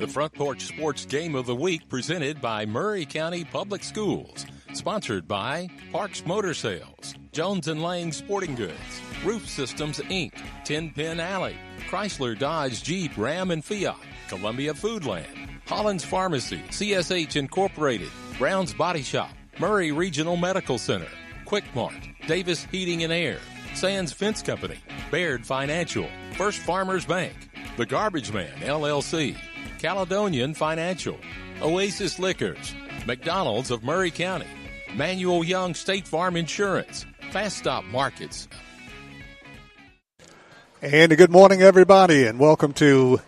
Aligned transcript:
The 0.00 0.08
Front 0.08 0.32
Porch 0.32 0.62
Sports 0.62 1.04
Game 1.04 1.34
of 1.34 1.44
the 1.44 1.54
Week 1.54 1.86
presented 1.90 2.40
by 2.40 2.64
Maury 2.64 3.04
County 3.04 3.44
Public 3.44 3.84
Schools. 3.84 4.46
Sponsored 4.72 5.28
by 5.28 5.68
Parks 5.92 6.24
Motor 6.24 6.54
Sales, 6.54 7.14
Jones 7.32 7.68
and 7.68 7.82
Lang 7.82 8.10
Sporting 8.10 8.54
Goods, 8.54 8.72
Roof 9.26 9.46
Systems 9.46 9.98
Inc., 9.98 10.32
Tin 10.64 10.90
Pin 10.94 11.20
Alley, 11.20 11.54
Chrysler 11.90 12.38
Dodge 12.38 12.82
Jeep 12.82 13.14
Ram 13.18 13.50
and 13.50 13.62
Fiat, 13.62 13.98
Columbia 14.30 14.72
Foodland, 14.72 15.50
Holland's 15.66 16.06
Pharmacy, 16.06 16.62
CSH 16.70 17.36
Incorporated, 17.36 18.08
Brown's 18.38 18.72
Body 18.72 19.02
Shop, 19.02 19.28
Maury 19.58 19.92
Regional 19.92 20.38
Medical 20.38 20.78
Center, 20.78 21.08
Quick 21.44 21.64
Mart, 21.74 22.08
Davis 22.26 22.64
Heating 22.72 23.04
and 23.04 23.12
Air, 23.12 23.38
Sands 23.74 24.14
Fence 24.14 24.40
Company, 24.40 24.78
Baird 25.10 25.44
Financial, 25.44 26.08
First 26.38 26.60
Farmers 26.60 27.04
Bank, 27.04 27.50
The 27.76 27.84
Garbage 27.84 28.32
Man 28.32 28.56
LLC, 28.60 29.36
Caledonian 29.80 30.52
Financial, 30.52 31.16
Oasis 31.62 32.18
Liquors, 32.18 32.74
McDonald's 33.06 33.70
of 33.70 33.82
Maury 33.82 34.10
County, 34.10 34.46
Manuel 34.94 35.42
Young 35.42 35.72
State 35.72 36.06
Farm 36.06 36.36
Insurance, 36.36 37.06
Fast 37.30 37.56
Stop 37.56 37.84
Markets. 37.84 38.46
And 40.82 41.12
a 41.12 41.16
good 41.16 41.30
morning, 41.30 41.62
everybody, 41.62 42.26
and 42.26 42.38
welcome 42.38 42.74
to 42.74 43.22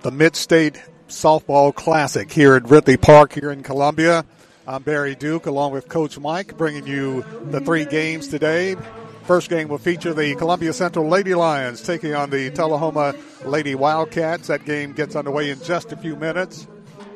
the 0.00 0.10
Mid 0.10 0.34
State 0.34 0.82
Softball 1.06 1.72
Classic 1.72 2.32
here 2.32 2.56
at 2.56 2.68
Ridley 2.68 2.96
Park 2.96 3.32
here 3.34 3.52
in 3.52 3.62
Columbia. 3.62 4.24
I'm 4.66 4.82
Barry 4.82 5.14
Duke 5.14 5.46
along 5.46 5.70
with 5.70 5.88
Coach 5.88 6.18
Mike 6.18 6.56
bringing 6.56 6.84
you 6.84 7.24
the 7.44 7.60
three 7.60 7.84
games 7.84 8.26
today. 8.26 8.74
First 9.24 9.48
game 9.48 9.68
will 9.68 9.78
feature 9.78 10.12
the 10.12 10.34
Columbia 10.34 10.72
Central 10.72 11.08
Lady 11.08 11.34
Lions 11.34 11.80
taking 11.80 12.14
on 12.14 12.30
the 12.30 12.50
Tullahoma 12.50 13.14
Lady 13.44 13.74
Wildcats. 13.74 14.48
That 14.48 14.64
game 14.64 14.92
gets 14.92 15.14
underway 15.14 15.50
in 15.50 15.62
just 15.62 15.92
a 15.92 15.96
few 15.96 16.16
minutes. 16.16 16.66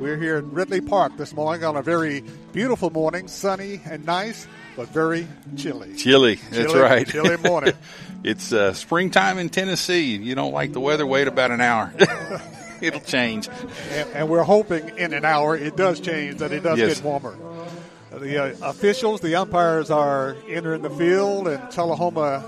We're 0.00 0.16
here 0.16 0.38
in 0.38 0.52
Ridley 0.52 0.80
Park 0.80 1.16
this 1.16 1.34
morning 1.34 1.64
on 1.64 1.76
a 1.76 1.82
very 1.82 2.22
beautiful 2.52 2.90
morning, 2.90 3.28
sunny 3.28 3.80
and 3.86 4.04
nice, 4.06 4.46
but 4.76 4.88
very 4.88 5.26
chilly. 5.56 5.94
Chilly, 5.96 6.36
that's 6.50 6.74
right. 6.74 7.06
chilly 7.08 7.36
morning. 7.38 7.72
it's 8.24 8.52
uh, 8.52 8.72
springtime 8.74 9.38
in 9.38 9.48
Tennessee. 9.48 10.16
You 10.16 10.34
don't 10.34 10.52
like 10.52 10.72
the 10.72 10.80
weather, 10.80 11.06
wait 11.06 11.28
about 11.28 11.50
an 11.50 11.60
hour. 11.60 11.92
It'll 12.80 13.00
change. 13.00 13.48
And, 13.90 14.10
and 14.10 14.28
we're 14.28 14.42
hoping 14.42 14.96
in 14.98 15.12
an 15.14 15.24
hour 15.24 15.56
it 15.56 15.76
does 15.76 15.98
change, 15.98 16.38
that 16.38 16.52
it 16.52 16.62
does 16.62 16.78
Yes. 16.78 16.96
get 16.96 17.04
warmer. 17.04 17.34
The 18.18 18.42
uh, 18.42 18.70
officials, 18.70 19.20
the 19.20 19.34
umpires 19.34 19.90
are 19.90 20.36
entering 20.48 20.80
the 20.80 20.90
field, 20.90 21.48
and 21.48 21.70
Tullahoma 21.70 22.42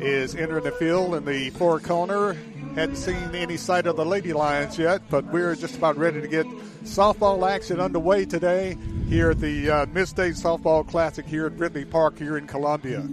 is 0.00 0.34
entering 0.34 0.64
the 0.64 0.72
field 0.72 1.14
in 1.14 1.24
the 1.24 1.50
four 1.50 1.78
corner. 1.78 2.36
Hadn't 2.74 2.96
seen 2.96 3.36
any 3.36 3.56
sight 3.56 3.86
of 3.86 3.94
the 3.94 4.04
Lady 4.04 4.32
Lions 4.32 4.76
yet, 4.76 5.02
but 5.08 5.26
we're 5.26 5.54
just 5.54 5.76
about 5.76 5.96
ready 5.96 6.20
to 6.20 6.26
get 6.26 6.44
softball 6.82 7.48
action 7.48 7.78
underway 7.78 8.24
today 8.24 8.76
here 9.08 9.30
at 9.30 9.38
the 9.38 9.70
uh, 9.70 9.86
Mid 9.86 10.08
State 10.08 10.34
Softball 10.34 10.84
Classic 10.84 11.24
here 11.24 11.46
at 11.46 11.52
Ridley 11.52 11.84
Park 11.84 12.18
here 12.18 12.36
in 12.36 12.48
Columbia. 12.48 13.06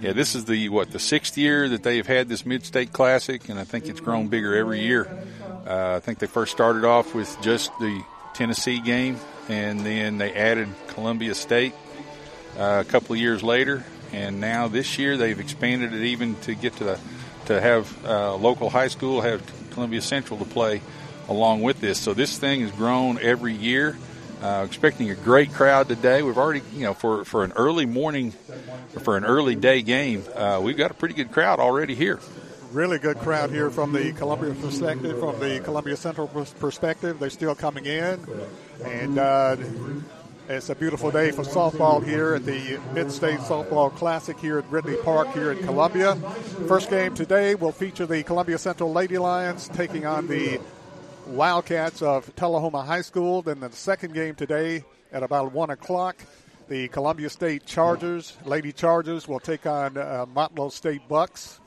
Yeah, 0.00 0.12
this 0.12 0.34
is 0.34 0.44
the 0.46 0.70
what 0.70 0.90
the 0.90 0.98
sixth 0.98 1.38
year 1.38 1.68
that 1.68 1.84
they've 1.84 2.06
had 2.06 2.28
this 2.28 2.44
Mid-State 2.44 2.92
Classic, 2.92 3.48
and 3.48 3.60
I 3.60 3.64
think 3.64 3.86
it's 3.86 4.00
grown 4.00 4.26
bigger 4.26 4.56
every 4.56 4.80
year. 4.80 5.06
Uh, 5.64 5.94
I 5.96 6.00
think 6.00 6.18
they 6.18 6.26
first 6.26 6.50
started 6.50 6.84
off 6.84 7.14
with 7.14 7.40
just 7.40 7.70
the 7.78 8.02
Tennessee 8.34 8.80
game, 8.80 9.18
and 9.48 9.80
then 9.80 10.18
they 10.18 10.32
added 10.32 10.68
Columbia 10.88 11.34
State 11.34 11.74
uh, 12.58 12.82
a 12.86 12.90
couple 12.90 13.14
of 13.14 13.20
years 13.20 13.42
later, 13.42 13.84
and 14.12 14.40
now 14.40 14.68
this 14.68 14.98
year 14.98 15.16
they've 15.16 15.40
expanded 15.40 15.92
it 15.92 16.02
even 16.02 16.36
to 16.42 16.54
get 16.54 16.76
to 16.76 16.84
the 16.84 17.00
to 17.46 17.60
have 17.60 18.06
uh, 18.06 18.34
local 18.36 18.70
high 18.70 18.88
school 18.88 19.20
have 19.20 19.42
Columbia 19.72 20.00
Central 20.00 20.38
to 20.38 20.44
play 20.46 20.80
along 21.28 21.62
with 21.62 21.80
this. 21.80 21.98
So 21.98 22.14
this 22.14 22.38
thing 22.38 22.62
has 22.62 22.70
grown 22.72 23.18
every 23.20 23.54
year. 23.54 23.96
Uh, 24.42 24.62
expecting 24.66 25.10
a 25.10 25.14
great 25.14 25.52
crowd 25.54 25.88
today. 25.88 26.22
We've 26.22 26.36
already, 26.36 26.60
you 26.74 26.82
know, 26.82 26.92
for, 26.92 27.24
for 27.24 27.44
an 27.44 27.52
early 27.56 27.86
morning, 27.86 28.32
for 29.02 29.16
an 29.16 29.24
early 29.24 29.54
day 29.54 29.80
game, 29.80 30.22
uh, 30.34 30.60
we've 30.62 30.76
got 30.76 30.90
a 30.90 30.94
pretty 30.94 31.14
good 31.14 31.32
crowd 31.32 31.60
already 31.60 31.94
here. 31.94 32.20
really 32.74 32.98
good 32.98 33.18
crowd 33.18 33.50
here 33.50 33.70
from 33.70 33.92
the 33.92 34.12
Columbia 34.12 34.52
perspective, 34.54 35.18
from 35.18 35.38
the 35.38 35.60
Columbia 35.60 35.96
Central 35.96 36.26
perspective. 36.26 37.18
They're 37.20 37.30
still 37.30 37.54
coming 37.54 37.86
in, 37.86 38.20
and 38.82 39.18
uh, 39.18 39.56
it's 40.48 40.68
a 40.68 40.74
beautiful 40.74 41.10
day 41.10 41.30
for 41.30 41.42
softball 41.42 42.04
here 42.04 42.34
at 42.34 42.44
the 42.44 42.78
Mid 42.92 43.10
State 43.10 43.40
Softball 43.40 43.94
Classic 43.94 44.38
here 44.38 44.58
at 44.58 44.70
Ridley 44.70 44.96
Park 45.02 45.32
here 45.32 45.52
in 45.52 45.58
Columbia. 45.64 46.16
First 46.68 46.90
game 46.90 47.14
today 47.14 47.54
will 47.54 47.72
feature 47.72 48.06
the 48.06 48.22
Columbia 48.22 48.58
Central 48.58 48.92
Lady 48.92 49.18
Lions 49.18 49.68
taking 49.68 50.06
on 50.06 50.26
the 50.26 50.60
Wildcats 51.26 52.02
of 52.02 52.34
Tullahoma 52.36 52.82
High 52.82 53.02
School. 53.02 53.42
Then 53.42 53.60
the 53.60 53.72
second 53.72 54.12
game 54.14 54.34
today 54.34 54.84
at 55.12 55.22
about 55.22 55.52
one 55.52 55.70
o'clock. 55.70 56.16
The 56.68 56.88
Columbia 56.88 57.30
State 57.30 57.66
Chargers, 57.66 58.36
Lady 58.44 58.72
Chargers, 58.72 59.28
will 59.28 59.40
take 59.40 59.66
on 59.66 59.96
uh, 59.96 60.26
Motlow 60.26 60.72
State 60.72 61.06
Bucks. 61.08 61.60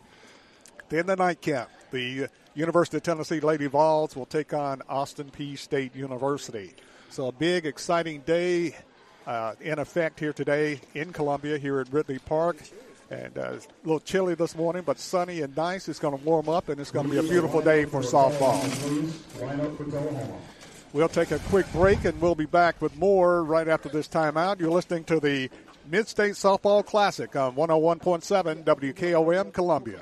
Then 0.89 1.05
the 1.05 1.15
nightcap, 1.15 1.69
the 1.91 2.29
University 2.55 2.97
of 2.97 3.03
Tennessee 3.03 3.39
Lady 3.39 3.67
Vols 3.67 4.15
will 4.15 4.25
take 4.25 4.53
on 4.53 4.81
Austin 4.89 5.29
Peay 5.29 5.57
State 5.57 5.95
University. 5.95 6.73
So 7.09 7.27
a 7.27 7.31
big, 7.31 7.65
exciting 7.65 8.21
day 8.21 8.75
uh, 9.25 9.55
in 9.61 9.79
effect 9.79 10.19
here 10.19 10.33
today 10.33 10.81
in 10.93 11.11
Columbia, 11.13 11.57
here 11.57 11.79
at 11.79 11.91
Ridley 11.91 12.19
Park. 12.19 12.57
And 13.09 13.37
uh, 13.37 13.41
a 13.41 13.59
little 13.83 14.01
chilly 14.01 14.35
this 14.35 14.55
morning, 14.55 14.83
but 14.85 14.99
sunny 14.99 15.41
and 15.41 15.55
nice. 15.55 15.87
It's 15.87 15.99
going 15.99 16.17
to 16.17 16.23
warm 16.25 16.49
up, 16.49 16.67
and 16.67 16.79
it's 16.79 16.91
going 16.91 17.05
to 17.05 17.11
be 17.11 17.17
a 17.17 17.23
beautiful 17.23 17.61
day 17.61 17.85
for 17.85 18.01
softball. 18.01 18.61
We'll 20.91 21.07
take 21.07 21.31
a 21.31 21.39
quick 21.39 21.71
break, 21.71 22.03
and 22.03 22.19
we'll 22.19 22.35
be 22.35 22.45
back 22.45 22.81
with 22.81 22.97
more 22.97 23.43
right 23.43 23.67
after 23.67 23.87
this 23.87 24.09
timeout. 24.09 24.59
You're 24.59 24.71
listening 24.71 25.05
to 25.05 25.21
the 25.21 25.49
Mid 25.89 26.09
State 26.09 26.33
Softball 26.33 26.85
Classic 26.85 27.33
on 27.35 27.55
101.7 27.55 28.65
WKOM 28.65 29.53
Columbia. 29.53 30.01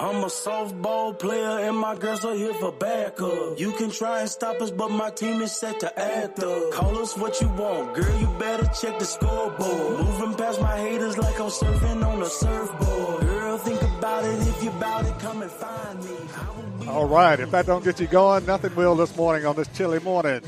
I'm 0.00 0.22
a 0.22 0.26
softball 0.26 1.18
player 1.18 1.58
and 1.66 1.76
my 1.76 1.96
girls 1.96 2.24
are 2.24 2.34
here 2.36 2.54
for 2.54 2.70
backup. 2.70 3.58
You 3.58 3.72
can 3.72 3.90
try 3.90 4.20
and 4.20 4.30
stop 4.30 4.60
us, 4.60 4.70
but 4.70 4.92
my 4.92 5.10
team 5.10 5.42
is 5.42 5.50
set 5.50 5.80
to 5.80 5.98
act 5.98 6.38
up. 6.38 6.70
Call 6.70 6.96
us 7.00 7.18
what 7.18 7.40
you 7.40 7.48
want, 7.48 7.94
girl. 7.94 8.20
You 8.20 8.28
better 8.38 8.64
check 8.80 9.00
the 9.00 9.04
scoreboard. 9.04 9.98
Moving 9.98 10.34
past 10.36 10.60
my 10.60 10.76
haters 10.76 11.18
like 11.18 11.40
I'm 11.40 11.50
surfing 11.50 12.06
on 12.06 12.22
a 12.22 12.26
surfboard. 12.26 13.22
Girl, 13.22 13.58
think 13.58 13.82
about 13.82 14.24
it. 14.24 14.46
If 14.46 14.62
you 14.62 14.70
bout 14.70 15.04
it, 15.04 15.18
come 15.18 15.42
and 15.42 15.50
find 15.50 16.04
me. 16.04 16.86
All 16.86 17.08
right, 17.08 17.40
if 17.40 17.50
that 17.50 17.66
don't 17.66 17.82
get 17.82 17.98
you 17.98 18.06
going, 18.06 18.46
nothing 18.46 18.76
will 18.76 18.94
this 18.94 19.16
morning 19.16 19.46
on 19.46 19.56
this 19.56 19.66
chilly 19.76 19.98
morning. 19.98 20.42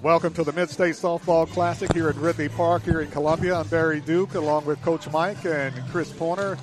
Welcome 0.00 0.32
to 0.34 0.44
the 0.44 0.52
Mid 0.52 0.70
State 0.70 0.94
Softball 0.94 1.48
Classic 1.48 1.92
here 1.92 2.08
at 2.08 2.14
Ridley 2.14 2.48
Park 2.48 2.84
here 2.84 3.00
in 3.00 3.10
Columbia. 3.10 3.56
I'm 3.56 3.66
Barry 3.66 4.00
Duke 4.00 4.34
along 4.36 4.64
with 4.64 4.80
Coach 4.82 5.10
Mike 5.10 5.44
and 5.44 5.74
Chris 5.90 6.12
Porter. 6.12 6.56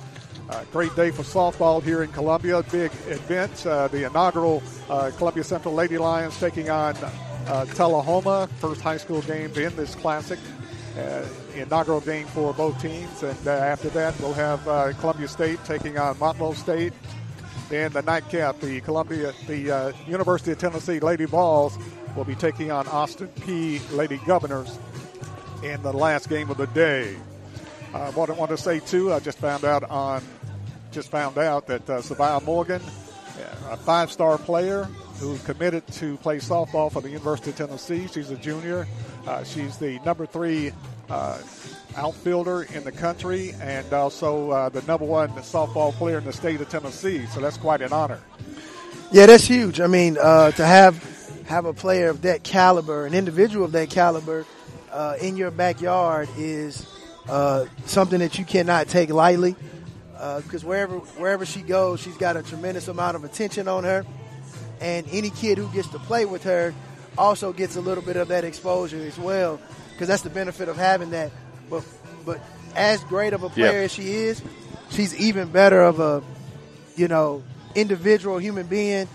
Uh, 0.48 0.64
great 0.72 0.94
day 0.96 1.10
for 1.10 1.22
softball 1.22 1.82
here 1.82 2.02
in 2.02 2.10
Columbia. 2.12 2.62
Big 2.72 2.90
event. 3.06 3.66
Uh, 3.66 3.86
the 3.88 4.06
inaugural 4.06 4.62
uh, 4.88 5.10
Columbia 5.18 5.44
Central 5.44 5.74
Lady 5.74 5.98
Lions 5.98 6.38
taking 6.40 6.70
on 6.70 6.96
uh, 6.96 7.66
Tullahoma. 7.74 8.48
First 8.58 8.80
high 8.80 8.96
school 8.96 9.20
game 9.22 9.52
in 9.54 9.76
this 9.76 9.94
classic. 9.94 10.38
uh, 10.98 11.24
inaugural 11.54 12.00
game 12.00 12.26
for 12.28 12.52
both 12.54 12.80
teams. 12.80 13.22
And 13.22 13.46
uh, 13.46 13.50
after 13.50 13.88
that, 13.90 14.18
we'll 14.20 14.32
have 14.34 14.62
Columbia 14.98 15.28
State 15.28 15.62
taking 15.64 15.98
on 15.98 16.14
Motlow 16.16 16.54
State. 16.54 16.92
Then 17.68 17.92
the 17.92 18.02
nightcap, 18.02 18.60
the 18.60 18.80
Columbia, 18.80 19.32
the 19.46 19.94
University 20.06 20.52
of 20.52 20.58
Tennessee 20.58 21.00
Lady 21.00 21.26
Vols 21.26 21.78
will 22.16 22.24
be 22.24 22.34
taking 22.34 22.70
on 22.70 22.88
Austin 22.88 23.28
Peay 23.40 23.80
Lady 23.94 24.18
Governors 24.26 24.78
in 25.62 25.82
the 25.82 25.92
last 25.92 26.28
game 26.30 26.50
of 26.50 26.56
the 26.56 26.66
day. 26.68 27.14
Uh, 27.92 28.10
what 28.12 28.30
I 28.30 28.34
want 28.34 28.50
to 28.50 28.56
say 28.56 28.80
too, 28.80 29.12
I 29.12 29.20
just 29.20 29.38
found 29.38 29.64
out 29.64 29.82
on, 29.84 30.22
just 30.90 31.10
found 31.10 31.38
out 31.38 31.66
that 31.66 31.88
uh, 31.88 32.40
Morgan, 32.44 32.80
a 33.70 33.76
five-star 33.76 34.38
player 34.38 34.84
who 35.20 35.36
committed 35.38 35.86
to 35.88 36.16
play 36.18 36.38
softball 36.38 36.90
for 36.90 37.02
the 37.02 37.10
University 37.10 37.50
of 37.50 37.56
Tennessee. 37.56 38.06
She's 38.06 38.30
a 38.30 38.36
junior. 38.36 38.86
Uh, 39.26 39.44
she's 39.44 39.76
the 39.76 39.98
number 40.04 40.26
three 40.26 40.72
uh, 41.10 41.38
outfielder 41.96 42.62
in 42.74 42.84
the 42.84 42.92
country 42.92 43.52
and 43.60 43.92
also 43.92 44.50
uh, 44.50 44.68
the 44.68 44.82
number 44.82 45.04
one 45.04 45.28
softball 45.30 45.92
player 45.92 46.18
in 46.18 46.24
the 46.24 46.32
state 46.32 46.60
of 46.60 46.68
Tennessee. 46.68 47.26
So 47.26 47.40
that's 47.40 47.56
quite 47.56 47.82
an 47.82 47.92
honor. 47.92 48.20
Yeah, 49.10 49.26
that's 49.26 49.46
huge. 49.46 49.80
I 49.80 49.86
mean, 49.86 50.18
uh, 50.20 50.52
to 50.52 50.66
have 50.66 51.16
have 51.46 51.64
a 51.64 51.72
player 51.72 52.10
of 52.10 52.22
that 52.22 52.42
caliber, 52.42 53.06
an 53.06 53.14
individual 53.14 53.64
of 53.64 53.72
that 53.72 53.88
caliber, 53.88 54.44
uh, 54.92 55.16
in 55.20 55.36
your 55.36 55.50
backyard 55.50 56.28
is 56.36 56.86
uh, 57.26 57.64
something 57.86 58.18
that 58.20 58.38
you 58.38 58.44
cannot 58.44 58.86
take 58.88 59.08
lightly. 59.08 59.56
Because 60.42 60.64
wherever 60.64 60.98
wherever 60.98 61.46
she 61.46 61.62
goes, 61.62 62.00
she's 62.00 62.16
got 62.16 62.36
a 62.36 62.42
tremendous 62.42 62.88
amount 62.88 63.16
of 63.16 63.24
attention 63.24 63.68
on 63.68 63.84
her, 63.84 64.04
and 64.80 65.06
any 65.12 65.30
kid 65.30 65.58
who 65.58 65.68
gets 65.72 65.88
to 65.88 65.98
play 66.00 66.24
with 66.24 66.42
her 66.44 66.74
also 67.16 67.52
gets 67.52 67.76
a 67.76 67.80
little 67.80 68.02
bit 68.02 68.16
of 68.16 68.28
that 68.28 68.44
exposure 68.44 68.98
as 68.98 69.18
well. 69.18 69.60
Because 69.92 70.08
that's 70.08 70.22
the 70.22 70.30
benefit 70.30 70.68
of 70.68 70.76
having 70.76 71.10
that 71.10 71.30
but 71.70 71.84
but 72.24 72.40
as 72.74 73.02
great 73.04 73.32
of 73.32 73.42
a 73.42 73.48
player 73.48 73.82
as 73.82 73.92
she 73.92 74.10
is, 74.10 74.42
she's 74.90 75.16
even 75.16 75.50
better 75.50 75.82
of 75.82 76.00
a 76.00 76.22
you 76.96 77.08
know 77.08 77.42
individual 77.74 78.38
human 78.38 78.66
being. 78.66 79.08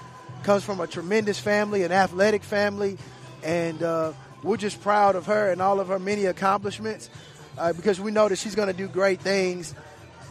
Comes 0.43 0.63
from 0.63 0.81
a 0.81 0.87
tremendous 0.87 1.39
family, 1.39 1.83
an 1.83 1.93
athletic 1.93 2.43
family, 2.43 2.97
and 3.43 3.81
uh, 3.81 4.11
we're 4.43 4.57
just 4.57 4.81
proud 4.81 5.15
of 5.15 5.25
her 5.27 5.51
and 5.51 5.61
all 5.61 5.79
of 5.79 5.87
her 5.87 5.99
many 5.99 6.25
accomplishments 6.25 7.09
uh, 7.57 7.71
because 7.71 7.99
we 7.99 8.11
know 8.11 8.27
that 8.27 8.37
she's 8.37 8.55
going 8.55 8.67
to 8.67 8.73
do 8.73 8.87
great 8.87 9.21
things 9.21 9.73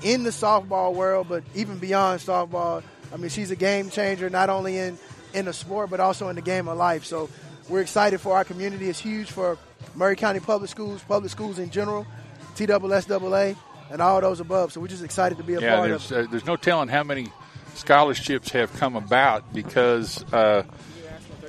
in 0.03 0.23
the 0.23 0.31
softball 0.31 0.95
world, 0.95 1.27
but 1.29 1.45
even 1.55 1.79
beyond 1.79 2.21
softball. 2.21 2.83
I 3.13 3.17
mean, 3.17 3.29
she's 3.29 3.51
a 3.51 3.57
game 3.57 3.91
changer 3.91 4.31
not 4.31 4.49
only 4.51 4.79
in 4.79 4.99
in 5.35 5.47
the 5.47 5.53
sport 5.53 5.91
but 5.91 6.01
also 6.01 6.29
in 6.29 6.37
the 6.37 6.43
game 6.43 6.69
of 6.69 6.77
life. 6.77 7.05
So 7.05 7.29
we're 7.69 7.81
excited 7.81 8.21
for 8.21 8.37
our 8.37 8.45
community. 8.45 8.89
It's 8.89 9.01
huge 9.01 9.31
for 9.31 9.59
Maury 9.95 10.17
County 10.17 10.41
Public 10.41 10.71
Schools, 10.71 11.03
public 11.03 11.31
schools 11.31 11.59
in 11.59 11.71
general, 11.71 12.07
TSSAA, 12.55 13.57
and 13.91 14.03
all 14.03 14.21
those 14.21 14.41
above. 14.41 14.73
So 14.73 14.81
we're 14.81 14.89
just 14.89 15.05
excited 15.05 15.39
to 15.39 15.45
be 15.45 15.55
a 15.55 15.61
yeah, 15.61 15.77
part 15.77 15.89
there's, 15.89 16.11
of 16.11 16.19
it. 16.19 16.27
Uh, 16.27 16.31
there's 16.31 16.47
no 16.47 16.57
telling 16.57 16.89
how 16.89 17.03
many 17.03 17.29
scholarships 17.75 18.51
have 18.51 18.73
come 18.75 18.97
about 18.97 19.53
because 19.53 20.25
uh, 20.33 20.65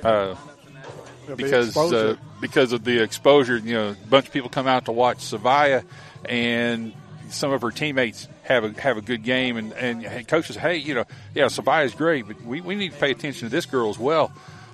uh, 0.02 0.34
because 1.36 1.76
uh, 1.76 2.16
because 2.40 2.72
of 2.72 2.84
the 2.84 3.02
exposure. 3.02 3.58
You 3.58 3.74
know, 3.74 3.88
a 3.90 4.06
bunch 4.08 4.26
of 4.26 4.32
people 4.32 4.50
come 4.50 4.66
out 4.66 4.86
to 4.86 4.92
watch 4.92 5.18
Savia, 5.18 5.84
and 6.26 6.92
some 7.30 7.52
of 7.52 7.62
her 7.62 7.70
teammates 7.70 8.28
have 8.44 8.64
a 8.64 8.80
have 8.80 8.96
a 8.96 9.02
good 9.02 9.22
game, 9.22 9.56
and 9.56 9.72
and 9.72 10.28
coaches, 10.28 10.56
hey, 10.56 10.76
you 10.76 10.94
know, 10.94 11.04
yeah, 11.34 11.46
is 11.46 11.94
great, 11.94 12.26
but 12.26 12.40
we, 12.42 12.60
we 12.60 12.74
need 12.74 12.92
to 12.92 12.98
pay 12.98 13.10
attention 13.10 13.48
to 13.48 13.50
this 13.50 13.66
girl 13.66 13.90
as 13.90 13.98
well. 13.98 14.32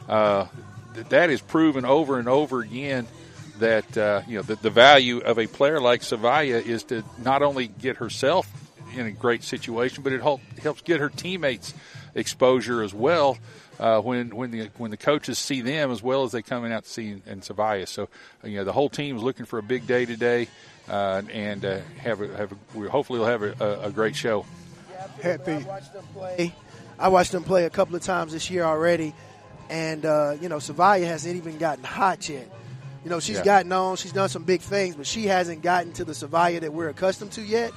Uh, 0.08 0.46
that 1.08 1.31
is 1.31 1.40
proven 1.40 1.84
over 1.84 2.19
and 2.19 2.28
over 2.28 2.61
again 2.61 3.06
that 3.61 3.96
uh, 3.96 4.22
you 4.26 4.37
know 4.37 4.43
the, 4.43 4.56
the, 4.56 4.70
value 4.70 5.19
of 5.19 5.38
a 5.38 5.46
player 5.46 5.81
like 5.81 6.00
Savia 6.00 6.64
is 6.64 6.84
to 6.84 7.05
not 7.22 7.43
only 7.43 7.69
get 7.69 7.99
herself 7.99 8.50
in 8.94 9.06
a 9.06 9.12
great 9.12 9.44
situation, 9.44 10.02
but 10.02 10.12
it 10.12 10.20
help, 10.20 10.40
helps 10.62 10.82
get 10.82 11.00
her 11.00 11.08
teammates 11.08 11.72
exposure 12.14 12.82
as 12.82 12.93
well. 12.93 13.38
Uh, 13.78 14.00
when 14.00 14.34
when 14.37 14.50
the 14.50 14.69
when 14.76 14.90
the 14.90 14.96
coaches 14.96 15.38
see 15.38 15.62
them 15.62 15.90
as 15.90 16.02
well 16.02 16.25
as 16.25 16.32
they 16.32 16.43
coming 16.43 16.70
out 16.72 16.84
to 16.84 16.90
see 16.90 17.08
in 17.08 17.40
Savia. 17.40 17.88
So 17.88 18.08
you 18.44 18.56
know 18.56 18.64
the 18.64 18.72
whole 18.72 18.90
team 18.90 19.17
is 19.17 19.22
looking 19.22 19.46
for 19.46 19.58
a 19.58 19.62
big 19.62 19.87
day 19.87 20.05
today, 20.05 20.49
uh, 20.91 21.23
and 21.33 21.65
uh, 21.65 21.79
have 21.99 22.21
a, 22.21 22.37
have 22.37 22.53
a, 22.53 22.57
we 22.75 22.89
hopefully 22.89 23.21
we'll 23.21 23.29
have 23.29 23.43
a, 23.43 23.81
a 23.85 23.91
great 23.91 24.17
show. 24.17 24.45
Happy. 25.23 25.53
I 25.53 25.63
watched 25.63 25.93
them 25.95 26.05
play. 26.13 26.55
I 26.99 27.09
watched 27.09 27.33
them 27.33 27.45
play 27.45 27.65
a 27.65 27.71
couple 27.71 27.97
of 27.97 28.03
times 28.03 28.33
this 28.33 28.51
year 28.51 28.65
already, 28.65 29.15
and 29.71 30.05
uh, 30.05 30.37
you 30.41 30.49
know 30.49 30.57
Savia 30.57 31.07
hasn't 31.07 31.37
even 31.37 31.59
gotten 31.59 31.85
hot 31.85 32.29
yet. 32.29 32.51
You 33.05 33.09
know, 33.09 33.21
she's 33.21 33.39
yeah. 33.39 33.45
gotten 33.45 33.73
on, 33.73 33.97
she's 33.97 34.13
done 34.13 34.29
some 34.29 34.45
big 34.45 34.61
things, 34.61 34.95
but 34.95 35.07
she 35.07 35.27
hasn't 35.27 35.63
gotten 35.63 35.93
to 35.95 36.05
the 36.05 36.13
Savaya 36.13 36.61
that 36.61 36.73
we're 36.73 36.91
accustomed 36.91 37.33
to 37.33 37.43
yet. 37.43 37.73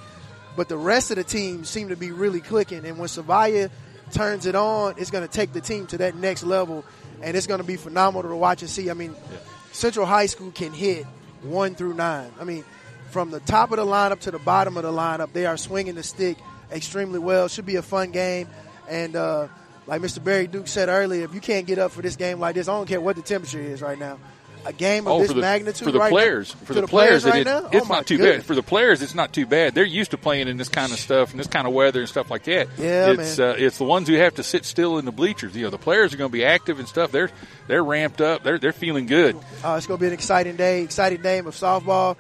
But 0.58 0.68
the 0.68 0.78
rest 0.78 1.12
of 1.12 1.18
the 1.18 1.24
team 1.24 1.64
seem 1.64 1.90
to 1.90 1.96
be 1.96 2.12
really 2.12 2.42
clicking. 2.42 2.86
And 2.86 2.98
when 3.00 3.08
Savaya 3.08 3.70
turns 4.12 4.46
it 4.46 4.56
on, 4.56 4.96
it's 4.98 5.12
going 5.12 5.26
to 5.26 5.32
take 5.32 5.54
the 5.54 5.62
team 5.62 5.88
to 5.88 5.98
that 6.00 6.16
next 6.16 6.44
level. 6.44 6.84
And 7.22 7.38
it's 7.38 7.48
going 7.48 7.62
to 7.62 7.66
be 7.66 7.78
phenomenal 7.78 8.30
to 8.30 8.36
watch 8.36 8.62
and 8.62 8.70
see. 8.70 8.90
I 8.90 8.94
mean, 8.94 9.16
yeah. 9.32 9.38
Central 9.72 10.06
High 10.06 10.26
School 10.26 10.52
can 10.52 10.74
hit 10.74 11.06
one 11.42 11.74
through 11.74 11.94
nine. 11.94 12.32
I 12.40 12.44
mean, 12.44 12.66
from 13.14 13.30
the 13.30 13.40
top 13.40 13.72
of 13.72 13.78
the 13.78 13.86
lineup 13.86 14.20
to 14.22 14.32
the 14.32 14.40
bottom 14.40 14.76
of 14.76 14.84
the 14.84 14.92
lineup, 14.92 15.32
they 15.32 15.46
are 15.46 15.56
swinging 15.56 15.96
the 15.96 16.04
stick 16.04 16.38
extremely 16.72 17.20
well. 17.20 17.48
Should 17.48 17.66
be 17.66 17.76
a 17.76 17.82
fun 17.84 18.12
game. 18.12 18.50
And 18.90 19.16
uh, 19.16 19.48
like 19.86 20.02
Mr. 20.02 20.22
Barry 20.22 20.48
Duke 20.48 20.68
said 20.68 20.90
earlier, 20.90 21.24
if 21.24 21.34
you 21.34 21.40
can't 21.40 21.68
get 21.68 21.78
up 21.78 21.92
for 21.92 22.02
this 22.02 22.16
game 22.16 22.40
like 22.40 22.56
this, 22.56 22.68
I 22.68 22.74
don't 22.74 22.88
care 22.88 23.00
what 23.00 23.16
the 23.16 23.22
temperature 23.22 23.62
is 23.62 23.82
right 23.82 23.98
now 23.98 24.18
a 24.66 24.74
game 24.74 25.08
of 25.08 25.14
oh, 25.14 25.20
this 25.20 25.28
for 25.30 25.34
the, 25.36 25.42
magnitude 25.42 25.86
for 25.86 25.92
the 25.92 26.00
right 26.00 26.12
players 26.12 26.56
now, 26.56 26.66
for 26.66 26.74
the, 26.74 26.82
the, 26.82 26.88
players, 26.88 27.24
players 27.24 27.26
right 27.26 27.42
it, 27.42 27.46
now? 27.46 27.70
it's 27.72 27.86
oh 27.86 27.94
not 27.94 28.08
too 28.08 28.18
goodness. 28.18 28.38
bad 28.38 28.46
for 28.46 28.56
the 28.56 28.64
players 28.64 29.02
it's 29.02 29.16
not 29.16 29.34
too 29.34 29.46
bad 29.46 29.74
they're 29.76 29.84
used 29.84 30.12
to 30.12 30.18
playing 30.18 30.48
in 30.48 30.58
this 30.58 30.70
kind 30.70 30.92
of 30.92 31.00
stuff 31.00 31.32
and 31.32 31.40
this 31.40 31.48
kind 31.48 31.68
of 31.68 31.74
weather 31.74 32.00
and 32.00 32.10
stuff 32.10 32.32
like 32.32 32.44
that 32.44 32.68
yeah 32.78 33.12
it's 33.12 33.38
man. 33.38 33.50
Uh, 33.50 33.56
it's 33.58 33.78
the 33.78 33.84
ones 33.84 34.08
who 34.08 34.16
have 34.16 34.36
to 34.36 34.44
sit 34.44 34.66
still 34.66 34.98
in 34.98 35.06
the 35.06 35.12
bleachers 35.12 35.56
you 35.56 35.64
know 35.64 35.70
the 35.70 35.78
players 35.78 36.14
are 36.14 36.18
going 36.18 36.30
to 36.30 36.34
be 36.34 36.46
active 36.46 36.80
and 36.80 36.88
stuff 36.88 37.12
they're 37.12 37.30
they're 37.68 37.84
ramped 37.84 38.22
up 38.22 38.44
they're 38.44 38.58
they're 38.58 38.74
feeling 38.74 39.06
good 39.06 39.36
uh, 39.64 39.76
it's 39.78 39.86
going 39.86 39.98
to 39.98 40.02
be 40.02 40.08
an 40.08 40.14
exciting 40.14 40.56
day 40.56 40.82
exciting 40.82 41.22
day 41.22 41.40
of 41.40 41.46
softball 41.48 42.16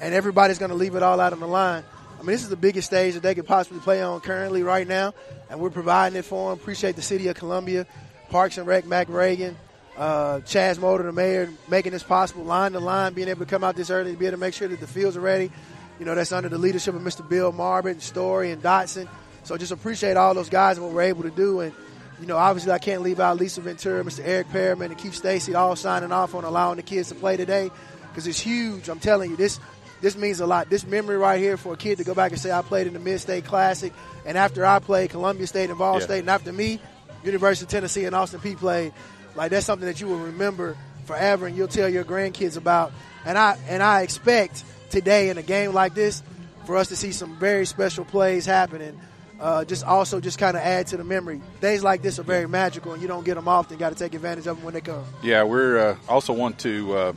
and 0.00 0.14
everybody's 0.14 0.58
going 0.58 0.70
to 0.70 0.76
leave 0.76 0.94
it 0.94 1.02
all 1.02 1.20
out 1.20 1.32
on 1.32 1.40
the 1.40 1.46
line 1.46 1.84
I 2.18 2.22
mean, 2.22 2.28
this 2.28 2.42
is 2.42 2.48
the 2.48 2.56
biggest 2.56 2.86
stage 2.86 3.14
that 3.14 3.22
they 3.22 3.34
could 3.34 3.46
possibly 3.46 3.80
play 3.80 4.02
on 4.02 4.20
currently 4.20 4.62
right 4.62 4.88
now, 4.88 5.12
and 5.50 5.60
we're 5.60 5.70
providing 5.70 6.18
it 6.18 6.24
for 6.24 6.50
them. 6.50 6.58
Appreciate 6.58 6.96
the 6.96 7.02
city 7.02 7.28
of 7.28 7.36
Columbia, 7.36 7.86
Parks 8.30 8.56
and 8.58 8.66
Rec, 8.66 8.86
Mac 8.86 9.08
Reagan, 9.08 9.56
uh, 9.98 10.38
Chaz 10.38 10.78
Molder, 10.78 11.04
the 11.04 11.12
mayor, 11.12 11.50
making 11.68 11.92
this 11.92 12.02
possible, 12.02 12.44
line 12.44 12.72
to 12.72 12.80
line, 12.80 13.12
being 13.12 13.28
able 13.28 13.40
to 13.40 13.46
come 13.46 13.62
out 13.62 13.76
this 13.76 13.90
early 13.90 14.12
to 14.12 14.18
be 14.18 14.26
able 14.26 14.36
to 14.36 14.40
make 14.40 14.54
sure 14.54 14.68
that 14.68 14.80
the 14.80 14.86
fields 14.86 15.16
are 15.16 15.20
ready. 15.20 15.50
You 15.98 16.06
know, 16.06 16.14
that's 16.14 16.32
under 16.32 16.48
the 16.48 16.58
leadership 16.58 16.94
of 16.94 17.02
Mr. 17.02 17.26
Bill 17.26 17.52
Marbert 17.52 17.92
and 17.92 18.02
Story 18.02 18.50
and 18.50 18.62
Dotson. 18.62 19.08
So 19.44 19.56
just 19.56 19.72
appreciate 19.72 20.16
all 20.16 20.34
those 20.34 20.50
guys 20.50 20.76
and 20.76 20.86
what 20.86 20.94
we're 20.94 21.02
able 21.02 21.22
to 21.22 21.30
do. 21.30 21.60
And, 21.60 21.72
you 22.20 22.26
know, 22.26 22.36
obviously 22.36 22.72
I 22.72 22.78
can't 22.78 23.02
leave 23.02 23.20
out 23.20 23.38
Lisa 23.38 23.60
Ventura, 23.60 24.02
Mr. 24.04 24.20
Eric 24.24 24.48
Perriman, 24.48 24.86
and 24.86 24.98
Keith 24.98 25.14
Stacy 25.14 25.54
all 25.54 25.76
signing 25.76 26.12
off 26.12 26.34
on 26.34 26.44
allowing 26.44 26.76
the 26.76 26.82
kids 26.82 27.08
to 27.10 27.14
play 27.14 27.36
today 27.36 27.70
because 28.08 28.26
it's 28.26 28.40
huge. 28.40 28.88
I'm 28.88 29.00
telling 29.00 29.30
you, 29.30 29.36
this 29.36 29.60
this 30.00 30.16
means 30.16 30.40
a 30.40 30.46
lot. 30.46 30.70
This 30.70 30.86
memory 30.86 31.16
right 31.16 31.40
here 31.40 31.56
for 31.56 31.74
a 31.74 31.76
kid 31.76 31.98
to 31.98 32.04
go 32.04 32.14
back 32.14 32.32
and 32.32 32.40
say, 32.40 32.50
I 32.50 32.62
played 32.62 32.86
in 32.86 32.92
the 32.92 33.00
Mid-State 33.00 33.44
Classic, 33.44 33.92
and 34.24 34.36
after 34.36 34.64
I 34.64 34.78
played, 34.78 35.10
Columbia 35.10 35.46
State 35.46 35.70
and 35.70 35.78
Ball 35.78 35.98
yeah. 35.98 36.04
State, 36.04 36.20
and 36.20 36.30
after 36.30 36.52
me, 36.52 36.80
University 37.24 37.64
of 37.64 37.70
Tennessee 37.70 38.04
and 38.04 38.14
Austin 38.14 38.40
Peay 38.40 38.56
played– 38.56 38.92
like 39.36 39.50
that's 39.50 39.66
something 39.66 39.86
that 39.86 40.00
you 40.00 40.08
will 40.08 40.18
remember 40.18 40.76
forever, 41.04 41.46
and 41.46 41.56
you'll 41.56 41.68
tell 41.68 41.88
your 41.88 42.04
grandkids 42.04 42.56
about. 42.56 42.92
And 43.24 43.36
I 43.36 43.58
and 43.68 43.82
I 43.82 44.02
expect 44.02 44.64
today 44.90 45.28
in 45.28 45.38
a 45.38 45.42
game 45.42 45.72
like 45.72 45.94
this 45.94 46.22
for 46.64 46.76
us 46.76 46.88
to 46.88 46.96
see 46.96 47.12
some 47.12 47.36
very 47.38 47.66
special 47.66 48.04
plays 48.04 48.46
happening. 48.46 48.98
Uh, 49.38 49.66
just 49.66 49.84
also 49.84 50.18
just 50.18 50.38
kind 50.38 50.56
of 50.56 50.62
add 50.62 50.86
to 50.86 50.96
the 50.96 51.04
memory. 51.04 51.42
Days 51.60 51.84
like 51.84 52.00
this 52.00 52.18
are 52.18 52.22
very 52.22 52.48
magical, 52.48 52.92
and 52.92 53.02
you 53.02 53.08
don't 53.08 53.24
get 53.24 53.34
them 53.34 53.46
often. 53.46 53.76
Got 53.76 53.90
to 53.90 53.98
take 53.98 54.14
advantage 54.14 54.46
of 54.46 54.56
them 54.56 54.64
when 54.64 54.72
they 54.72 54.80
come. 54.80 55.04
Yeah, 55.22 55.42
we're 55.42 55.90
uh, 55.90 55.96
also 56.08 56.32
want 56.32 56.58
to 56.60 56.96
uh, 56.96 57.12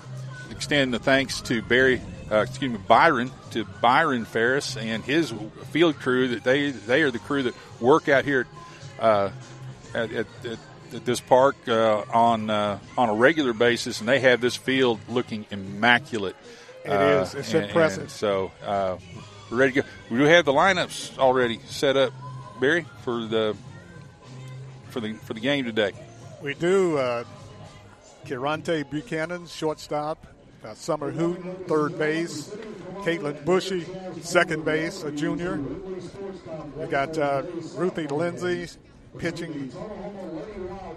extend 0.51 0.93
the 0.93 0.99
thanks 0.99 1.39
to 1.41 1.61
Barry, 1.61 2.01
uh, 2.31 2.37
excuse 2.37 2.71
me, 2.71 2.79
Byron, 2.87 3.31
to 3.51 3.65
Byron 3.81 4.25
Ferris 4.25 4.77
and 4.77 5.03
his 5.03 5.33
field 5.71 5.97
crew. 5.99 6.29
That 6.29 6.43
they 6.43 6.71
they 6.71 7.01
are 7.01 7.11
the 7.11 7.19
crew 7.19 7.43
that 7.43 7.53
work 7.79 8.09
out 8.09 8.25
here 8.25 8.47
uh, 8.99 9.29
at, 9.93 10.11
at, 10.11 10.27
at 10.45 10.59
at 10.93 11.05
this 11.05 11.19
park 11.19 11.55
uh, 11.67 12.03
on 12.13 12.49
uh, 12.49 12.79
on 12.97 13.09
a 13.09 13.13
regular 13.13 13.53
basis, 13.53 13.99
and 13.99 14.09
they 14.09 14.19
have 14.19 14.41
this 14.41 14.55
field 14.55 14.99
looking 15.07 15.45
immaculate. 15.51 16.35
It 16.85 16.91
uh, 16.91 17.21
is. 17.21 17.35
It's 17.35 17.53
and, 17.53 17.65
impressive. 17.65 18.03
And 18.03 18.11
so 18.11 18.51
uh, 18.63 18.97
we're 19.49 19.57
ready 19.57 19.73
to 19.73 19.81
go. 19.81 19.87
We 20.09 20.17
do 20.17 20.23
have 20.25 20.45
the 20.45 20.53
lineups 20.53 21.17
already 21.17 21.59
set 21.65 21.97
up, 21.97 22.13
Barry, 22.59 22.85
for 23.03 23.25
the 23.25 23.55
for 24.89 24.99
the 24.99 25.13
for 25.13 25.33
the 25.33 25.41
game 25.41 25.65
today. 25.65 25.91
We 26.41 26.53
do. 26.53 26.97
Uh, 26.97 27.23
Kirante 28.25 28.83
Buchanan, 28.89 29.47
shortstop. 29.47 30.25
Uh, 30.63 30.73
Summer 30.73 31.11
Hooten, 31.11 31.67
third 31.67 31.97
base. 31.97 32.53
Caitlin 32.99 33.45
Bushy, 33.45 33.85
second 34.21 34.65
base, 34.65 35.03
a 35.03 35.11
junior. 35.11 35.57
We 36.75 36.85
got 36.87 37.17
uh, 37.17 37.43
Ruthie 37.75 38.07
Lindsay, 38.07 38.67
pitching. 39.17 39.71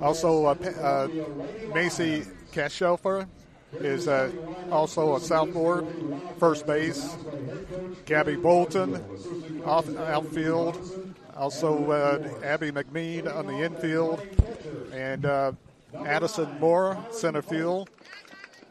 Also, 0.01 0.47
uh, 0.47 0.55
uh, 0.81 1.09
Macy 1.73 2.25
Kashofer, 2.53 3.29
is 3.75 4.09
uh, 4.09 4.33
also 4.71 5.15
a 5.17 5.21
sophomore, 5.21 5.87
first 6.39 6.67
base. 6.67 7.17
Gabby 8.05 8.35
Bolton, 8.35 9.01
off, 9.65 9.89
outfield. 9.97 10.77
Also, 11.37 11.91
uh, 11.93 12.29
Abby 12.45 12.73
McMean 12.73 13.33
on 13.33 13.47
the 13.47 13.63
infield. 13.63 14.21
And 14.93 15.25
uh, 15.25 15.53
Addison 16.05 16.59
Moore, 16.59 16.99
center 17.13 17.43
field. 17.43 17.89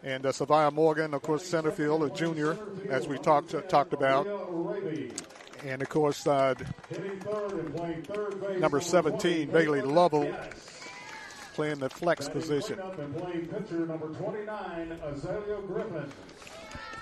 And 0.04 0.26
uh, 0.26 0.32
Savia 0.32 0.74
Morgan, 0.74 1.14
of 1.14 1.22
course, 1.22 1.46
center 1.46 1.72
field, 1.72 2.04
a 2.04 2.10
junior, 2.10 2.58
as 2.90 3.08
we 3.08 3.18
talked 3.20 3.54
talked 3.70 3.94
about. 3.94 4.26
And 5.64 5.82
of 5.82 5.90
course, 5.90 6.26
uh, 6.26 6.56
number 8.58 8.82
17, 8.82 9.50
Bailey 9.52 9.82
Lovell, 9.82 10.34
playing 11.54 11.80
the 11.80 11.90
flex 11.90 12.28
position. 12.28 12.80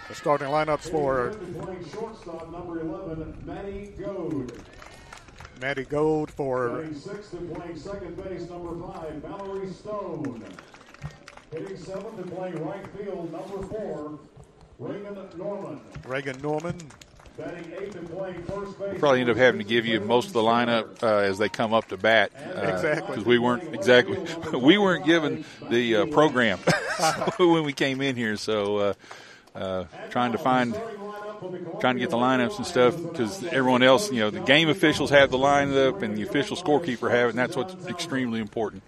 The 0.09 0.15
starting 0.15 0.47
lineups 0.47 0.89
for 0.91 1.31
shortstop 1.93 2.51
number 2.51 2.81
11, 2.81 3.43
Maddie 5.61 5.83
Gold 5.85 6.31
for 6.31 6.85
Hitting 11.51 11.77
seventh 11.77 12.19
and 12.19 12.31
playing 12.35 12.63
right 12.63 12.85
field, 12.97 13.31
number 13.31 13.65
four, 13.67 14.19
Reagan 14.77 15.17
Norman. 15.37 15.81
Reagan 16.05 16.41
Norman. 16.41 16.77
Batting 17.37 17.71
eighth 17.79 17.95
and 17.95 18.09
playing 18.09 18.43
first 18.43 18.77
base. 18.77 18.99
Probably 18.99 19.21
end 19.21 19.29
up 19.29 19.37
having 19.37 19.59
to 19.59 19.65
give 19.65 19.85
you 19.85 19.99
most 20.01 20.27
of 20.27 20.33
the 20.33 20.41
lineup 20.41 21.01
uh, 21.01 21.17
as 21.19 21.37
they 21.37 21.47
come 21.49 21.73
up 21.73 21.87
to 21.87 21.97
bat. 21.97 22.31
Uh, 22.35 22.61
Exactly. 22.73 23.07
Because 23.07 23.25
we 23.25 23.39
weren't 23.39 23.73
exactly 23.73 24.19
we 24.59 24.77
weren't 24.77 25.05
given 25.05 25.45
the 25.69 25.95
uh, 25.97 26.05
program 26.07 26.59
when 27.37 27.63
we 27.63 27.71
came 27.73 28.01
in 28.01 28.15
here, 28.17 28.35
so 28.35 28.77
uh, 28.77 28.93
uh, 29.55 29.83
trying 30.09 30.33
to 30.33 30.37
find 30.37 30.75
trying 31.79 31.95
to 31.95 31.99
get 31.99 32.09
the 32.09 32.17
lineups 32.17 32.57
and 32.57 32.65
stuff 32.65 32.95
because 33.01 33.43
everyone 33.45 33.83
else, 33.83 34.11
you 34.11 34.19
know, 34.19 34.29
the 34.29 34.39
game 34.39 34.69
officials 34.69 35.09
have 35.09 35.31
the 35.31 35.37
lineup 35.37 36.01
and 36.01 36.17
the 36.17 36.23
official 36.23 36.57
scorekeeper 36.57 37.09
have 37.09 37.27
it, 37.27 37.29
and 37.29 37.39
that's 37.39 37.55
what's 37.55 37.87
extremely 37.87 38.39
important. 38.39 38.83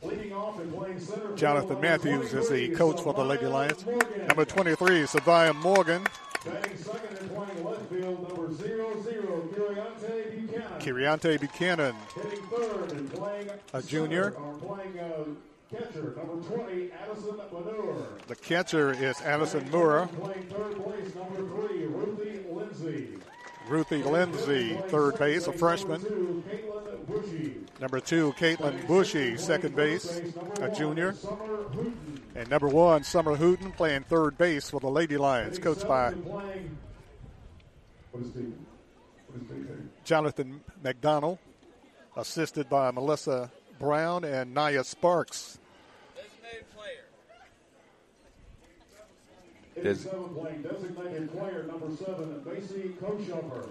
Jonathan 1.35 1.79
Matthews 1.81 2.33
is 2.33 2.49
the 2.49 2.69
coach 2.69 3.01
for 3.01 3.13
the 3.13 3.23
Lady 3.23 3.45
Lions. 3.45 3.85
Number 4.27 4.45
23, 4.45 5.03
Savia 5.03 5.55
Morgan. 5.55 6.03
Kiriante 10.79 11.39
Buchanan. 11.39 11.95
A 13.73 13.81
junior. 13.81 14.33
Catcher, 15.71 16.13
number 16.17 16.55
20, 16.55 16.91
Addison 16.91 17.37
Manure. 17.51 18.07
The 18.27 18.35
catcher 18.35 18.91
is 18.91 19.21
Addison 19.21 19.69
Moore. 19.71 20.09
Playing 20.19 20.43
third 20.43 20.83
place, 20.83 21.15
number 21.15 21.67
three, 21.67 21.85
Ruthie 21.85 22.39
Lindsay. 22.49 23.07
Ruthie 23.67 24.03
Lindsay, 24.03 24.77
third 24.87 25.17
base, 25.17 25.47
a 25.47 25.53
freshman. 25.53 26.01
Number 27.79 27.99
two, 27.99 28.33
Caitlin 28.33 28.85
Bushy, 28.87 29.37
second 29.37 29.75
base, 29.75 30.21
a 30.59 30.69
junior. 30.69 31.15
And 32.35 32.49
number 32.49 32.67
one, 32.67 33.03
Summer 33.03 33.35
Hooten, 33.37 33.71
playing 33.75 34.03
third 34.03 34.37
base 34.37 34.69
for 34.69 34.79
the 34.79 34.89
Lady 34.89 35.17
Lions, 35.17 35.57
coached 35.59 35.87
by 35.87 36.11
Playing, 36.11 36.77
what 38.11 38.23
is 38.23 38.31
the, 38.31 38.41
what 38.41 39.41
is 39.41 39.47
the 39.47 39.53
name? 39.55 39.89
Jonathan 40.03 40.61
McDonald, 40.83 41.37
assisted 42.17 42.69
by 42.69 42.91
Melissa 42.91 43.51
Brown 43.79 44.23
and 44.25 44.53
Naya 44.53 44.83
Sparks. 44.83 45.59
Des- 49.75 49.89
87 49.91 50.29
playing 50.35 50.61
designated 50.63 51.31
player, 51.31 51.63
number 51.67 51.95
seven, 52.03 52.43
Macy 52.45 52.95
Koshover. 53.01 53.69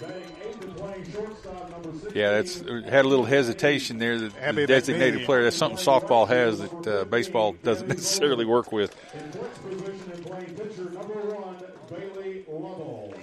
Batting 0.00 0.22
eighth 0.48 0.62
and 0.62 0.76
playing 0.76 1.12
shortstop, 1.12 1.70
number 1.70 1.92
16. 1.92 2.12
Yeah, 2.14 2.30
that's 2.30 2.60
had 2.60 3.04
a 3.04 3.08
little 3.08 3.26
hesitation 3.26 3.98
there. 3.98 4.18
The, 4.18 4.30
the 4.54 4.66
designated 4.66 5.26
player 5.26 5.42
that's 5.44 5.56
something 5.56 5.78
softball 5.78 6.26
has 6.26 6.58
that 6.60 6.86
uh, 6.86 7.04
baseball 7.04 7.52
doesn't 7.62 7.86
necessarily 7.88 8.46
work 8.46 8.72
with. 8.72 8.96
In 9.14 9.30
flex 9.32 9.58
position 9.58 10.10
and 10.12 10.26
playing 10.26 10.46
pitcher, 10.54 10.90
number 10.90 11.14
one, 11.14 11.56
Bailey 11.90 12.44
Lovell. 12.48 13.14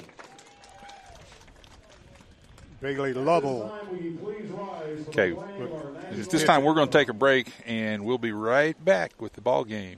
Bailey 2.80 3.14
Lovell. 3.14 3.70
Time, 3.70 3.90
will 3.90 3.98
you 3.98 4.18
please 4.22 4.48
rise 4.52 5.04
for 5.04 5.10
Okay, 5.10 5.30
the 5.32 5.36
playing 5.36 5.62
of 5.64 5.74
our 5.74 5.92
national 5.94 6.22
at 6.22 6.30
this 6.30 6.44
time 6.44 6.64
we're 6.64 6.76
going 6.76 6.90
to 6.90 6.98
take 6.98 7.10
a 7.10 7.14
break, 7.14 7.52
and 7.66 8.06
we'll 8.06 8.20
be 8.20 8.32
right 8.32 8.84
back 8.86 9.20
with 9.20 9.34
the 9.34 9.42
ball 9.42 9.64
game. 9.64 9.98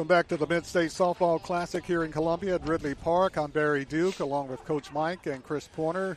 welcome 0.00 0.16
back 0.16 0.28
to 0.28 0.38
the 0.38 0.46
Mid-State 0.46 0.92
Softball 0.92 1.42
Classic 1.42 1.84
here 1.84 2.04
in 2.04 2.10
Columbia 2.10 2.54
at 2.54 2.66
Ridley 2.66 2.94
Park. 2.94 3.36
I'm 3.36 3.50
Barry 3.50 3.84
Duke 3.84 4.20
along 4.20 4.48
with 4.48 4.64
Coach 4.64 4.90
Mike 4.94 5.26
and 5.26 5.44
Chris 5.44 5.68
Pointer. 5.68 6.16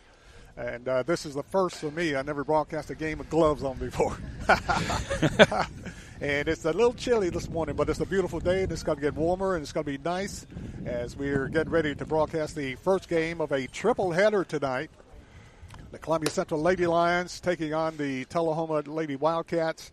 And 0.55 0.87
uh, 0.87 1.03
this 1.03 1.25
is 1.25 1.33
the 1.33 1.43
first 1.43 1.75
for 1.75 1.91
me. 1.91 2.15
I 2.15 2.21
never 2.21 2.45
broadcast 2.45 2.91
a 2.91 2.95
game 2.95 3.17
with 3.17 3.29
gloves 3.29 3.61
on 3.61 3.75
before. 3.75 4.15
and 6.21 6.47
it's 6.47 6.63
a 6.63 6.71
little 6.71 6.93
chilly 6.93 7.29
this 7.29 7.49
morning, 7.49 7.75
but 7.75 7.89
it's 7.89 7.99
a 7.99 8.05
beautiful 8.05 8.39
day 8.39 8.63
and 8.63 8.71
it's 8.71 8.83
going 8.83 8.99
to 8.99 9.01
get 9.01 9.15
warmer 9.15 9.55
and 9.55 9.63
it's 9.63 9.73
going 9.73 9.85
to 9.85 9.91
be 9.91 10.01
nice 10.01 10.47
as 10.85 11.17
we're 11.17 11.49
getting 11.49 11.73
ready 11.73 11.93
to 11.93 12.05
broadcast 12.05 12.55
the 12.55 12.75
first 12.75 13.09
game 13.09 13.41
of 13.41 13.51
a 13.51 13.67
triple 13.67 14.13
header 14.13 14.45
tonight. 14.45 14.91
The 15.91 15.99
Columbia 15.99 16.29
Central 16.29 16.61
Lady 16.61 16.87
Lions 16.87 17.41
taking 17.41 17.73
on 17.73 17.97
the 17.97 18.23
Tullahoma 18.25 18.83
Lady 18.89 19.17
Wildcats. 19.17 19.91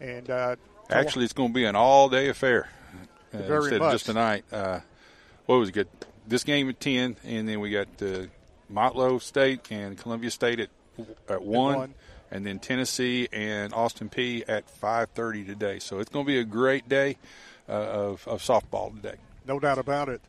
And 0.00 0.28
uh, 0.28 0.56
Actually, 0.90 1.26
it's 1.26 1.32
going 1.32 1.50
to 1.50 1.54
be 1.54 1.64
an 1.64 1.76
all-day 1.76 2.28
affair 2.28 2.68
uh, 3.32 3.38
Very 3.38 3.64
instead 3.64 3.80
much. 3.80 3.86
of 3.86 3.92
just 3.92 4.06
tonight. 4.06 4.44
Uh, 4.52 4.80
what 5.46 5.56
was 5.56 5.68
it? 5.68 5.72
Good? 5.72 5.88
This 6.26 6.44
game 6.44 6.68
at 6.68 6.80
ten, 6.80 7.16
and 7.24 7.48
then 7.48 7.60
we 7.60 7.70
got 7.70 7.88
uh, 8.00 8.26
Motlow 8.72 9.20
State 9.20 9.70
and 9.70 9.96
Columbia 9.98 10.30
State 10.30 10.60
at 10.60 10.68
at 11.28 11.42
one, 11.42 11.76
one. 11.76 11.94
and 12.30 12.46
then 12.46 12.58
Tennessee 12.58 13.28
and 13.32 13.72
Austin 13.72 14.08
Peay 14.08 14.44
at 14.48 14.68
five 14.70 15.08
thirty 15.10 15.44
today. 15.44 15.78
So 15.78 15.98
it's 15.98 16.10
going 16.10 16.24
to 16.24 16.30
be 16.30 16.38
a 16.38 16.44
great 16.44 16.88
day 16.88 17.16
uh, 17.68 17.72
of 17.72 18.28
of 18.28 18.42
softball 18.42 18.94
today. 18.94 19.16
No 19.46 19.58
doubt 19.58 19.78
about 19.78 20.08
it. 20.08 20.20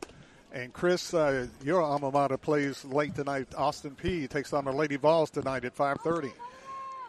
And 0.54 0.72
Chris, 0.72 1.14
uh, 1.14 1.46
your 1.64 1.80
alma 1.80 2.10
mater 2.10 2.36
plays 2.36 2.84
late 2.84 3.14
tonight. 3.14 3.48
Austin 3.56 3.96
Peay 4.00 4.28
takes 4.28 4.52
on 4.52 4.64
the 4.66 4.72
Lady 4.72 4.96
Vols 4.96 5.30
tonight 5.30 5.64
at 5.64 5.76
5:30. 5.76 6.32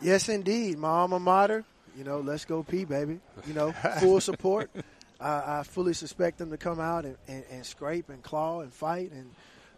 Yes, 0.01 0.29
indeed. 0.29 0.77
My 0.77 0.89
alma 0.89 1.19
mater. 1.19 1.63
You 1.97 2.03
know, 2.03 2.19
let's 2.19 2.45
go 2.45 2.63
Peay, 2.63 2.87
baby. 2.87 3.19
You 3.47 3.53
know, 3.53 3.71
full 3.99 4.19
support. 4.21 4.71
I, 5.23 5.59
I, 5.59 5.63
fully 5.63 5.93
suspect 5.93 6.37
them 6.37 6.51
to 6.51 6.57
come 6.57 6.79
out 6.79 7.05
and, 7.05 7.15
and, 7.27 7.43
and, 7.49 7.65
scrape 7.65 8.09
and 8.09 8.21
claw 8.21 8.59
and 8.59 8.73
fight 8.73 9.11
and 9.11 9.29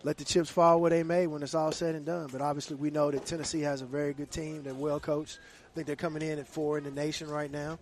let 0.04 0.18
the 0.18 0.26
chips 0.26 0.50
fall 0.50 0.82
where 0.82 0.90
they 0.90 1.04
may 1.04 1.28
when 1.28 1.44
it's 1.44 1.54
all 1.54 1.72
said 1.72 1.94
and 1.94 2.06
done. 2.06 2.30
But 2.32 2.42
obviously, 2.42 2.76
we 2.78 2.90
know 2.90 3.12
that 3.12 3.26
Tennessee 3.26 3.62
has 3.62 3.82
a 3.82 3.86
very 3.86 4.14
good 4.14 4.32
team. 4.32 4.64
They're 4.64 4.74
well 4.74 5.00
coached. 5.00 5.40
I 5.72 5.76
think 5.76 5.88
they're 5.88 5.96
coming 5.96 6.24
in 6.24 6.40
at 6.40 6.48
four 6.48 6.78
in 6.78 6.84
the 6.84 6.92
nation 6.92 7.30
right 7.30 7.52
now. 7.52 7.78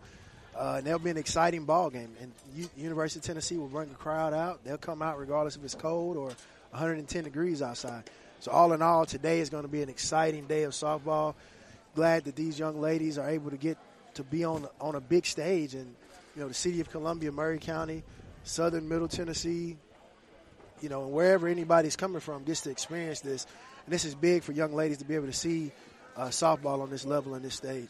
Uh, 0.56 0.76
and 0.78 0.86
that'll 0.86 1.00
be 1.00 1.10
an 1.10 1.18
exciting 1.18 1.66
ball 1.66 1.90
game. 1.90 2.10
And 2.22 2.32
U- 2.56 2.70
University 2.78 3.20
of 3.20 3.26
Tennessee 3.26 3.58
will 3.58 3.68
bring 3.68 3.90
the 3.90 3.96
crowd 3.96 4.34
out. 4.34 4.64
They'll 4.64 4.78
come 4.78 5.02
out 5.02 5.18
regardless 5.18 5.56
if 5.56 5.64
it's 5.64 5.74
cold 5.74 6.18
or 6.18 6.28
110 6.72 7.24
degrees 7.24 7.62
outside. 7.62 8.04
So 8.40 8.52
all 8.52 8.74
in 8.74 8.82
all, 8.82 9.06
today 9.06 9.40
is 9.40 9.50
going 9.50 9.64
to 9.64 9.70
be 9.70 9.82
an 9.82 9.90
exciting 9.90 10.48
day 10.48 10.64
of 10.64 10.74
softball. 10.74 11.34
Glad 11.96 12.26
that 12.26 12.36
these 12.36 12.60
young 12.60 12.82
ladies 12.82 13.18
are 13.18 13.30
able 13.30 13.52
to 13.52 13.58
get 13.58 13.78
to 14.16 14.24
be 14.24 14.44
on 14.44 14.68
on 14.82 14.96
a 14.96 15.00
big 15.00 15.26
stage, 15.26 15.74
and 15.76 15.96
you 16.36 16.42
know 16.42 16.48
the 16.48 16.54
city 16.54 16.82
of 16.82 16.90
Columbia, 16.90 17.32
Maury 17.32 17.60
County, 17.60 18.04
Southern 18.44 18.88
Middle 18.90 19.08
Tennessee, 19.08 19.78
you 20.82 20.90
know, 20.90 21.08
wherever 21.08 21.48
anybody's 21.48 21.96
coming 21.96 22.20
from 22.20 22.44
gets 22.44 22.62
to 22.62 22.72
experience 22.72 23.22
this. 23.22 23.48
And 23.86 23.94
this 23.94 24.06
is 24.06 24.16
big 24.16 24.44
for 24.44 24.52
young 24.52 24.74
ladies 24.74 24.98
to 25.00 25.06
be 25.06 25.16
able 25.16 25.28
to 25.28 25.34
see 25.34 25.72
uh, 26.18 26.28
softball 26.28 26.82
on 26.82 26.90
this 26.90 27.06
level 27.06 27.36
and 27.36 27.44
this 27.44 27.56
stage. 27.56 27.90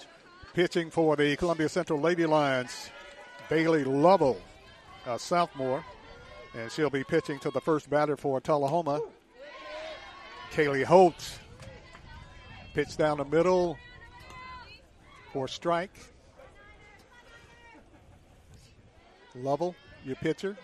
Pitching 0.53 0.91
for 0.91 1.15
the 1.15 1.35
Columbia 1.35 1.69
Central 1.69 1.99
Lady 1.99 2.25
Lions, 2.25 2.91
Bailey 3.49 3.83
Lovell, 3.83 4.39
a 5.07 5.17
sophomore, 5.17 5.83
and 6.55 6.71
she'll 6.71 6.91
be 6.91 7.03
pitching 7.03 7.39
to 7.39 7.49
the 7.49 7.61
first 7.61 7.89
batter 7.89 8.15
for 8.15 8.39
Tullahoma. 8.39 9.01
Kaylee 10.51 10.83
Holt. 10.83 11.39
Pitch 12.75 12.95
down 12.97 13.17
the 13.17 13.25
middle 13.25 13.77
for 15.31 15.47
strike. 15.47 16.12
Lovell, 19.35 19.75
your 20.05 20.15
pitcher. 20.17 20.57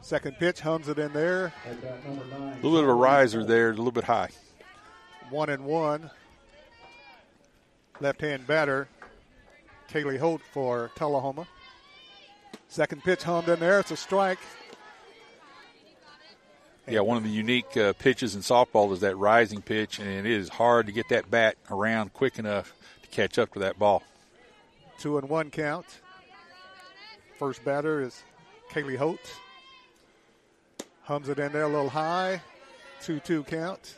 Second 0.00 0.36
pitch 0.38 0.60
hums 0.60 0.88
it 0.88 0.98
in 0.98 1.12
there. 1.12 1.52
A 1.66 2.54
little 2.56 2.72
bit 2.78 2.84
of 2.84 2.88
a 2.88 2.94
riser 2.94 3.44
there, 3.44 3.70
a 3.70 3.74
little 3.74 3.92
bit 3.92 4.04
high. 4.04 4.30
One 5.30 5.50
and 5.50 5.64
one. 5.64 6.10
Left 8.00 8.20
hand 8.20 8.46
batter, 8.46 8.88
Kaylee 9.90 10.18
Holt 10.18 10.40
for 10.52 10.90
Tullahoma. 10.94 11.46
Second 12.68 13.02
pitch 13.02 13.22
hummed 13.22 13.48
in 13.48 13.58
there. 13.58 13.80
It's 13.80 13.90
a 13.90 13.96
strike. 13.96 14.38
Yeah, 16.86 17.00
one 17.00 17.16
of 17.16 17.24
the 17.24 17.28
unique 17.28 17.76
uh, 17.76 17.92
pitches 17.94 18.34
in 18.34 18.40
softball 18.40 18.92
is 18.92 19.00
that 19.00 19.16
rising 19.16 19.60
pitch, 19.60 19.98
and 19.98 20.08
it 20.08 20.26
is 20.26 20.48
hard 20.48 20.86
to 20.86 20.92
get 20.92 21.08
that 21.10 21.30
bat 21.30 21.56
around 21.70 22.14
quick 22.14 22.38
enough 22.38 22.72
to 23.02 23.08
catch 23.08 23.38
up 23.38 23.52
to 23.54 23.58
that 23.58 23.78
ball. 23.78 24.02
Two 24.98 25.18
and 25.18 25.28
one 25.28 25.50
count. 25.50 25.86
First 27.38 27.64
batter 27.64 28.02
is 28.02 28.24
Kaylee 28.68 28.96
Holt. 28.96 29.20
Hums 31.04 31.28
it 31.28 31.38
in 31.38 31.52
there 31.52 31.62
a 31.62 31.68
little 31.68 31.88
high. 31.88 32.42
2 33.02 33.20
2 33.20 33.44
count. 33.44 33.94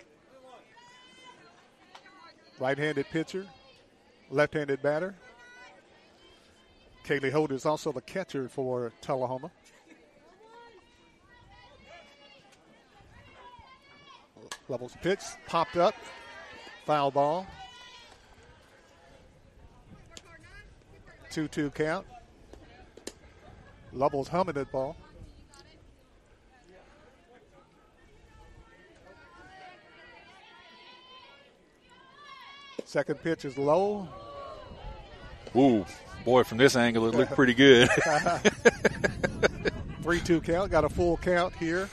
Right 2.59 2.76
handed 2.76 3.06
pitcher, 3.09 3.47
left 4.30 4.52
handed 4.52 4.82
batter. 4.82 5.14
Kaylee 7.06 7.32
Holt 7.32 7.50
is 7.50 7.64
also 7.64 7.92
the 7.92 8.02
catcher 8.02 8.47
for 8.47 8.92
Tullahoma. 9.00 9.50
Lovell's 14.68 14.97
pitch, 15.00 15.23
popped 15.47 15.78
up, 15.78 15.94
foul 16.85 17.11
ball. 17.11 17.47
2 21.31 21.48
2 21.48 21.70
count. 21.70 22.07
Lovell's 23.92 24.29
humming 24.29 24.55
that 24.55 24.70
ball. 24.70 24.96
Second 32.85 33.22
pitch 33.22 33.44
is 33.44 33.57
low. 33.57 34.09
Ooh, 35.55 35.85
boy, 36.24 36.42
from 36.42 36.59
this 36.59 36.76
angle, 36.76 37.09
it 37.09 37.14
looked 37.14 37.33
pretty 37.33 37.55
good. 37.55 37.88
3 40.03 40.20
2 40.20 40.40
count. 40.40 40.70
Got 40.70 40.85
a 40.85 40.88
full 40.88 41.16
count 41.16 41.55
here. 41.55 41.88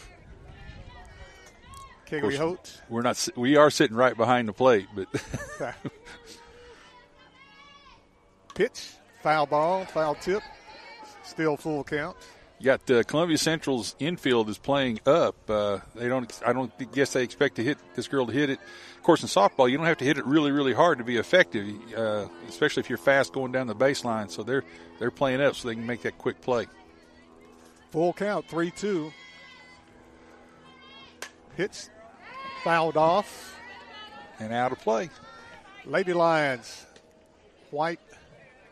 Kaylee 2.08 2.38
Holt. 2.38 2.82
We're 2.90 3.02
not. 3.02 3.28
We 3.36 3.58
are 3.58 3.70
sitting 3.70 3.96
right 3.96 4.16
behind 4.16 4.48
the 4.48 4.54
plate, 4.54 4.88
but 4.96 5.08
pitch, 8.56 8.92
foul 9.22 9.46
ball, 9.46 9.86
foul 9.86 10.16
tip, 10.16 10.42
still 11.28 11.58
full 11.58 11.84
count. 11.84 12.18
You 12.60 12.66
got 12.66 12.90
uh, 12.90 13.04
Columbia 13.04 13.38
Central's 13.38 13.96
infield 14.00 14.50
is 14.50 14.58
playing 14.58 15.00
up. 15.06 15.36
Uh, 15.48 15.80
they 15.94 16.08
don't. 16.08 16.42
I 16.44 16.54
don't 16.54 16.92
guess 16.92 17.14
they 17.14 17.24
expect 17.24 17.58
to 17.58 17.64
hit 17.64 17.78
this 17.94 18.08
girl 18.08 18.26
to 18.26 18.34
hit 18.34 18.50
it. 18.50 18.60
Of 18.96 19.04
course, 19.04 19.22
in 19.22 19.30
softball, 19.30 19.70
you 19.70 19.78
don't 19.78 19.86
have 19.86 19.98
to 19.98 20.06
hit 20.06 20.18
it 20.18 20.26
really, 20.26 20.52
really 20.52 20.74
hard 20.74 20.98
to 20.98 21.04
be 21.04 21.18
effective, 21.18 21.68
uh, 21.96 22.28
especially 22.48 22.82
if 22.82 22.90
you're 22.90 22.98
fast 22.98 23.32
going 23.32 23.52
down 23.52 23.68
the 23.68 23.76
baseline. 23.76 24.32
So 24.32 24.42
they're 24.42 24.64
they're 24.98 25.12
playing 25.12 25.40
up 25.40 25.56
so 25.56 25.68
they 25.68 25.76
can 25.76 25.86
make 25.86 26.02
that 26.02 26.18
quick 26.18 26.42
play. 26.42 26.66
Full 27.92 28.14
count, 28.14 28.48
three 28.48 28.72
two. 28.72 29.14
Hits 31.56 31.92
fouled 32.64 32.98
off. 32.98 33.56
And 34.40 34.52
out 34.52 34.72
of 34.72 34.80
play. 34.80 35.10
Lady 35.86 36.14
Lions, 36.14 36.86
white 37.72 38.00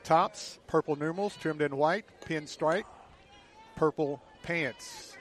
tops, 0.05 0.59
purple 0.67 0.95
numerals 0.95 1.35
trimmed 1.35 1.61
in 1.61 1.75
white, 1.75 2.05
pinstripe, 2.25 2.85
purple 3.75 4.21
pants. 4.43 5.17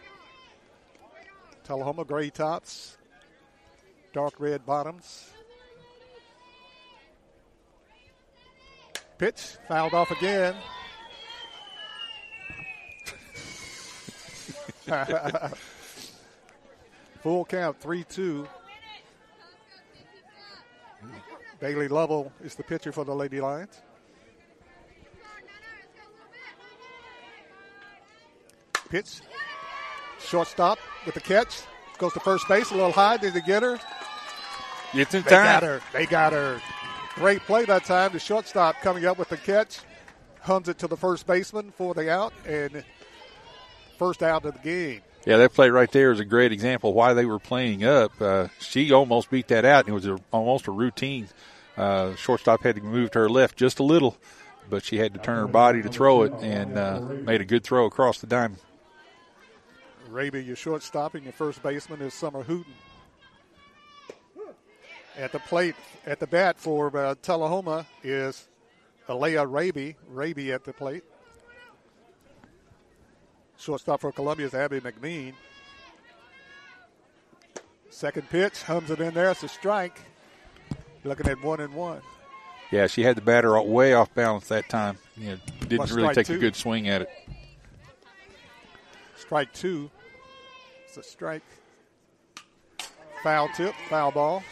Tullahoma 1.64 2.04
gray 2.04 2.30
tops, 2.30 2.98
dark 4.12 4.34
red 4.38 4.64
bottoms. 4.66 5.30
Pitch 9.16 9.56
fouled 9.66 9.94
off 9.94 10.10
again. 10.10 10.54
Full 17.22 17.44
count, 17.46 17.80
3 17.80 18.04
2. 18.04 18.46
Bailey 21.58 21.88
Lovell 21.88 22.30
is 22.42 22.54
the 22.54 22.62
pitcher 22.62 22.92
for 22.92 23.04
the 23.04 23.14
Lady 23.14 23.40
Lions. 23.40 23.80
Shortstop 30.20 30.78
with 31.04 31.14
the 31.14 31.20
catch. 31.20 31.62
Goes 31.98 32.12
to 32.14 32.20
first 32.20 32.48
base 32.48 32.70
a 32.70 32.74
little 32.74 32.92
high. 32.92 33.16
Did 33.16 33.34
they 33.34 33.40
get 33.40 33.62
her? 33.62 33.78
It's 34.92 35.14
in 35.14 35.22
they 35.22 35.30
time. 35.30 35.60
Got 35.60 35.62
her. 35.62 35.80
They 35.92 36.06
got 36.06 36.32
her. 36.32 36.60
Great 37.14 37.40
play 37.42 37.64
that 37.64 37.84
time. 37.84 38.12
The 38.12 38.18
shortstop 38.18 38.76
coming 38.80 39.06
up 39.06 39.18
with 39.18 39.28
the 39.28 39.36
catch. 39.36 39.78
Hums 40.40 40.68
it 40.68 40.78
to 40.78 40.88
the 40.88 40.96
first 40.96 41.26
baseman 41.26 41.72
for 41.76 41.94
the 41.94 42.10
out 42.10 42.32
and 42.46 42.84
first 43.98 44.22
out 44.22 44.44
of 44.44 44.54
the 44.54 44.58
game. 44.60 45.00
Yeah, 45.24 45.38
that 45.38 45.54
play 45.54 45.70
right 45.70 45.90
there 45.90 46.12
is 46.12 46.20
a 46.20 46.24
great 46.24 46.52
example 46.52 46.92
why 46.92 47.14
they 47.14 47.24
were 47.24 47.38
playing 47.38 47.84
up. 47.84 48.12
Uh, 48.20 48.48
she 48.58 48.92
almost 48.92 49.30
beat 49.30 49.48
that 49.48 49.64
out, 49.64 49.86
and 49.86 49.88
it 49.90 49.94
was 49.94 50.06
a, 50.06 50.18
almost 50.32 50.66
a 50.66 50.70
routine. 50.70 51.28
Uh, 51.76 52.14
shortstop 52.16 52.62
had 52.62 52.76
to 52.76 52.82
move 52.82 53.10
to 53.12 53.20
her 53.20 53.28
left 53.28 53.56
just 53.56 53.78
a 53.78 53.82
little, 53.82 54.18
but 54.68 54.84
she 54.84 54.98
had 54.98 55.14
to 55.14 55.20
turn 55.20 55.38
her 55.38 55.48
body 55.48 55.80
to 55.82 55.88
throw 55.88 56.22
it 56.22 56.32
and 56.40 56.76
uh, 56.76 57.00
made 57.00 57.40
a 57.40 57.44
good 57.44 57.64
throw 57.64 57.86
across 57.86 58.18
the 58.18 58.26
diamond. 58.26 58.60
Raby, 60.08 60.42
your 60.44 60.56
shortstop, 60.56 61.14
and 61.14 61.24
your 61.24 61.32
first 61.32 61.62
baseman 61.62 62.00
is 62.02 62.14
Summer 62.14 62.42
Hooten. 62.42 62.72
At 65.16 65.32
the 65.32 65.38
plate, 65.38 65.76
at 66.06 66.18
the 66.18 66.26
bat 66.26 66.58
for 66.58 66.94
uh, 66.96 67.14
Tullahoma 67.22 67.86
is 68.02 68.48
Alea 69.08 69.46
Raby. 69.46 69.96
Raby 70.08 70.52
at 70.52 70.64
the 70.64 70.72
plate. 70.72 71.04
Shortstop 73.56 74.00
for 74.00 74.10
Columbia 74.12 74.46
is 74.46 74.54
Abby 74.54 74.80
McMean. 74.80 75.34
Second 77.90 78.28
pitch, 78.28 78.60
hums 78.62 78.90
it 78.90 79.00
in 79.00 79.14
there. 79.14 79.30
It's 79.30 79.44
a 79.44 79.48
strike. 79.48 80.00
Looking 81.04 81.28
at 81.28 81.42
one 81.44 81.60
and 81.60 81.72
one. 81.74 82.00
Yeah, 82.72 82.88
she 82.88 83.02
had 83.04 83.16
the 83.16 83.22
batter 83.22 83.60
way 83.62 83.94
off 83.94 84.12
balance 84.14 84.48
that 84.48 84.68
time. 84.68 84.98
You 85.16 85.30
know, 85.30 85.36
didn't 85.60 85.76
Plus 85.76 85.92
really 85.92 86.14
take 86.14 86.26
two. 86.26 86.34
a 86.34 86.38
good 86.38 86.56
swing 86.56 86.88
at 86.88 87.02
it. 87.02 87.10
Strike 89.24 89.52
two. 89.52 89.90
It's 90.86 90.96
a 90.96 91.02
strike. 91.02 91.42
Foul 93.22 93.48
tip, 93.56 93.74
foul 93.88 94.10
ball. 94.10 94.42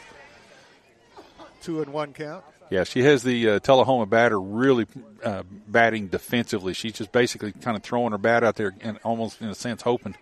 Two 1.62 1.82
and 1.82 1.92
one 1.92 2.12
count. 2.12 2.44
Yeah, 2.70 2.84
she 2.84 3.02
has 3.02 3.22
the 3.22 3.50
uh, 3.50 3.58
Tullahoma 3.58 4.06
batter 4.06 4.40
really 4.40 4.86
uh, 5.22 5.42
batting 5.68 6.08
defensively. 6.08 6.72
She's 6.72 6.94
just 6.94 7.12
basically 7.12 7.52
kind 7.52 7.76
of 7.76 7.82
throwing 7.82 8.12
her 8.12 8.18
bat 8.18 8.42
out 8.42 8.56
there 8.56 8.74
and 8.80 8.98
almost, 9.04 9.42
in 9.42 9.48
a 9.48 9.54
sense, 9.54 9.82
hoping 9.82 10.16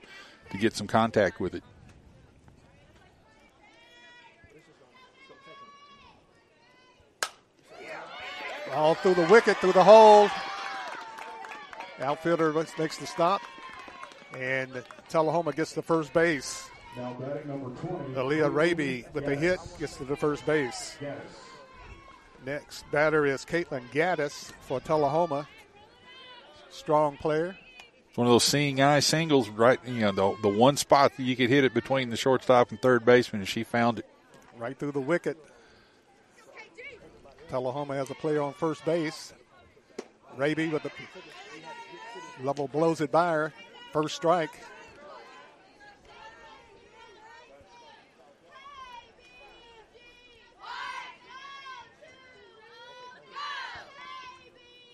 to 0.51 0.59
get 0.59 0.75
some 0.75 0.89
contact 0.89 1.39
with 1.39 1.55
it. 1.55 1.63
All 8.75 8.97
through 8.97 9.15
the 9.15 9.27
wicket, 9.29 9.57
through 9.59 9.73
the 9.73 9.85
hole. 9.85 10.29
Outfielder 12.01 12.53
makes 12.79 12.99
the 12.99 13.07
stop, 13.07 13.43
and 14.37 14.83
Tullahoma 15.09 15.53
gets 15.53 15.73
the 15.73 15.83
first 15.83 16.13
base. 16.13 16.69
Now 16.97 17.15
batting 17.15 17.49
number 17.49 17.71
20. 17.71 18.15
Aaliyah 18.15 18.53
Raby 18.53 19.05
with 19.13 19.27
the 19.27 19.37
hit 19.37 19.61
gets 19.79 19.97
to 19.97 20.05
the 20.05 20.17
first 20.17 20.45
base. 20.47 20.97
Next 22.45 22.91
batter 22.91 23.27
is 23.27 23.45
Caitlin 23.45 23.83
Gaddis 23.93 24.53
for 24.63 24.81
Tullahoma. 24.81 25.47
Strong 26.71 27.19
player. 27.19 27.57
It's 28.09 28.19
one 28.19 28.27
of 28.27 28.33
those 28.33 28.45
seeing 28.45 28.81
eye 28.81 29.01
singles, 29.01 29.49
right? 29.49 29.79
You 29.87 30.01
know, 30.01 30.13
the, 30.13 30.43
the 30.43 30.49
one 30.49 30.77
spot 30.77 31.17
that 31.17 31.23
you 31.23 31.37
could 31.37 31.49
hit 31.49 31.65
it 31.65 31.75
between 31.75 32.11
the 32.11 32.17
shortstop 32.17 32.71
and 32.71 32.81
third 32.81 33.05
baseman, 33.05 33.43
and 33.43 33.49
she 33.49 33.63
found 33.63 34.01
it. 34.01 34.07
Right 34.57 34.77
through 34.77 34.93
the 34.93 35.01
wicket. 35.01 35.39
Tullahoma 37.51 37.95
has 37.95 38.11
a 38.11 38.15
player 38.15 38.43
on 38.43 38.53
first 38.53 38.85
base. 38.85 39.33
Raby 40.37 40.69
with 40.69 40.83
the 40.83 40.91
level 42.43 42.69
blows 42.69 43.01
it 43.01 43.13
by 43.13 43.33
her. 43.33 43.53
First 43.93 44.15
strike. 44.17 44.51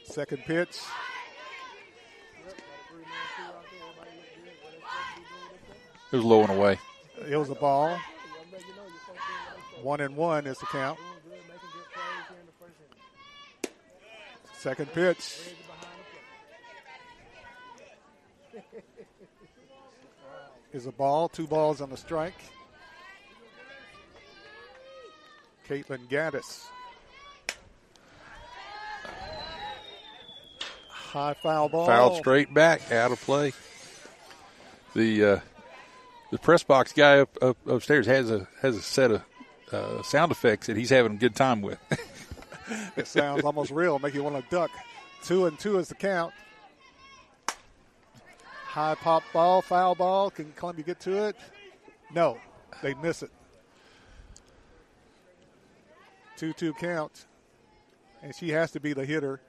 Second 0.05 0.43
pitch. 0.45 0.79
It 6.11 6.17
was 6.17 6.25
low 6.25 6.41
and 6.41 6.51
away. 6.51 6.79
It 7.29 7.37
was 7.37 7.51
a 7.51 7.55
ball. 7.55 7.99
One 9.83 10.01
and 10.01 10.17
one 10.17 10.47
is 10.47 10.57
the 10.57 10.67
count. 10.67 10.99
Second 14.55 14.91
pitch. 14.95 15.39
Is 20.77 20.85
a 20.85 20.93
ball. 20.93 21.31
Two 21.31 21.47
balls 21.47 21.81
on 21.81 21.89
the 21.89 21.97
strike. 21.97 22.35
Caitlin 25.67 26.07
Gaddis. 26.07 26.67
High 30.91 31.33
foul 31.33 31.71
ball. 31.71 31.87
Fouled 31.87 32.19
straight 32.19 32.53
back, 32.53 32.93
out 32.93 33.11
of 33.11 33.19
play. 33.23 33.55
The 34.95 35.25
uh, 35.25 35.41
the 36.31 36.39
press 36.39 36.63
box 36.63 36.93
guy 36.93 37.21
up, 37.21 37.39
up 37.41 37.57
upstairs 37.67 38.05
has 38.05 38.31
a 38.31 38.47
has 38.61 38.77
a 38.77 38.83
set 38.83 39.13
of 39.13 39.23
uh, 39.73 40.03
sound 40.03 40.31
effects 40.31 40.67
that 40.67 40.77
he's 40.77 40.91
having 40.91 41.13
a 41.13 41.17
good 41.17 41.35
time 41.35 41.63
with. 41.63 41.79
it 42.99 43.07
sounds 43.07 43.45
almost 43.45 43.71
real, 43.71 43.99
make 43.99 44.13
you 44.13 44.23
want 44.23 44.37
to 44.37 44.45
duck. 44.55 44.71
Two 45.25 45.47
and 45.47 45.59
two 45.59 45.79
is 45.79 45.89
the 45.89 45.95
count. 45.95 46.35
High 48.77 48.95
pop 48.95 49.23
ball, 49.33 49.63
foul 49.63 49.95
ball. 49.95 50.29
Can 50.29 50.53
Columbia 50.53 50.85
get 50.85 51.01
to 51.01 51.29
it? 51.29 51.37
No, 52.15 52.37
they 52.83 52.93
miss 52.93 53.23
it. 53.23 53.31
2 56.37 56.53
2 56.53 56.75
count. 56.75 57.25
And 58.23 58.35
she 58.35 58.51
has 58.51 58.71
to 58.73 58.81
be 58.81 58.93
the 58.93 59.07
hitter. 59.07 59.41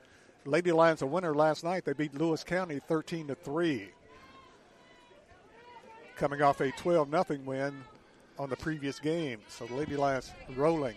Lady 0.45 0.71
Lions 0.71 1.01
a 1.01 1.05
winner 1.05 1.35
last 1.35 1.65
night. 1.65 1.83
They 1.83 1.91
beat 1.91 2.13
Lewis 2.15 2.41
County 2.45 2.79
13 2.87 3.27
to 3.27 3.35
3. 3.35 3.89
Coming 6.15 6.41
off 6.41 6.61
a 6.61 6.71
12 6.71 7.09
0 7.09 7.25
win 7.43 7.83
on 8.39 8.49
the 8.49 8.55
previous 8.55 8.97
game. 8.97 9.41
So 9.49 9.65
the 9.65 9.75
Lady 9.75 9.97
Lions 9.97 10.31
rolling. 10.55 10.95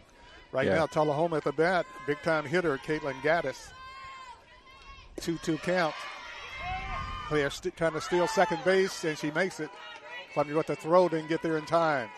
Right 0.53 0.69
Yeah. 0.69 0.77
now, 0.77 0.87
Tullahoma 0.87 1.39
at 1.39 1.43
the 1.43 1.51
bat. 1.51 1.85
Big 2.07 2.23
time 2.23 2.45
hitter, 2.45 2.79
Caitlin 2.79 3.21
Gaddis. 3.23 3.73
2 5.21 5.37
2 5.39 5.59
count. 5.59 5.97
Are 7.31 7.51
st- 7.51 7.77
trying 7.77 7.93
to 7.93 8.01
steal 8.01 8.27
second 8.27 8.59
base, 8.65 9.05
and 9.05 9.17
she 9.17 9.31
makes 9.31 9.61
it. 9.61 9.71
Columbia 10.33 10.57
with 10.57 10.67
the 10.67 10.77
throw 10.77 11.09
didn't 11.09 11.29
get 11.29 11.43
there 11.43 11.59
in 11.59 11.65
time. 11.65 12.09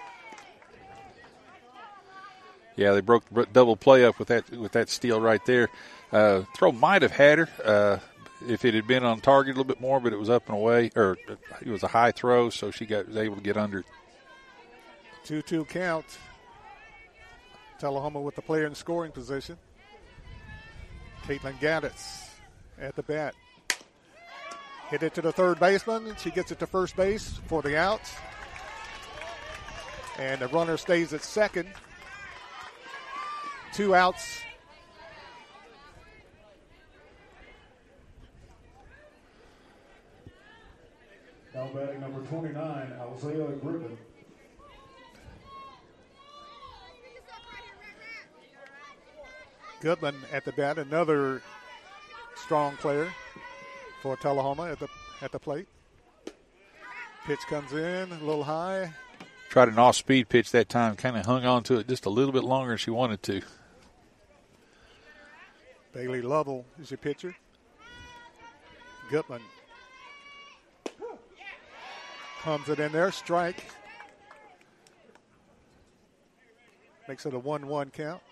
Yeah, 2.76 2.92
they 2.92 3.00
broke 3.00 3.24
the 3.30 3.46
double 3.52 3.76
play 3.76 4.04
up 4.04 4.18
with 4.18 4.28
that 4.28 4.48
with 4.50 4.72
that 4.72 4.88
steal 4.88 5.20
right 5.20 5.44
there. 5.44 5.68
Uh, 6.10 6.42
throw 6.56 6.72
might 6.72 7.02
have 7.02 7.10
had 7.10 7.38
her 7.38 7.48
uh, 7.64 7.98
if 8.48 8.64
it 8.64 8.74
had 8.74 8.86
been 8.86 9.04
on 9.04 9.20
target 9.20 9.54
a 9.54 9.58
little 9.58 9.64
bit 9.64 9.80
more, 9.80 10.00
but 10.00 10.12
it 10.12 10.18
was 10.18 10.30
up 10.30 10.48
and 10.48 10.56
away, 10.56 10.90
or 10.96 11.18
it 11.60 11.68
was 11.68 11.82
a 11.82 11.88
high 11.88 12.12
throw, 12.12 12.50
so 12.50 12.70
she 12.70 12.86
got 12.86 13.08
was 13.08 13.16
able 13.16 13.36
to 13.36 13.42
get 13.42 13.56
under. 13.56 13.84
2 15.24 15.42
2 15.42 15.64
count. 15.66 16.18
Tullahoma 17.78 18.20
with 18.20 18.34
the 18.34 18.42
player 18.42 18.66
in 18.66 18.74
scoring 18.74 19.12
position. 19.12 19.58
Caitlin 21.24 21.58
Gaddis 21.58 22.28
at 22.80 22.96
the 22.96 23.02
bat. 23.02 23.34
Hit 24.92 25.02
it 25.02 25.14
to 25.14 25.22
the 25.22 25.32
third 25.32 25.58
baseman. 25.58 26.14
She 26.18 26.30
gets 26.30 26.52
it 26.52 26.58
to 26.58 26.66
first 26.66 26.96
base 26.96 27.40
for 27.46 27.62
the 27.62 27.78
out. 27.78 28.02
And 30.18 30.38
the 30.38 30.48
runner 30.48 30.76
stays 30.76 31.14
at 31.14 31.22
second. 31.22 31.66
Two 33.72 33.94
outs. 33.94 34.42
Now 41.54 41.70
batting 41.74 42.00
number 42.02 42.20
29, 42.26 42.92
Isaiah 43.16 43.46
Griffin. 43.62 43.96
Goodman 49.80 50.16
at 50.30 50.44
the 50.44 50.52
bat, 50.52 50.76
another 50.76 51.40
strong 52.36 52.76
player 52.76 53.10
for 54.02 54.16
Tullahoma 54.16 54.64
at 54.72 54.80
the 54.80 54.88
at 55.22 55.30
the 55.30 55.38
plate. 55.38 55.68
Pitch 57.24 57.38
comes 57.48 57.72
in 57.72 58.10
a 58.10 58.18
little 58.24 58.42
high. 58.42 58.92
Tried 59.48 59.68
an 59.68 59.78
off 59.78 59.94
speed 59.94 60.28
pitch 60.28 60.50
that 60.50 60.68
time, 60.68 60.96
kind 60.96 61.16
of 61.16 61.24
hung 61.24 61.44
on 61.44 61.62
to 61.64 61.78
it 61.78 61.86
just 61.86 62.04
a 62.06 62.10
little 62.10 62.32
bit 62.32 62.42
longer 62.42 62.70
than 62.70 62.78
she 62.78 62.90
wanted 62.90 63.22
to. 63.22 63.42
Bailey 65.92 66.20
Lovell 66.20 66.64
is 66.80 66.90
your 66.90 66.98
pitcher. 66.98 67.36
Gutman 69.10 69.42
comes 72.40 72.68
it 72.68 72.80
in 72.80 72.90
there, 72.90 73.12
strike. 73.12 73.64
Makes 77.06 77.26
it 77.26 77.34
a 77.34 77.38
1 77.38 77.66
1 77.66 77.90
count. 77.90 78.22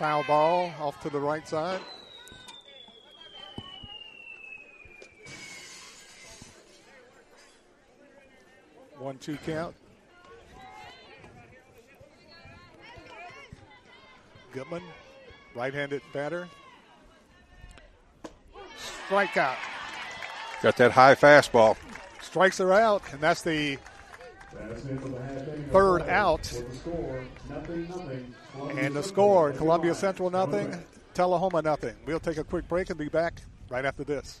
Foul 0.00 0.24
ball 0.24 0.72
off 0.80 0.98
to 1.02 1.10
the 1.10 1.20
right 1.20 1.46
side. 1.46 1.78
One 8.98 9.18
two 9.18 9.36
count. 9.44 9.74
Goodman, 14.54 14.82
right 15.54 15.74
handed 15.74 16.00
batter. 16.14 16.48
Strikeout. 19.06 19.56
Got 20.62 20.78
that 20.78 20.92
high 20.92 21.14
fastball. 21.14 21.76
Strikes 22.22 22.56
her 22.56 22.72
out, 22.72 23.02
and 23.12 23.20
that's 23.20 23.42
the 23.42 23.76
third 25.70 26.02
out. 26.02 26.52
And 28.76 28.94
the 28.94 29.02
score 29.02 29.52
Columbia 29.52 29.94
Central 29.94 30.30
nothing, 30.30 30.74
Tullahoma 31.14 31.62
nothing. 31.62 31.94
We'll 32.06 32.20
take 32.20 32.38
a 32.38 32.44
quick 32.44 32.68
break 32.68 32.90
and 32.90 32.98
be 32.98 33.08
back 33.08 33.40
right 33.68 33.84
after 33.84 34.04
this. 34.04 34.40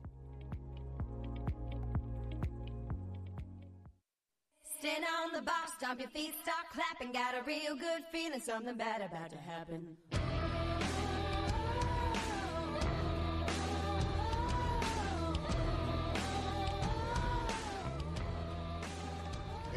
Stand 4.81 5.05
on 5.23 5.31
the 5.31 5.43
box, 5.43 5.73
stomp 5.77 5.99
your 5.99 6.09
feet, 6.09 6.33
start 6.41 6.65
clapping. 6.73 7.11
Got 7.11 7.35
a 7.35 7.43
real 7.43 7.75
good 7.75 8.03
feeling, 8.11 8.39
something 8.39 8.73
bad 8.73 9.01
about 9.01 9.29
to 9.29 9.37
happen. 9.37 9.95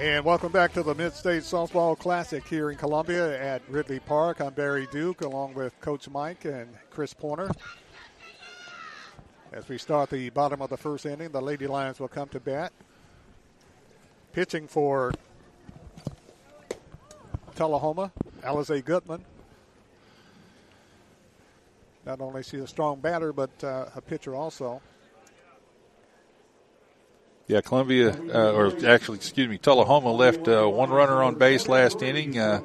And 0.01 0.25
welcome 0.25 0.51
back 0.51 0.73
to 0.73 0.83
the 0.83 0.95
Mid-State 0.95 1.43
Softball 1.43 1.99
Classic 1.99 2.43
here 2.49 2.71
in 2.71 2.79
Columbia 2.79 3.38
at 3.38 3.61
Ridley 3.69 4.01
Park. 4.01 4.40
I'm 4.40 4.55
Barry 4.55 4.88
Duke 4.90 5.21
along 5.21 5.53
with 5.53 5.79
Coach 5.83 6.09
Mike 6.09 6.47
and 6.47 6.71
Chris 6.88 7.12
Pointer. 7.12 7.51
As 9.53 9.69
we 9.69 9.77
start 9.77 10.09
the 10.09 10.31
bottom 10.31 10.62
of 10.62 10.71
the 10.71 10.79
first 10.79 11.05
inning, 11.05 11.29
the 11.29 11.43
Lady 11.43 11.67
Lions 11.67 12.01
will 12.01 12.09
come 12.09 12.29
to 12.31 12.40
bat. 12.40 12.73
Pitching 14.35 14.66
for 14.66 15.12
Tullahoma, 17.55 18.11
Alize 18.42 18.85
Gutman. 18.85 19.25
Not 22.05 22.20
only 22.20 22.40
is 22.40 22.49
she 22.49 22.57
a 22.59 22.66
strong 22.66 22.99
batter, 22.99 23.33
but 23.33 23.51
uh, 23.62 23.87
a 23.94 24.01
pitcher 24.01 24.35
also. 24.35 24.83
Yeah, 27.47 27.61
Columbia, 27.61 28.11
uh, 28.11 28.53
or 28.53 28.73
actually, 28.87 29.18
excuse 29.18 29.49
me, 29.49 29.57
Tullahoma 29.57 30.11
left 30.11 30.49
uh, 30.49 30.66
one 30.66 30.90
runner 30.90 31.23
on 31.23 31.37
base 31.37 31.68
last 31.68 32.03
inning. 32.03 32.37
Uh, 32.37 32.61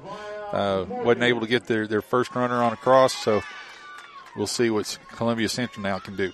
uh, 0.51 0.85
wasn't 0.89 1.23
able 1.23 1.41
to 1.41 1.47
get 1.47 1.65
their, 1.67 1.85
their 1.85 2.01
first 2.01 2.33
runner 2.33 2.63
on 2.63 2.73
across, 2.73 3.13
so 3.13 3.41
we'll 4.35 4.47
see 4.47 4.71
what 4.71 4.97
Columbia 5.11 5.47
Central 5.47 5.83
now 5.83 5.99
can 5.99 6.15
do. 6.15 6.31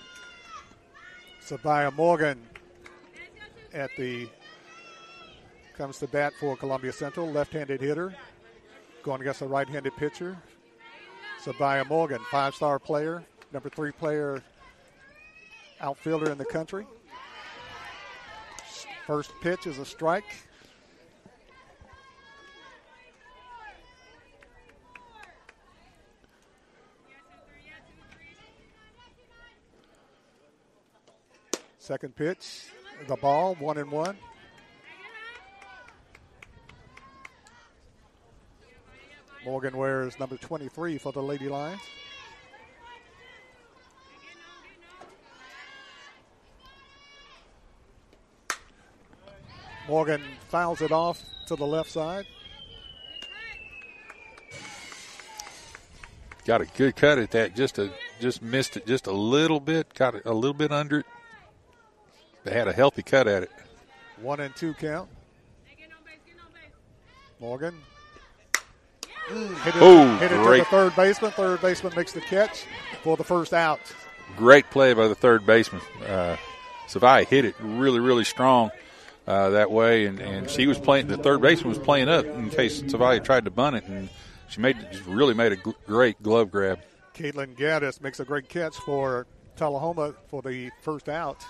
Sabaya 1.44 1.94
Morgan 1.94 2.40
at 3.74 3.90
the 3.98 4.28
comes 5.76 5.98
to 5.98 6.06
bat 6.06 6.32
for 6.40 6.56
Columbia 6.56 6.92
Central, 6.92 7.30
left-handed 7.30 7.80
hitter, 7.80 8.14
going 9.02 9.20
against 9.20 9.42
a 9.42 9.46
right-handed 9.46 9.94
pitcher. 9.96 10.36
Sabaya 11.44 11.86
Morgan, 11.86 12.20
five-star 12.30 12.78
player, 12.78 13.22
number 13.52 13.68
three 13.68 13.92
player, 13.92 14.42
outfielder 15.80 16.30
in 16.30 16.38
the 16.38 16.44
country. 16.44 16.86
First 19.06 19.30
pitch 19.40 19.66
is 19.66 19.78
a 19.78 19.84
strike. 19.84 20.24
Second 31.78 32.16
pitch, 32.16 32.64
the 33.06 33.14
ball, 33.16 33.54
one 33.60 33.78
and 33.78 33.92
one. 33.92 34.16
Morgan 39.46 39.76
wears 39.76 40.18
number 40.18 40.36
23 40.36 40.98
for 40.98 41.12
the 41.12 41.22
Lady 41.22 41.48
Lions. 41.48 41.80
Morgan 49.86 50.20
fouls 50.48 50.80
it 50.80 50.90
off 50.90 51.22
to 51.46 51.54
the 51.54 51.64
left 51.64 51.92
side. 51.92 52.26
Got 56.44 56.62
a 56.62 56.66
good 56.76 56.96
cut 56.96 57.18
at 57.18 57.30
that. 57.30 57.54
Just 57.54 57.78
a 57.78 57.92
just 58.20 58.42
missed 58.42 58.76
it 58.76 58.84
just 58.84 59.06
a 59.06 59.12
little 59.12 59.60
bit. 59.60 59.94
Got 59.94 60.16
it 60.16 60.22
a 60.24 60.34
little 60.34 60.54
bit 60.54 60.72
under 60.72 61.00
it. 61.00 61.06
They 62.42 62.52
had 62.52 62.66
a 62.66 62.72
healthy 62.72 63.02
cut 63.02 63.28
at 63.28 63.44
it. 63.44 63.50
One 64.20 64.40
and 64.40 64.56
two 64.56 64.74
count. 64.74 65.08
Morgan. 67.38 67.76
Hit 69.28 69.74
it, 69.74 69.82
Oh, 69.82 70.16
hit 70.18 70.30
it 70.32 70.36
to 70.42 70.50
the 70.58 70.64
third 70.64 70.94
baseman. 70.94 71.30
Third 71.32 71.60
baseman 71.60 71.92
makes 71.96 72.12
the 72.12 72.20
catch 72.20 72.64
for 73.02 73.16
the 73.16 73.24
first 73.24 73.52
out. 73.52 73.80
Great 74.36 74.70
play 74.70 74.92
by 74.94 75.08
the 75.08 75.14
third 75.14 75.44
baseman. 75.46 75.82
Uh, 76.06 76.36
Savai 76.88 77.26
hit 77.26 77.44
it 77.44 77.54
really, 77.60 77.98
really 78.00 78.24
strong 78.24 78.70
uh, 79.26 79.50
that 79.50 79.70
way, 79.70 80.06
and, 80.06 80.20
and 80.20 80.48
she 80.48 80.66
was 80.66 80.78
playing. 80.78 81.08
The 81.08 81.16
third 81.16 81.40
baseman 81.40 81.70
was 81.70 81.78
playing 81.78 82.08
up 82.08 82.24
in 82.24 82.50
case 82.50 82.82
Savai 82.82 83.22
tried 83.24 83.44
to 83.46 83.50
bunt 83.50 83.76
it, 83.76 83.84
and 83.86 84.08
she 84.48 84.60
made 84.60 84.76
just 84.92 85.04
really 85.06 85.34
made 85.34 85.52
a 85.52 85.56
gl- 85.56 85.74
great 85.86 86.22
glove 86.22 86.50
grab. 86.52 86.78
Caitlin 87.14 87.56
Gaddis 87.56 88.00
makes 88.00 88.20
a 88.20 88.24
great 88.24 88.48
catch 88.48 88.76
for 88.76 89.26
Tullahoma 89.56 90.14
for 90.28 90.42
the 90.42 90.70
first 90.82 91.08
out. 91.08 91.44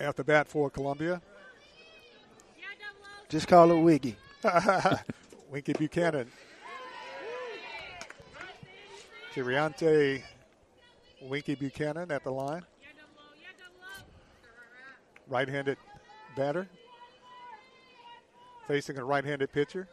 After 0.00 0.24
bat 0.24 0.48
for 0.48 0.70
Columbia. 0.70 1.20
Just 3.28 3.48
call 3.48 3.70
it 3.72 3.80
Wiggy. 3.80 4.16
Winky 5.54 5.72
Buchanan. 5.72 6.26
Kiriante 9.32 10.20
Winky 11.22 11.54
Buchanan 11.54 12.10
at 12.10 12.24
the 12.24 12.32
line. 12.32 12.64
Right 15.28 15.48
handed 15.48 15.78
batter. 16.36 16.66
Facing 18.66 18.98
a 18.98 19.04
right 19.04 19.24
handed 19.24 19.52
pitcher. 19.52 19.86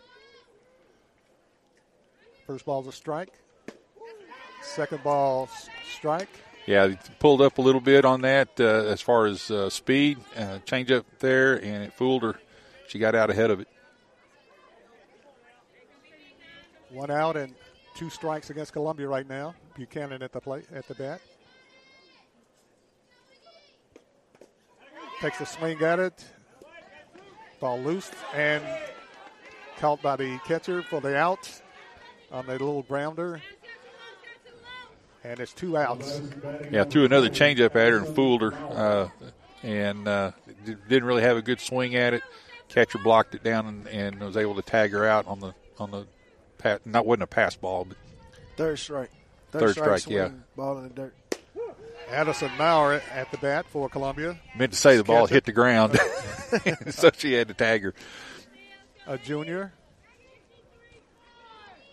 First 2.47 2.65
ball's 2.65 2.88
a 2.88 2.91
strike. 2.91 3.32
Second 4.63 5.04
ball, 5.04 5.47
strike. 5.95 6.30
Yeah, 6.65 6.95
pulled 7.19 7.43
up 7.43 7.60
a 7.60 7.62
little 7.62 7.82
bit 7.82 8.04
on 8.04 8.21
that 8.21 8.60
uh, 8.60 8.63
as 8.63 9.00
far 9.00 9.28
as 9.28 9.52
uh, 9.52 9.69
speed, 9.69 10.17
uh, 10.36 10.58
change 10.65 10.91
up 10.91 11.06
there, 11.19 11.54
and 11.63 11.84
it 11.84 11.93
fooled 11.93 12.24
her. 12.24 12.39
She 12.88 12.97
got 12.97 13.13
out 13.13 13.30
ahead 13.30 13.52
of 13.52 13.60
it. 13.60 13.67
One 16.91 17.10
out 17.10 17.38
and 17.38 17.56
two 17.95 18.10
strikes 18.10 18.49
against 18.49 18.73
Columbia 18.73 19.08
right 19.08 19.27
now. 19.27 19.56
Buchanan 19.75 20.21
at 20.21 20.34
the 20.34 20.41
plate 20.41 20.65
at 20.73 20.88
the 20.88 20.95
bat. 20.95 21.21
Takes 25.21 25.39
a 25.39 25.45
swing 25.45 25.82
at 25.82 25.99
it. 25.99 26.25
Ball 27.60 27.80
loose 27.80 28.12
and 28.34 28.63
caught 29.77 30.01
by 30.01 30.15
the 30.15 30.39
catcher 30.45 30.84
for 30.84 30.99
the 30.99 31.15
out 31.15 31.62
on 32.32 32.45
the 32.45 32.54
little 32.54 32.82
grounder. 32.82 33.41
And 35.23 35.39
it's 35.39 35.54
two 35.54 35.77
outs. 35.77 36.19
Yeah, 36.71 36.84
threw 36.84 37.06
another 37.06 37.30
changeup 37.30 37.75
at 37.75 37.91
her 37.91 37.97
and 37.97 38.15
fooled 38.15 38.41
her, 38.41 38.54
uh, 38.54 39.10
and 39.62 40.08
uh, 40.08 40.32
didn't 40.65 41.04
really 41.04 41.21
have 41.21 41.38
a 41.38 41.43
good 41.43 41.62
swing 41.62 41.95
at 41.95 42.15
it. 42.15 42.23
Catcher 42.69 42.97
blocked 42.97 43.36
it 43.36 43.43
down 43.43 43.67
and, 43.67 43.88
and 43.88 44.19
was 44.19 44.36
able 44.36 44.56
to 44.56 44.63
tag 44.63 44.91
her 44.91 45.06
out 45.06 45.27
on 45.27 45.39
the 45.39 45.54
on 45.77 45.91
the 45.91 46.08
pa- 46.62 46.80
not 46.86 47.06
wasn't 47.06 47.24
a 47.24 47.28
pass 47.28 47.56
ball, 47.56 47.86
but 47.86 47.97
Third 48.58 48.80
strike. 48.80 49.12
Third 49.52 49.71
strike, 49.71 50.00
swing, 50.02 50.15
yeah. 50.17 50.30
Ball 50.56 50.78
in 50.80 50.84
the 50.84 50.89
dirt. 50.89 51.13
Addison 52.10 52.52
Maurer 52.58 53.02
at 53.13 53.32
the 53.32 53.38
bat 53.38 53.65
for 53.69 53.88
Columbia. 53.89 54.38
meant 54.58 54.74
to 54.74 54.78
say 54.78 54.97
the 54.97 55.04
ball 55.04 55.24
Catcher. 55.28 55.34
hit 55.36 55.45
the 55.45 55.52
ground, 55.54 55.97
so 56.89 57.10
she 57.17 57.34
had 57.34 57.47
to 57.47 57.54
tag 57.54 57.84
her. 57.84 57.93
a 59.08 59.17
junior, 59.17 59.71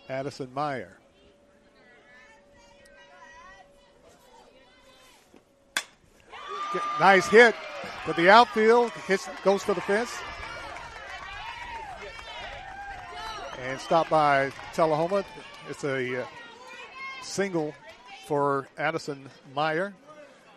Addison 0.09 0.53
Meyer. 0.53 0.97
Nice 6.99 7.27
hit 7.27 7.55
but 8.05 8.15
the 8.15 8.29
outfield. 8.29 8.91
Hits, 9.07 9.27
goes 9.43 9.63
to 9.65 9.73
the 9.73 9.81
fence. 9.81 10.11
And 13.61 13.79
stopped 13.79 14.09
by 14.09 14.51
Tullahoma. 14.73 15.25
It's 15.69 15.83
a 15.83 16.21
uh, 16.21 16.25
single 17.21 17.73
for 18.25 18.67
Addison 18.77 19.29
Meyer. 19.53 19.93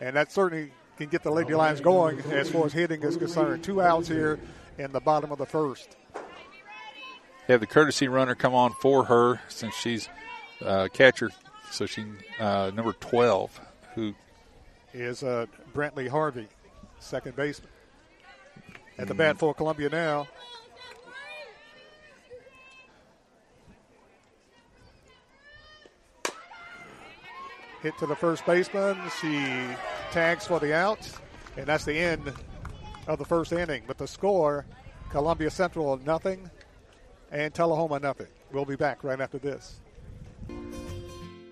And 0.01 0.17
that 0.17 0.31
certainly 0.33 0.73
can 0.97 1.09
get 1.09 1.23
the 1.23 1.31
Lady 1.31 1.55
Lions 1.55 1.81
going 1.81 2.21
as 2.31 2.51
far 2.51 2.67
as 2.67 2.73
hitting 2.73 3.03
is 3.03 3.17
concerned. 3.17 3.65
Two 3.65 3.81
outs 3.81 4.09
here 4.09 4.39
in 4.79 4.93
the 4.93 5.01
bottom 5.01 5.33
of 5.33 5.39
the 5.39 5.47
first. 5.47 5.97
Have 7.49 7.61
the 7.61 7.67
courtesy 7.67 8.09
runner 8.09 8.35
come 8.35 8.55
on 8.55 8.73
for 8.81 9.05
her 9.05 9.41
since 9.49 9.75
she's 9.75 10.09
uh, 10.65 10.89
catcher, 10.93 11.31
so 11.71 11.87
she 11.87 12.05
uh, 12.39 12.71
number 12.73 12.93
twelve, 12.95 13.61
who 13.95 14.15
is 14.95 15.25
uh, 15.25 15.47
Brantley 15.75 16.09
Harvey, 16.09 16.47
second 17.01 17.35
baseman. 17.35 17.69
At 18.97 19.09
the 19.09 19.15
bat 19.15 19.39
for 19.39 19.55
Columbia 19.55 19.89
now 19.89 20.29
hit 27.83 27.99
to 27.99 28.07
the 28.07 28.17
first 28.17 28.47
baseman. 28.47 28.97
She 29.21 29.45
tags 30.13 30.47
for 30.47 30.61
the 30.61 30.75
out, 30.75 31.09
and 31.57 31.67
that's 31.67 31.85
the 31.85 31.99
end 31.99 32.33
of 33.09 33.19
the 33.19 33.25
first 33.25 33.53
inning. 33.53 33.83
But 33.87 33.99
the 33.99 34.07
score 34.07 34.65
Columbia 35.11 35.51
Central 35.51 35.99
nothing, 35.99 36.51
and 37.31 37.53
Tullahoma 37.53 37.99
nothing. 37.99 38.29
We'll 38.51 38.65
be 38.65 38.77
back 38.77 39.05
right 39.05 39.21
after 39.21 39.39
this. 39.39 39.81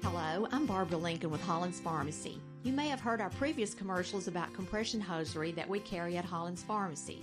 Hello, 0.03 0.49
I'm 0.51 0.67
Barbara 0.67 0.99
Lincoln 0.99 1.31
with 1.31 1.43
Hollins 1.43 1.81
Pharmacy. 1.81 2.41
You 2.63 2.73
may 2.73 2.89
have 2.89 3.01
heard 3.01 3.21
our 3.21 3.31
previous 3.31 3.75
commercials 3.75 4.29
about 4.29 4.53
compression 4.55 5.01
hosiery 5.01 5.53
that 5.53 5.69
we 5.69 5.81
carry 5.81 6.17
at 6.17 6.25
Hollins 6.25 6.63
Pharmacy. 6.63 7.23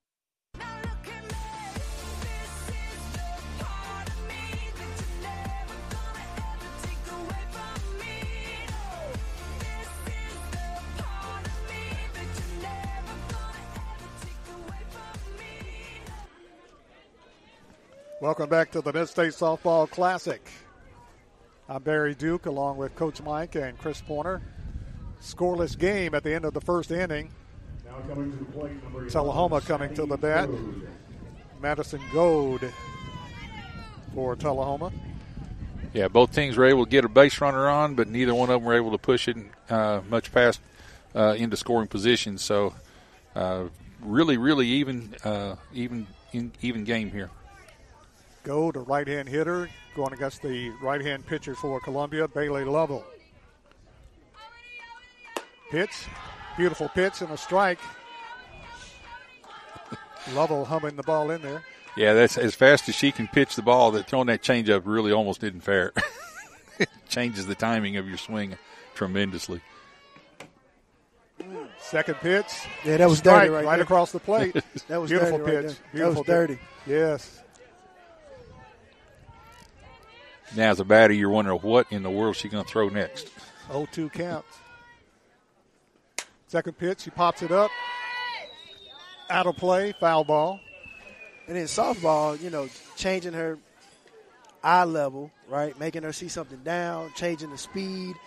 Welcome 18.21 18.49
back 18.49 18.69
to 18.73 18.81
the 18.81 18.93
Mid-State 18.93 19.31
Softball 19.33 19.89
Classic. 19.89 20.47
I'm 21.67 21.81
Barry 21.81 22.13
Duke 22.13 22.45
along 22.45 22.77
with 22.77 22.95
Coach 22.95 23.19
Mike 23.23 23.55
and 23.55 23.75
Chris 23.79 23.99
Pointer. 23.99 24.43
Scoreless 25.19 25.75
game 25.75 26.13
at 26.13 26.23
the 26.23 26.31
end 26.31 26.45
of 26.45 26.53
the 26.53 26.61
first 26.61 26.91
inning. 26.91 27.31
Now 28.01 28.15
coming 28.15 28.31
to 28.31 28.37
the 28.37 28.45
plate, 28.45 28.83
number 28.83 29.09
Tullahoma 29.09 29.61
coming 29.61 29.93
to 29.95 30.05
the 30.05 30.17
bat. 30.17 30.49
Madison 31.61 32.01
Goad 32.13 32.71
for 34.13 34.35
Tullahoma. 34.35 34.91
Yeah, 35.93 36.07
both 36.07 36.33
teams 36.33 36.57
were 36.57 36.65
able 36.65 36.85
to 36.85 36.89
get 36.89 37.05
a 37.05 37.09
base 37.09 37.39
runner 37.41 37.67
on, 37.67 37.95
but 37.95 38.07
neither 38.07 38.33
one 38.33 38.49
of 38.49 38.61
them 38.61 38.63
were 38.63 38.75
able 38.75 38.91
to 38.91 38.97
push 38.97 39.27
it 39.27 39.37
uh, 39.69 40.01
much 40.09 40.31
past 40.31 40.61
uh, 41.13 41.35
into 41.37 41.57
scoring 41.57 41.87
position. 41.87 42.37
So, 42.37 42.73
uh, 43.35 43.65
really, 44.01 44.37
really 44.37 44.67
even, 44.67 45.13
uh, 45.23 45.57
even, 45.73 46.07
in, 46.31 46.53
even 46.61 46.85
game 46.85 47.11
here. 47.11 47.29
Goad, 48.43 48.77
a 48.77 48.79
right-hand 48.79 49.27
hitter, 49.27 49.69
going 49.95 50.13
against 50.13 50.41
the 50.41 50.69
right-hand 50.81 51.27
pitcher 51.27 51.55
for 51.55 51.79
Columbia, 51.81 52.27
Bailey 52.27 52.63
Lovell. 52.63 53.05
Pitch, 55.69 56.05
beautiful 56.61 56.89
pitch 56.89 57.21
and 57.21 57.31
a 57.31 57.37
strike. 57.37 57.79
Lovell 60.35 60.63
humming 60.63 60.95
the 60.95 61.01
ball 61.01 61.31
in 61.31 61.41
there. 61.41 61.63
Yeah, 61.97 62.13
that's 62.13 62.37
as 62.37 62.53
fast 62.53 62.87
as 62.87 62.93
she 62.93 63.11
can 63.11 63.27
pitch 63.27 63.55
the 63.55 63.63
ball. 63.63 63.89
That 63.89 64.07
throwing 64.07 64.27
that 64.27 64.43
changeup 64.43 64.83
really 64.85 65.11
almost 65.11 65.41
didn't 65.41 65.61
fair. 65.61 65.91
it 66.79 66.87
changes 67.09 67.47
the 67.47 67.55
timing 67.55 67.97
of 67.97 68.07
your 68.07 68.19
swing 68.19 68.59
tremendously. 68.93 69.59
Second 71.79 72.15
pitch. 72.17 72.45
Yeah, 72.85 72.97
that 72.97 73.09
was 73.09 73.17
strike 73.17 73.39
dirty 73.47 73.49
right, 73.49 73.65
right 73.65 73.75
there. 73.77 73.83
across 73.83 74.11
the 74.11 74.19
plate. 74.19 74.55
That 74.87 75.01
was 75.01 75.09
beautiful 75.09 75.39
dirty 75.39 75.51
right 75.55 75.65
pitch. 75.65 75.77
That 75.77 75.83
was 75.83 75.91
Beautiful 75.93 76.23
dirty. 76.23 76.53
pitch. 76.55 76.63
Yes. 76.85 77.43
Now, 80.55 80.69
as 80.69 80.79
a 80.79 80.85
batter, 80.85 81.13
you're 81.13 81.29
wondering 81.29 81.57
what 81.61 81.91
in 81.91 82.03
the 82.03 82.11
world 82.11 82.35
is 82.35 82.39
she 82.39 82.49
going 82.49 82.63
to 82.63 82.69
throw 82.69 82.89
next. 82.89 83.29
0-2 83.71 84.13
count. 84.13 84.45
Second 86.51 86.77
pitch, 86.77 87.05
he 87.05 87.09
pops 87.11 87.41
it 87.43 87.49
up. 87.53 87.71
Out 89.29 89.47
of 89.47 89.55
play, 89.55 89.93
foul 90.01 90.25
ball. 90.25 90.59
And 91.47 91.57
in 91.57 91.63
softball, 91.63 92.39
you 92.41 92.49
know, 92.49 92.67
changing 92.97 93.31
her 93.31 93.57
eye 94.61 94.83
level, 94.83 95.31
right? 95.47 95.79
Making 95.79 96.03
her 96.03 96.11
see 96.11 96.27
something 96.27 96.59
down, 96.61 97.13
changing 97.15 97.51
the 97.51 97.57
speed. 97.57 98.17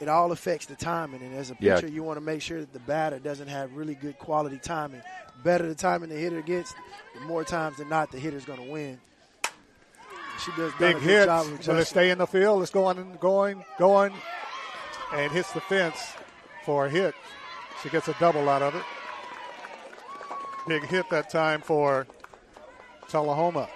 It 0.00 0.08
all 0.08 0.32
affects 0.32 0.64
the 0.64 0.76
timing. 0.76 1.20
And 1.20 1.34
as 1.34 1.50
a 1.50 1.56
Yeah. 1.60 1.74
pitcher, 1.74 1.88
you 1.88 2.02
want 2.02 2.16
to 2.16 2.22
make 2.24 2.40
sure 2.40 2.58
that 2.58 2.72
the 2.72 2.78
batter 2.78 3.18
doesn't 3.18 3.48
have 3.48 3.76
really 3.76 3.94
good 3.94 4.18
quality 4.18 4.58
timing. 4.58 5.02
Better 5.44 5.68
the 5.68 5.74
timing 5.74 6.08
the 6.08 6.16
hitter 6.16 6.40
gets, 6.40 6.72
the 7.14 7.20
more 7.20 7.44
times 7.44 7.76
than 7.76 7.90
not 7.90 8.10
the 8.10 8.18
hitter's 8.18 8.46
going 8.46 8.64
to 8.64 8.70
win. 8.72 8.98
She 10.42 10.52
does 10.52 10.70
done 10.72 10.78
Big 10.78 10.96
a 10.96 11.00
good 11.00 11.02
hit. 11.02 11.24
job 11.26 11.40
of 11.40 11.46
Will 11.48 11.54
it 11.58 11.60
adjusting. 11.60 11.84
stay 11.84 12.10
in 12.10 12.16
the 12.16 12.26
field? 12.26 12.60
Let's 12.60 12.70
It's 12.70 12.74
going, 12.74 13.18
going, 13.20 13.62
going, 13.78 14.14
and 15.12 15.30
hits 15.32 15.52
the 15.52 15.60
fence 15.60 16.14
for 16.64 16.86
a 16.86 16.88
hit. 16.88 17.14
She 17.82 17.88
gets 17.88 18.08
a 18.08 18.14
double 18.18 18.48
out 18.48 18.62
of 18.62 18.74
it. 18.74 18.82
Big 20.66 20.84
hit 20.84 21.08
that 21.10 21.30
time 21.30 21.60
for 21.60 22.06
Tullahoma. 23.08 23.68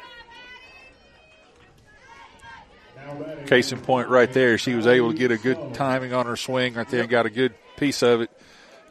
Case 3.46 3.72
in 3.72 3.80
point, 3.80 4.08
right 4.08 4.32
there, 4.32 4.58
she 4.58 4.74
was 4.74 4.86
able 4.86 5.12
to 5.12 5.18
get 5.18 5.30
a 5.30 5.36
good 5.36 5.74
timing 5.74 6.12
on 6.12 6.26
her 6.26 6.36
swing 6.36 6.74
right 6.74 6.88
there 6.88 7.00
and 7.00 7.10
got 7.10 7.26
a 7.26 7.30
good 7.30 7.54
piece 7.76 8.02
of 8.02 8.22
it. 8.22 8.30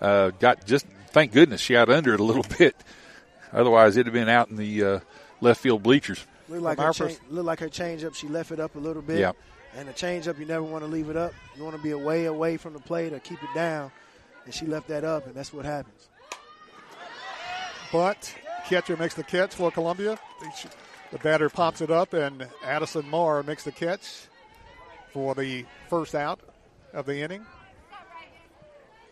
Uh, 0.01 0.31
got 0.31 0.65
just 0.65 0.85
thank 1.11 1.31
goodness 1.31 1.61
she 1.61 1.77
out 1.77 1.89
under 1.89 2.13
it 2.13 2.19
a 2.19 2.23
little 2.23 2.45
bit. 2.57 2.75
Otherwise, 3.53 3.97
it'd 3.97 4.07
have 4.07 4.13
been 4.13 4.29
out 4.29 4.49
in 4.49 4.55
the 4.55 4.83
uh, 4.83 4.99
left 5.39 5.61
field 5.61 5.83
bleachers. 5.83 6.25
Look 6.49 6.61
like 6.61 6.79
her 6.79 6.85
our 6.85 6.93
change, 6.93 7.19
look 7.29 7.45
like 7.45 7.59
her 7.59 7.69
changeup. 7.69 8.15
She 8.15 8.27
left 8.27 8.51
it 8.51 8.59
up 8.59 8.75
a 8.75 8.79
little 8.79 9.01
bit. 9.01 9.19
Yeah. 9.19 9.31
And 9.75 9.87
the 9.87 9.93
changeup, 9.93 10.37
you 10.37 10.45
never 10.45 10.63
want 10.63 10.83
to 10.83 10.89
leave 10.89 11.09
it 11.09 11.15
up. 11.15 11.33
You 11.55 11.63
want 11.63 11.77
to 11.77 11.81
be 11.81 11.91
away, 11.91 12.25
away 12.25 12.57
from 12.57 12.73
the 12.73 12.79
plate 12.79 13.13
or 13.13 13.19
keep 13.19 13.41
it 13.41 13.49
down. 13.55 13.91
And 14.45 14.53
she 14.53 14.65
left 14.65 14.87
that 14.87 15.03
up, 15.03 15.27
and 15.27 15.35
that's 15.35 15.53
what 15.53 15.65
happens. 15.65 16.09
But 17.91 18.33
catcher 18.65 18.97
makes 18.97 19.15
the 19.15 19.23
catch 19.23 19.53
for 19.53 19.71
Columbia. 19.71 20.17
The 21.11 21.17
batter 21.19 21.49
pops 21.49 21.81
it 21.81 21.91
up, 21.91 22.13
and 22.13 22.47
Addison 22.63 23.09
Moore 23.09 23.43
makes 23.43 23.63
the 23.63 23.71
catch 23.71 24.27
for 25.11 25.35
the 25.35 25.65
first 25.89 26.15
out 26.15 26.39
of 26.93 27.05
the 27.05 27.19
inning. 27.19 27.45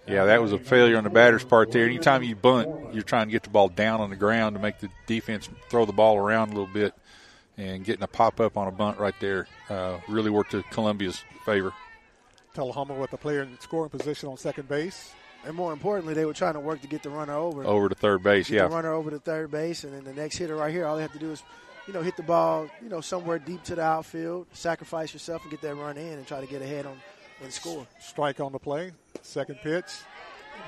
Yeah, 0.07 0.25
that 0.25 0.41
was 0.41 0.53
a 0.53 0.57
failure 0.57 0.97
on 0.97 1.03
the 1.03 1.09
batter's 1.09 1.43
part 1.43 1.71
there. 1.71 1.85
Anytime 1.85 2.23
you 2.23 2.35
bunt, 2.35 2.93
you're 2.93 3.03
trying 3.03 3.27
to 3.27 3.31
get 3.31 3.43
the 3.43 3.49
ball 3.49 3.69
down 3.69 4.01
on 4.01 4.09
the 4.09 4.15
ground 4.15 4.55
to 4.55 4.61
make 4.61 4.79
the 4.79 4.89
defense 5.05 5.47
throw 5.69 5.85
the 5.85 5.93
ball 5.93 6.17
around 6.17 6.47
a 6.47 6.51
little 6.53 6.73
bit. 6.73 6.93
And 7.57 7.83
getting 7.83 8.01
a 8.01 8.07
pop 8.07 8.39
up 8.39 8.57
on 8.57 8.69
a 8.69 8.71
bunt 8.71 8.97
right 8.97 9.13
there 9.19 9.45
uh, 9.69 9.99
really 10.07 10.29
worked 10.29 10.51
to 10.51 10.63
Columbia's 10.71 11.21
favor. 11.45 11.73
Tullahoma 12.53 12.93
with 12.93 13.11
the 13.11 13.17
player 13.17 13.41
in 13.43 13.59
scoring 13.59 13.89
position 13.89 14.29
on 14.29 14.37
second 14.37 14.69
base. 14.69 15.13
And 15.45 15.55
more 15.55 15.71
importantly, 15.71 16.13
they 16.13 16.25
were 16.25 16.33
trying 16.33 16.53
to 16.53 16.59
work 16.59 16.81
to 16.81 16.87
get 16.87 17.01
the 17.01 17.09
runner 17.09 17.33
over. 17.33 17.63
Over 17.63 17.89
to 17.89 17.95
third 17.95 18.23
base, 18.23 18.49
Get 18.49 18.55
yeah. 18.57 18.67
the 18.67 18.75
runner 18.75 18.91
over 18.91 19.09
to 19.09 19.19
third 19.19 19.51
base, 19.51 19.83
and 19.83 19.93
then 19.93 20.03
the 20.03 20.13
next 20.13 20.37
hitter 20.37 20.55
right 20.55 20.71
here, 20.71 20.85
all 20.85 20.95
they 20.97 21.01
have 21.01 21.13
to 21.13 21.19
do 21.19 21.31
is, 21.31 21.43
you 21.87 21.93
know, 21.93 22.01
hit 22.01 22.17
the 22.17 22.23
ball, 22.23 22.69
you 22.83 22.89
know, 22.89 22.99
somewhere 23.01 23.39
deep 23.39 23.63
to 23.63 23.75
the 23.75 23.81
outfield, 23.81 24.47
sacrifice 24.51 25.13
yourself, 25.13 25.41
and 25.43 25.51
get 25.51 25.61
that 25.61 25.75
run 25.75 25.97
in, 25.97 26.13
and 26.13 26.27
try 26.27 26.41
to 26.41 26.47
get 26.47 26.61
ahead 26.61 26.85
on 26.85 26.97
and 27.41 27.53
score. 27.53 27.87
Strike 28.01 28.39
on 28.39 28.51
the 28.51 28.59
play. 28.59 28.91
Second 29.21 29.59
pitch. 29.63 29.85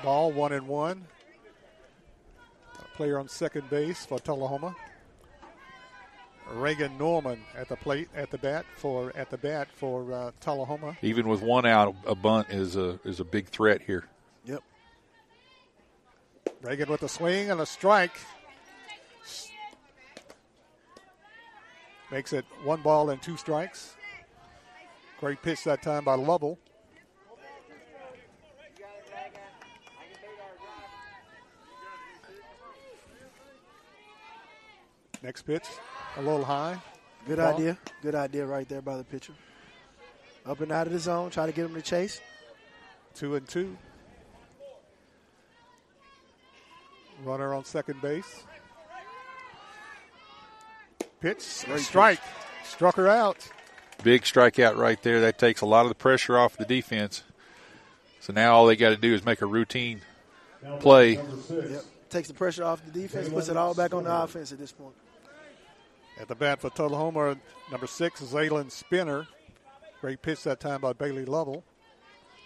Ball 0.02 0.32
one 0.32 0.52
and 0.52 0.66
one. 0.66 1.04
Player 2.94 3.18
on 3.18 3.28
second 3.28 3.68
base 3.70 4.04
for 4.06 4.18
Tullahoma. 4.18 4.74
Reagan 6.54 6.96
Norman 6.98 7.40
at 7.56 7.68
the 7.68 7.76
plate 7.76 8.08
at 8.14 8.30
the 8.30 8.38
bat 8.38 8.66
for 8.76 9.12
at 9.16 9.30
the 9.30 9.38
bat 9.38 9.68
for 9.74 10.12
uh, 10.12 10.30
Tullahoma. 10.40 10.96
Even 11.00 11.28
with 11.28 11.40
one 11.40 11.64
out, 11.64 11.94
a 12.06 12.14
bunt 12.14 12.50
is 12.50 12.76
a 12.76 12.98
is 13.04 13.20
a 13.20 13.24
big 13.24 13.48
threat 13.48 13.80
here. 13.80 14.04
Yep. 14.44 14.62
Reagan 16.62 16.88
with 16.88 17.02
a 17.02 17.08
swing 17.08 17.50
and 17.50 17.60
a 17.60 17.66
strike. 17.66 18.16
Makes 22.10 22.32
it 22.32 22.44
one 22.62 22.82
ball 22.82 23.10
and 23.10 23.20
two 23.20 23.36
strikes. 23.36 23.94
Great 25.18 25.42
pitch 25.42 25.64
that 25.64 25.82
time 25.82 26.04
by 26.04 26.14
Lovell. 26.14 26.58
Next 35.22 35.42
pitch. 35.42 35.66
a 36.16 36.22
little 36.22 36.44
high. 36.44 36.80
Good 37.26 37.38
Ball. 37.38 37.54
idea. 37.54 37.78
Good 38.02 38.14
idea 38.14 38.46
right 38.46 38.68
there 38.68 38.82
by 38.82 38.96
the 38.96 39.04
pitcher. 39.04 39.32
Up 40.44 40.60
and 40.60 40.72
out 40.72 40.88
of 40.88 40.92
the 40.92 40.98
zone, 40.98 41.30
try 41.30 41.46
to 41.46 41.52
get 41.52 41.66
him 41.66 41.74
to 41.74 41.82
chase. 41.82 42.20
Two 43.14 43.36
and 43.36 43.46
two. 43.48 43.76
Runner 47.24 47.54
on 47.54 47.64
second 47.64 48.00
base. 48.02 48.44
Pitch, 51.20 51.64
Great 51.66 51.80
strike. 51.80 52.20
Struck 52.64 52.96
her 52.96 53.08
out. 53.08 53.48
Big 54.02 54.22
strikeout 54.22 54.76
right 54.76 55.00
there. 55.02 55.20
That 55.20 55.38
takes 55.38 55.60
a 55.60 55.66
lot 55.66 55.82
of 55.82 55.88
the 55.88 55.94
pressure 55.94 56.36
off 56.36 56.56
the 56.56 56.64
defense. 56.64 57.22
So 58.20 58.32
now 58.32 58.54
all 58.54 58.66
they 58.66 58.76
got 58.76 58.90
to 58.90 58.96
do 58.96 59.14
is 59.14 59.24
make 59.24 59.40
a 59.40 59.46
routine 59.46 60.00
play. 60.80 61.12
Yep. 61.12 61.84
Takes 62.10 62.28
the 62.28 62.34
pressure 62.34 62.64
off 62.64 62.84
the 62.84 62.90
defense, 62.90 63.28
puts 63.28 63.48
it 63.48 63.56
all 63.56 63.74
back 63.74 63.94
on 63.94 64.04
the 64.04 64.14
offense 64.14 64.52
at 64.52 64.58
this 64.58 64.72
point. 64.72 64.94
At 66.20 66.28
the 66.28 66.34
bat 66.34 66.60
for 66.60 66.70
Tullahoma, 66.70 67.36
number 67.70 67.86
six 67.86 68.20
is 68.20 68.32
Aylin 68.32 68.70
Spinner. 68.70 69.26
Great 70.00 70.20
pitch 70.20 70.42
that 70.42 70.60
time 70.60 70.80
by 70.80 70.92
Bailey 70.92 71.24
Lovell. 71.24 71.64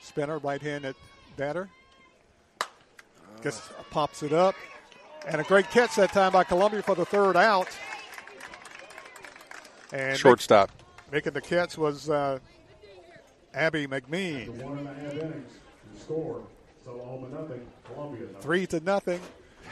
Spinner, 0.02 0.38
right-handed 0.38 0.94
batter. 1.36 1.68
Gets, 3.42 3.68
pops 3.90 4.22
it 4.22 4.32
up. 4.32 4.54
And 5.26 5.40
a 5.40 5.44
great 5.44 5.68
catch 5.70 5.96
that 5.96 6.12
time 6.12 6.32
by 6.32 6.44
Columbia 6.44 6.82
for 6.82 6.94
the 6.94 7.04
third 7.04 7.36
out. 7.36 7.68
And 9.92 10.18
Shortstop. 10.18 10.70
make- 11.10 11.24
making 11.26 11.32
the 11.32 11.40
catch 11.40 11.76
was 11.76 12.08
uh, 12.10 12.38
Abby 13.54 13.86
McMean. 13.86 14.48
One 14.62 14.78
and 14.78 14.88
a 14.88 14.94
half 14.94 15.12
innings. 15.12 15.52
The 15.94 16.00
score. 16.00 16.42
Tullahoma 16.84 17.28
nothing. 17.28 17.66
Columbia 17.92 18.26
nothing. 18.26 18.40
Three 18.40 18.66
to 18.68 18.80
nothing. 18.80 19.20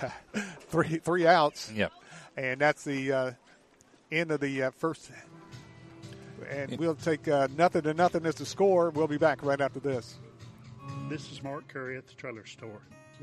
three 0.68 0.98
three 0.98 1.26
outs. 1.26 1.70
Yep. 1.72 1.92
And 2.36 2.60
that's 2.60 2.82
the 2.82 3.12
uh, 3.12 3.30
end 4.10 4.32
of 4.32 4.40
the 4.40 4.64
uh, 4.64 4.70
first. 4.72 5.10
And 6.50 6.76
we'll 6.78 6.96
take 6.96 7.28
uh, 7.28 7.48
nothing 7.56 7.82
to 7.82 7.94
nothing 7.94 8.26
as 8.26 8.34
the 8.34 8.46
score. 8.46 8.90
We'll 8.90 9.06
be 9.06 9.18
back 9.18 9.42
right 9.44 9.60
after 9.60 9.78
this. 9.80 10.18
This 11.08 11.30
is 11.30 11.42
Mark 11.42 11.68
Curry 11.68 11.96
at 11.96 12.06
the 12.06 12.14
Trailer 12.14 12.44
Store. 12.44 12.82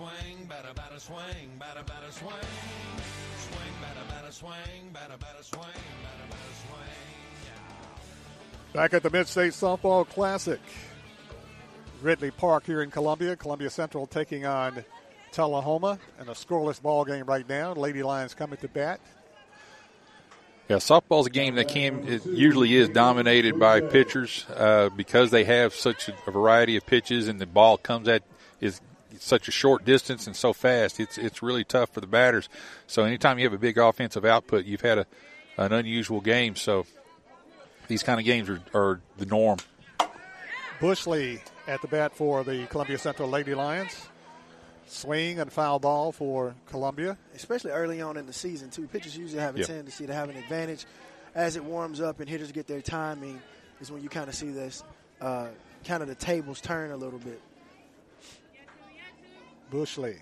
Swing, 0.00 0.46
batter, 0.48 0.72
batter, 0.74 0.98
swing, 0.98 1.50
batter, 1.58 1.82
batter, 1.82 2.10
swing. 2.10 2.32
Swing, 3.38 3.74
batter, 3.82 4.00
batter, 4.08 4.32
swing, 4.32 4.90
batter, 4.94 5.16
batter, 5.18 5.42
swing, 5.42 5.62
batter, 5.62 6.26
batter, 6.30 6.54
swing. 6.64 7.52
Back 8.72 8.94
at 8.94 9.02
the 9.02 9.10
Mid 9.10 9.28
State 9.28 9.52
Softball 9.52 10.08
Classic. 10.08 10.60
Ridley 12.00 12.30
Park 12.30 12.64
here 12.64 12.80
in 12.80 12.90
Columbia. 12.90 13.36
Columbia 13.36 13.68
Central 13.68 14.06
taking 14.06 14.46
on 14.46 14.84
Tullahoma 15.32 15.98
in 16.18 16.28
a 16.28 16.32
scoreless 16.32 16.80
ball 16.80 17.04
game 17.04 17.26
right 17.26 17.46
now. 17.46 17.74
Lady 17.74 18.02
Lions 18.02 18.32
coming 18.32 18.56
to 18.58 18.68
bat. 18.68 19.00
Yeah, 20.70 20.76
softball's 20.76 21.26
a 21.26 21.30
game 21.30 21.56
that 21.56 21.68
can 21.68 22.08
it 22.08 22.24
usually 22.24 22.74
is 22.74 22.88
dominated 22.88 23.58
by 23.58 23.80
pitchers 23.80 24.46
uh, 24.54 24.88
because 24.96 25.30
they 25.32 25.44
have 25.44 25.74
such 25.74 26.08
a 26.08 26.30
variety 26.30 26.76
of 26.76 26.86
pitches 26.86 27.26
and 27.28 27.40
the 27.40 27.46
ball 27.46 27.76
comes 27.76 28.08
at 28.08 28.22
is 28.60 28.80
such 29.18 29.48
a 29.48 29.50
short 29.50 29.84
distance 29.84 30.26
and 30.26 30.36
so 30.36 30.52
fast. 30.52 31.00
It's 31.00 31.18
it's 31.18 31.42
really 31.42 31.64
tough 31.64 31.90
for 31.90 32.00
the 32.00 32.06
batters. 32.06 32.48
So 32.86 33.04
anytime 33.04 33.38
you 33.38 33.44
have 33.44 33.52
a 33.52 33.58
big 33.58 33.78
offensive 33.78 34.24
output, 34.24 34.64
you've 34.64 34.80
had 34.80 34.98
a 34.98 35.06
an 35.56 35.72
unusual 35.72 36.20
game. 36.20 36.56
So 36.56 36.86
these 37.88 38.02
kind 38.02 38.18
of 38.20 38.24
games 38.24 38.48
are, 38.48 38.60
are 38.74 39.00
the 39.18 39.26
norm. 39.26 39.58
Bushley 40.80 41.40
at 41.66 41.82
the 41.82 41.88
bat 41.88 42.14
for 42.14 42.42
the 42.44 42.66
Columbia 42.66 42.98
Central 42.98 43.28
Lady 43.28 43.54
Lions. 43.54 44.06
Swing 44.86 45.38
and 45.38 45.52
foul 45.52 45.78
ball 45.78 46.10
for 46.10 46.54
Columbia. 46.66 47.16
Especially 47.34 47.70
early 47.70 48.00
on 48.00 48.16
in 48.16 48.26
the 48.26 48.32
season, 48.32 48.70
too. 48.70 48.86
Pitchers 48.88 49.16
usually 49.16 49.40
have 49.40 49.54
a 49.56 49.60
Yeah. 49.60 49.66
tendency 49.66 50.06
to 50.06 50.14
have 50.14 50.30
an 50.30 50.36
advantage 50.36 50.84
as 51.34 51.56
it 51.56 51.62
warms 51.64 52.00
up 52.00 52.18
and 52.20 52.28
hitters 52.28 52.50
get 52.50 52.66
their 52.66 52.80
timing. 52.80 53.40
Is 53.80 53.92
when 53.92 54.02
you 54.02 54.08
kind 54.08 54.28
of 54.28 54.34
see 54.34 54.50
this, 54.50 54.82
uh, 55.20 55.48
kind 55.84 56.02
of 56.02 56.08
the 56.08 56.14
tables 56.14 56.60
turn 56.60 56.90
a 56.90 56.96
little 56.96 57.18
bit. 57.20 57.40
Bushley. 59.70 60.18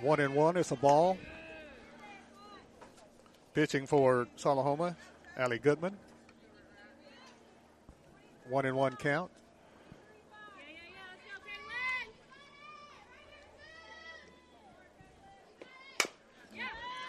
One 0.00 0.18
and 0.20 0.34
one 0.34 0.56
is 0.56 0.72
a 0.72 0.76
ball. 0.76 1.16
Pitching 3.54 3.86
for 3.86 4.26
Tullahoma, 4.36 4.96
Allie 5.36 5.58
Goodman. 5.58 5.96
One 8.48 8.64
and 8.66 8.76
one 8.76 8.96
count. 8.96 9.30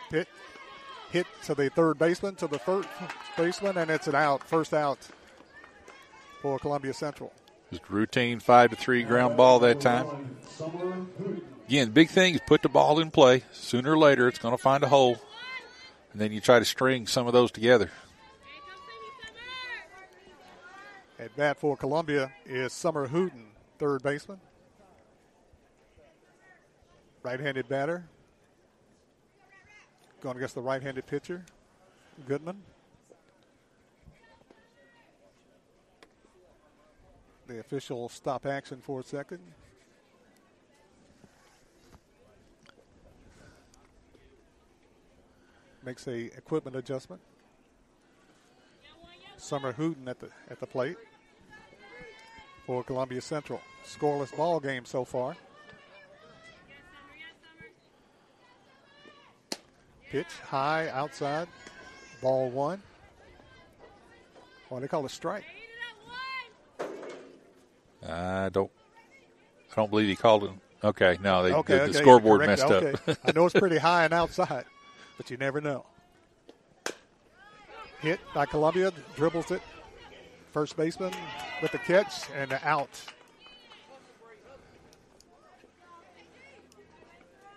Hit, 0.10 0.28
hit 1.12 1.26
to 1.46 1.56
the 1.56 1.70
third 1.70 1.98
baseman, 1.98 2.36
to 2.36 2.48
the 2.48 2.60
first 2.60 2.90
baseman, 3.38 3.78
and 3.78 3.90
it's 3.90 4.08
an 4.08 4.16
out. 4.16 4.44
First 4.44 4.74
out 4.74 5.00
for 6.42 6.60
Columbia 6.60 6.94
Central. 6.94 7.32
Just 7.72 7.90
routine 7.90 8.40
five 8.40 8.70
to 8.72 8.76
three 8.76 9.04
ground 9.04 9.38
ball 9.38 9.60
that 9.60 9.80
time. 9.80 10.36
Again, 11.68 11.92
big 11.92 12.10
thing 12.10 12.36
is 12.36 12.42
put 12.46 12.62
the 12.62 12.70
ball 12.70 13.00
in 13.00 13.12
play. 13.12 13.44
Sooner 13.54 13.94
or 13.94 13.98
later, 13.98 14.28
it's 14.28 14.40
going 14.40 14.56
to 14.56 14.62
find 14.62 14.84
a 14.84 14.90
hole, 14.90 15.18
and 16.12 16.22
then 16.22 16.34
you 16.34 16.42
try 16.42 16.60
to 16.60 16.66
string 16.66 17.08
some 17.08 17.28
of 17.28 17.34
those 17.34 17.50
together. 17.50 17.90
At 21.18 21.34
bat 21.38 21.58
for 21.58 21.78
Columbia 21.78 22.32
is 22.46 22.74
Summer 22.74 23.08
Hooten, 23.08 23.46
third 23.80 24.04
baseman. 24.04 24.42
Right 27.24 27.40
handed 27.40 27.70
batter. 27.70 28.04
Going 30.20 30.36
against 30.36 30.56
the 30.56 30.62
right 30.62 30.82
handed 30.82 31.06
pitcher, 31.08 31.46
Goodman. 32.28 32.64
The 37.52 37.60
official 37.60 38.08
stop 38.08 38.45
action 38.45 38.80
for 38.80 39.02
a 39.02 39.04
second. 39.04 39.39
Makes 45.84 46.08
a 46.08 46.28
equipment 46.38 46.78
adjustment. 46.78 47.22
Summer 49.36 49.74
Hooten 49.74 50.08
at 50.08 50.18
the 50.22 50.30
at 50.49 50.62
the 50.62 50.66
plate 50.66 50.95
for 52.66 52.86
Columbia 52.86 53.20
Central. 53.20 53.60
Scoreless 53.84 54.34
ball 54.38 54.62
game 54.62 54.86
so 54.86 55.04
far. 55.04 55.36
Pitch 60.10 60.32
high 60.45 60.88
outside. 60.88 61.49
Ball 62.22 62.49
one. 62.49 62.82
What 64.70 64.80
they 64.80 64.88
call 64.88 65.06
a 65.06 65.10
strike. 65.10 65.43
I 68.12 68.49
don't. 68.49 68.72
I 69.72 69.76
don't 69.76 69.89
believe 69.89 70.07
he 70.07 70.16
called 70.16 70.43
it. 70.43 70.51
Okay, 70.84 71.18
no, 71.22 71.43
they, 71.43 71.53
okay, 71.53 71.80
the, 71.80 71.88
the 71.88 71.93
scoreboard 71.93 72.41
correct. 72.41 72.62
messed 72.62 72.72
okay. 72.72 73.12
up. 73.12 73.18
I 73.24 73.32
know 73.32 73.45
it's 73.45 73.57
pretty 73.57 73.78
high 73.78 74.03
and 74.03 74.14
outside, 74.14 74.66
but 75.16 75.30
you 75.30 75.38
never 75.38 75.62
know. 75.62 75.86
Hit 78.01 78.20
by 78.34 78.45
Columbia, 78.47 78.91
dribbles 79.16 79.51
it. 79.51 79.62
First 80.51 80.76
baseman 80.76 81.14
with 81.62 81.72
the 81.72 81.78
catch 81.78 82.30
and 82.32 82.59
out. 82.64 82.89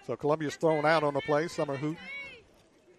So 0.06 0.14
Columbia's 0.16 0.56
thrown 0.56 0.84
out 0.84 1.02
on 1.02 1.14
the 1.14 1.22
play. 1.22 1.48
Summer 1.48 1.76
Hoot. 1.76 1.96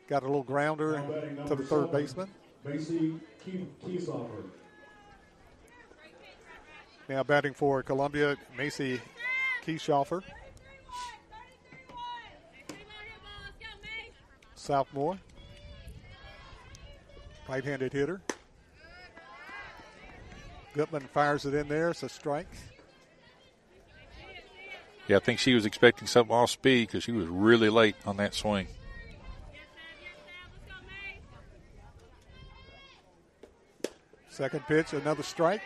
Got 0.07 0.23
a 0.23 0.25
little 0.25 0.43
grounder 0.43 1.03
to 1.47 1.55
the 1.55 1.63
third 1.63 1.91
baseman. 1.91 2.29
Macy 2.63 3.19
Kiesoffer. 3.45 4.43
Now 7.07 7.23
batting 7.23 7.53
for 7.53 7.83
Columbia, 7.83 8.35
Macy 8.57 8.99
Kiesoffer. 9.65 10.23
Sophomore. 14.55 15.17
Right-handed 17.47 17.93
hitter. 17.93 18.21
Goodman 20.73 21.03
fires 21.13 21.45
it 21.45 21.53
in 21.53 21.67
there. 21.67 21.91
It's 21.91 22.01
a 22.01 22.09
strike. 22.09 22.49
Yeah, 25.07 25.17
I 25.17 25.19
think 25.19 25.37
she 25.37 25.53
was 25.53 25.67
expecting 25.67 26.07
something 26.07 26.35
off 26.35 26.49
speed 26.49 26.87
because 26.87 27.03
she 27.03 27.11
was 27.11 27.27
really 27.27 27.69
late 27.69 27.95
on 28.07 28.17
that 28.17 28.33
swing. 28.33 28.67
Second 34.29 34.65
pitch, 34.65 34.93
another 34.93 35.21
strike. 35.21 35.61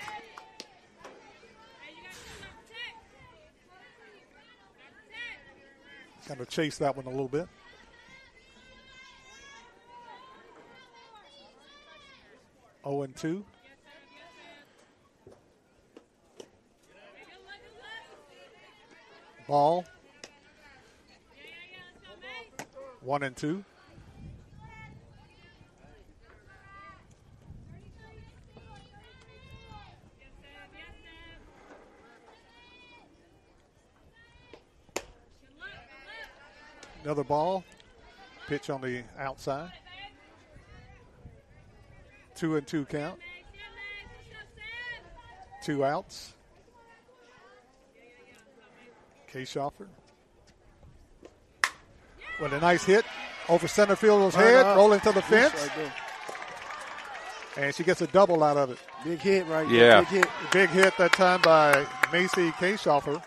Kind 6.30 6.42
of 6.42 6.48
chase 6.48 6.78
that 6.78 6.96
one 6.96 7.08
a 7.08 7.10
little 7.10 7.28
bit. 7.28 7.48
Oh 12.84 13.02
and 13.02 13.16
two. 13.16 13.44
Ball. 19.48 19.84
One 23.02 23.24
and 23.24 23.36
two. 23.36 23.66
Another 37.10 37.24
ball. 37.24 37.64
Pitch 38.48 38.70
on 38.70 38.82
the 38.82 39.02
outside. 39.18 39.72
Two 42.36 42.56
and 42.56 42.68
two 42.68 42.86
count. 42.86 43.20
Two 45.64 45.84
outs. 45.84 46.34
Kiesoffer. 49.34 49.88
With 52.40 52.54
a 52.54 52.60
nice 52.60 52.84
hit 52.84 53.06
over 53.50 53.68
center 53.68 53.96
field's 53.96 54.36
Right 54.36 54.46
head, 54.46 54.66
up. 54.68 54.78
rolling 54.78 55.00
to 55.00 55.12
the 55.12 55.24
fence. 55.24 55.56
right. 55.78 55.92
And 57.58 57.74
she 57.74 57.84
gets 57.84 58.02
a 58.02 58.08
double 58.08 58.44
out 58.44 58.58
of 58.58 58.70
it. 58.70 58.78
Big 59.04 59.18
hit 59.20 59.48
right 59.48 59.68
Yeah. 59.68 59.80
there. 59.80 59.98
Big 60.02 60.08
hit. 60.10 60.28
Big 60.52 60.70
hit 60.70 60.94
that 61.00 61.14
time 61.14 61.42
by 61.42 61.88
Macy 62.14 62.52
Kiesoffer. 62.52 63.24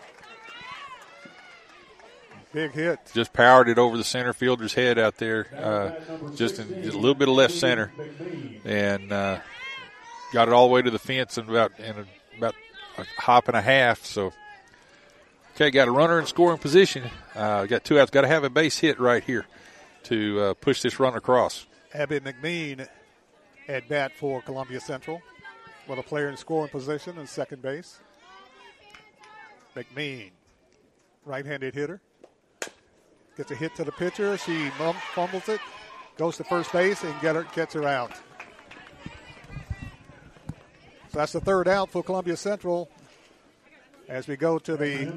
Big 2.53 2.71
hit. 2.71 2.99
Just 3.13 3.33
powered 3.33 3.67
it 3.67 3.79
over 3.79 3.97
the 3.97 4.03
center 4.03 4.31
fielder's 4.31 4.75
head 4.75 4.99
out 4.99 5.17
there, 5.17 5.47
uh, 5.57 6.29
just, 6.35 6.59
in, 6.59 6.83
just 6.83 6.93
a 6.93 6.99
little 6.99 7.15
bit 7.15 7.27
of 7.27 7.33
left 7.33 7.55
center, 7.55 7.91
and 8.63 9.11
uh, 9.11 9.39
got 10.31 10.47
it 10.47 10.53
all 10.53 10.67
the 10.67 10.73
way 10.73 10.83
to 10.83 10.91
the 10.91 10.99
fence 10.99 11.39
in 11.39 11.49
about 11.49 11.77
in 11.79 11.95
a, 11.97 12.05
about 12.37 12.53
a 12.99 13.05
hop 13.19 13.47
and 13.47 13.57
a 13.57 13.61
half. 13.61 14.05
So, 14.05 14.33
okay, 15.55 15.71
got 15.71 15.87
a 15.87 15.91
runner 15.91 16.19
in 16.19 16.27
scoring 16.27 16.59
position. 16.59 17.03
Uh, 17.33 17.65
got 17.65 17.83
two 17.83 17.99
outs. 17.99 18.11
Got 18.11 18.21
to 18.21 18.27
have 18.27 18.43
a 18.43 18.51
base 18.51 18.77
hit 18.77 18.99
right 18.99 19.23
here 19.23 19.47
to 20.03 20.39
uh, 20.39 20.53
push 20.53 20.83
this 20.83 20.99
run 20.99 21.15
across. 21.15 21.65
Abby 21.91 22.19
McMean 22.19 22.87
at 23.67 23.89
bat 23.89 24.11
for 24.15 24.41
Columbia 24.43 24.79
Central 24.79 25.21
with 25.87 25.97
a 25.97 26.03
player 26.03 26.29
in 26.29 26.37
scoring 26.37 26.69
position 26.69 27.17
in 27.17 27.25
second 27.25 27.63
base. 27.63 27.99
McMean, 29.75 30.29
right-handed 31.25 31.73
hitter, 31.73 31.99
gets 33.37 33.51
a 33.51 33.55
hit 33.55 33.75
to 33.75 33.83
the 33.83 33.91
pitcher. 33.91 34.37
She 34.37 34.69
fumbles 35.13 35.49
it, 35.49 35.59
goes 36.17 36.37
to 36.37 36.43
first 36.43 36.71
base, 36.71 37.03
and 37.03 37.19
get 37.21 37.35
her, 37.35 37.45
gets 37.55 37.73
her 37.73 37.83
out. 37.83 38.11
So 41.11 41.19
that's 41.19 41.33
the 41.33 41.41
third 41.41 41.67
out 41.67 41.89
for 41.89 42.03
Columbia 42.03 42.35
Central. 42.37 42.89
As 44.09 44.27
we 44.27 44.35
go 44.35 44.59
to 44.59 44.75
the. 44.75 45.07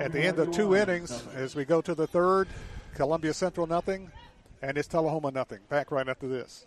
At 0.00 0.12
the 0.12 0.20
end 0.20 0.38
of 0.38 0.50
two 0.50 0.74
innings, 0.74 1.22
as 1.34 1.54
we 1.54 1.64
go 1.64 1.80
to 1.80 1.94
the 1.94 2.06
third, 2.06 2.48
Columbia 2.94 3.32
Central 3.32 3.66
nothing, 3.66 4.10
and 4.62 4.76
it's 4.76 4.88
Tullahoma 4.88 5.30
nothing. 5.30 5.60
Back 5.68 5.90
right 5.90 6.08
after 6.08 6.26
this. 6.26 6.66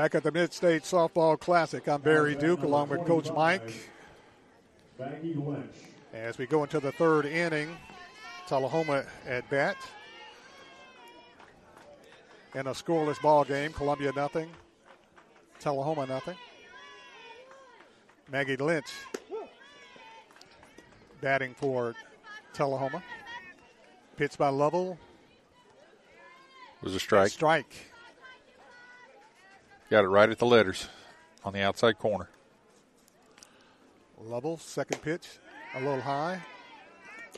Back 0.00 0.14
at 0.14 0.22
the 0.22 0.32
Mid-State 0.32 0.84
Softball 0.84 1.38
Classic, 1.38 1.86
I'm 1.86 2.00
Barry 2.00 2.34
Duke 2.34 2.62
along 2.62 2.88
with 2.88 3.04
Coach 3.04 3.30
Mike. 3.36 3.90
Maggie 4.98 5.34
Lynch. 5.34 5.76
As 6.14 6.38
we 6.38 6.46
go 6.46 6.62
into 6.62 6.80
the 6.80 6.90
third 6.90 7.26
inning, 7.26 7.76
Tullahoma 8.48 9.04
at 9.26 9.46
bat. 9.50 9.76
In 12.54 12.66
a 12.66 12.70
scoreless 12.70 13.20
ball 13.20 13.44
game, 13.44 13.74
Columbia 13.74 14.10
nothing, 14.16 14.48
Tullahoma 15.58 16.06
nothing. 16.06 16.36
Maggie 18.32 18.56
Lynch 18.56 18.90
batting 21.20 21.52
for 21.52 21.94
Tullahoma. 22.54 23.02
Pitch 24.16 24.38
by 24.38 24.48
Lovell. 24.48 24.98
was 26.80 26.94
a 26.94 26.98
strike. 26.98 27.32
Strike. 27.32 27.89
Got 29.90 30.04
it 30.04 30.08
right 30.08 30.30
at 30.30 30.38
the 30.38 30.46
letters 30.46 30.88
on 31.44 31.52
the 31.52 31.60
outside 31.62 31.98
corner. 31.98 32.28
Lovell, 34.22 34.56
second 34.56 35.02
pitch, 35.02 35.26
a 35.74 35.80
little 35.80 36.00
high. 36.00 36.40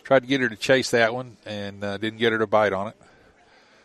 Tried 0.04 0.20
to 0.20 0.26
get 0.26 0.40
her 0.42 0.48
to 0.48 0.56
chase 0.56 0.90
that 0.90 1.14
one 1.14 1.38
and 1.46 1.82
uh, 1.82 1.96
didn't 1.96 2.18
get 2.18 2.32
her 2.32 2.38
to 2.38 2.46
bite 2.46 2.74
on 2.74 2.88
it. 2.88 2.96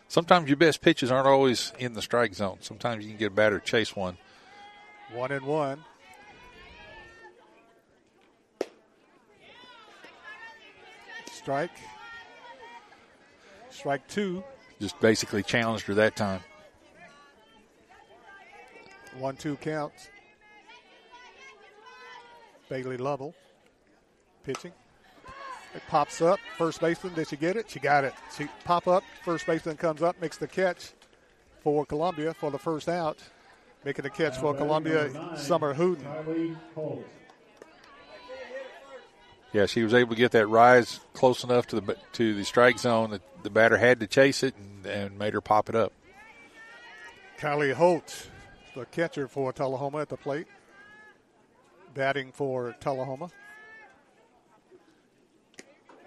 Sometimes 0.08 0.48
your 0.48 0.56
best 0.56 0.82
pitches 0.82 1.10
aren't 1.10 1.26
always 1.26 1.72
in 1.78 1.94
the 1.94 2.02
strike 2.02 2.34
zone. 2.34 2.58
Sometimes 2.60 3.04
you 3.04 3.10
can 3.10 3.18
get 3.18 3.26
a 3.28 3.34
batter 3.34 3.58
to 3.58 3.64
chase 3.64 3.96
one. 3.96 4.18
One 5.12 5.32
and 5.32 5.46
one. 5.46 5.84
Strike. 11.32 11.70
Strike 13.70 14.06
two. 14.08 14.44
Just 14.80 15.00
basically 15.00 15.42
challenged 15.42 15.86
her 15.86 15.94
that 15.94 16.16
time. 16.16 16.40
One 19.18 19.36
two 19.36 19.56
counts. 19.56 20.08
Bailey 22.68 22.96
Lovell 22.96 23.34
pitching. 24.44 24.72
It 25.74 25.82
pops 25.88 26.20
up. 26.22 26.38
First 26.56 26.80
baseman, 26.80 27.14
did 27.14 27.28
she 27.28 27.36
get 27.36 27.56
it? 27.56 27.70
She 27.70 27.78
got 27.78 28.04
it. 28.04 28.14
She 28.36 28.48
pop 28.64 28.86
up. 28.88 29.04
First 29.24 29.46
baseman 29.46 29.76
comes 29.76 30.02
up, 30.02 30.20
makes 30.20 30.38
the 30.38 30.48
catch 30.48 30.92
for 31.62 31.84
Columbia 31.84 32.34
for 32.34 32.50
the 32.50 32.58
first 32.58 32.88
out. 32.88 33.18
Making 33.84 34.02
the 34.02 34.10
catch 34.10 34.36
for 34.38 34.54
Columbia, 34.54 35.10
Summer 35.36 35.74
Hooten. 35.74 36.56
Holt. 36.74 37.06
Yeah, 39.52 39.66
she 39.66 39.82
was 39.82 39.94
able 39.94 40.10
to 40.10 40.16
get 40.16 40.32
that 40.32 40.46
rise 40.46 41.00
close 41.14 41.44
enough 41.44 41.66
to 41.68 41.80
the 41.80 41.96
to 42.12 42.34
the 42.34 42.44
strike 42.44 42.78
zone 42.78 43.10
that 43.10 43.22
the 43.42 43.50
batter 43.50 43.78
had 43.78 44.00
to 44.00 44.06
chase 44.06 44.42
it 44.42 44.54
and, 44.56 44.84
and 44.86 45.18
made 45.18 45.32
her 45.32 45.40
pop 45.40 45.68
it 45.68 45.74
up. 45.74 45.92
Kylie 47.38 47.72
Holt, 47.72 48.28
the 48.78 48.86
catcher 48.86 49.28
for 49.28 49.52
Tullahoma 49.52 49.98
at 49.98 50.08
the 50.08 50.16
plate. 50.16 50.46
Batting 51.94 52.32
for 52.32 52.74
Tullahoma. 52.80 53.30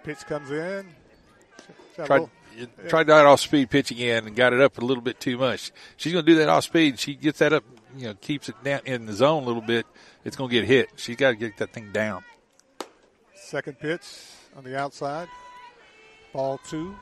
Pitch 0.04 0.20
comes 0.26 0.50
in. 0.50 0.88
Tried, 1.94 2.08
little- 2.08 2.30
yeah. 2.56 2.66
tried 2.88 3.06
that 3.08 3.26
off 3.26 3.40
speed 3.40 3.70
pitch 3.70 3.90
again 3.90 4.26
and 4.26 4.34
got 4.34 4.52
it 4.52 4.60
up 4.60 4.78
a 4.78 4.84
little 4.84 5.02
bit 5.02 5.20
too 5.20 5.36
much. 5.36 5.70
She's 5.96 6.12
going 6.12 6.24
to 6.24 6.32
do 6.32 6.38
that 6.38 6.48
off 6.48 6.64
speed. 6.64 6.98
She 6.98 7.14
gets 7.14 7.38
that 7.40 7.52
up, 7.52 7.64
you 7.96 8.06
know, 8.06 8.14
keeps 8.14 8.48
it 8.48 8.56
down 8.64 8.80
in 8.86 9.06
the 9.06 9.12
zone 9.12 9.42
a 9.42 9.46
little 9.46 9.62
bit. 9.62 9.86
It's 10.24 10.36
going 10.36 10.50
to 10.50 10.54
get 10.56 10.64
hit. 10.64 10.88
She's 10.96 11.16
got 11.16 11.30
to 11.30 11.36
get 11.36 11.56
that 11.58 11.72
thing 11.72 11.92
down. 11.92 12.24
Second 13.34 13.78
pitch 13.78 14.02
on 14.56 14.64
the 14.64 14.78
outside. 14.78 15.28
Ball 16.32 16.58
two. 16.66 16.96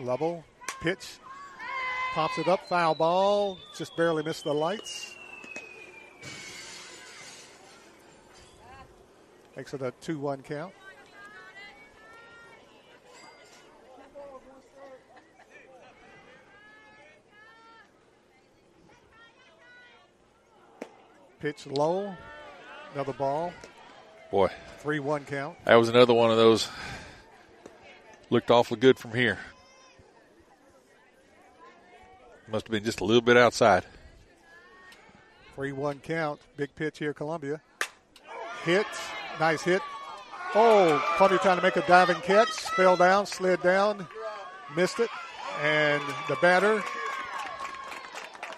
Lovell. 0.00 0.44
Pitch. 0.80 1.18
Pops 2.14 2.38
it 2.38 2.48
up. 2.48 2.68
Foul 2.68 2.94
ball. 2.94 3.58
Just 3.76 3.96
barely 3.96 4.22
missed 4.22 4.44
the 4.44 4.54
lights. 4.54 5.14
Makes 9.56 9.74
it 9.74 9.82
a 9.82 9.92
2 10.00 10.18
1 10.18 10.42
count. 10.42 10.72
Pitch 21.38 21.66
low. 21.66 22.16
Another 22.94 23.12
ball. 23.12 23.52
Boy, 24.30 24.48
3 24.78 24.98
1 24.98 25.24
count. 25.26 25.56
that 25.64 25.74
was 25.76 25.88
another 25.88 26.14
one 26.14 26.30
of 26.30 26.36
those. 26.36 26.68
Looked 28.30 28.50
awfully 28.50 28.80
good 28.80 28.98
from 28.98 29.12
here. 29.12 29.38
Must 32.54 32.68
have 32.68 32.70
been 32.70 32.84
just 32.84 33.00
a 33.00 33.04
little 33.04 33.20
bit 33.20 33.36
outside. 33.36 33.82
3 35.56 35.72
1 35.72 35.98
count. 36.04 36.40
Big 36.56 36.72
pitch 36.76 37.00
here, 37.00 37.12
Columbia. 37.12 37.60
Hit. 38.62 38.86
Nice 39.40 39.62
hit. 39.62 39.82
Oh, 40.54 41.04
Columbia 41.16 41.40
trying 41.40 41.56
to 41.56 41.64
make 41.64 41.74
a 41.74 41.84
diving 41.88 42.20
catch. 42.22 42.50
Fell 42.76 42.96
down, 42.96 43.26
slid 43.26 43.60
down, 43.60 44.06
missed 44.76 45.00
it. 45.00 45.10
And 45.64 46.00
the 46.28 46.36
batter, 46.36 46.80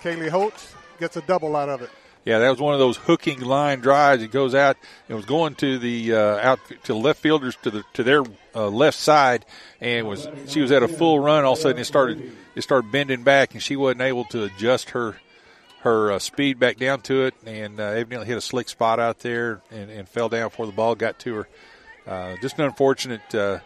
Kaylee 0.03 0.29
Holtz, 0.29 0.75
gets 1.01 1.17
a 1.17 1.23
double 1.23 1.57
out 1.57 1.71
of 1.71 1.81
it. 1.81 1.89
Yeah, 2.27 2.41
that 2.41 2.51
was 2.51 2.59
one 2.59 2.75
of 2.75 2.81
those 2.81 2.97
hooking 2.97 3.41
line 3.41 3.79
drives. 3.79 4.21
It 4.21 4.33
goes 4.33 4.53
out. 4.53 4.77
It 5.09 5.15
was 5.15 5.25
going 5.25 5.55
to 5.57 5.79
the 5.79 6.15
uh, 6.15 6.39
out 6.39 6.59
to 6.83 6.95
left 6.95 7.21
fielders 7.21 7.55
to 7.63 7.71
the 7.71 7.85
to 7.93 8.03
their 8.03 8.25
uh, 8.53 8.67
left 8.67 8.99
side, 8.99 9.47
and 9.81 10.09
was 10.09 10.29
she 10.49 10.61
was 10.61 10.73
at 10.73 10.83
a 10.83 10.89
full 10.89 11.21
run. 11.21 11.45
All 11.45 11.53
of 11.53 11.61
a 11.61 11.63
sudden, 11.63 11.81
it 11.81 11.85
started 11.85 12.33
it 12.57 12.63
started 12.63 12.91
bending 12.91 13.23
back, 13.23 13.55
and 13.55 13.63
she 13.63 13.77
wasn't 13.77 14.01
able 14.01 14.25
to 14.25 14.43
adjust 14.43 14.91
her 14.91 15.15
her 15.83 16.11
uh, 16.11 16.19
speed 16.19 16.59
back 16.59 16.79
down 16.79 17.01
to 17.03 17.27
it, 17.27 17.35
and 17.47 17.79
uh, 17.79 17.85
evidently 17.85 18.27
hit 18.27 18.37
a 18.37 18.41
slick 18.41 18.69
spot 18.69 18.99
out 18.99 19.21
there 19.21 19.63
and, 19.71 19.89
and 19.89 20.09
fell 20.09 20.29
down 20.29 20.49
before 20.49 20.67
the 20.67 20.73
ball 20.73 20.97
got 20.97 21.21
to 21.21 21.33
her. 21.33 21.49
Uh, 22.09 22.35
just 22.43 22.59
an 22.59 22.65
unfortunate 22.65 23.35
uh, 23.37 23.61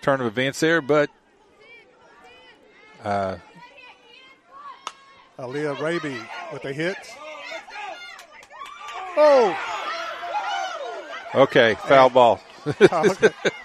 turn 0.00 0.22
of 0.22 0.26
events 0.26 0.60
there, 0.60 0.80
but 0.80 1.10
Aaliyah 5.38 5.78
Raby 5.78 6.16
with 6.54 6.64
a 6.64 6.72
hit. 6.72 6.96
Oh, 9.20 9.56
okay, 11.34 11.74
foul 11.74 12.10
ball. 12.10 12.40
okay. 12.66 13.30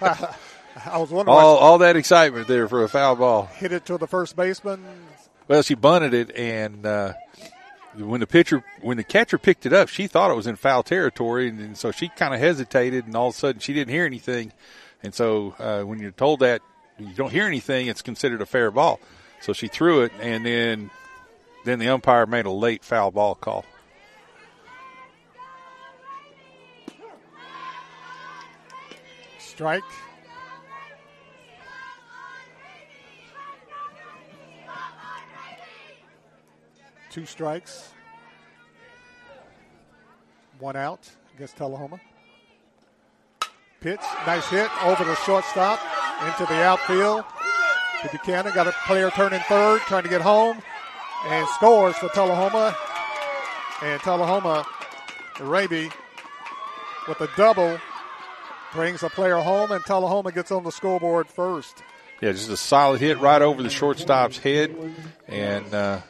I 0.86 0.98
was 0.98 1.10
wondering. 1.10 1.36
all 1.36 1.56
all 1.56 1.78
that 1.78 1.94
excitement 1.96 2.48
there 2.48 2.68
for 2.68 2.82
a 2.82 2.88
foul 2.88 3.14
ball. 3.14 3.46
hit 3.46 3.72
it 3.72 3.86
to 3.86 3.96
the 3.96 4.08
first 4.08 4.34
baseman. 4.34 4.84
Well, 5.46 5.62
she 5.62 5.74
bunted 5.74 6.12
it, 6.12 6.34
and 6.36 6.84
uh, 6.84 7.12
when 7.96 8.20
the 8.20 8.26
pitcher, 8.26 8.64
when 8.80 8.96
the 8.96 9.04
catcher 9.04 9.38
picked 9.38 9.64
it 9.66 9.72
up, 9.72 9.88
she 9.88 10.06
thought 10.08 10.30
it 10.30 10.34
was 10.34 10.46
in 10.46 10.56
foul 10.56 10.82
territory, 10.82 11.48
and, 11.48 11.60
and 11.60 11.78
so 11.78 11.92
she 11.92 12.08
kind 12.08 12.34
of 12.34 12.40
hesitated, 12.40 13.06
and 13.06 13.14
all 13.14 13.28
of 13.28 13.34
a 13.34 13.38
sudden 13.38 13.60
she 13.60 13.72
didn't 13.72 13.92
hear 13.92 14.06
anything, 14.06 14.52
and 15.02 15.14
so 15.14 15.54
uh, 15.58 15.82
when 15.82 16.00
you're 16.00 16.10
told 16.10 16.40
that 16.40 16.62
you 16.98 17.12
don't 17.14 17.30
hear 17.30 17.46
anything, 17.46 17.86
it's 17.86 18.02
considered 18.02 18.40
a 18.40 18.46
fair 18.46 18.70
ball. 18.70 18.98
So 19.40 19.52
she 19.52 19.68
threw 19.68 20.02
it, 20.02 20.12
and 20.20 20.44
then 20.44 20.90
then 21.64 21.78
the 21.78 21.88
umpire 21.88 22.26
made 22.26 22.46
a 22.46 22.50
late 22.50 22.82
foul 22.84 23.10
ball 23.12 23.34
call. 23.36 23.64
Strike. 29.54 29.84
Two 37.10 37.24
strikes. 37.24 37.90
One 40.58 40.74
out 40.74 41.08
against 41.36 41.56
Tullahoma. 41.56 42.00
Pitch, 43.80 44.00
nice 44.26 44.48
hit 44.48 44.68
over 44.82 45.04
the 45.04 45.14
shortstop 45.16 45.78
into 46.26 46.46
the 46.52 46.64
outfield. 46.64 47.24
To 48.02 48.08
Buchanan 48.10 48.52
got 48.54 48.66
a 48.66 48.72
player 48.86 49.10
turning 49.10 49.40
third, 49.42 49.82
trying 49.82 50.02
to 50.02 50.08
get 50.08 50.20
home, 50.20 50.60
and 51.26 51.46
scores 51.50 51.94
for 51.96 52.08
Tullahoma. 52.08 52.76
And 53.82 54.00
Tullahoma, 54.00 54.66
Raby, 55.40 55.90
with 57.06 57.20
a 57.20 57.28
double, 57.36 57.78
brings 58.74 59.02
a 59.02 59.08
player 59.08 59.36
home, 59.36 59.70
and 59.72 59.84
Tullahoma 59.84 60.32
gets 60.32 60.50
on 60.50 60.64
the 60.64 60.70
scoreboard 60.72 61.28
first. 61.28 61.82
Yeah, 62.20 62.32
just 62.32 62.50
a 62.50 62.56
solid 62.56 63.00
hit 63.00 63.18
right 63.18 63.40
over 63.40 63.62
the 63.62 63.70
shortstop's 63.70 64.38
head, 64.38 64.74
and 65.26 65.72
uh, 65.72 66.00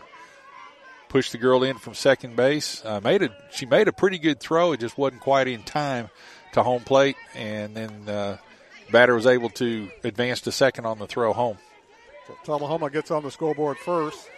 pushed 1.09 1.33
the 1.33 1.39
girl 1.39 1.63
in 1.63 1.79
from 1.79 1.95
second 1.95 2.37
base. 2.37 2.85
Uh, 2.85 3.01
made 3.03 3.23
a 3.23 3.31
she 3.51 3.67
made 3.67 3.89
a 3.89 3.93
pretty 3.93 4.19
good 4.19 4.41
throw. 4.41 4.73
It 4.73 4.81
just 4.81 4.99
wasn't 4.99 5.23
quite 5.23 5.49
in 5.49 5.63
time 5.63 6.09
to 6.55 6.63
home 6.63 6.83
plate, 6.83 7.17
and 7.35 7.77
then 7.77 8.09
uh, 8.09 8.39
batter 8.91 9.15
was 9.15 9.27
able 9.27 9.51
to 9.51 9.89
advance 10.03 10.41
to 10.43 10.53
second 10.53 10.87
on 10.87 10.99
the 10.99 11.07
throw 11.07 11.33
home. 11.33 11.59
So 12.27 12.37
Tullahoma 12.45 12.91
gets 12.91 13.11
on 13.11 13.23
the 13.23 13.31
scoreboard 13.31 13.79
first. 13.79 14.29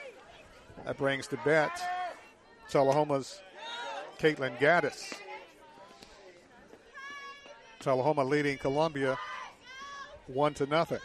That 0.84 0.98
brings 0.98 1.26
to 1.28 1.38
bat 1.44 1.80
Tullahoma's 2.70 3.40
Caitlin 4.18 4.58
Gaddis. 4.58 5.14
Tullahoma 7.80 8.24
leading 8.24 8.58
Columbia 8.58 9.18
one 10.26 10.54
to 10.54 10.66
nothing. 10.66 10.98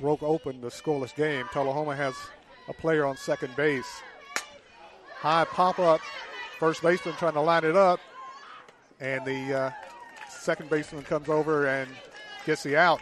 Broke 0.00 0.22
open 0.22 0.60
the 0.60 0.68
scoreless 0.68 1.14
game. 1.14 1.46
Tullahoma 1.52 1.94
has 1.94 2.14
a 2.68 2.72
player 2.72 3.04
on 3.04 3.16
second 3.16 3.54
base. 3.56 4.02
High 5.16 5.44
pop 5.44 5.78
up. 5.78 6.00
First 6.58 6.82
baseman 6.82 7.14
trying 7.16 7.34
to 7.34 7.40
line 7.40 7.64
it 7.64 7.76
up. 7.76 8.00
And 9.00 9.24
the 9.24 9.54
uh, 9.54 9.70
second 10.30 10.70
baseman 10.70 11.02
comes 11.02 11.28
over 11.28 11.66
and 11.66 11.90
gets 12.46 12.62
the 12.62 12.76
out. 12.76 13.00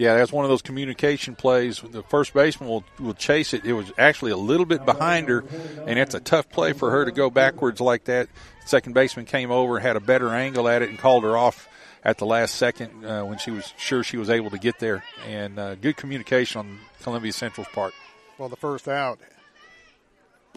Yeah, 0.00 0.16
that's 0.16 0.32
one 0.32 0.46
of 0.46 0.48
those 0.48 0.62
communication 0.62 1.36
plays. 1.36 1.82
The 1.82 2.02
first 2.02 2.32
baseman 2.32 2.70
will, 2.70 2.84
will 2.98 3.12
chase 3.12 3.52
it. 3.52 3.66
It 3.66 3.74
was 3.74 3.92
actually 3.98 4.30
a 4.30 4.36
little 4.38 4.64
bit 4.64 4.86
behind 4.86 5.28
her, 5.28 5.44
and 5.86 5.98
it's 5.98 6.14
a 6.14 6.20
tough 6.20 6.48
play 6.48 6.72
for 6.72 6.90
her 6.90 7.04
to 7.04 7.12
go 7.12 7.28
backwards 7.28 7.82
like 7.82 8.04
that. 8.04 8.30
Second 8.64 8.94
baseman 8.94 9.26
came 9.26 9.50
over, 9.50 9.78
had 9.78 9.96
a 9.96 10.00
better 10.00 10.30
angle 10.30 10.68
at 10.68 10.80
it, 10.80 10.88
and 10.88 10.98
called 10.98 11.22
her 11.24 11.36
off 11.36 11.68
at 12.02 12.16
the 12.16 12.24
last 12.24 12.54
second 12.54 13.04
uh, 13.04 13.24
when 13.24 13.36
she 13.36 13.50
was 13.50 13.74
sure 13.76 14.02
she 14.02 14.16
was 14.16 14.30
able 14.30 14.48
to 14.48 14.58
get 14.58 14.78
there. 14.78 15.04
And 15.28 15.58
uh, 15.58 15.74
good 15.74 15.98
communication 15.98 16.60
on 16.60 16.78
Columbia 17.02 17.34
Central's 17.34 17.68
part. 17.68 17.92
Well, 18.38 18.48
the 18.48 18.56
first 18.56 18.88
out. 18.88 19.20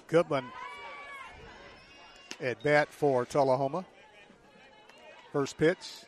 Goodman 0.08 0.46
at 2.40 2.64
bat 2.64 2.88
for 2.94 3.26
Tullahoma. 3.26 3.84
First 5.34 5.58
pitch 5.58 6.06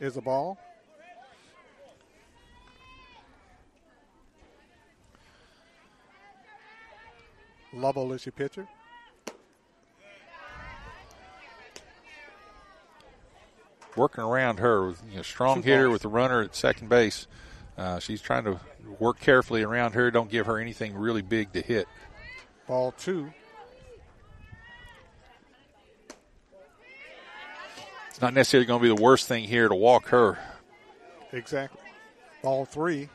is 0.00 0.16
a 0.16 0.20
ball. 0.20 0.58
Lovell 7.72 8.12
is 8.12 8.26
your 8.26 8.32
pitcher. 8.32 8.66
working 13.96 14.24
around 14.24 14.58
her. 14.58 14.88
With, 14.88 15.02
you 15.10 15.16
know, 15.16 15.22
strong 15.22 15.62
hitter 15.62 15.90
with 15.90 16.02
the 16.02 16.08
runner 16.08 16.42
at 16.42 16.54
second 16.54 16.88
base. 16.88 17.26
Uh, 17.76 17.98
she's 17.98 18.20
trying 18.20 18.44
to 18.44 18.60
work 18.98 19.20
carefully 19.20 19.62
around 19.62 19.92
her. 19.92 20.10
Don't 20.10 20.30
give 20.30 20.46
her 20.46 20.58
anything 20.58 20.94
really 20.94 21.22
big 21.22 21.52
to 21.52 21.60
hit. 21.60 21.86
Ball 22.66 22.92
two. 22.92 23.32
Not 28.20 28.34
necessarily 28.34 28.66
going 28.66 28.80
to 28.80 28.82
be 28.82 28.94
the 28.94 29.02
worst 29.02 29.28
thing 29.28 29.44
here 29.44 29.68
to 29.68 29.74
walk 29.74 30.08
her. 30.08 30.38
Exactly. 31.32 31.80
Ball 32.42 32.64
three. 32.64 33.08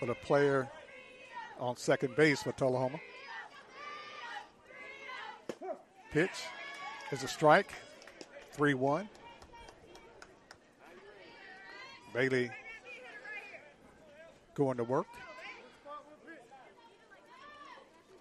For 0.00 0.10
a 0.10 0.14
player 0.14 0.68
on 1.60 1.76
second 1.76 2.16
base 2.16 2.42
for 2.42 2.52
Tullahoma. 2.52 2.98
Pitch 6.10 6.30
is 7.10 7.22
a 7.22 7.28
strike. 7.28 7.72
3 8.52 8.74
1. 8.74 9.08
Bailey 12.12 12.50
going 14.54 14.76
to 14.76 14.84
work. 14.84 15.06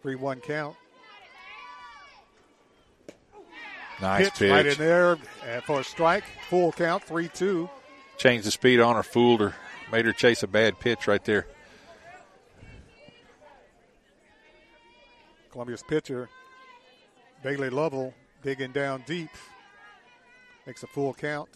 3 0.03 0.15
1 0.15 0.41
count. 0.41 0.75
Nice 4.01 4.29
pitch, 4.31 4.51
right 4.51 4.65
in 4.65 4.77
there 4.77 5.13
uh, 5.13 5.61
for 5.65 5.79
a 5.79 5.83
strike. 5.83 6.25
Full 6.49 6.73
count, 6.73 7.03
3 7.05 7.29
2. 7.29 7.69
Changed 8.17 8.45
the 8.45 8.51
speed 8.51 8.81
on 8.81 8.97
her, 8.97 9.03
fooled 9.03 9.39
her, 9.39 9.55
made 9.91 10.05
her 10.05 10.11
chase 10.11 10.43
a 10.43 10.47
bad 10.47 10.77
pitch 10.77 11.07
right 11.07 11.23
there. 11.23 11.47
Columbia's 15.51 15.83
pitcher, 15.83 16.29
Bailey 17.41 17.69
Lovell, 17.69 18.13
digging 18.41 18.73
down 18.73 19.03
deep. 19.07 19.29
Makes 20.67 20.83
a 20.83 20.87
full 20.87 21.13
count. 21.13 21.49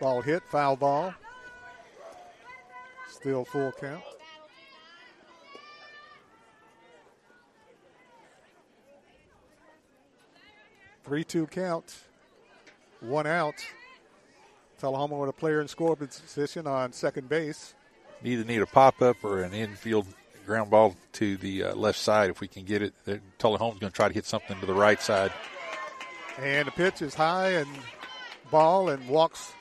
Ball 0.00 0.22
hit, 0.22 0.42
foul 0.48 0.76
ball. 0.76 1.12
Still 3.08 3.44
full 3.44 3.72
count. 3.72 4.02
Three-two 11.10 11.48
count. 11.48 11.92
One 13.00 13.26
out. 13.26 13.56
Tullahoma 14.78 15.18
with 15.18 15.28
a 15.28 15.32
player 15.32 15.60
in 15.60 15.66
score 15.66 15.96
position 15.96 16.68
on 16.68 16.92
second 16.92 17.28
base. 17.28 17.74
Either 18.22 18.44
need 18.44 18.62
a 18.62 18.66
pop 18.66 19.02
up 19.02 19.16
or 19.24 19.42
an 19.42 19.52
infield 19.52 20.06
ground 20.46 20.70
ball 20.70 20.94
to 21.14 21.36
the 21.38 21.64
uh, 21.64 21.74
left 21.74 21.98
side 21.98 22.30
if 22.30 22.40
we 22.40 22.46
can 22.46 22.64
get 22.64 22.80
it. 22.80 22.94
There- 23.06 23.20
Tullahoma's 23.40 23.80
going 23.80 23.90
to 23.90 23.96
try 23.96 24.06
to 24.06 24.14
hit 24.14 24.24
something 24.24 24.60
to 24.60 24.66
the 24.66 24.72
right 24.72 25.02
side. 25.02 25.32
And 26.38 26.68
the 26.68 26.72
pitch 26.72 27.02
is 27.02 27.12
high 27.16 27.54
and 27.54 27.68
ball 28.52 28.88
and 28.88 29.08
walks. 29.08 29.52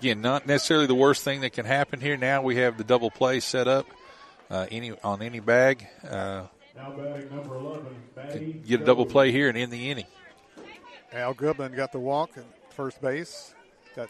Again, 0.00 0.20
not 0.20 0.46
necessarily 0.46 0.84
the 0.88 0.94
worst 0.94 1.24
thing 1.24 1.40
that 1.40 1.54
can 1.54 1.64
happen 1.64 2.02
here. 2.02 2.18
Now 2.18 2.42
we 2.42 2.56
have 2.56 2.76
the 2.76 2.84
double 2.84 3.10
play 3.10 3.40
set 3.40 3.66
up 3.66 3.86
uh, 4.50 4.66
any 4.70 4.92
on 5.02 5.22
any 5.22 5.40
bag. 5.40 5.86
Uh, 6.04 6.42
Now 6.76 6.90
batting 6.90 7.34
number 7.34 7.54
11, 7.54 7.86
Maddie 8.14 8.52
get 8.66 8.82
a 8.82 8.84
double 8.84 9.06
play 9.06 9.32
here 9.32 9.48
and 9.48 9.56
end 9.56 9.72
the 9.72 9.90
inning. 9.90 10.04
Al 11.12 11.34
Goodman 11.34 11.74
got 11.74 11.92
the 11.92 11.98
walk 11.98 12.30
at 12.36 12.44
first 12.72 13.00
base. 13.00 13.54
Got 13.96 14.08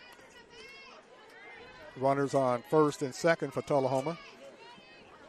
runners 1.96 2.34
on 2.34 2.62
first 2.70 3.02
and 3.02 3.14
second 3.14 3.52
for 3.52 3.62
Tullahoma. 3.62 4.18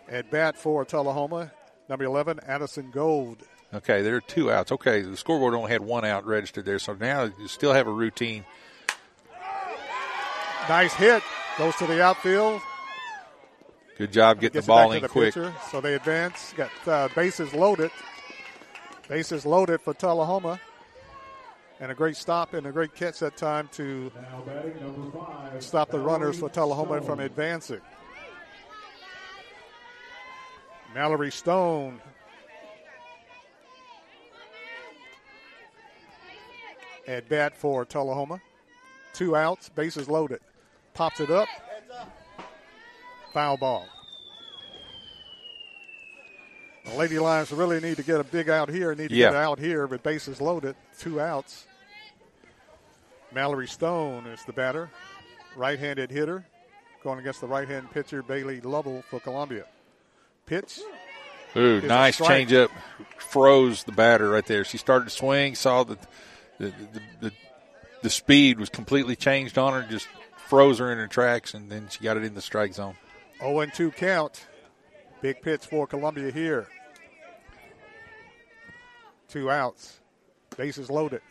At 0.07 0.31
bat 0.31 0.57
for 0.57 0.83
Tullahoma, 0.85 1.51
number 1.87 2.05
11, 2.05 2.39
Addison 2.47 2.89
Gold. 2.89 3.43
Okay, 3.71 4.01
there 4.01 4.15
are 4.15 4.21
two 4.21 4.51
outs. 4.51 4.71
Okay, 4.71 5.01
the 5.01 5.15
scoreboard 5.15 5.53
only 5.53 5.71
had 5.71 5.81
one 5.81 6.03
out 6.03 6.25
registered 6.25 6.65
there, 6.65 6.79
so 6.79 6.93
now 6.93 7.25
you 7.25 7.47
still 7.47 7.73
have 7.73 7.85
a 7.85 7.91
routine. 7.91 8.43
Nice 10.67 10.93
hit. 10.93 11.21
Goes 11.59 11.75
to 11.75 11.85
the 11.85 12.01
outfield. 12.01 12.61
Good 13.97 14.11
job 14.13 14.39
getting 14.39 14.61
the 14.61 14.65
ball 14.65 14.91
in 14.93 15.01
the 15.01 15.09
quick. 15.09 15.33
pitcher. 15.33 15.53
So 15.71 15.81
they 15.81 15.93
advance. 15.93 16.53
Got 16.55 16.71
uh, 16.87 17.09
bases 17.13 17.53
loaded. 17.53 17.91
Bases 19.07 19.45
loaded 19.45 19.81
for 19.81 19.93
Tullahoma. 19.93 20.59
And 21.81 21.91
a 21.91 21.95
great 21.95 22.17
stop 22.17 22.53
and 22.53 22.67
a 22.67 22.71
great 22.71 22.93
catch 22.93 23.19
that 23.19 23.37
time 23.37 23.69
to 23.73 24.11
Now 24.15 24.41
batting 24.45 24.79
number 24.81 25.17
five, 25.17 25.63
stop 25.63 25.89
the 25.89 25.99
runners 25.99 26.39
for 26.39 26.49
Tullahoma 26.49 26.97
Stone. 26.97 27.05
from 27.05 27.19
advancing. 27.21 27.81
Mallory 30.93 31.31
Stone. 31.31 32.01
At 37.07 37.27
bat 37.29 37.55
for 37.55 37.85
Tullahoma. 37.85 38.41
Two 39.13 39.35
outs, 39.35 39.69
bases 39.69 40.07
loaded. 40.07 40.39
Pops 40.93 41.19
it 41.19 41.31
up. 41.31 41.47
Foul 43.33 43.57
ball. 43.57 43.87
The 46.85 46.95
Lady 46.95 47.19
Lions 47.19 47.51
really 47.51 47.79
need 47.79 47.97
to 47.97 48.03
get 48.03 48.19
a 48.19 48.23
big 48.23 48.49
out 48.49 48.69
here. 48.69 48.93
Need 48.95 49.09
to 49.09 49.15
Yeah. 49.15 49.29
get 49.29 49.35
out 49.35 49.59
here 49.59 49.85
with 49.87 50.03
bases 50.03 50.41
loaded. 50.41 50.75
Two 50.97 51.19
outs. 51.21 51.67
Mallory 53.33 53.67
Stone 53.67 54.25
is 54.27 54.43
the 54.45 54.53
batter. 54.53 54.89
Right 55.55 55.79
handed 55.79 56.11
hitter. 56.11 56.45
Going 57.03 57.19
against 57.19 57.41
the 57.41 57.47
right 57.47 57.67
hand 57.67 57.91
pitcher, 57.91 58.21
Bailey 58.21 58.61
Lovell 58.61 59.03
for 59.09 59.19
Columbia. 59.19 59.65
Pitch. 60.45 60.79
Ooh, 61.55 61.81
nice 61.81 62.19
changeup. 62.19 62.69
Froze 63.17 63.83
the 63.83 63.91
batter 63.91 64.29
right 64.29 64.45
there. 64.45 64.63
She 64.63 64.77
started 64.77 65.05
to 65.05 65.11
swing, 65.11 65.55
saw 65.55 65.83
that 65.83 65.99
the, 66.57 66.65
the, 66.67 67.01
the, 67.21 67.31
the 68.03 68.09
speed 68.09 68.59
was 68.59 68.69
completely 68.69 69.15
changed 69.15 69.57
on 69.57 69.73
her, 69.73 69.87
just 69.89 70.07
froze 70.47 70.79
her 70.79 70.91
in 70.91 70.97
her 70.97 71.07
tracks, 71.07 71.53
and 71.53 71.71
then 71.71 71.87
she 71.89 72.03
got 72.03 72.17
it 72.17 72.23
in 72.23 72.33
the 72.33 72.41
strike 72.41 72.73
zone. 72.73 72.95
0 73.39 73.65
2 73.73 73.91
count. 73.91 74.45
Big 75.21 75.41
pitch 75.41 75.65
for 75.65 75.87
Columbia 75.87 76.31
here. 76.31 76.67
Two 79.27 79.49
outs. 79.49 79.99
Bases 80.57 80.89
loaded. 80.89 81.21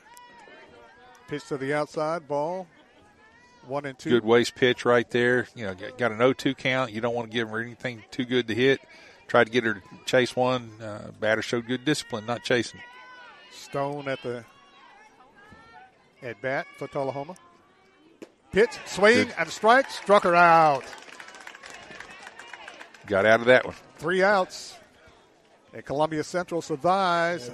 Pitch 1.29 1.47
to 1.49 1.59
the 1.59 1.75
outside. 1.75 2.27
Ball. 2.27 2.67
One 3.67 3.85
and 3.85 3.99
two. 3.99 4.11
Good 4.11 4.25
waist 4.25 4.55
pitch 4.55 4.85
right 4.87 5.09
there. 5.11 5.47
You 5.55 5.67
know, 5.67 5.75
got 5.99 6.11
an 6.11 6.19
0-2 6.19 6.57
count. 6.57 6.91
You 6.91 7.03
don't 7.03 7.15
want 7.15 7.31
to 7.31 7.35
give 7.37 7.51
her 7.51 7.61
anything 7.61 8.03
too 8.11 8.25
good 8.25 8.49
to 8.49 8.55
hit. 8.55 8.81
Tried 9.27 9.45
to 9.45 9.51
get 9.51 9.65
her 9.65 9.75
to 9.75 9.81
chase 10.07 10.35
one. 10.35 10.71
Uh, 10.81 11.11
batter 11.21 11.43
showed 11.43 11.67
good 11.67 11.85
discipline, 11.85 12.25
not 12.25 12.43
chasing. 12.43 12.81
Stone 13.53 14.09
at 14.09 14.23
the 14.23 14.43
at 16.23 16.41
bat 16.41 16.67
for 16.79 16.89
Tullahoma. 16.89 17.35
Pitch, 18.53 18.71
swing, 18.87 19.27
Good. 19.27 19.35
and 19.39 19.51
strike. 19.51 19.91
Struck 19.91 20.23
her 20.23 20.35
out. 20.35 20.83
Got 23.07 23.27
out 23.27 23.41
of 23.41 23.47
that 23.47 23.67
one. 23.67 23.75
Three 23.99 24.23
outs. 24.23 24.78
And 25.73 25.85
Columbia 25.85 26.25
Central 26.25 26.63
survives 26.63 27.51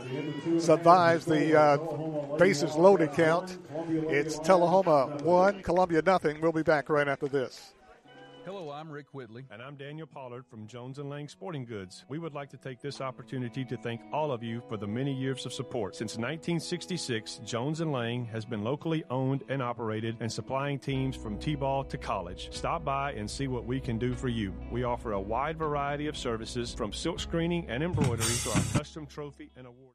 survives 0.58 1.24
the 1.24 1.58
uh, 1.58 2.36
bases 2.36 2.74
loaded 2.76 3.12
count. 3.12 3.58
It's 4.08 4.38
Tullahoma 4.38 5.18
one, 5.22 5.62
Columbia 5.62 6.00
nothing. 6.02 6.40
We'll 6.40 6.52
be 6.52 6.62
back 6.62 6.88
right 6.88 7.08
after 7.08 7.28
this. 7.28 7.73
Hello, 8.44 8.70
I'm 8.70 8.90
Rick 8.90 9.06
Whitley. 9.12 9.46
And 9.50 9.62
I'm 9.62 9.74
Daniel 9.74 10.06
Pollard 10.06 10.44
from 10.44 10.66
Jones 10.66 10.98
and 10.98 11.08
Lang 11.08 11.28
Sporting 11.28 11.64
Goods. 11.64 12.04
We 12.10 12.18
would 12.18 12.34
like 12.34 12.50
to 12.50 12.58
take 12.58 12.78
this 12.78 13.00
opportunity 13.00 13.64
to 13.64 13.74
thank 13.78 14.02
all 14.12 14.30
of 14.30 14.42
you 14.42 14.60
for 14.68 14.76
the 14.76 14.86
many 14.86 15.14
years 15.14 15.46
of 15.46 15.52
support. 15.54 15.96
Since 15.96 16.18
1966, 16.18 17.40
Jones 17.46 17.80
and 17.80 17.90
Lang 17.90 18.26
has 18.26 18.44
been 18.44 18.62
locally 18.62 19.02
owned 19.08 19.44
and 19.48 19.62
operated 19.62 20.18
and 20.20 20.30
supplying 20.30 20.78
teams 20.78 21.16
from 21.16 21.38
T-ball 21.38 21.84
to 21.84 21.96
college. 21.96 22.50
Stop 22.52 22.84
by 22.84 23.12
and 23.12 23.30
see 23.30 23.48
what 23.48 23.64
we 23.64 23.80
can 23.80 23.98
do 23.98 24.12
for 24.12 24.28
you. 24.28 24.52
We 24.70 24.84
offer 24.84 25.12
a 25.12 25.20
wide 25.20 25.56
variety 25.56 26.06
of 26.06 26.14
services 26.14 26.74
from 26.74 26.92
silk 26.92 27.20
screening 27.20 27.70
and 27.70 27.82
embroidery 27.82 28.34
to 28.42 28.50
our 28.50 28.62
custom 28.74 29.06
trophy 29.06 29.52
and 29.56 29.66
award. 29.66 29.94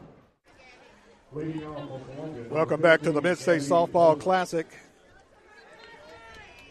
Welcome 1.33 2.81
back 2.81 3.01
to 3.03 3.13
the 3.13 3.21
Mid 3.21 3.37
State 3.37 3.61
Softball 3.61 4.19
Classic. 4.19 4.67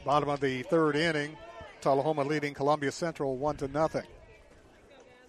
Bottom 0.05 0.29
of 0.29 0.41
the 0.41 0.65
third 0.65 0.97
inning. 0.97 1.35
Tullahoma 1.81 2.25
leading 2.25 2.53
Columbia 2.53 2.93
Central 2.93 3.39
one 3.39 3.57
to 3.57 3.69
nothing. 3.69 4.05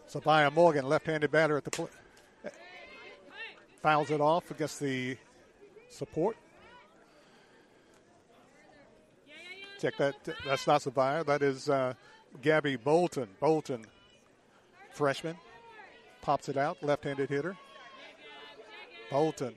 Sabaya 0.10 0.52
Morgan, 0.52 0.86
left-handed 0.86 1.32
batter 1.32 1.56
at 1.56 1.64
the 1.64 1.72
plate, 1.72 1.90
fouls 3.82 4.12
it 4.12 4.20
off 4.20 4.52
against 4.52 4.82
the 4.82 5.16
support. 5.90 6.36
Check 9.80 9.96
that. 9.96 10.16
That's 10.46 10.68
not 10.68 10.82
Sabaya. 10.82 11.26
That 11.26 11.42
is 11.42 11.70
uh, 11.70 11.94
Gabby 12.42 12.76
Bolton. 12.76 13.30
Bolton, 13.40 13.86
freshman, 14.92 15.38
pops 16.22 16.50
it 16.50 16.58
out. 16.58 16.84
Left-handed 16.84 17.30
hitter. 17.30 17.56
Bolton. 19.12 19.56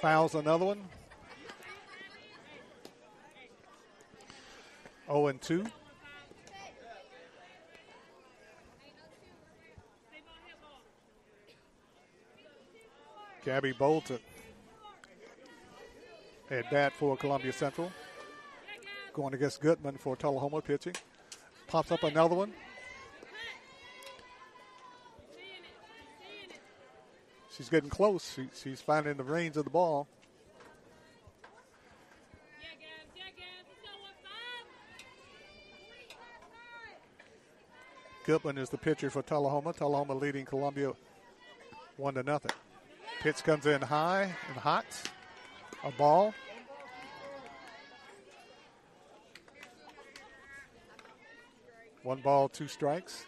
Fouls 0.00 0.36
another 0.36 0.64
one. 0.64 0.84
0 5.08 5.26
and 5.26 5.42
2. 5.42 5.66
Gabby 13.44 13.72
Bolton 13.72 14.20
at 16.50 16.70
bat 16.70 16.92
for 16.92 17.16
Columbia 17.16 17.52
Central. 17.52 17.90
Going 19.12 19.34
against 19.34 19.60
Goodman 19.60 19.96
for 19.98 20.14
Tullahoma 20.14 20.60
pitching. 20.60 20.94
Pops 21.66 21.90
up 21.90 22.04
another 22.04 22.36
one. 22.36 22.52
She's 27.58 27.68
getting 27.68 27.90
close. 27.90 28.34
She, 28.34 28.48
she's 28.54 28.80
finding 28.80 29.16
the 29.16 29.24
reins 29.24 29.56
of 29.56 29.64
the 29.64 29.70
ball. 29.70 30.06
Goodman 38.24 38.58
is 38.58 38.70
the 38.70 38.78
pitcher 38.78 39.10
for 39.10 39.22
Tullahoma. 39.22 39.72
Tullahoma 39.72 40.14
leading 40.14 40.44
Columbia 40.44 40.92
one 41.96 42.14
to 42.14 42.22
nothing. 42.22 42.52
Pitch 43.22 43.42
comes 43.42 43.66
in 43.66 43.82
high 43.82 44.32
and 44.48 44.56
hot. 44.56 44.86
A 45.82 45.90
ball. 45.90 46.32
One 52.04 52.20
ball, 52.20 52.48
two 52.48 52.68
strikes. 52.68 53.26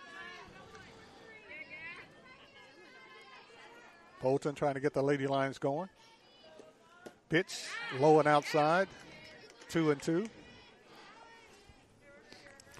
Bolton 4.22 4.54
trying 4.54 4.74
to 4.74 4.80
get 4.80 4.92
the 4.92 5.02
Lady 5.02 5.26
Lions 5.26 5.58
going. 5.58 5.88
Pitch 7.28 7.64
low 7.98 8.18
and 8.18 8.28
outside. 8.28 8.88
Two 9.68 9.90
and 9.90 10.00
two. 10.02 10.26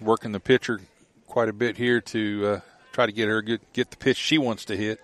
Working 0.01 0.31
the 0.31 0.39
pitcher 0.39 0.81
quite 1.27 1.47
a 1.49 1.53
bit 1.53 1.77
here 1.77 2.01
to 2.01 2.45
uh, 2.47 2.59
try 2.91 3.05
to 3.05 3.11
get 3.11 3.27
her 3.27 3.41
get, 3.41 3.73
get 3.73 3.91
the 3.91 3.97
pitch 3.97 4.17
she 4.17 4.37
wants 4.37 4.65
to 4.65 4.75
hit. 4.75 4.99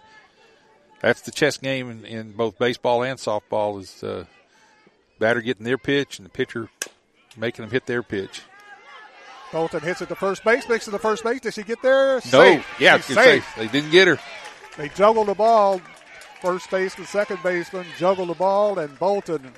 That's 1.01 1.21
the 1.21 1.31
chess 1.31 1.57
game 1.57 1.89
in, 1.91 2.05
in 2.05 2.31
both 2.31 2.57
baseball 2.57 3.03
and 3.03 3.19
softball 3.19 3.79
is 3.79 4.03
uh, 4.03 4.25
batter 5.19 5.41
getting 5.41 5.63
their 5.63 5.77
pitch 5.77 6.17
and 6.19 6.25
the 6.25 6.29
pitcher 6.29 6.69
making 7.37 7.63
them 7.63 7.71
hit 7.71 7.85
their 7.85 8.01
pitch. 8.03 8.41
Bolton 9.51 9.79
hits 9.81 10.01
it 10.01 10.09
to 10.09 10.15
first 10.15 10.43
base, 10.43 10.67
makes 10.67 10.87
it 10.87 10.91
to 10.91 10.99
first 10.99 11.23
base. 11.23 11.39
Does 11.39 11.53
she 11.53 11.63
get 11.63 11.81
there? 11.81 12.15
No, 12.15 12.19
Safe. 12.21 12.67
yeah, 12.79 12.95
I 12.95 12.99
safe. 12.99 13.47
they 13.55 13.67
didn't 13.67 13.91
get 13.91 14.07
her. 14.07 14.19
They 14.75 14.89
juggle 14.89 15.23
the 15.23 15.35
ball. 15.35 15.79
First 16.41 16.69
baseman, 16.69 17.07
second 17.07 17.41
baseman 17.41 17.85
juggle 17.97 18.27
the 18.27 18.33
ball, 18.33 18.77
and 18.79 18.97
Bolton 18.99 19.51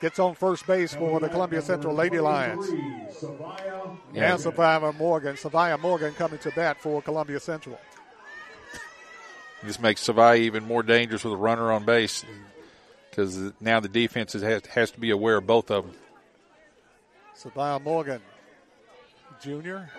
gets 0.00 0.18
on 0.18 0.34
first 0.34 0.66
base 0.66 0.94
for 0.94 1.18
the 1.18 1.28
Columbia 1.28 1.62
Central 1.62 1.94
Lady 1.94 2.20
Lions. 2.20 2.68
Yeah. 4.12 4.32
And 4.32 4.40
Savannah 4.40 4.92
Morgan. 4.92 5.36
Savannah 5.36 5.78
Morgan 5.78 6.12
coming 6.14 6.38
to 6.40 6.50
bat 6.50 6.78
for 6.80 7.00
Columbia 7.00 7.40
Central. 7.40 7.78
This 9.62 9.80
makes 9.80 10.06
Savai 10.06 10.40
even 10.40 10.64
more 10.64 10.82
dangerous 10.82 11.24
with 11.24 11.32
a 11.32 11.36
runner 11.36 11.72
on 11.72 11.84
base 11.84 12.24
because 13.08 13.52
now 13.60 13.80
the 13.80 13.88
defense 13.88 14.34
has, 14.34 14.66
has 14.66 14.90
to 14.90 15.00
be 15.00 15.10
aware 15.10 15.38
of 15.38 15.46
both 15.46 15.70
of 15.70 15.86
them. 15.86 15.94
Savannah 17.34 17.82
Morgan, 17.82 18.20
junior, 19.42 19.90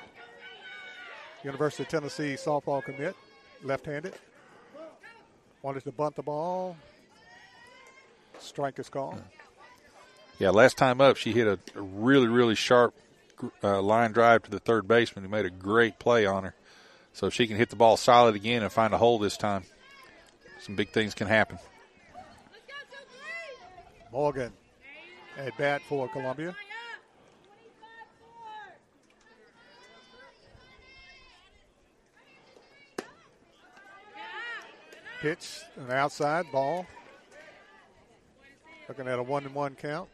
University 1.43 1.83
of 1.83 1.89
Tennessee 1.89 2.35
softball 2.35 2.83
commit, 2.83 3.15
left-handed. 3.63 4.13
Wanted 5.61 5.83
to 5.83 5.91
bunt 5.91 6.15
the 6.15 6.23
ball. 6.23 6.77
Strike 8.39 8.79
is 8.79 8.89
called. 8.89 9.21
Yeah, 10.39 10.51
last 10.51 10.77
time 10.77 11.01
up, 11.01 11.17
she 11.17 11.33
hit 11.33 11.47
a, 11.47 11.59
really, 11.81 12.27
really 12.27 12.55
sharp 12.55 12.93
uh, 13.63 13.81
line 13.81 14.11
drive 14.11 14.43
to 14.43 14.51
the 14.51 14.59
third 14.59 14.87
baseman 14.87 15.25
who 15.25 15.29
made 15.29 15.45
a 15.45 15.49
great 15.49 15.97
play 15.99 16.25
on 16.25 16.43
her. 16.43 16.53
So 17.13 17.27
if 17.27 17.33
she 17.33 17.47
can 17.47 17.57
hit 17.57 17.69
the 17.69 17.75
ball 17.75 17.97
solid 17.97 18.35
again 18.35 18.61
and 18.61 18.71
find 18.71 18.93
a 18.93 18.97
hole 18.97 19.17
this 19.17 19.37
time, 19.37 19.63
some 20.61 20.75
big 20.75 20.89
things 20.89 21.15
can 21.15 21.27
happen. 21.27 21.57
Morgan 24.11 24.53
at 25.37 25.57
bat 25.57 25.81
for 25.87 26.07
Columbia. 26.07 26.55
Pitch, 35.21 35.61
an 35.77 35.91
outside 35.91 36.51
ball. 36.51 36.85
Looking 38.87 39.07
at 39.07 39.19
a 39.19 39.23
one 39.23 39.45
and 39.45 39.55
one 39.55 39.75
count. 39.75 40.09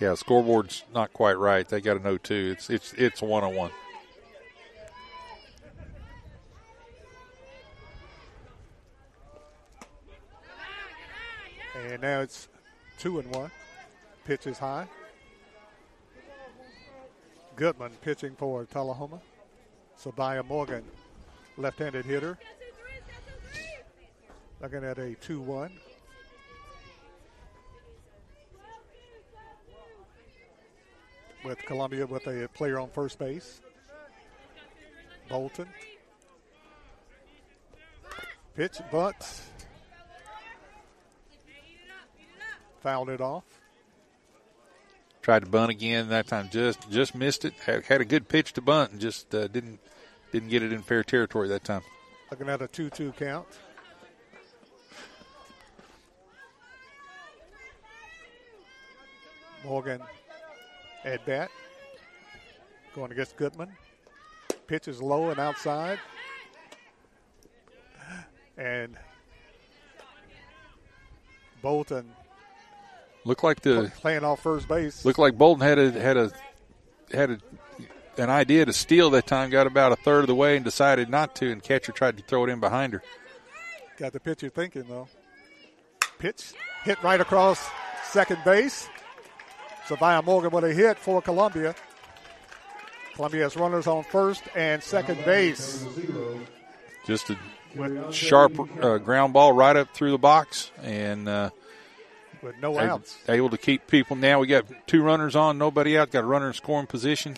Yeah, 0.00 0.14
scoreboard's 0.14 0.84
not 0.94 1.12
quite 1.12 1.38
right. 1.38 1.68
They 1.68 1.80
got 1.80 1.96
a 1.96 2.00
no 2.00 2.10
oh 2.10 2.18
two. 2.18 2.54
It's 2.56 2.70
it's 2.70 2.92
it's 2.92 3.20
one 3.20 3.42
on 3.42 3.56
one. 3.56 3.70
And 11.90 12.02
now 12.02 12.20
it's 12.20 12.48
two 12.98 13.18
and 13.18 13.34
one. 13.34 13.50
Pitch 14.24 14.46
is 14.46 14.58
high. 14.58 14.86
Goodman 17.56 17.92
pitching 18.02 18.36
for 18.36 18.66
Tullahoma. 18.66 19.20
Sabaya 20.02 20.46
Morgan, 20.46 20.84
left-handed 21.56 22.04
hitter. 22.04 22.38
Looking 24.62 24.84
at 24.84 24.98
a 24.98 25.16
2-1. 25.26 25.70
With 31.44 31.58
Columbia 31.64 32.06
with 32.06 32.26
a 32.26 32.48
player 32.54 32.78
on 32.78 32.90
first 32.90 33.18
base. 33.18 33.60
Bolton. 35.28 35.68
Pitch, 38.54 38.78
bunt. 38.90 39.16
Fouled 42.80 43.10
it 43.10 43.20
off. 43.20 43.44
Tried 45.28 45.44
to 45.44 45.50
bunt 45.50 45.70
again 45.70 46.08
that 46.08 46.26
time, 46.26 46.48
just 46.50 46.90
just 46.90 47.14
missed 47.14 47.44
it. 47.44 47.52
Had, 47.66 47.84
had 47.84 48.00
a 48.00 48.06
good 48.06 48.28
pitch 48.28 48.54
to 48.54 48.62
bunt 48.62 48.92
and 48.92 48.98
just 48.98 49.34
uh, 49.34 49.46
didn't 49.46 49.78
didn't 50.32 50.48
get 50.48 50.62
it 50.62 50.72
in 50.72 50.80
fair 50.80 51.04
territory 51.04 51.48
that 51.48 51.64
time. 51.64 51.82
Looking 52.30 52.48
at 52.48 52.62
a 52.62 52.66
2 52.66 52.88
2 52.88 53.12
count. 53.12 53.46
Morgan 59.66 60.00
at 61.04 61.26
bat. 61.26 61.50
Going 62.94 63.12
against 63.12 63.36
Goodman. 63.36 63.68
Pitch 64.66 64.88
is 64.88 65.02
low 65.02 65.28
and 65.28 65.38
outside. 65.38 65.98
And 68.56 68.96
Bolton 71.60 72.06
Looked 73.28 73.44
like 73.44 73.60
the 73.60 73.92
playing 73.96 74.24
off 74.24 74.40
first 74.40 74.66
base. 74.68 75.04
looked 75.04 75.18
like 75.18 75.36
Bolton 75.36 75.60
had 75.60 75.78
a 75.78 75.90
had 75.92 76.16
a 76.16 76.32
had 77.12 77.30
a 77.30 77.38
an 78.16 78.30
idea 78.30 78.64
to 78.64 78.72
steal 78.72 79.10
that 79.10 79.26
time, 79.26 79.50
got 79.50 79.66
about 79.66 79.92
a 79.92 79.96
third 79.96 80.20
of 80.20 80.28
the 80.28 80.34
way 80.34 80.56
and 80.56 80.64
decided 80.64 81.10
not 81.10 81.36
to, 81.36 81.52
and 81.52 81.62
catcher 81.62 81.92
tried 81.92 82.16
to 82.16 82.22
throw 82.22 82.44
it 82.44 82.48
in 82.48 82.58
behind 82.58 82.94
her. 82.94 83.02
Got 83.98 84.14
the 84.14 84.20
pitcher 84.20 84.48
thinking, 84.48 84.84
though. 84.88 85.08
Pitch 86.18 86.54
hit 86.84 87.02
right 87.02 87.20
across 87.20 87.68
second 88.02 88.38
base. 88.46 88.88
Savannah 89.86 90.22
Morgan 90.22 90.50
with 90.50 90.64
a 90.64 90.72
hit 90.72 90.98
for 90.98 91.20
Columbia. 91.20 91.74
Columbia 93.14 93.42
has 93.42 93.56
runners 93.58 93.86
on 93.86 94.04
first 94.04 94.42
and 94.56 94.82
second 94.82 95.22
base. 95.26 95.86
Just 97.04 97.28
a 97.28 97.36
sharp 98.10 98.58
uh, 98.82 98.96
ground 98.96 99.34
ball 99.34 99.52
right 99.52 99.76
up 99.76 99.92
through 99.92 100.12
the 100.12 100.18
box, 100.18 100.70
and 100.82 101.28
uh, 101.28 101.50
with 102.42 102.56
no 102.60 102.78
outs. 102.78 103.16
able 103.28 103.50
to 103.50 103.58
keep 103.58 103.86
people. 103.86 104.16
Now 104.16 104.40
we 104.40 104.46
got 104.46 104.66
two 104.86 105.02
runners 105.02 105.36
on, 105.36 105.58
nobody 105.58 105.98
out. 105.98 106.10
Got 106.10 106.24
a 106.24 106.26
runner 106.26 106.48
in 106.48 106.52
scoring 106.54 106.86
position, 106.86 107.36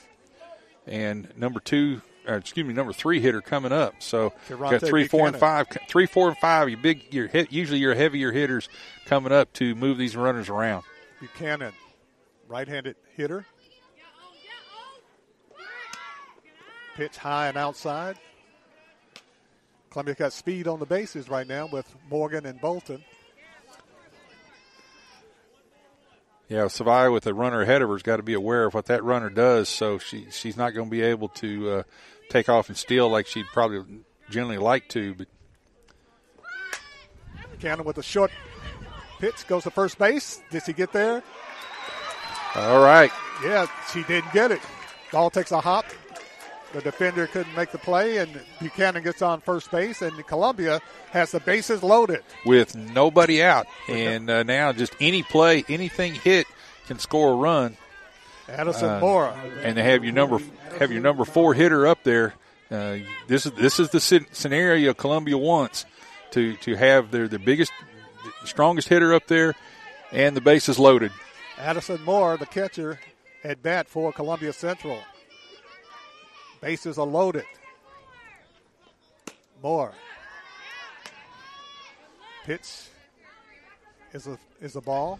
and 0.86 1.32
number 1.36 1.60
two, 1.60 2.02
or 2.26 2.36
excuse 2.36 2.66
me, 2.66 2.72
number 2.72 2.92
three 2.92 3.20
hitter 3.20 3.40
coming 3.40 3.72
up. 3.72 3.94
So 4.00 4.32
got 4.48 4.80
three, 4.80 5.06
four, 5.06 5.26
and 5.26 5.36
five. 5.36 5.66
Three, 5.88 6.06
four, 6.06 6.28
and 6.28 6.38
five. 6.38 6.68
You 6.68 6.76
big, 6.76 7.12
your 7.12 7.26
hit. 7.26 7.52
Usually 7.52 7.78
your 7.80 7.94
heavier 7.94 8.32
hitters 8.32 8.68
coming 9.06 9.32
up 9.32 9.52
to 9.54 9.74
move 9.74 9.98
these 9.98 10.16
runners 10.16 10.48
around. 10.48 10.84
Buchanan, 11.20 11.72
right-handed 12.48 12.96
hitter. 13.16 13.46
Pitch 16.96 17.16
high 17.16 17.48
and 17.48 17.56
outside. 17.56 18.18
Columbia's 19.90 20.18
got 20.18 20.32
speed 20.32 20.68
on 20.68 20.78
the 20.78 20.86
bases 20.86 21.28
right 21.28 21.46
now 21.46 21.66
with 21.66 21.92
Morgan 22.08 22.46
and 22.46 22.60
Bolton. 22.60 23.02
Yeah, 26.50 26.64
Savia 26.64 27.12
with 27.12 27.28
a 27.28 27.32
runner 27.32 27.62
ahead 27.62 27.80
of 27.80 27.88
her 27.88 27.94
has 27.94 28.02
got 28.02 28.16
to 28.16 28.24
be 28.24 28.34
aware 28.34 28.66
of 28.66 28.74
what 28.74 28.86
that 28.86 29.04
runner 29.04 29.30
does, 29.30 29.68
so 29.68 29.98
she 29.98 30.26
she's 30.32 30.56
not 30.56 30.74
going 30.74 30.88
to 30.88 30.90
be 30.90 31.00
able 31.00 31.28
to 31.28 31.70
uh, 31.70 31.82
take 32.28 32.48
off 32.48 32.68
and 32.68 32.76
steal 32.76 33.08
like 33.08 33.28
she'd 33.28 33.46
probably 33.46 34.02
generally 34.30 34.58
like 34.58 34.88
to. 34.88 35.14
But 35.14 35.28
Buchanan 37.52 37.84
with 37.84 37.98
a 37.98 38.02
short 38.02 38.32
pitch 39.20 39.46
goes 39.46 39.62
to 39.62 39.70
first 39.70 39.96
base. 39.96 40.42
Did 40.50 40.64
she 40.64 40.72
get 40.72 40.92
there? 40.92 41.22
all 42.56 42.82
right, 42.82 43.12
Yeah, 43.44 43.66
she 43.92 44.02
didn't 44.02 44.32
get 44.32 44.50
it. 44.50 44.60
Ball 45.12 45.30
takes 45.30 45.52
a 45.52 45.60
hop. 45.60 45.84
The 46.72 46.80
defender 46.80 47.26
couldn't 47.26 47.54
make 47.56 47.72
the 47.72 47.78
play, 47.78 48.18
and 48.18 48.40
Buchanan 48.60 49.02
gets 49.02 49.22
on 49.22 49.40
first 49.40 49.70
base, 49.72 50.02
and 50.02 50.24
Columbia 50.26 50.80
has 51.10 51.32
the 51.32 51.40
bases 51.40 51.82
loaded. 51.82 52.22
with 52.46 52.76
nobody 52.76 53.42
out, 53.42 53.66
and 53.88 54.30
uh, 54.30 54.44
now 54.44 54.72
just 54.72 54.94
any 55.00 55.22
play, 55.24 55.64
anything 55.68 56.14
hit 56.14 56.46
can 56.86 56.98
score 57.00 57.32
a 57.32 57.34
run. 57.36 57.76
Addison 58.48 58.88
Uh, 58.88 59.00
Moore. 59.00 59.34
and 59.62 59.76
to 59.76 59.82
have 59.82 60.04
your 60.04 60.12
number 60.12 60.38
have 60.78 60.90
your 60.92 61.00
number 61.02 61.24
four 61.24 61.54
hitter 61.54 61.86
up 61.88 62.02
there. 62.04 62.34
Uh, 62.70 62.98
this 63.26 63.46
is 63.46 63.52
this 63.52 63.80
is 63.80 63.90
the 63.90 64.00
scenario 64.32 64.94
Columbia 64.94 65.36
wants 65.38 65.84
to 66.32 66.54
to 66.58 66.76
have 66.76 67.10
their 67.10 67.26
the 67.28 67.38
biggest, 67.40 67.72
strongest 68.44 68.88
hitter 68.88 69.12
up 69.14 69.26
there, 69.26 69.54
and 70.12 70.36
the 70.36 70.40
bases 70.40 70.78
loaded. 70.78 71.10
Addison 71.58 72.02
Moore, 72.04 72.36
the 72.36 72.46
catcher, 72.46 72.98
at 73.44 73.60
bat 73.62 73.88
for 73.88 74.12
Columbia 74.12 74.52
Central. 74.52 74.98
Bases 76.60 76.98
are 76.98 77.06
loaded. 77.06 77.44
Moore. 79.62 79.92
Pitch 82.44 82.88
is 84.12 84.26
a 84.26 84.38
is 84.60 84.76
a 84.76 84.80
ball. 84.80 85.18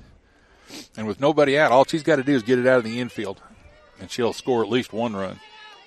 And 0.97 1.07
with 1.07 1.21
nobody 1.21 1.59
out, 1.59 1.73
all 1.73 1.85
she's 1.85 2.03
got 2.03 2.17
to 2.17 2.23
do 2.23 2.35
is 2.35 2.43
get 2.43 2.59
it 2.59 2.67
out 2.67 2.79
of 2.79 2.85
the 2.85 3.01
infield, 3.01 3.41
and 4.01 4.11
she'll 4.11 4.33
score 4.33 4.63
at 4.63 4.71
least 4.71 4.93
one 4.93 5.15
run. 5.15 5.39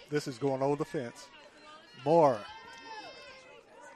This 0.09 0.27
is 0.27 0.37
going 0.37 0.61
over 0.61 0.75
the 0.75 0.85
fence. 0.85 1.27
Moore 2.05 2.39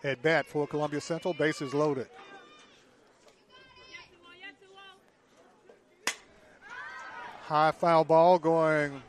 at 0.03 0.21
bat 0.21 0.45
for 0.45 0.67
Columbia 0.67 1.01
Central. 1.01 1.33
Bases 1.33 1.73
loaded. 1.73 2.07
High 7.41 7.71
foul 7.71 8.03
ball 8.03 8.39
going 8.39 9.01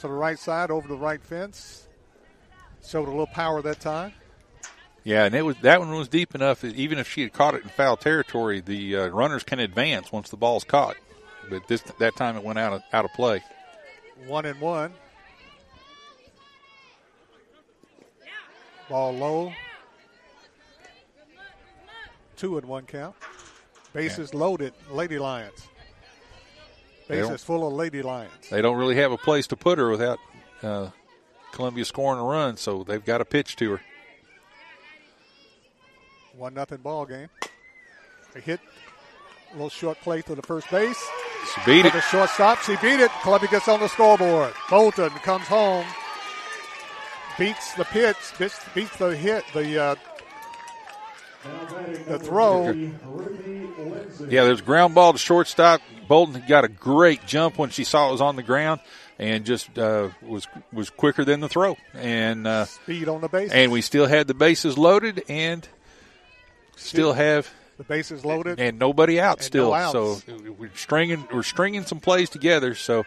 to 0.00 0.06
the 0.06 0.12
right 0.12 0.38
side 0.38 0.70
over 0.70 0.86
the 0.86 0.96
right 0.96 1.22
fence. 1.22 1.87
Showed 2.88 3.06
a 3.06 3.10
little 3.10 3.26
power 3.26 3.60
that 3.60 3.80
time. 3.80 4.14
Yeah, 5.04 5.24
and 5.24 5.34
it 5.34 5.42
was 5.42 5.56
that 5.58 5.78
one 5.78 5.90
was 5.90 6.08
deep 6.08 6.34
enough. 6.34 6.62
That 6.62 6.74
even 6.74 6.98
if 6.98 7.06
she 7.06 7.20
had 7.20 7.34
caught 7.34 7.54
it 7.54 7.62
in 7.62 7.68
foul 7.68 7.98
territory, 7.98 8.60
the 8.60 8.96
uh, 8.96 9.06
runners 9.08 9.42
can 9.42 9.58
advance 9.58 10.10
once 10.10 10.30
the 10.30 10.38
ball's 10.38 10.64
caught. 10.64 10.96
But 11.50 11.68
this 11.68 11.82
that 11.98 12.16
time 12.16 12.36
it 12.36 12.42
went 12.42 12.58
out 12.58 12.72
of, 12.72 12.82
out 12.94 13.04
of 13.04 13.12
play. 13.12 13.42
One 14.26 14.46
and 14.46 14.58
one. 14.58 14.94
Ball 18.88 19.12
low. 19.12 19.52
Two 22.36 22.56
and 22.56 22.66
one 22.66 22.86
count. 22.86 23.16
Bases 23.92 24.32
loaded. 24.32 24.72
Lady 24.90 25.18
Lions. 25.18 25.68
Bases 27.06 27.44
full 27.44 27.66
of 27.66 27.74
Lady 27.74 28.00
Lions. 28.00 28.48
They 28.50 28.62
don't 28.62 28.78
really 28.78 28.96
have 28.96 29.12
a 29.12 29.18
place 29.18 29.46
to 29.48 29.56
put 29.56 29.78
her 29.78 29.90
without 29.90 30.18
uh, 30.62 30.88
Columbia 31.52 31.84
scoring 31.84 32.20
a 32.20 32.24
run, 32.24 32.56
so 32.56 32.84
they've 32.84 33.04
got 33.04 33.20
a 33.20 33.24
pitch 33.24 33.56
to 33.56 33.72
her. 33.72 33.80
One 36.36 36.54
nothing 36.54 36.78
ball 36.78 37.04
game. 37.04 37.28
A 38.36 38.40
hit. 38.40 38.60
A 39.50 39.54
little 39.54 39.70
short 39.70 39.98
play 40.00 40.22
to 40.22 40.34
the 40.34 40.42
first 40.42 40.70
base. 40.70 41.02
She 41.54 41.60
beat 41.64 41.86
it. 41.86 41.92
the 41.92 42.00
shortstop. 42.02 42.60
She 42.60 42.76
beat 42.76 43.00
it. 43.00 43.10
Columbia 43.22 43.48
gets 43.50 43.68
on 43.68 43.80
the 43.80 43.88
scoreboard. 43.88 44.52
Bolton 44.70 45.10
comes 45.10 45.46
home. 45.46 45.86
Beats 47.38 47.74
the 47.74 47.84
pitch. 47.84 48.16
Beats, 48.38 48.60
beats 48.74 48.96
the 48.98 49.16
hit. 49.16 49.44
The 49.54 49.82
uh, 49.82 49.94
the 52.06 52.18
throw. 52.18 52.70
Yeah, 54.28 54.44
there's 54.44 54.60
ground 54.60 54.94
ball 54.94 55.12
to 55.12 55.18
shortstop. 55.18 55.80
Bolton 56.08 56.42
got 56.48 56.64
a 56.64 56.68
great 56.68 57.26
jump 57.26 57.58
when 57.58 57.70
she 57.70 57.84
saw 57.84 58.08
it 58.08 58.12
was 58.12 58.20
on 58.20 58.36
the 58.36 58.42
ground, 58.42 58.80
and 59.18 59.44
just 59.44 59.78
uh, 59.78 60.10
was 60.22 60.46
was 60.72 60.90
quicker 60.90 61.24
than 61.24 61.40
the 61.40 61.48
throw. 61.48 61.76
And 61.94 62.46
uh, 62.46 62.64
Speed 62.66 63.08
on 63.08 63.20
the 63.20 63.28
base. 63.28 63.50
and 63.52 63.72
we 63.72 63.80
still 63.82 64.06
had 64.06 64.26
the 64.26 64.34
bases 64.34 64.78
loaded, 64.78 65.24
and 65.28 65.66
still 66.76 67.12
have 67.12 67.50
the 67.76 67.84
bases 67.84 68.24
loaded. 68.24 68.58
and 68.60 68.78
nobody 68.78 69.20
out 69.20 69.38
And 69.38 69.44
still. 69.44 69.70
no 69.72 69.90
so 69.92 70.20
we're 70.58 70.70
stringing 70.74 71.26
we're 71.32 71.42
stringing 71.42 71.84
some 71.84 72.00
plays 72.00 72.30
together. 72.30 72.74
So 72.74 73.04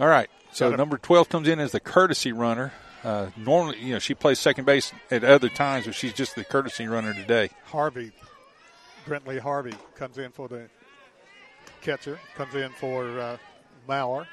all 0.00 0.08
right. 0.08 0.28
So 0.52 0.70
Got 0.70 0.76
number 0.78 0.98
twelve 0.98 1.28
comes 1.28 1.48
in 1.48 1.60
as 1.60 1.72
the 1.72 1.80
courtesy 1.80 2.32
runner. 2.32 2.72
Uh, 3.04 3.30
normally, 3.36 3.78
you 3.80 3.92
know, 3.94 3.98
she 3.98 4.14
plays 4.14 4.38
second 4.38 4.64
base 4.64 4.92
at 5.10 5.24
other 5.24 5.48
times, 5.48 5.86
but 5.86 5.94
she's 5.94 6.12
just 6.12 6.36
the 6.36 6.44
courtesy 6.44 6.86
runner 6.86 7.12
today. 7.12 7.50
Harvey, 7.64 8.12
Brentley 9.06 9.40
Harvey 9.40 9.74
comes 9.96 10.18
in 10.18 10.30
for 10.30 10.46
the 10.46 10.68
catcher. 11.80 12.20
Comes 12.36 12.54
in 12.54 12.70
for 12.72 13.18
uh, 13.18 13.36
Mauer. 13.88 14.26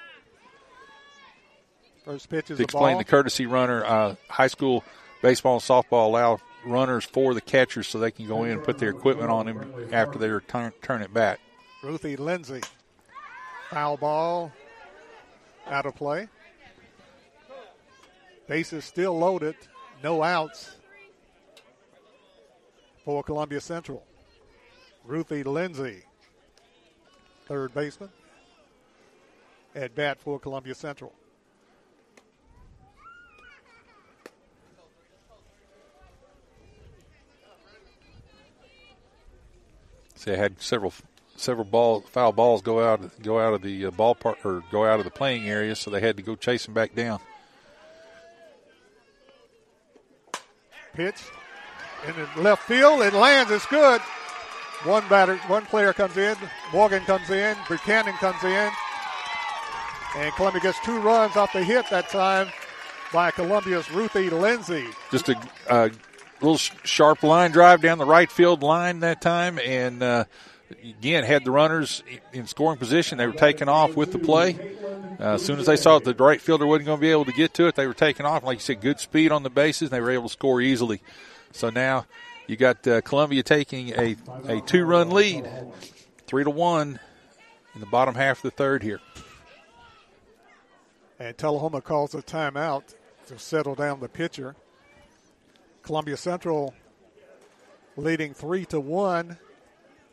First 2.03 2.29
pitch 2.29 2.49
is 2.49 2.57
to 2.57 2.63
explain 2.63 2.93
ball. 2.93 2.97
the 2.99 3.03
courtesy 3.03 3.45
runner, 3.45 3.83
uh, 3.85 4.15
high 4.29 4.47
school 4.47 4.83
baseball 5.21 5.55
and 5.55 5.63
softball 5.63 6.05
allow 6.05 6.39
runners 6.65 7.05
for 7.05 7.33
the 7.33 7.41
catchers 7.41 7.87
so 7.87 7.99
they 7.99 8.11
can 8.11 8.27
go 8.27 8.43
in 8.43 8.51
and 8.51 8.63
put 8.63 8.77
their 8.77 8.89
equipment 8.89 9.29
on 9.29 9.45
them 9.45 9.89
after 9.91 10.17
they 10.17 10.29
return 10.29 10.71
turn 10.81 11.01
it 11.01 11.13
back. 11.13 11.39
Ruthie 11.83 12.15
Lindsay. 12.15 12.61
Foul 13.69 13.97
ball. 13.97 14.51
Out 15.67 15.85
of 15.85 15.95
play. 15.95 16.27
Bases 18.47 18.83
still 18.85 19.17
loaded. 19.17 19.55
No 20.03 20.23
outs 20.23 20.77
for 23.05 23.21
Columbia 23.23 23.61
Central. 23.61 24.03
Ruthie 25.05 25.43
Lindsay, 25.43 26.03
third 27.47 27.73
baseman. 27.73 28.09
At 29.75 29.95
bat 29.95 30.19
for 30.19 30.39
Columbia 30.39 30.75
Central. 30.75 31.13
They 40.29 40.37
had 40.37 40.61
several 40.61 40.93
several 41.35 41.65
ball 41.65 42.01
foul 42.01 42.31
balls 42.31 42.61
go 42.61 42.83
out 42.83 43.01
go 43.23 43.39
out 43.39 43.53
of 43.53 43.61
the 43.61 43.87
uh, 43.87 43.91
ballpark 43.91 44.35
or 44.45 44.63
go 44.71 44.85
out 44.85 44.99
of 44.99 45.05
the 45.05 45.11
playing 45.11 45.49
area, 45.49 45.75
so 45.75 45.89
they 45.89 45.99
had 45.99 46.17
to 46.17 46.23
go 46.23 46.35
chase 46.35 46.65
them 46.65 46.73
back 46.73 46.93
down. 46.95 47.19
Pitch 50.93 51.21
in 52.07 52.13
the 52.15 52.41
left 52.41 52.63
field. 52.63 53.01
It 53.01 53.13
lands. 53.13 53.51
It's 53.51 53.65
good. 53.65 54.01
One 54.83 55.07
batter, 55.09 55.37
one 55.47 55.65
player 55.65 55.91
comes 55.91 56.15
in. 56.15 56.37
Morgan 56.71 57.03
comes 57.03 57.29
in. 57.29 57.57
Buchanan 57.67 58.13
comes 58.13 58.41
in. 58.43 58.71
And 60.15 60.33
Columbia 60.35 60.61
gets 60.61 60.79
two 60.85 60.99
runs 60.99 61.35
off 61.35 61.53
the 61.53 61.63
hit 61.63 61.89
that 61.89 62.09
time 62.09 62.47
by 63.11 63.31
Columbia's 63.31 63.91
Ruthie 63.91 64.29
Lindsay. 64.29 64.87
Just 65.11 65.29
a 65.29 65.35
uh, 65.67 65.89
little 66.41 66.57
sharp 66.57 67.23
line 67.23 67.51
drive 67.51 67.81
down 67.81 67.97
the 67.97 68.05
right 68.05 68.31
field 68.31 68.63
line 68.63 69.01
that 69.01 69.21
time, 69.21 69.59
and 69.59 70.01
uh, 70.01 70.25
again 70.83 71.23
had 71.23 71.43
the 71.43 71.51
runners 71.51 72.03
in 72.33 72.47
scoring 72.47 72.77
position. 72.77 73.17
They 73.17 73.27
were 73.27 73.33
taking 73.33 73.69
off 73.69 73.95
with 73.95 74.11
the 74.11 74.19
play, 74.19 74.57
Uh, 75.19 75.33
as 75.33 75.45
soon 75.45 75.59
as 75.59 75.65
they 75.65 75.75
saw 75.75 75.99
that 75.99 76.17
the 76.17 76.23
right 76.23 76.39
fielder 76.39 76.65
wasn't 76.65 76.85
going 76.85 76.97
to 76.97 77.01
be 77.01 77.11
able 77.11 77.25
to 77.25 77.33
get 77.33 77.53
to 77.53 77.67
it, 77.67 77.75
they 77.75 77.87
were 77.87 77.93
taking 77.93 78.25
off. 78.25 78.43
Like 78.43 78.59
you 78.59 78.61
said, 78.61 78.79
good 78.79 79.01
speed 79.01 79.33
on 79.33 79.43
the 79.43 79.49
bases, 79.49 79.83
and 79.83 79.91
they 79.91 79.99
were 79.99 80.11
able 80.11 80.29
to 80.29 80.33
score 80.33 80.61
easily. 80.61 81.01
So 81.51 81.69
now 81.69 82.05
you 82.47 82.55
got 82.55 82.87
uh, 82.87 83.01
Columbia 83.01 83.43
taking 83.43 83.89
a, 83.89 84.15
a 84.47 84.61
two 84.61 84.85
run 84.85 85.09
lead, 85.09 85.45
three 86.25 86.45
to 86.45 86.49
one, 86.49 87.01
in 87.75 87.81
the 87.81 87.85
bottom 87.85 88.15
half 88.15 88.37
of 88.37 88.43
the 88.43 88.51
third 88.51 88.81
here. 88.81 89.01
And 91.19 91.37
Tullahoma 91.37 91.81
calls 91.81 92.15
a 92.15 92.21
timeout 92.21 92.95
to 93.27 93.37
settle 93.37 93.75
down 93.75 93.99
the 93.99 94.07
pitcher. 94.07 94.55
Columbia 95.89 96.17
Central 96.17 96.75
leading 97.97 98.35
three 98.35 98.63
to 98.63 98.79
one 98.79 99.31
in 99.31 99.37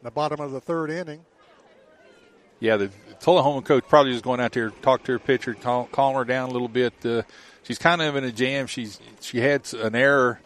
the 0.05 0.11
bottom 0.11 0.41
of 0.41 0.51
the 0.51 0.59
third 0.59 0.91
inning. 0.91 1.23
Yeah, 2.61 2.79
the 2.79 2.91
Tullahoma 3.21 3.61
coach 3.61 3.85
probably 3.87 4.13
just 4.13 4.25
going 4.25 4.41
out 4.41 4.53
there 4.53 4.71
talk 4.71 5.05
to 5.05 5.13
her 5.13 5.19
pitcher, 5.19 5.53
call, 5.53 5.85
calm 5.85 6.15
her 6.15 6.25
down 6.25 6.49
a 6.49 6.53
little 6.55 6.69
bit. 6.69 6.95
Uh, 7.05 7.25
she's 7.63 7.77
kind 7.77 8.01
of 8.01 8.17
in 8.17 8.25
a 8.25 8.33
jam. 8.33 8.69
She's 8.69 8.99
she 9.21 9.41
had 9.41 9.71
an 9.75 9.95
error, 9.95 10.41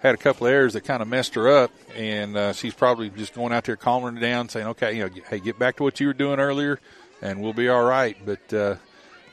had 0.00 0.14
a 0.14 0.18
couple 0.18 0.46
of 0.46 0.52
errors 0.52 0.74
that 0.74 0.82
kind 0.82 1.00
of 1.00 1.08
messed 1.08 1.36
her 1.36 1.48
up, 1.48 1.70
and 1.94 2.36
uh, 2.36 2.52
she's 2.52 2.74
probably 2.74 3.08
just 3.08 3.32
going 3.32 3.54
out 3.54 3.64
there 3.64 3.76
calming 3.76 4.16
her 4.16 4.20
down, 4.20 4.50
saying, 4.50 4.66
"Okay, 4.66 4.98
you 4.98 5.04
know, 5.04 5.10
hey, 5.30 5.38
get 5.38 5.58
back 5.58 5.76
to 5.76 5.84
what 5.84 6.00
you 6.00 6.08
were 6.08 6.12
doing 6.12 6.38
earlier, 6.38 6.78
and 7.22 7.40
we'll 7.40 7.54
be 7.54 7.70
all 7.70 7.82
right." 7.82 8.14
But 8.26 8.52
uh, 8.52 8.76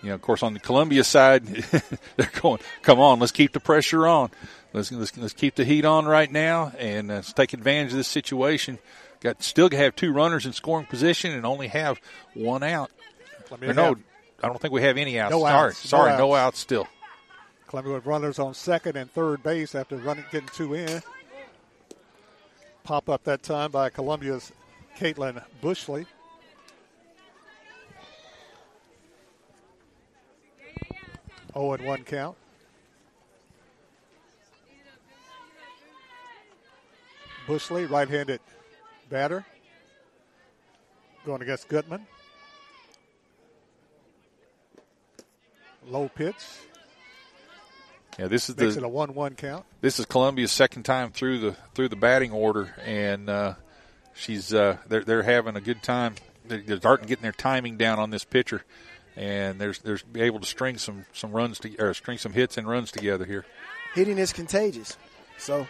you 0.02 0.08
know, 0.08 0.16
of 0.16 0.22
course, 0.22 0.42
on 0.42 0.54
the 0.54 0.62
Columbia 0.62 1.04
side, 1.04 1.46
they're 2.16 2.32
going, 2.42 2.62
"Come 2.82 3.02
on, 3.02 3.20
let's 3.20 3.34
keep 3.34 3.52
the 3.52 3.60
pressure 3.60 4.08
on. 4.08 4.32
Let's 4.74 4.92
let's, 4.92 5.16
let's 5.18 5.34
keep 5.34 5.56
the 5.56 5.66
heat 5.66 5.86
on 5.86 6.06
right 6.06 6.32
now, 6.32 6.74
and 6.78 7.12
uh, 7.12 7.16
let's 7.16 7.34
take 7.34 7.54
advantage 7.54 7.92
of 7.92 7.98
this 7.98 8.08
situation." 8.08 8.80
Got 9.22 9.42
still 9.42 9.70
have 9.70 9.96
two 9.96 10.12
runners 10.12 10.46
in 10.46 10.52
scoring 10.52 10.86
position 10.86 11.32
and 11.32 11.46
only 11.46 11.70
have 11.70 12.02
one 12.34 12.62
out. 12.62 12.92
Or 13.50 13.74
no, 13.74 13.84
have- 13.84 14.00
I 14.44 14.48
don't 14.48 14.60
think 14.60 14.74
we 14.74 14.82
have 14.82 14.98
any 14.98 15.18
outs. 15.18 15.32
No 15.32 15.40
sorry, 15.40 15.70
outs, 15.70 15.86
no 15.86 15.88
sorry, 15.88 16.18
no 16.18 16.36
outs. 16.36 16.48
outs 16.48 16.60
still. 16.60 16.88
Columbia 17.68 17.94
with 17.94 18.06
runners 18.06 18.38
on 18.38 18.54
second 18.54 18.98
and 18.98 19.10
third 19.10 19.42
base 19.42 19.76
after 19.76 19.96
running 19.96 20.26
getting 20.32 20.50
two 20.50 20.74
in. 20.74 21.02
Pop 22.84 23.08
up 23.08 23.24
that 23.24 23.42
time 23.42 23.72
by 23.72 23.90
Columbia's 23.90 24.52
Caitlin 24.98 25.42
Bushley. 25.62 26.06
Oh 31.56 31.72
and 31.72 31.86
one 31.86 32.04
count. 32.04 32.36
Bushley, 37.48 37.90
right-handed 37.90 38.40
batter, 39.10 39.46
going 41.26 41.42
against 41.42 41.68
Goodman. 41.68 42.06
Low 45.88 46.10
pitch. 46.10 46.36
Yeah, 48.18 48.28
this 48.28 48.50
is 48.50 48.58
Makes 48.58 48.76
the 48.76 48.82
it 48.82 48.86
a 48.86 48.90
one-one 48.90 49.36
count. 49.36 49.66
this 49.82 50.00
is 50.00 50.06
Columbia's 50.06 50.52
second 50.52 50.84
time 50.84 51.12
through 51.12 51.40
the 51.40 51.56
through 51.74 51.90
the 51.90 51.96
batting 51.96 52.32
order, 52.32 52.74
and 52.86 53.30
uh, 53.30 53.56
she's 54.14 54.54
uh, 54.54 54.78
they're 54.88 55.04
they're 55.04 55.24
having 55.24 55.56
a 55.56 55.62
good 55.62 55.82
time. 55.82 56.16
They're, 56.46 56.62
they're 56.62 56.78
starting 56.78 57.08
getting 57.08 57.24
their 57.24 57.32
timing 57.32 57.78
down 57.78 58.00
on 58.00 58.12
this 58.12 58.24
pitcher, 58.24 58.64
and 59.18 59.60
there's 59.60 59.80
there's 59.80 60.04
be 60.04 60.22
able 60.22 60.40
to 60.40 60.46
string 60.46 60.78
some 60.78 61.06
some 61.12 61.32
runs 61.32 61.60
to, 61.60 61.76
or 61.78 61.94
string 61.94 62.18
some 62.20 62.34
hits 62.34 62.58
and 62.58 62.68
runs 62.68 62.92
together 62.92 63.26
here. 63.26 63.46
Hitting 63.96 64.20
is 64.20 64.32
contagious. 64.32 64.96
So 65.38 65.68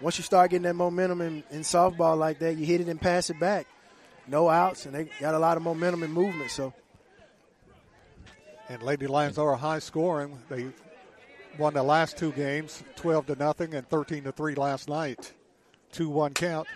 once 0.00 0.18
you 0.18 0.24
start 0.24 0.50
getting 0.50 0.64
that 0.64 0.74
momentum 0.74 1.20
in, 1.20 1.42
in 1.50 1.60
softball 1.60 2.16
like 2.18 2.38
that, 2.40 2.56
you 2.56 2.66
hit 2.66 2.80
it 2.80 2.88
and 2.88 3.00
pass 3.00 3.30
it 3.30 3.38
back. 3.40 3.66
No 4.28 4.48
outs, 4.48 4.86
and 4.86 4.94
they 4.94 5.04
got 5.20 5.34
a 5.34 5.38
lot 5.38 5.56
of 5.56 5.62
momentum 5.62 6.02
and 6.02 6.12
movement. 6.12 6.50
So 6.50 6.74
And 8.68 8.82
Lady 8.82 9.06
Lions 9.06 9.38
are 9.38 9.52
a 9.52 9.56
high 9.56 9.78
scoring. 9.78 10.38
They 10.48 10.66
won 11.58 11.74
the 11.74 11.82
last 11.82 12.18
two 12.18 12.32
games, 12.32 12.82
12 12.96 13.26
to 13.26 13.36
nothing 13.36 13.74
and 13.74 13.88
13 13.88 14.24
to 14.24 14.32
3 14.32 14.54
last 14.56 14.88
night. 14.88 15.32
2 15.92 16.08
1 16.08 16.34
count. 16.34 16.66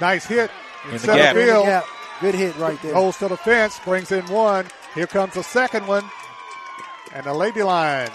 Nice 0.00 0.26
hit 0.26 0.50
in, 0.84 0.90
In 0.90 0.92
the 0.94 0.98
center 0.98 1.22
gap. 1.22 1.34
field. 1.36 1.48
In 1.48 1.56
the 1.56 1.62
gap. 1.64 1.84
Good 2.20 2.34
hit 2.34 2.56
right 2.56 2.80
there. 2.82 2.94
Goes 2.94 3.16
to 3.18 3.28
the 3.28 3.36
fence, 3.36 3.78
brings 3.84 4.10
in 4.10 4.24
one. 4.26 4.66
Here 4.94 5.06
comes 5.06 5.34
the 5.34 5.42
second 5.42 5.86
one. 5.86 6.04
And 7.12 7.24
the 7.26 7.34
Lady 7.34 7.62
Lions 7.62 8.10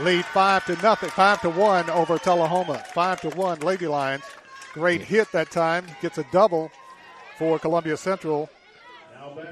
lead 0.00 0.24
5 0.24 0.66
to 0.66 0.82
nothing, 0.82 1.10
5 1.10 1.40
to 1.42 1.50
1 1.50 1.90
over 1.90 2.18
Tullahoma. 2.18 2.78
5 2.78 3.20
to 3.22 3.28
1 3.30 3.60
Lady 3.60 3.86
Lions. 3.86 4.24
Great 4.72 5.02
hit 5.02 5.30
that 5.32 5.50
time. 5.50 5.86
Gets 6.00 6.18
a 6.18 6.24
double 6.32 6.70
for 7.38 7.58
Columbia 7.58 7.96
Central. 7.96 8.48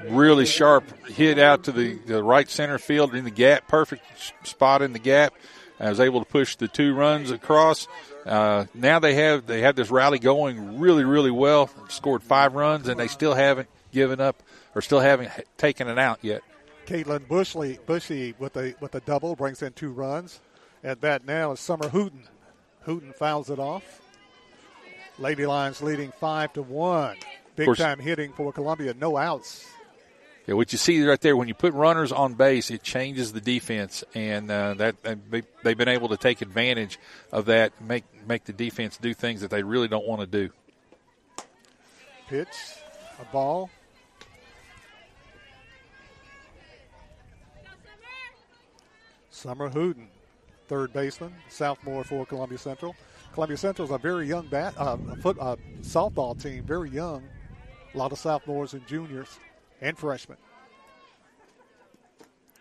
really 0.09 0.45
sharp 0.45 1.07
hit 1.07 1.39
out 1.39 1.63
to 1.65 1.71
the, 1.71 1.95
the 2.05 2.23
right 2.23 2.49
center 2.49 2.77
field 2.77 3.15
in 3.15 3.23
the 3.23 3.31
gap, 3.31 3.67
perfect 3.67 4.03
spot 4.43 4.81
in 4.81 4.93
the 4.93 4.99
gap. 4.99 5.33
I 5.79 5.89
was 5.89 5.99
able 5.99 6.23
to 6.23 6.29
push 6.29 6.55
the 6.57 6.67
two 6.67 6.93
runs 6.93 7.31
across. 7.31 7.87
Uh, 8.25 8.65
now 8.75 8.99
they 8.99 9.15
have 9.15 9.47
they 9.47 9.61
have 9.61 9.75
this 9.75 9.89
rally 9.89 10.19
going 10.19 10.79
really 10.79 11.03
really 11.03 11.31
well. 11.31 11.69
Scored 11.89 12.21
five 12.21 12.53
runs 12.53 12.87
and 12.87 12.99
they 12.99 13.07
still 13.07 13.33
haven't 13.33 13.67
given 13.91 14.21
up 14.21 14.43
or 14.75 14.81
still 14.81 14.99
haven't 14.99 15.31
taken 15.57 15.87
it 15.87 15.97
out 15.97 16.19
yet. 16.21 16.43
Caitlin 16.91 17.25
Bushley, 17.25 17.79
Bushy 17.85 18.35
with 18.37 18.57
a 18.57 18.75
with 18.81 18.93
a 18.95 18.99
double 18.99 19.37
brings 19.37 19.61
in 19.61 19.71
two 19.71 19.91
runs. 19.91 20.41
At 20.83 20.99
bat 20.99 21.25
now 21.25 21.53
is 21.53 21.61
Summer 21.61 21.87
Hooten. 21.87 22.23
Hooten 22.85 23.15
fouls 23.15 23.49
it 23.49 23.59
off. 23.59 24.01
Lady 25.17 25.45
Lions 25.45 25.81
leading 25.81 26.11
five 26.19 26.51
to 26.53 26.61
one. 26.61 27.15
Big 27.55 27.67
course- 27.67 27.77
time 27.77 27.99
hitting 27.99 28.33
for 28.33 28.51
Columbia. 28.51 28.93
No 28.93 29.15
outs. 29.15 29.65
Yeah, 30.47 30.55
what 30.55 30.73
you 30.73 30.77
see 30.77 31.05
right 31.05 31.21
there 31.21 31.37
when 31.37 31.47
you 31.47 31.53
put 31.53 31.73
runners 31.73 32.11
on 32.11 32.33
base, 32.33 32.71
it 32.71 32.81
changes 32.83 33.31
the 33.31 33.39
defense, 33.39 34.03
and 34.13 34.51
uh, 34.51 34.73
that 34.73 34.95
and 35.05 35.21
they, 35.29 35.43
they've 35.63 35.77
been 35.77 35.87
able 35.87 36.09
to 36.09 36.17
take 36.17 36.41
advantage 36.41 36.99
of 37.31 37.45
that, 37.45 37.79
make 37.79 38.03
make 38.27 38.43
the 38.43 38.53
defense 38.53 38.97
do 38.97 39.13
things 39.13 39.41
that 39.41 39.51
they 39.51 39.63
really 39.63 39.87
don't 39.87 40.05
want 40.05 40.19
to 40.21 40.27
do. 40.27 40.49
Pitch, 42.27 42.47
a 43.21 43.25
ball. 43.31 43.69
Summer 49.41 49.71
Hooten, 49.71 50.05
third 50.67 50.93
baseman, 50.93 51.33
sophomore 51.49 52.03
for 52.03 52.27
Columbia 52.27 52.59
Central. 52.59 52.95
Columbia 53.33 53.57
Central 53.57 53.85
is 53.87 53.91
a 53.91 53.97
very 53.97 54.27
young 54.27 54.45
bat, 54.47 54.75
uh, 54.77 54.97
foot 55.23 55.35
uh, 55.39 55.55
softball 55.81 56.39
team, 56.39 56.63
very 56.63 56.91
young. 56.91 57.23
A 57.95 57.97
lot 57.97 58.11
of 58.11 58.19
sophomores 58.19 58.73
and 58.73 58.85
juniors 58.85 59.39
and 59.81 59.97
freshmen. 59.97 60.37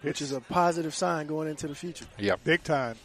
which 0.02 0.22
is 0.22 0.32
a 0.32 0.40
positive 0.40 0.94
sign 0.94 1.26
going 1.26 1.48
into 1.48 1.68
the 1.68 1.74
future. 1.74 2.06
Yeah, 2.18 2.36
big 2.42 2.62
time. 2.64 2.96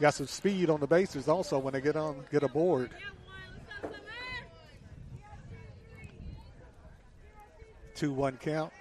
Got 0.00 0.14
some 0.14 0.26
speed 0.26 0.70
on 0.70 0.80
the 0.80 0.86
bases 0.86 1.28
also 1.28 1.58
when 1.58 1.72
they 1.72 1.80
get 1.80 1.96
on 1.96 2.24
get 2.30 2.42
aboard. 2.42 2.90
Two 7.94 8.12
one 8.12 8.36
count 8.38 8.72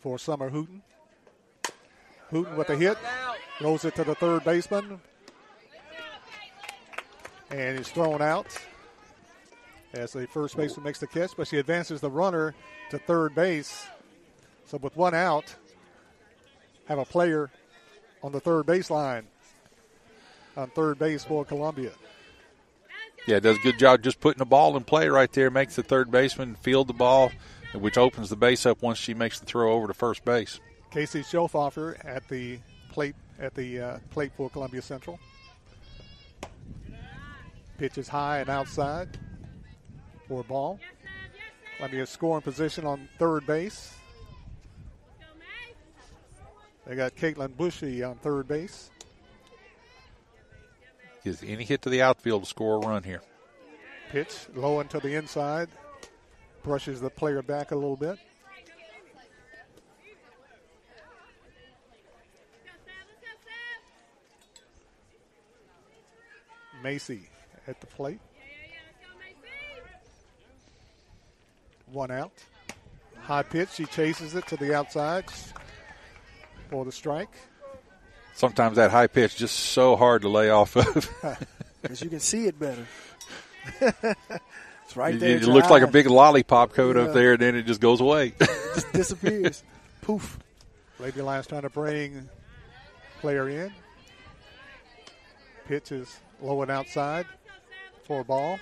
for 0.00 0.18
Summer 0.18 0.50
Hooten. 0.50 0.82
Hooten 2.30 2.56
with 2.56 2.70
a 2.70 2.76
hit, 2.76 2.96
throws 3.58 3.84
it 3.84 3.94
to 3.96 4.04
the 4.04 4.14
third 4.14 4.44
baseman, 4.44 5.00
and 7.50 7.78
he's 7.78 7.88
thrown 7.88 8.22
out 8.22 8.46
as 9.92 10.12
the 10.12 10.26
first 10.28 10.56
baseman 10.56 10.84
makes 10.84 11.00
the 11.00 11.06
catch, 11.06 11.32
but 11.36 11.48
she 11.48 11.58
advances 11.58 12.00
the 12.00 12.10
runner 12.10 12.54
to 12.90 12.98
third 12.98 13.34
base. 13.34 13.86
So 14.66 14.78
with 14.78 14.96
one 14.96 15.14
out, 15.14 15.54
have 16.86 16.98
a 16.98 17.04
player 17.04 17.50
on 18.22 18.32
the 18.32 18.40
third 18.40 18.66
baseline 18.66 19.24
on 20.56 20.70
third 20.70 20.98
base 20.98 21.24
for 21.24 21.44
Columbia. 21.44 21.90
Yeah, 23.26 23.40
does 23.40 23.56
a 23.56 23.60
good 23.60 23.78
job 23.78 24.02
just 24.02 24.20
putting 24.20 24.38
the 24.38 24.44
ball 24.46 24.76
in 24.76 24.84
play 24.84 25.08
right 25.08 25.30
there. 25.32 25.50
Makes 25.50 25.76
the 25.76 25.82
third 25.82 26.10
baseman 26.10 26.54
field 26.54 26.86
the 26.88 26.94
ball, 26.94 27.32
which 27.74 27.98
opens 27.98 28.30
the 28.30 28.36
base 28.36 28.64
up 28.66 28.82
once 28.82 28.98
she 28.98 29.14
makes 29.14 29.38
the 29.40 29.46
throw 29.46 29.72
over 29.72 29.86
to 29.86 29.94
first 29.94 30.24
base. 30.24 30.60
Casey 30.90 31.20
Schofoffer 31.20 32.04
at 32.04 32.26
the 32.28 32.58
plate 32.90 33.14
at 33.38 33.54
the 33.54 33.80
uh, 33.80 33.98
plate 34.10 34.32
for 34.36 34.50
Columbia 34.50 34.82
Central. 34.82 35.18
Pitch 37.78 37.96
is 37.96 38.08
high 38.08 38.40
and 38.40 38.50
outside 38.50 39.18
for 40.28 40.40
a 40.40 40.44
ball. 40.44 40.78
Columbia 41.76 42.06
scoring 42.06 42.42
position 42.42 42.84
on 42.84 43.08
third 43.18 43.46
base. 43.46 43.94
They 46.86 46.96
got 46.96 47.14
Caitlin 47.14 47.56
Bushy 47.56 48.02
on 48.02 48.16
third 48.16 48.48
base. 48.48 48.90
Is 51.24 51.42
any 51.46 51.64
hit 51.64 51.82
to 51.82 51.90
the 51.90 52.02
outfield 52.02 52.42
to 52.42 52.48
score 52.48 52.76
a 52.76 52.86
run 52.86 53.02
here? 53.02 53.22
Pitch 54.10 54.46
low 54.54 54.80
into 54.80 54.98
the 54.98 55.14
inside. 55.14 55.68
Brushes 56.62 57.00
the 57.00 57.10
player 57.10 57.42
back 57.42 57.70
a 57.70 57.74
little 57.74 57.96
bit. 57.96 58.18
Macy 66.82 67.22
at 67.66 67.80
the 67.80 67.86
plate. 67.86 68.20
One 71.92 72.10
out. 72.10 72.32
High 73.22 73.42
pitch. 73.42 73.70
She 73.74 73.84
chases 73.86 74.34
it 74.34 74.46
to 74.48 74.56
the 74.56 74.74
outside. 74.74 75.24
for 76.70 76.84
the 76.84 76.92
strike. 76.92 77.30
Sometimes 78.34 78.76
that 78.76 78.90
high 78.90 79.08
pitch 79.08 79.36
just 79.36 79.56
so 79.58 79.96
hard 79.96 80.22
to 80.22 80.28
lay 80.28 80.50
off 80.50 80.76
of. 80.76 81.10
Because 81.82 82.02
you 82.02 82.10
can 82.10 82.20
see 82.20 82.44
it 82.46 82.58
better. 82.58 82.86
it's 83.80 84.96
right 84.96 85.14
It- 85.14 85.18
there. 85.20 85.30
It, 85.30 85.36
at 85.36 85.42
your 85.46 85.54
looks 85.54 85.70
like 85.70 85.82
a 85.82 85.86
big 85.86 86.06
lollipop 86.08 86.74
coat 86.74 86.96
Yeah. 86.96 87.04
up 87.04 87.14
there, 87.14 87.32
and 87.32 87.40
then 87.40 87.56
it 87.56 87.62
just 87.62 87.80
goes 87.80 88.02
away. 88.02 88.34
just 88.74 88.92
disappears. 88.92 89.64
Poof. 90.02 90.38
Lady 90.98 91.22
Lions 91.22 91.46
trying 91.46 91.62
to 91.62 91.70
bring 91.70 92.28
player 93.22 93.48
in. 93.48 93.72
Pitch 95.68 95.90
is 95.90 96.14
low 96.42 96.62
and 96.62 96.70
outside 96.70 97.26
for 98.04 98.20
a 98.20 98.24
ball. 98.24 98.58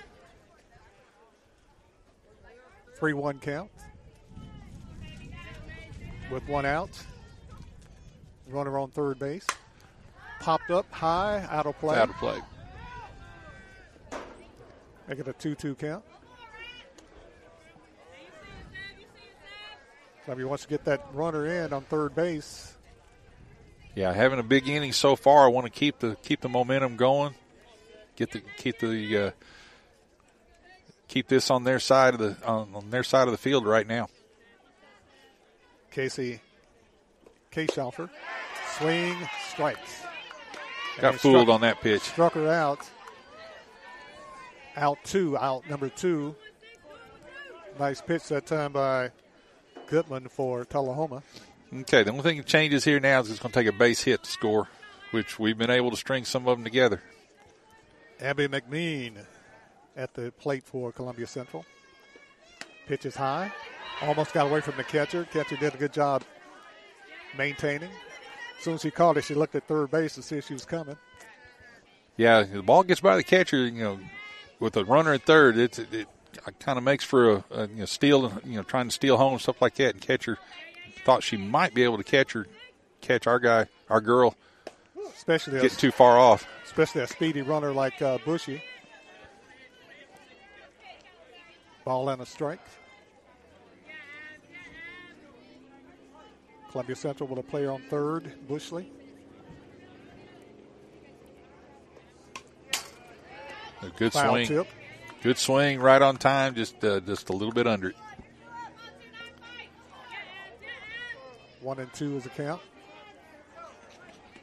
3 2.95 3.13
1 3.13 3.39
count. 3.39 3.69
With 6.31 6.47
one 6.47 6.65
out. 6.65 6.89
Runner 8.47 8.77
on 8.77 8.89
third 8.89 9.19
base. 9.19 9.45
Popped 10.39 10.69
up 10.71 10.91
high, 10.91 11.47
out 11.49 11.65
of 11.65 11.77
play. 11.79 11.97
Out 11.97 12.09
of 12.09 12.15
play. 12.17 12.39
Make 15.07 15.19
it 15.19 15.27
a 15.27 15.33
2 15.33 15.55
2 15.55 15.75
count. 15.75 16.03
So 20.25 20.33
if 20.33 20.37
he 20.37 20.43
wants 20.43 20.63
to 20.63 20.69
get 20.69 20.85
that 20.85 21.07
runner 21.13 21.47
in 21.47 21.73
on 21.73 21.81
third 21.83 22.13
base, 22.13 22.75
Yeah, 23.95 24.13
having 24.13 24.37
a 24.37 24.43
big 24.43 24.67
inning 24.69 24.93
so 24.93 25.15
far. 25.15 25.45
I 25.45 25.47
want 25.47 25.65
to 25.65 25.71
keep 25.71 25.99
the 25.99 26.15
keep 26.21 26.41
the 26.41 26.49
momentum 26.49 26.95
going. 26.95 27.33
Get 28.19 28.31
the 28.31 28.41
keep 28.57 28.79
the 28.79 29.17
uh, 29.17 29.31
keep 31.07 31.29
this 31.29 31.49
on 31.49 31.63
their 31.63 31.79
side 31.79 32.15
of 32.15 32.19
the 32.19 32.35
on, 32.45 32.69
on 32.75 32.89
their 32.89 33.03
side 33.03 33.29
of 33.29 33.31
the 33.31 33.37
field 33.37 33.65
right 33.65 33.87
now. 33.87 34.09
Casey 35.89 36.41
Kayshofer. 37.53 38.09
Swing, 38.77 39.15
strikes. 39.53 40.03
And 40.95 41.01
Got 41.01 41.15
fooled 41.15 41.43
struck- 41.43 41.55
on 41.55 41.61
that 41.61 41.79
pitch. 41.79 42.01
Struck 42.01 42.33
her 42.33 42.49
out. 42.49 42.79
Out 44.75 44.97
two, 45.05 45.37
out 45.37 45.69
number 45.69 45.87
two. 45.87 46.35
Nice 47.79 48.01
pitch 48.01 48.27
that 48.27 48.45
time 48.45 48.73
by 48.73 49.11
Goodman 49.87 50.27
for 50.27 50.65
Tullahoma. 50.65 51.23
Okay, 51.73 52.03
the 52.03 52.11
only 52.11 52.23
thing 52.23 52.35
that 52.37 52.45
changes 52.45 52.83
here 52.83 52.99
now 52.99 53.21
is 53.21 53.29
it's 53.31 53.39
going 53.39 53.53
to 53.53 53.59
take 53.63 53.73
a 53.73 53.77
base 53.77 54.01
hit 54.01 54.23
to 54.23 54.29
score, 54.29 54.67
which 55.11 55.39
we've 55.39 55.57
been 55.57 55.69
able 55.69 55.91
to 55.91 55.97
string 55.97 56.25
some 56.25 56.45
of 56.47 56.57
them 56.57 56.65
together. 56.65 57.01
Abby 58.21 58.47
McMean 58.47 59.13
at 59.95 60.13
the 60.13 60.31
plate 60.39 60.63
for 60.63 60.91
Columbia 60.91 61.27
Central. 61.27 61.65
Pitch 62.87 63.05
is 63.05 63.15
high. 63.15 63.51
Almost 64.01 64.33
got 64.33 64.47
away 64.47 64.61
from 64.61 64.77
the 64.77 64.83
catcher. 64.83 65.25
Catcher 65.31 65.57
did 65.57 65.73
a 65.75 65.77
good 65.77 65.93
job 65.93 66.23
maintaining. 67.37 67.89
As 68.57 68.63
soon 68.63 68.75
as 68.75 68.81
she 68.81 68.91
caught 68.91 69.17
it, 69.17 69.23
she 69.23 69.33
looked 69.33 69.55
at 69.55 69.67
third 69.67 69.91
base 69.91 70.15
to 70.15 70.21
see 70.21 70.37
if 70.37 70.47
she 70.47 70.53
was 70.53 70.65
coming. 70.65 70.97
Yeah, 72.17 72.43
the 72.43 72.61
ball 72.61 72.83
gets 72.83 72.99
by 72.99 73.15
the 73.15 73.23
catcher, 73.23 73.65
you 73.65 73.83
know, 73.83 73.99
with 74.59 74.75
a 74.75 74.83
runner 74.83 75.13
at 75.13 75.23
third, 75.23 75.57
it's, 75.57 75.79
it, 75.79 75.93
it 75.93 76.07
kind 76.59 76.77
of 76.77 76.83
makes 76.83 77.03
for 77.03 77.29
a, 77.29 77.43
a 77.51 77.67
you 77.67 77.75
know, 77.75 77.85
steal, 77.85 78.33
you 78.43 78.57
know, 78.57 78.63
trying 78.63 78.87
to 78.87 78.91
steal 78.91 79.15
home 79.15 79.39
stuff 79.39 79.61
like 79.61 79.75
that. 79.75 79.93
And 79.93 80.01
catcher 80.01 80.37
thought 81.05 81.23
she 81.23 81.37
might 81.37 81.73
be 81.73 81.83
able 81.83 81.97
to 81.97 82.03
catch 82.03 82.33
her, 82.33 82.47
catch 82.99 83.27
our 83.27 83.39
guy, 83.39 83.67
our 83.89 84.01
girl, 84.01 84.35
Especially 85.29 85.61
get 85.61 85.73
a, 85.73 85.77
too 85.77 85.91
far 85.91 86.17
off. 86.17 86.47
especially 86.65 87.01
a 87.01 87.07
speedy 87.07 87.43
runner 87.43 87.71
like 87.71 88.01
uh, 88.01 88.17
Bushy. 88.25 88.63
Ball 91.85 92.09
and 92.09 92.23
a 92.23 92.25
strike. 92.25 92.59
Columbia 96.71 96.95
Central 96.95 97.29
with 97.29 97.37
a 97.37 97.43
player 97.43 97.69
on 97.69 97.83
third, 97.91 98.31
Bushley. 98.47 98.87
A 103.83 103.89
good 103.97 104.13
Foul 104.13 104.31
swing, 104.31 104.47
tip. 104.47 104.67
good 105.21 105.37
swing, 105.37 105.79
right 105.79 106.01
on 106.01 106.17
time, 106.17 106.55
just 106.55 106.83
uh, 106.83 107.01
just 107.01 107.29
a 107.29 107.33
little 107.33 107.53
bit 107.53 107.67
under 107.67 107.89
it. 107.89 107.95
One 111.61 111.77
and 111.77 111.93
two 111.93 112.17
is 112.17 112.23
the 112.23 112.29
count. 112.29 112.61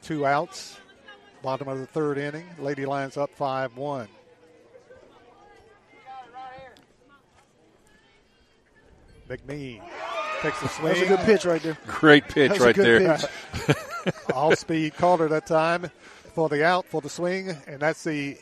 Two 0.07 0.25
outs. 0.25 0.79
Bottom 1.43 1.67
of 1.67 1.81
the 1.81 1.87
third 1.87 2.17
inning. 2.17 2.47
Lady 2.61 2.87
Lions 2.87 3.17
up 3.17 3.29
5 3.35 3.77
1. 3.77 4.09
McMean 9.29 9.83
takes 10.43 10.61
the 10.61 10.69
swing. 10.69 10.95
That's 10.95 11.01
a 11.01 11.07
good 11.09 11.19
pitch 11.27 11.45
right 11.45 11.61
there. 11.61 11.77
Great 11.89 12.29
pitch 12.29 12.51
That's 12.51 12.61
a 12.61 12.65
right 12.67 12.75
good 12.77 13.03
there. 13.03 13.19
pitch. 13.67 14.15
All 14.33 14.55
speed 14.55 14.95
Calder 14.95 15.27
that 15.27 15.45
time 15.49 15.91
for 16.35 16.49
the 16.49 16.65
out, 16.65 16.87
for 16.87 17.01
the 17.01 17.11
swing, 17.11 17.57
and 17.67 17.81
that's 17.81 18.05
the 18.05 18.39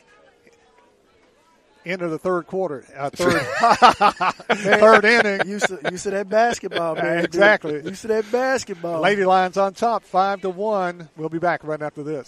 end 1.85 2.01
of 2.01 2.11
the 2.11 2.17
third 2.17 2.47
quarter. 2.47 2.85
Uh, 2.97 3.09
third, 3.13 4.29
third 4.49 5.05
inning. 5.05 5.47
Used 5.47 5.67
to, 5.67 5.79
used 5.91 6.03
to 6.03 6.11
that 6.11 6.29
basketball, 6.29 6.95
man. 6.95 7.25
Exactly. 7.35 7.83
Used 7.83 8.01
to 8.01 8.07
that 8.09 8.31
basketball. 8.31 9.01
Lady 9.01 9.25
Lions 9.25 9.57
on 9.57 9.73
top, 9.73 10.03
five 10.03 10.41
to 10.41 10.49
one. 10.49 11.09
We'll 11.17 11.29
be 11.29 11.39
back 11.39 11.63
right 11.63 11.81
after 11.81 12.03
this. 12.03 12.27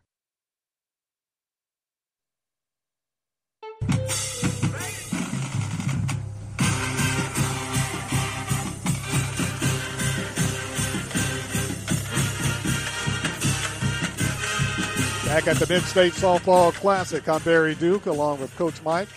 Back 15.31 15.47
at 15.47 15.55
the 15.55 15.73
Mid-State 15.73 16.11
Softball 16.11 16.73
Classic, 16.73 17.25
I'm 17.29 17.41
Barry 17.43 17.73
Duke 17.75 18.05
along 18.07 18.41
with 18.41 18.53
Coach 18.57 18.83
Mike 18.83 19.07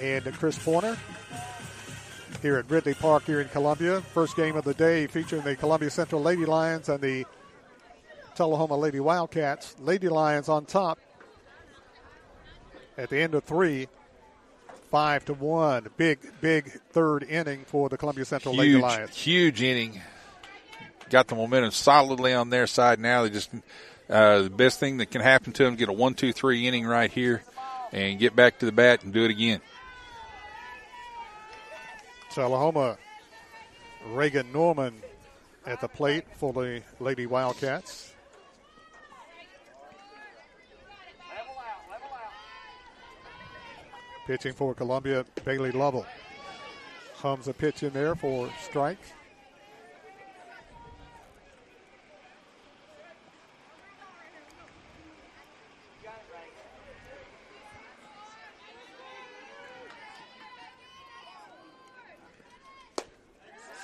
and 0.00 0.24
Chris 0.34 0.56
Porter 0.56 0.96
here 2.40 2.56
at 2.56 2.70
Ridley 2.70 2.94
Park 2.94 3.24
here 3.24 3.40
in 3.40 3.48
Columbia. 3.48 4.00
First 4.00 4.36
game 4.36 4.54
of 4.54 4.62
the 4.62 4.74
day 4.74 5.08
featuring 5.08 5.42
the 5.42 5.56
Columbia 5.56 5.90
Central 5.90 6.22
Lady 6.22 6.44
Lions 6.44 6.88
and 6.88 7.00
the 7.00 7.26
Tullahoma 8.36 8.76
Lady 8.76 9.00
Wildcats. 9.00 9.74
Lady 9.80 10.08
Lions 10.08 10.48
on 10.48 10.66
top 10.66 11.00
at 12.96 13.10
the 13.10 13.20
end 13.20 13.34
of 13.34 13.42
three, 13.42 13.88
five 14.88 15.24
to 15.24 15.34
one. 15.34 15.88
Big, 15.96 16.20
big 16.40 16.70
third 16.92 17.24
inning 17.24 17.64
for 17.66 17.88
the 17.88 17.96
Columbia 17.96 18.24
Central 18.24 18.54
Lady 18.54 18.76
Lions. 18.76 19.16
huge 19.16 19.62
inning. 19.62 20.00
Got 21.10 21.26
the 21.26 21.34
momentum 21.34 21.72
solidly 21.72 22.32
on 22.32 22.50
their 22.50 22.68
side 22.68 23.00
now. 23.00 23.24
They 23.24 23.30
just 23.30 23.50
uh, 24.08 24.42
the 24.42 24.50
best 24.50 24.80
thing 24.80 24.98
that 24.98 25.10
can 25.10 25.20
happen 25.20 25.52
to 25.52 25.64
them 25.64 25.76
get 25.76 25.88
a 25.88 25.92
one, 25.92 26.14
two, 26.14 26.32
three 26.32 26.66
inning 26.66 26.86
right 26.86 27.10
here, 27.10 27.42
and 27.92 28.18
get 28.18 28.36
back 28.36 28.58
to 28.58 28.66
the 28.66 28.72
bat 28.72 29.02
and 29.02 29.12
do 29.12 29.24
it 29.24 29.30
again. 29.30 29.60
Tullahoma, 32.30 32.98
Reagan 34.08 34.50
Norman 34.52 34.94
at 35.66 35.80
the 35.80 35.88
plate 35.88 36.24
for 36.36 36.52
the 36.52 36.82
Lady 37.00 37.26
Wildcats. 37.26 38.12
Pitching 44.26 44.54
for 44.54 44.74
Columbia, 44.74 45.24
Bailey 45.44 45.70
Lovell. 45.70 46.06
Hums 47.16 47.46
a 47.46 47.52
pitch 47.52 47.82
in 47.82 47.92
there 47.92 48.14
for 48.14 48.50
strike. 48.62 48.98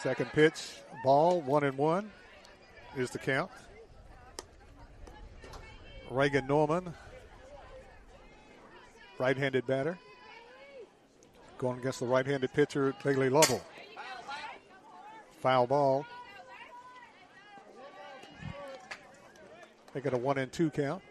Second 0.03 0.33
pitch, 0.33 0.77
ball, 1.05 1.43
one 1.43 1.63
and 1.63 1.77
one 1.77 2.11
is 2.97 3.11
the 3.11 3.19
count. 3.19 3.51
Reagan 6.11 6.47
Norman, 6.47 6.95
right 9.19 9.37
handed 9.37 9.67
batter, 9.67 9.99
going 11.59 11.79
against 11.81 12.01
the 12.01 12.07
right 12.07 12.25
handed 12.25 12.51
pitcher, 12.55 12.95
Bailey 13.05 13.29
Lovell. 13.29 13.61
Foul 15.41 15.67
ball. 15.67 16.07
They 19.93 20.01
got 20.01 20.15
a 20.15 20.19
one 20.19 20.39
and 20.39 20.51
two 20.51 20.71
count. 20.71 21.03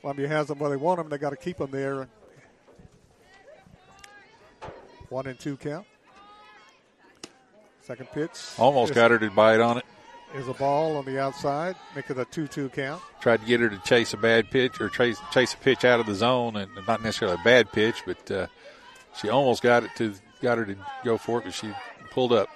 Columbia 0.00 0.26
has 0.26 0.48
them 0.48 0.58
where 0.58 0.70
they 0.70 0.76
want 0.76 0.98
them. 0.98 1.08
They 1.08 1.18
got 1.18 1.30
to 1.30 1.36
keep 1.36 1.58
them 1.58 1.70
there. 1.70 2.08
One 5.08 5.26
and 5.26 5.38
two 5.38 5.56
count. 5.56 5.86
Second 7.82 8.08
pitch. 8.12 8.30
Almost 8.58 8.94
got 8.94 9.12
her 9.12 9.18
to 9.18 9.30
bite 9.30 9.60
on 9.60 9.78
it. 9.78 9.84
Is 10.34 10.48
a 10.48 10.54
ball 10.54 10.96
on 10.96 11.04
the 11.04 11.20
outside, 11.20 11.76
making 11.94 12.18
a 12.18 12.24
2 12.24 12.48
2 12.48 12.68
count. 12.70 13.00
Tried 13.20 13.40
to 13.40 13.46
get 13.46 13.60
her 13.60 13.68
to 13.68 13.78
chase 13.78 14.12
a 14.12 14.16
bad 14.16 14.50
pitch 14.50 14.80
or 14.80 14.88
chase 14.88 15.18
chase 15.32 15.54
a 15.54 15.56
pitch 15.58 15.84
out 15.84 16.00
of 16.00 16.06
the 16.06 16.14
zone, 16.14 16.56
and 16.56 16.70
not 16.86 17.02
necessarily 17.02 17.38
a 17.40 17.44
bad 17.44 17.70
pitch, 17.70 18.02
but 18.04 18.30
uh, 18.30 18.46
she 19.18 19.28
almost 19.28 19.62
got 19.62 19.84
it 19.84 19.90
to 19.96 20.14
got 20.42 20.58
her 20.58 20.64
to 20.66 20.76
go 21.04 21.16
for 21.16 21.38
it, 21.38 21.44
but 21.44 21.54
she 21.54 21.72
pulled 22.10 22.32
up. 22.32 22.48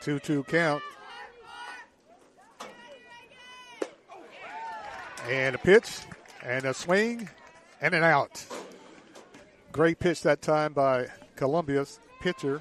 2 0.00 0.18
2 0.20 0.44
count. 0.44 0.82
And 5.28 5.54
a 5.54 5.58
pitch, 5.58 6.00
and 6.42 6.64
a 6.64 6.74
swing, 6.74 7.28
and 7.80 7.94
an 7.94 8.02
out. 8.02 8.44
Great 9.72 9.98
pitch 9.98 10.20
that 10.20 10.42
time 10.42 10.74
by 10.74 11.06
Columbia's 11.34 11.98
pitcher, 12.20 12.60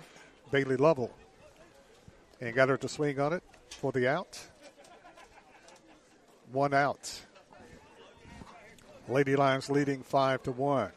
Bailey 0.49 0.77
Lovell. 0.77 1.11
And 2.39 2.55
got 2.55 2.69
her 2.69 2.77
to 2.77 2.88
swing 2.88 3.19
on 3.19 3.33
it 3.33 3.43
for 3.69 3.91
the 3.91 4.07
out. 4.09 4.39
One 6.53 6.73
out. 6.73 7.21
Lady 9.09 9.35
Lions 9.35 9.69
leading 9.69 10.03
five 10.03 10.41
to 10.43 10.53
one. 10.53 10.91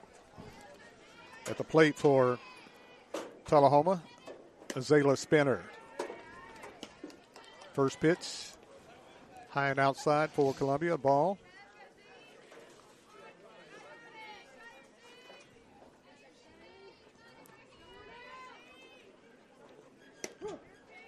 At 1.48 1.58
the 1.58 1.64
plate 1.64 1.98
for 1.98 2.38
Tullahoma, 3.46 4.00
Azalea 4.76 5.16
Spinner. 5.16 5.64
First 7.72 7.98
pitch, 7.98 8.52
high 9.48 9.70
and 9.70 9.80
outside 9.80 10.30
for 10.30 10.54
Columbia. 10.54 10.96
Ball. 10.96 11.36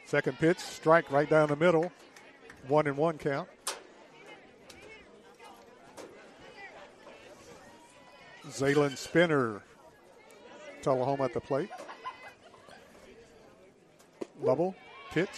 Second 0.06 0.38
pitch, 0.38 0.60
strike 0.60 1.10
right 1.10 1.28
down 1.28 1.48
the 1.48 1.56
middle. 1.56 1.90
One 2.68 2.86
and 2.86 2.96
one 2.96 3.18
count. 3.18 3.48
Zaylen 8.48 8.96
Spinner, 8.96 9.62
Tullahoma 10.80 11.24
at 11.24 11.34
the 11.34 11.40
plate. 11.40 11.70
Lovell, 14.40 14.76
pitch. 15.10 15.28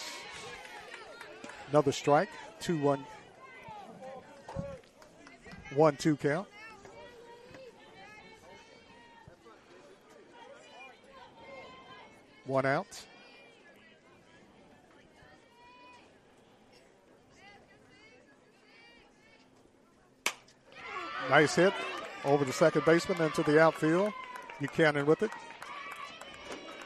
Another 1.71 1.91
strike, 1.91 2.29
2 2.59 2.79
1. 2.79 3.05
1 5.75 5.95
2 5.97 6.15
count. 6.17 6.47
One 12.45 12.65
out. 12.67 13.05
Nice 21.29 21.55
hit 21.55 21.73
over 22.25 22.43
the 22.43 22.53
second 22.53 22.85
baseman 22.85 23.21
into 23.21 23.43
the 23.43 23.61
outfield. 23.61 24.11
Buchanan 24.59 25.05
with 25.05 25.23
it. 25.23 25.31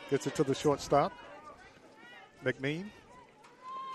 Gets 0.10 0.28
it 0.28 0.36
to 0.36 0.44
the 0.44 0.54
shortstop. 0.54 1.14
McMean. 2.44 2.86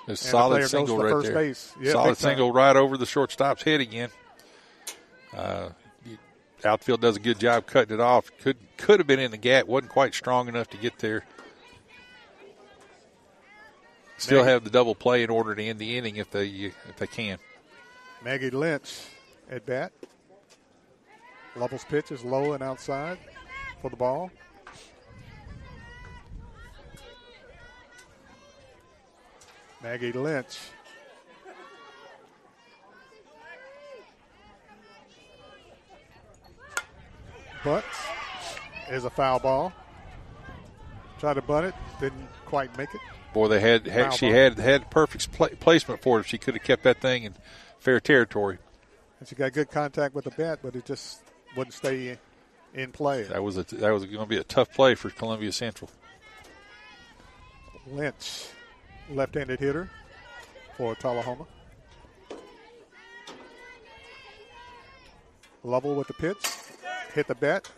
A 0.06 0.12
the 0.12 0.16
solid 0.16 0.56
player 0.56 0.68
single 0.68 0.98
right 0.98 1.10
first 1.10 1.26
there. 1.26 1.34
base. 1.34 1.74
Yeah, 1.80 1.92
solid 1.92 2.16
single 2.16 2.50
right 2.50 2.74
over 2.74 2.96
the 2.96 3.06
shortstop's 3.06 3.62
head 3.62 3.80
again. 3.80 4.08
Uh, 5.36 5.68
outfield 6.64 7.02
does 7.02 7.16
a 7.16 7.20
good 7.20 7.38
job 7.38 7.66
cutting 7.66 7.94
it 7.94 8.00
off. 8.00 8.30
Could 8.40 8.56
could 8.78 9.00
have 9.00 9.06
been 9.06 9.20
in 9.20 9.30
the 9.30 9.36
gap. 9.36 9.66
wasn't 9.66 9.92
quite 9.92 10.14
strong 10.14 10.48
enough 10.48 10.70
to 10.70 10.78
get 10.78 10.98
there. 10.98 11.24
Still 14.16 14.38
Maggie- 14.38 14.50
have 14.52 14.64
the 14.64 14.70
double 14.70 14.94
play 14.94 15.22
in 15.22 15.30
order 15.30 15.54
to 15.54 15.62
end 15.62 15.78
the 15.78 15.98
inning 15.98 16.16
if 16.16 16.30
they 16.30 16.46
if 16.46 16.96
they 16.96 17.06
can. 17.06 17.38
Maggie 18.24 18.50
Lynch 18.50 18.98
at 19.50 19.66
bat. 19.66 19.92
Lovell's 21.58 21.84
pitch 21.84 22.12
is 22.12 22.24
low 22.24 22.52
and 22.52 22.62
outside 22.62 23.18
for 23.82 23.90
the 23.90 23.96
ball. 23.96 24.30
Maggie 29.82 30.12
Lynch. 30.12 30.58
But 37.64 37.84
is 38.88 39.04
a 39.04 39.10
foul 39.10 39.40
ball. 39.40 39.72
Tried 41.18 41.34
to 41.34 41.42
bunt 41.42 41.66
it, 41.66 41.74
didn't 42.00 42.28
quite 42.46 42.76
make 42.78 42.94
it. 42.94 43.00
Boy, 43.34 43.48
they 43.48 43.60
had, 43.60 43.86
had 43.86 44.14
she 44.14 44.26
ball. 44.26 44.34
had 44.34 44.58
had 44.58 44.90
perfect 44.90 45.32
pla- 45.32 45.48
placement 45.60 46.00
for 46.00 46.20
it. 46.20 46.26
She 46.26 46.38
could 46.38 46.54
have 46.54 46.62
kept 46.62 46.84
that 46.84 47.00
thing 47.00 47.24
in 47.24 47.34
fair 47.78 48.00
territory. 48.00 48.58
And 49.18 49.28
she 49.28 49.34
got 49.34 49.52
good 49.52 49.70
contact 49.70 50.14
with 50.14 50.24
the 50.24 50.30
bat, 50.30 50.60
but 50.62 50.76
it 50.76 50.84
just 50.84 51.20
wouldn't 51.56 51.74
stay 51.74 52.18
in 52.74 52.92
play. 52.92 53.24
That 53.24 53.42
was 53.42 53.56
a 53.56 53.62
that 53.76 53.90
was 53.90 54.04
going 54.04 54.18
to 54.18 54.26
be 54.26 54.36
a 54.36 54.44
tough 54.44 54.72
play 54.72 54.94
for 54.94 55.10
Columbia 55.10 55.52
Central. 55.52 55.90
Lynch, 57.86 58.46
left-handed 59.10 59.58
hitter 59.58 59.90
for 60.76 60.94
Tullahoma. 60.94 61.46
Lovell 65.64 65.94
with 65.94 66.06
the 66.06 66.14
pitch, 66.14 66.36
hit 67.14 67.26
the 67.26 67.34
bat. 67.34 67.68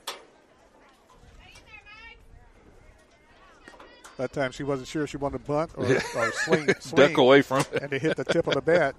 That 4.16 4.32
time 4.34 4.52
she 4.52 4.64
wasn't 4.64 4.86
sure 4.88 5.04
if 5.04 5.10
she 5.10 5.16
wanted 5.16 5.38
to 5.38 5.44
bunt 5.44 5.70
or, 5.76 5.86
or 6.14 6.32
swing, 6.32 6.66
Duck 6.94 7.16
away 7.16 7.40
from 7.40 7.60
it. 7.60 7.82
and 7.82 7.90
to 7.90 7.98
hit 7.98 8.18
the 8.18 8.24
tip 8.24 8.46
of 8.46 8.54
the 8.54 8.60
bat. 8.60 8.94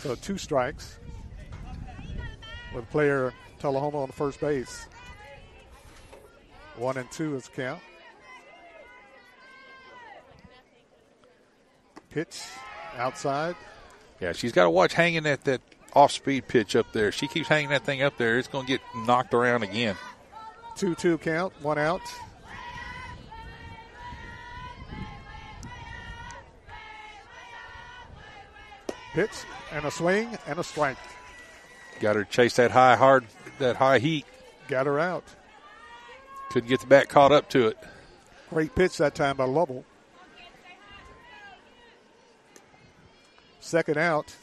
So 0.00 0.16
two 0.16 0.38
strikes 0.38 0.98
with 2.74 2.90
player 2.90 3.32
Tullahoma 3.58 4.02
on 4.02 4.08
first 4.08 4.40
base. 4.40 4.86
One 6.76 6.96
and 6.96 7.10
two 7.10 7.34
is 7.36 7.48
count. 7.48 7.80
Pitch 12.10 12.42
outside. 12.96 13.56
Yeah, 14.20 14.32
she's 14.32 14.52
got 14.52 14.64
to 14.64 14.70
watch 14.70 14.94
hanging 14.94 15.26
at 15.26 15.44
that 15.44 15.60
off 15.94 16.12
speed 16.12 16.46
pitch 16.48 16.76
up 16.76 16.92
there. 16.92 17.12
She 17.12 17.28
keeps 17.28 17.48
hanging 17.48 17.70
that 17.70 17.84
thing 17.84 18.02
up 18.02 18.16
there. 18.18 18.38
It's 18.38 18.48
going 18.48 18.66
to 18.66 18.72
get 18.72 18.80
knocked 18.94 19.34
around 19.34 19.62
again. 19.62 19.96
2 20.76 20.94
2 20.94 21.18
count, 21.18 21.52
one 21.62 21.78
out. 21.78 22.02
Pitch 29.14 29.30
and 29.72 29.86
a 29.86 29.90
swing 29.90 30.36
and 30.46 30.58
a 30.58 30.64
strike. 30.64 30.98
Got 32.00 32.16
her 32.16 32.24
chase 32.24 32.56
that 32.56 32.70
high 32.70 32.96
hard 32.96 33.24
that 33.58 33.76
high 33.76 33.98
heat. 33.98 34.26
Got 34.68 34.86
her 34.86 34.98
out. 34.98 35.24
Couldn't 36.50 36.68
get 36.68 36.80
the 36.80 36.86
bat 36.86 37.08
caught 37.08 37.32
up 37.32 37.48
to 37.50 37.68
it. 37.68 37.78
Great 38.50 38.74
pitch 38.74 38.96
that 38.98 39.14
time 39.14 39.36
by 39.36 39.44
Lovell. 39.44 39.84
Second 43.60 43.98
out. 43.98 44.34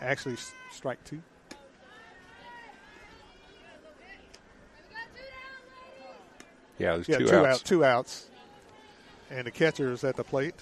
Actually, 0.00 0.36
strike 0.72 1.02
two. 1.04 1.20
Yeah, 6.78 6.94
there's 6.94 7.08
yeah, 7.08 7.18
two, 7.18 7.26
two 7.26 7.36
outs. 7.36 7.60
out, 7.60 7.64
two 7.64 7.84
outs. 7.84 8.26
And 9.30 9.46
the 9.46 9.50
catcher 9.50 9.92
is 9.92 10.04
at 10.04 10.16
the 10.16 10.24
plate. 10.24 10.54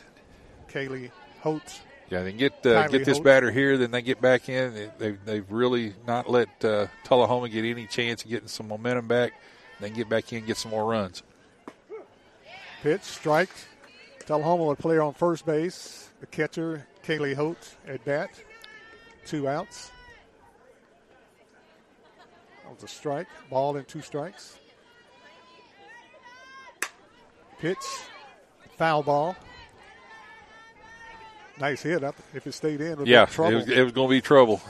Kaylee 0.74 1.10
Holtz. 1.40 1.80
Yeah, 2.10 2.22
they 2.22 2.32
get 2.32 2.66
uh, 2.66 2.88
get 2.88 3.04
this 3.04 3.16
Holtz. 3.16 3.24
batter 3.24 3.50
here, 3.50 3.78
then 3.78 3.90
they 3.90 4.02
get 4.02 4.20
back 4.20 4.48
in. 4.48 4.74
They, 4.74 4.90
they've 4.98 5.24
they've 5.24 5.50
really 5.52 5.94
not 6.06 6.28
let 6.28 6.48
uh, 6.64 6.88
Tullahoma 7.04 7.48
get 7.48 7.64
any 7.64 7.86
chance 7.86 8.24
of 8.24 8.30
getting 8.30 8.48
some 8.48 8.68
momentum 8.68 9.06
back. 9.08 9.32
Then 9.80 9.94
get 9.94 10.08
back 10.08 10.32
in, 10.32 10.38
and 10.38 10.46
get 10.46 10.56
some 10.56 10.70
more 10.70 10.84
runs. 10.84 11.22
Pitch, 12.82 13.02
strike. 13.02 13.50
Tullahoma 14.26 14.64
with 14.64 14.78
player 14.78 15.02
on 15.02 15.14
first 15.14 15.46
base. 15.46 16.10
The 16.20 16.26
catcher, 16.26 16.86
Kaylee 17.04 17.34
Holtz, 17.34 17.76
at 17.86 18.04
bat. 18.04 18.30
two 19.26 19.48
outs. 19.48 19.90
That 22.62 22.74
was 22.74 22.82
a 22.82 22.88
strike. 22.88 23.26
Ball 23.50 23.76
and 23.76 23.86
two 23.88 24.00
strikes. 24.00 24.58
Pitch. 27.58 27.76
Foul 28.76 29.02
ball. 29.02 29.36
Nice 31.60 31.82
hit. 31.82 32.02
I- 32.02 32.12
If 32.34 32.46
it 32.46 32.52
stayed 32.52 32.80
in, 32.80 33.00
it 33.02 33.06
Yeah, 33.06 33.26
trouble. 33.26 33.52
it 33.52 33.54
was, 33.56 33.68
it 33.68 33.82
was 33.82 33.92
going 33.92 34.08
to 34.08 34.12
be 34.14 34.20
trouble. 34.20 34.60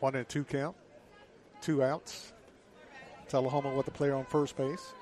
One 0.00 0.14
and 0.14 0.28
two 0.28 0.44
count. 0.44 0.76
Two 1.60 1.82
outs. 1.82 2.32
Tullahoma 3.28 3.74
with 3.74 3.86
the 3.86 3.92
player 3.92 4.14
on 4.14 4.24
first 4.24 4.56
base. 4.56 4.92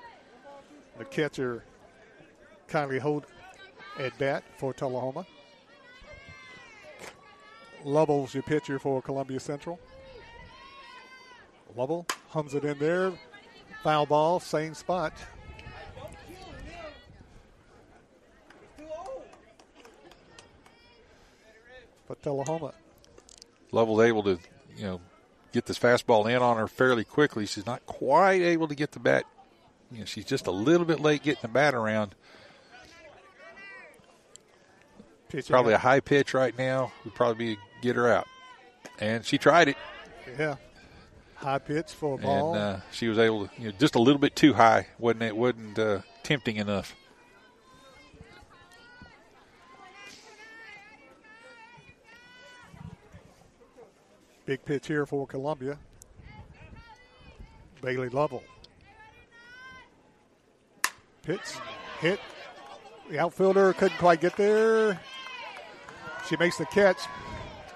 The 0.97 1.05
catcher 1.05 1.63
Kaylee 2.69 2.99
Holtz 2.99 3.29
at 3.99 4.17
bat 4.17 4.43
for 4.57 4.73
Tullahoma. 4.73 5.25
Lovell's 7.83 8.33
your 8.33 8.43
pitcher 8.43 8.79
for 8.79 9.01
Columbia 9.01 9.39
Central. 9.39 9.79
Lovell 11.75 12.05
hums 12.29 12.55
it 12.55 12.63
in 12.65 12.79
there. 12.79 13.11
Foul 13.83 14.05
ball, 14.07 14.39
same 14.39 14.73
spot. 14.73 15.13
For 22.07 22.15
Tullahoma. 22.15 22.73
Lovell's 23.71 24.01
able 24.01 24.23
to, 24.23 24.39
you 24.77 24.83
know, 24.85 25.01
get 25.51 25.65
this 25.65 25.79
fastball 25.79 26.29
in 26.29 26.41
on 26.41 26.57
her 26.57 26.67
fairly 26.67 27.03
quickly. 27.03 27.45
She's 27.45 27.65
not 27.65 27.85
quite 27.85 28.41
able 28.41 28.67
to 28.67 28.75
get 28.75 28.91
the 28.91 28.99
bat. 28.99 29.25
You 29.91 29.99
know, 29.99 30.05
she's 30.05 30.25
just 30.25 30.47
a 30.47 30.51
little 30.51 30.85
bit 30.85 30.99
late 30.99 31.23
getting 31.23 31.41
the 31.41 31.47
bat 31.47 31.73
around. 31.73 32.15
Pitching 35.29 35.53
Probably 35.53 35.73
a 35.73 35.77
high 35.77 35.99
pitch 35.99 36.33
right 36.33 36.55
now 36.57 36.91
would 37.03 37.15
probably 37.15 37.55
be 37.55 37.61
get 37.81 37.95
her 37.95 38.07
out. 38.11 38.27
And 38.99 39.25
she 39.25 39.37
tried 39.37 39.69
it, 39.69 39.77
Yeah. 40.37 40.55
High 41.35 41.59
pitch 41.59 41.91
for 41.91 42.15
a 42.15 42.17
ball. 42.17 42.53
and 42.55 42.63
uh, 42.63 42.79
she 42.91 43.07
was 43.07 43.17
able 43.17 43.47
to, 43.47 43.53
you 43.61 43.65
know, 43.69 43.75
just 43.77 43.95
a 43.95 43.99
little 43.99 44.19
bit 44.19 44.35
too 44.35 44.53
high. 44.53 44.87
wasn't 44.97 45.23
It 45.23 45.35
wasn't 45.35 45.77
uh, 45.77 45.99
tempting 46.23 46.55
enough. 46.55 46.95
Big 54.45 54.63
pitch 54.63 54.87
here 54.87 55.05
for 55.05 55.25
Columbia. 55.25 55.77
Bailey 57.81 58.09
Lovell. 58.09 58.43
Pitch, 61.23 61.39
hit. 61.99 62.19
The 63.09 63.19
outfielder 63.19 63.73
couldn't 63.73 63.97
quite 63.97 64.21
get 64.21 64.35
there. 64.37 64.99
She 66.27 66.37
makes 66.37 66.57
the 66.57 66.65
catch, 66.65 66.97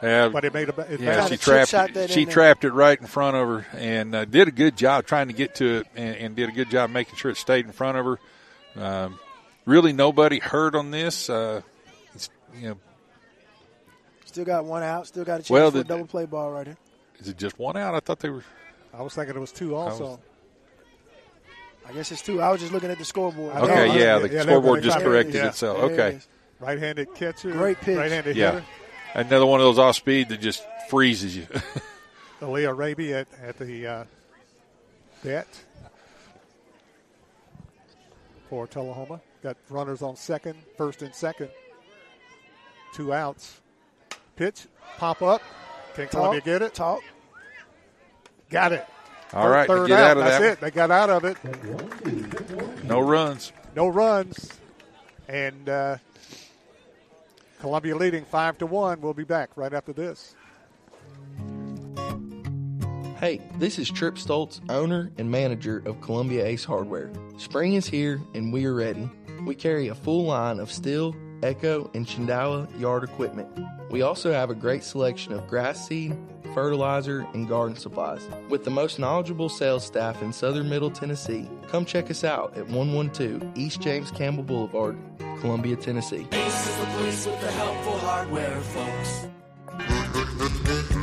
Yeah, 0.02 0.30
but 0.30 0.44
it 0.46 0.54
made 0.54 0.70
a 0.70 0.94
it 0.94 1.00
yeah, 1.00 1.28
she 1.28 1.38
trapped 1.38 1.70
shot 1.70 1.94
that 1.94 2.10
she 2.10 2.22
in 2.22 2.26
there. 2.26 2.34
trapped 2.34 2.64
it 2.64 2.72
right 2.72 3.00
in 3.00 3.06
front 3.06 3.38
of 3.38 3.48
her 3.48 3.66
and 3.78 4.16
uh, 4.16 4.26
did 4.26 4.48
a 4.48 4.52
good 4.52 4.76
job 4.76 5.06
trying 5.06 5.28
to 5.28 5.34
get 5.34 5.56
to 5.56 5.78
it 5.78 5.88
and, 5.96 6.16
and 6.16 6.36
did 6.36 6.50
a 6.50 6.52
good 6.52 6.70
job 6.72 6.90
making 6.90 7.16
sure 7.16 7.30
it 7.30 7.38
stayed 7.38 7.66
in 7.66 7.72
front 7.72 7.98
of 7.98 8.06
her. 8.06 8.20
Um, 8.82 9.20
really, 9.66 9.94
nobody 9.94 10.40
hurt 10.40 10.74
on 10.74 10.90
this. 10.90 11.30
Uh, 11.30 11.62
it's, 12.16 12.30
you 12.60 12.70
know, 12.70 12.78
Still 14.30 14.46
got 14.46 14.64
one 14.64 14.84
out. 14.84 15.08
Still 15.08 15.24
got 15.26 15.36
a 15.36 15.38
chance 15.40 15.50
Well, 15.50 15.72
for 15.72 15.78
the- 15.78 15.82
a 15.82 15.84
double 15.86 16.06
play 16.06 16.26
ball 16.26 16.52
right 16.52 16.68
here. 16.68 16.78
is 17.20 17.28
it 17.30 17.36
just 17.38 17.58
one 17.58 17.76
out? 17.76 17.96
I 17.96 18.00
thought 18.00 18.20
they 18.20 18.30
were. 18.30 18.44
I 18.94 19.02
was 19.02 19.16
thinking 19.16 19.36
it 19.36 19.40
was 19.40 19.52
two 19.52 19.74
also. 19.74 20.20
I 21.88 21.94
guess 21.94 22.12
it's 22.12 22.22
two. 22.22 22.40
I 22.40 22.52
was 22.52 22.62
just 22.62 22.72
looking 22.72 22.92
at 22.92 23.00
the 23.00 23.06
scoreboard. 23.06 23.56
Okay, 23.56 24.00
yeah, 24.00 24.20
the 24.20 24.28
they're 24.28 24.44
scoreboard 24.44 24.84
just 24.84 25.00
corrected 25.00 25.34
yeah. 25.34 25.48
itself. 25.48 25.78
There 25.78 25.86
Okay, 25.90 26.18
is. 26.18 26.28
Right-handed 26.60 27.16
catcher. 27.16 27.52
Great 27.52 27.80
pitch. 27.82 27.98
Right-handed 27.98 28.36
yeah, 28.38 28.52
hitter. 28.52 28.66
another 29.16 29.48
one 29.48 29.60
of 29.60 29.66
those 29.66 29.80
off 29.80 29.96
speed 29.96 30.30
that 30.30 30.40
just 30.40 30.64
freezes 30.92 31.36
you. 31.36 31.48
Aaliyah 32.42 32.78
Raby 32.78 33.16
at, 33.16 33.28
at 33.42 33.58
the 33.58 33.88
uh, 33.88 34.04
bat 35.24 35.48
for 38.48 38.68
Tullahoma. 38.68 39.22
Got 39.42 39.58
runners 39.70 40.04
on 40.04 40.16
second, 40.16 40.56
first 40.78 41.02
and 41.02 41.16
second. 41.16 41.50
Two 42.94 43.12
outs. 43.12 43.62
Pitch, 44.40 44.68
pop 44.98 45.22
up. 45.22 45.42
Can 45.96 46.08
Columbia 46.08 46.40
Talk, 46.40 46.46
get 46.46 46.62
it? 46.62 46.74
Talk. 46.74 47.02
Got 48.50 48.72
it. 48.72 48.86
All 49.34 49.44
Third- 49.44 49.52
right, 49.52 49.68
third 49.68 49.88
get 49.90 50.00
out 50.00 50.16
of 50.18 50.24
That's 50.24 50.40
that 50.40 50.52
it. 50.54 50.62
They 50.62 50.72
got 50.72 50.92
out 50.92 51.10
of 51.10 51.26
it. 51.26 52.86
no 52.86 53.02
runs. 53.02 53.52
No 53.76 53.90
runs. 53.90 54.50
And 55.28 55.68
uh, 55.68 55.98
Columbia 57.60 57.98
leading 57.98 58.24
five 58.24 58.58
to 58.60 58.66
one. 58.66 59.02
We'll 59.02 59.14
be 59.14 59.26
back 59.26 59.50
right 59.58 59.74
after 59.74 59.92
this. 59.92 60.36
Hey, 63.20 63.42
this 63.58 63.78
is 63.78 63.92
Trip 63.92 64.16
Stoltz, 64.16 64.62
owner 64.70 65.12
and 65.18 65.30
manager 65.30 65.84
of 65.86 66.00
Columbia 66.00 66.46
Ace 66.46 66.64
Hardware. 66.64 67.12
Spring 67.38 67.74
is 67.74 67.88
here 67.88 68.22
and 68.34 68.54
we 68.54 68.64
are 68.64 68.74
ready. 68.74 69.10
We 69.46 69.54
carry 69.56 69.90
a 69.90 69.96
full 69.96 70.24
line 70.24 70.60
of 70.62 70.70
Stihl, 70.70 71.14
Echo, 71.44 71.90
and 71.94 72.06
Shindaiwa 72.06 72.80
yard 72.80 73.04
equipment. 73.04 73.48
We 73.90 74.02
also 74.02 74.32
have 74.32 74.50
a 74.50 74.56
great 74.56 74.84
selection 74.84 75.34
of 75.34 75.48
grass 75.48 75.88
seed, 75.88 76.18
fertilizer, 76.54 77.26
and 77.34 77.48
garden 77.48 77.78
supplies. 77.78 78.28
With 78.50 78.64
the 78.64 78.72
most 78.72 79.00
knowledgeable 79.00 79.50
sales 79.50 79.86
staff 79.86 80.22
in 80.22 80.34
southern 80.34 80.70
Middle 80.70 80.92
Tennessee, 80.92 81.50
come 81.68 81.86
check 81.86 82.10
us 82.12 82.24
out 82.24 82.58
at 82.58 82.68
112 82.68 83.58
East 83.58 83.82
James 83.82 84.12
Campbell 84.12 84.44
Boulevard, 84.44 84.98
Columbia, 85.40 85.76
Tennessee. 85.76 86.28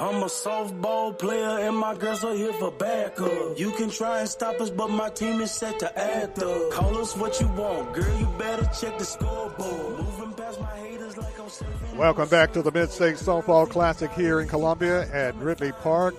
I'm 0.00 0.22
a 0.22 0.26
softball 0.28 1.18
player 1.18 1.68
and 1.68 1.76
my 1.76 1.94
girls 1.94 2.24
are 2.24 2.32
here 2.32 2.54
for 2.54 2.70
backup. 2.70 3.58
You 3.58 3.70
can 3.72 3.90
try 3.90 4.20
and 4.20 4.28
stop 4.30 4.58
us, 4.58 4.70
but 4.70 4.88
my 4.88 5.10
team 5.10 5.42
is 5.42 5.50
set 5.50 5.78
to 5.80 5.98
act 5.98 6.38
up. 6.38 6.70
Call 6.70 6.96
us 6.96 7.14
what 7.14 7.38
you 7.38 7.46
want, 7.48 7.92
girl. 7.92 8.18
You 8.18 8.26
better 8.38 8.64
check 8.80 8.96
the 8.96 9.04
scoreboard. 9.04 9.98
Moving 9.98 10.32
past 10.32 10.58
my 10.58 10.74
haters 10.78 11.18
like 11.18 11.38
I'm 11.38 11.48
surfing. 11.48 11.96
Welcome 11.98 12.30
back 12.30 12.54
to 12.54 12.62
the 12.62 12.72
Mid-State 12.72 13.16
Softball 13.16 13.68
Classic 13.68 14.10
here 14.12 14.40
in 14.40 14.48
Columbia 14.48 15.06
at 15.12 15.34
Ridley 15.36 15.72
Park. 15.72 16.14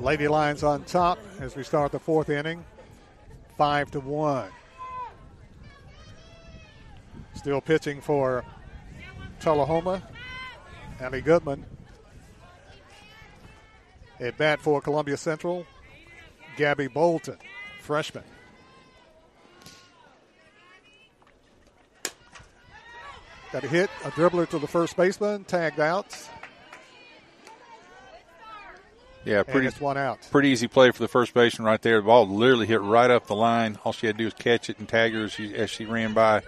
Lady 0.00 0.26
Lions 0.26 0.64
on 0.64 0.82
top 0.82 1.20
as 1.38 1.54
we 1.54 1.62
start 1.62 1.92
the 1.92 2.00
fourth 2.00 2.28
inning, 2.28 2.64
five 3.56 3.92
to 3.92 4.00
one. 4.00 4.50
Still 7.36 7.60
pitching 7.60 8.00
for 8.00 8.44
Tullahoma, 9.38 10.02
Allie 11.00 11.20
Goodman. 11.20 11.64
At 14.20 14.36
bat 14.36 14.60
for 14.60 14.80
Columbia 14.80 15.16
Central, 15.16 15.64
Gabby 16.56 16.88
Bolton, 16.88 17.38
freshman. 17.80 18.24
Got 23.52 23.64
a 23.64 23.68
hit, 23.68 23.90
a 24.04 24.10
dribbler 24.10 24.48
to 24.50 24.58
the 24.58 24.66
first 24.66 24.96
baseman, 24.96 25.44
tagged 25.44 25.80
out. 25.80 26.16
Yeah, 29.24 29.42
pretty 29.42 29.68
one 29.78 29.96
out. 29.96 30.26
Pretty 30.30 30.48
easy 30.48 30.68
play 30.68 30.90
for 30.90 31.02
the 31.02 31.08
first 31.08 31.34
baseman 31.34 31.66
right 31.66 31.80
there. 31.80 31.98
The 31.98 32.06
ball 32.06 32.28
literally 32.28 32.66
hit 32.66 32.80
right 32.80 33.10
up 33.10 33.26
the 33.26 33.34
line. 33.34 33.78
All 33.84 33.92
she 33.92 34.06
had 34.06 34.16
to 34.16 34.18
do 34.18 34.24
was 34.24 34.34
catch 34.34 34.70
it 34.70 34.78
and 34.78 34.88
tag 34.88 35.12
her 35.12 35.24
as 35.24 35.32
she, 35.32 35.54
as 35.54 35.70
she 35.70 35.84
ran 35.84 36.12
by. 36.12 36.42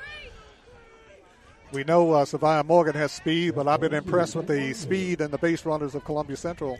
We 1.72 1.84
know 1.84 2.12
uh, 2.12 2.24
Savannah 2.24 2.64
Morgan 2.64 2.94
has 2.94 3.12
speed, 3.12 3.54
but 3.54 3.68
I've 3.68 3.80
been 3.80 3.94
impressed 3.94 4.34
with 4.34 4.46
the 4.46 4.72
speed 4.72 5.20
and 5.20 5.32
the 5.32 5.38
base 5.38 5.64
runners 5.64 5.94
of 5.94 6.04
Columbia 6.04 6.36
Central. 6.36 6.78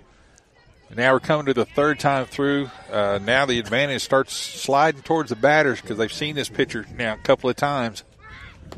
Now 0.96 1.12
we're 1.12 1.20
coming 1.20 1.46
to 1.46 1.54
the 1.54 1.64
third 1.64 2.00
time 2.00 2.26
through. 2.26 2.68
Uh, 2.90 3.20
now 3.22 3.46
the 3.46 3.60
advantage 3.60 4.02
starts 4.02 4.34
sliding 4.34 5.02
towards 5.02 5.28
the 5.28 5.36
batters 5.36 5.80
because 5.80 5.98
they've 5.98 6.12
seen 6.12 6.34
this 6.34 6.48
pitcher 6.48 6.84
now 6.96 7.14
a 7.14 7.18
couple 7.18 7.48
of 7.48 7.54
times. 7.54 8.02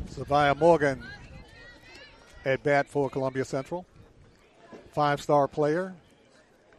Savannah 0.09 0.53
Morgan 0.53 1.03
at 2.45 2.61
bat 2.61 2.87
for 2.87 3.09
Columbia 3.09 3.45
Central. 3.45 3.85
Five 4.91 5.21
star 5.21 5.47
player, 5.47 5.95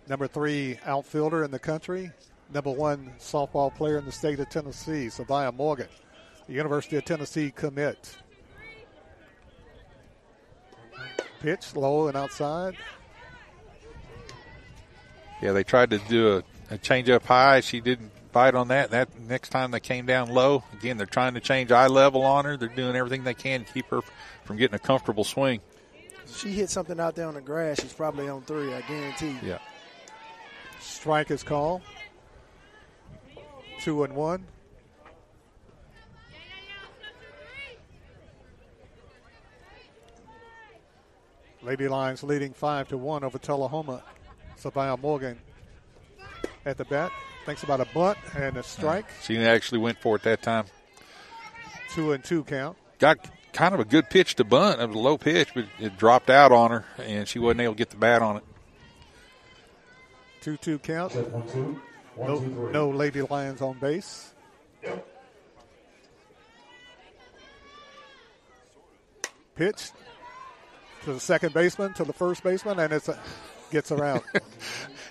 number 0.09 0.29
three 0.29 0.79
outfielder 0.85 1.43
in 1.43 1.51
the 1.51 1.59
country, 1.59 2.13
number 2.53 2.71
one 2.71 3.13
softball 3.19 3.75
player 3.75 3.99
in 3.99 4.05
the 4.05 4.13
state 4.13 4.39
of 4.39 4.49
Tennessee, 4.51 5.09
Savia 5.09 5.53
Morgan, 5.53 5.89
the 6.47 6.53
University 6.53 6.97
of 6.97 7.05
Tennessee 7.05 7.51
commit. 7.51 8.17
Pitch 11.41 11.75
low 11.75 12.07
and 12.07 12.17
outside. 12.17 12.77
Yeah, 15.41 15.53
they 15.53 15.65
tried 15.65 15.91
to 15.91 15.99
do 15.99 16.37
a, 16.37 16.75
a 16.75 16.79
change 16.79 17.11
up 17.11 17.25
high. 17.25 17.61
She 17.61 17.81
didn't 17.81 18.11
bite 18.33 18.55
on 18.55 18.69
that. 18.69 18.91
That 18.91 19.19
next 19.21 19.51
time 19.51 19.71
they 19.71 19.81
came 19.81 20.07
down 20.07 20.31
low. 20.31 20.65
Again, 20.73 20.97
they're 20.97 21.07
trying 21.07 21.35
to 21.35 21.41
change 21.41 21.71
eye 21.71 21.87
level 21.87 22.23
on 22.23 22.45
her. 22.45 22.57
They're 22.57 22.69
doing 22.69 22.97
everything 22.97 23.25
they 23.25 23.35
can 23.35 23.65
to 23.65 23.73
keep 23.73 23.87
her 23.87 24.01
from 24.45 24.57
getting 24.57 24.75
a 24.75 24.79
comfortable 24.79 25.25
swing. 25.25 25.61
She 26.27 26.51
hit 26.51 26.71
something 26.71 26.99
out 26.99 27.15
there 27.15 27.27
on 27.27 27.35
the 27.35 27.41
grass. 27.41 27.81
She's 27.81 27.93
probably 27.93 28.29
on 28.29 28.43
three. 28.43 28.73
I 28.73 28.81
guarantee. 28.83 29.37
Yeah. 29.43 29.59
Strike 30.81 31.31
is 31.31 31.43
called. 31.43 31.83
Two 33.81 34.05
and 34.05 34.15
one. 34.15 34.47
Lady 41.63 41.89
Lions 41.89 42.23
leading 42.23 42.53
five 42.53 42.89
to 42.89 42.99
one 42.99 43.25
over 43.25 43.39
Tullahoma. 43.39 44.03
Savannah 44.65 44.97
Morgan 44.97 45.39
at 46.65 46.79
the 46.79 46.87
bat. 46.87 47.13
Thinks 47.45 47.63
about 47.65 47.81
a 47.81 47.87
bunt 47.93 48.17
and 48.35 48.57
a 48.57 48.63
strike. 48.63 49.05
She 49.23 49.37
actually 49.37 49.79
went 49.79 49.99
for 49.99 50.17
it 50.17 50.23
that 50.23 50.43
time. 50.43 50.65
Two 51.91 52.13
and 52.13 52.25
two 52.25 52.45
count. 52.45 52.79
Got 52.99 53.31
kind 53.53 53.75
of 53.75 53.81
a 53.81 53.85
good 53.85 54.09
pitch 54.09 54.37
to 54.37 54.45
bunt. 54.45 54.81
It 54.81 54.87
was 54.87 54.97
a 54.97 54.99
low 54.99 55.19
pitch, 55.19 55.51
but 55.55 55.67
it 55.79 55.99
dropped 55.99 56.31
out 56.31 56.51
on 56.51 56.71
her, 56.71 56.85
and 56.97 57.29
she 57.29 57.39
wasn't 57.39 57.61
able 57.61 57.75
to 57.75 57.79
get 57.79 57.91
the 57.91 57.99
bat 57.99 58.23
on 58.23 58.39
it. 58.39 58.43
Two 60.41 60.57
two 60.57 60.79
count. 60.79 61.15
No, 62.17 62.39
no 62.73 62.89
Lady 62.89 63.21
Lions 63.21 63.61
on 63.61 63.79
base. 63.79 64.33
Pitch 69.57 69.91
to 71.05 71.13
the 71.13 71.21
second 71.21 71.53
baseman, 71.53 71.93
to 71.95 72.05
the 72.05 72.15
first 72.15 72.43
baseman, 72.43 72.79
and 72.79 72.95
it's 72.95 73.11
a, 73.11 73.19
gets 73.71 73.91
around. 73.93 74.23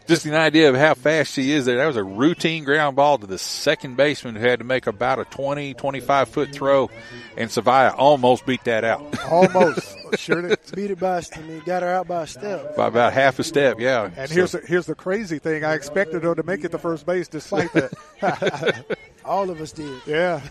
Just 0.06 0.26
an 0.26 0.34
idea 0.34 0.68
of 0.70 0.76
how 0.76 0.96
fast 0.96 1.32
she 1.32 1.52
is 1.54 1.64
there. 1.64 1.78
That 1.78 1.86
was 1.86 1.96
a 1.96 2.04
routine 2.04 2.66
ground 2.66 2.98
ball 2.98 3.18
to 3.20 3.26
the 3.26 3.38
second 3.38 3.96
baseman 3.96 4.36
who 4.36 4.42
had 4.46 4.60
to 4.60 4.66
make 4.66 4.86
about 4.86 5.18
a 5.20 5.24
20, 5.24 5.76
25 5.76 6.28
foot 6.28 6.52
throw, 6.52 6.90
and 7.38 7.50
Savia 7.50 7.96
almost 7.98 8.46
beat 8.46 8.66
that 8.66 8.84
out. 8.84 9.02
Almost. 9.32 9.96
sure 10.20 10.42
did. 10.42 10.60
Beat 10.76 10.92
it 10.92 11.00
by, 11.00 11.22
I 11.34 11.42
mean, 11.44 11.62
got 11.66 11.84
her 11.84 11.88
out 11.90 12.08
by 12.10 12.24
a 12.24 12.28
step. 12.28 12.76
By 12.76 12.88
about 12.88 13.14
half 13.14 13.40
a 13.40 13.46
step, 13.46 13.80
yeah. 13.80 14.12
And 14.18 14.28
So- 14.30 14.36
here's 14.36 14.52
the, 14.52 14.60
here's 14.68 14.86
the 14.88 14.96
crazy 14.96 15.40
thing. 15.40 15.64
I 15.64 15.74
expected 15.74 16.24
her 16.24 16.36
to 16.36 16.44
make 16.44 16.66
it 16.66 16.72
to 16.74 16.78
first 16.78 17.06
base 17.06 17.30
despite 17.30 17.72
that. 17.72 18.98
All 19.24 19.50
of 19.50 19.62
us 19.62 19.72
did. 19.72 20.02
Yeah. 20.06 20.42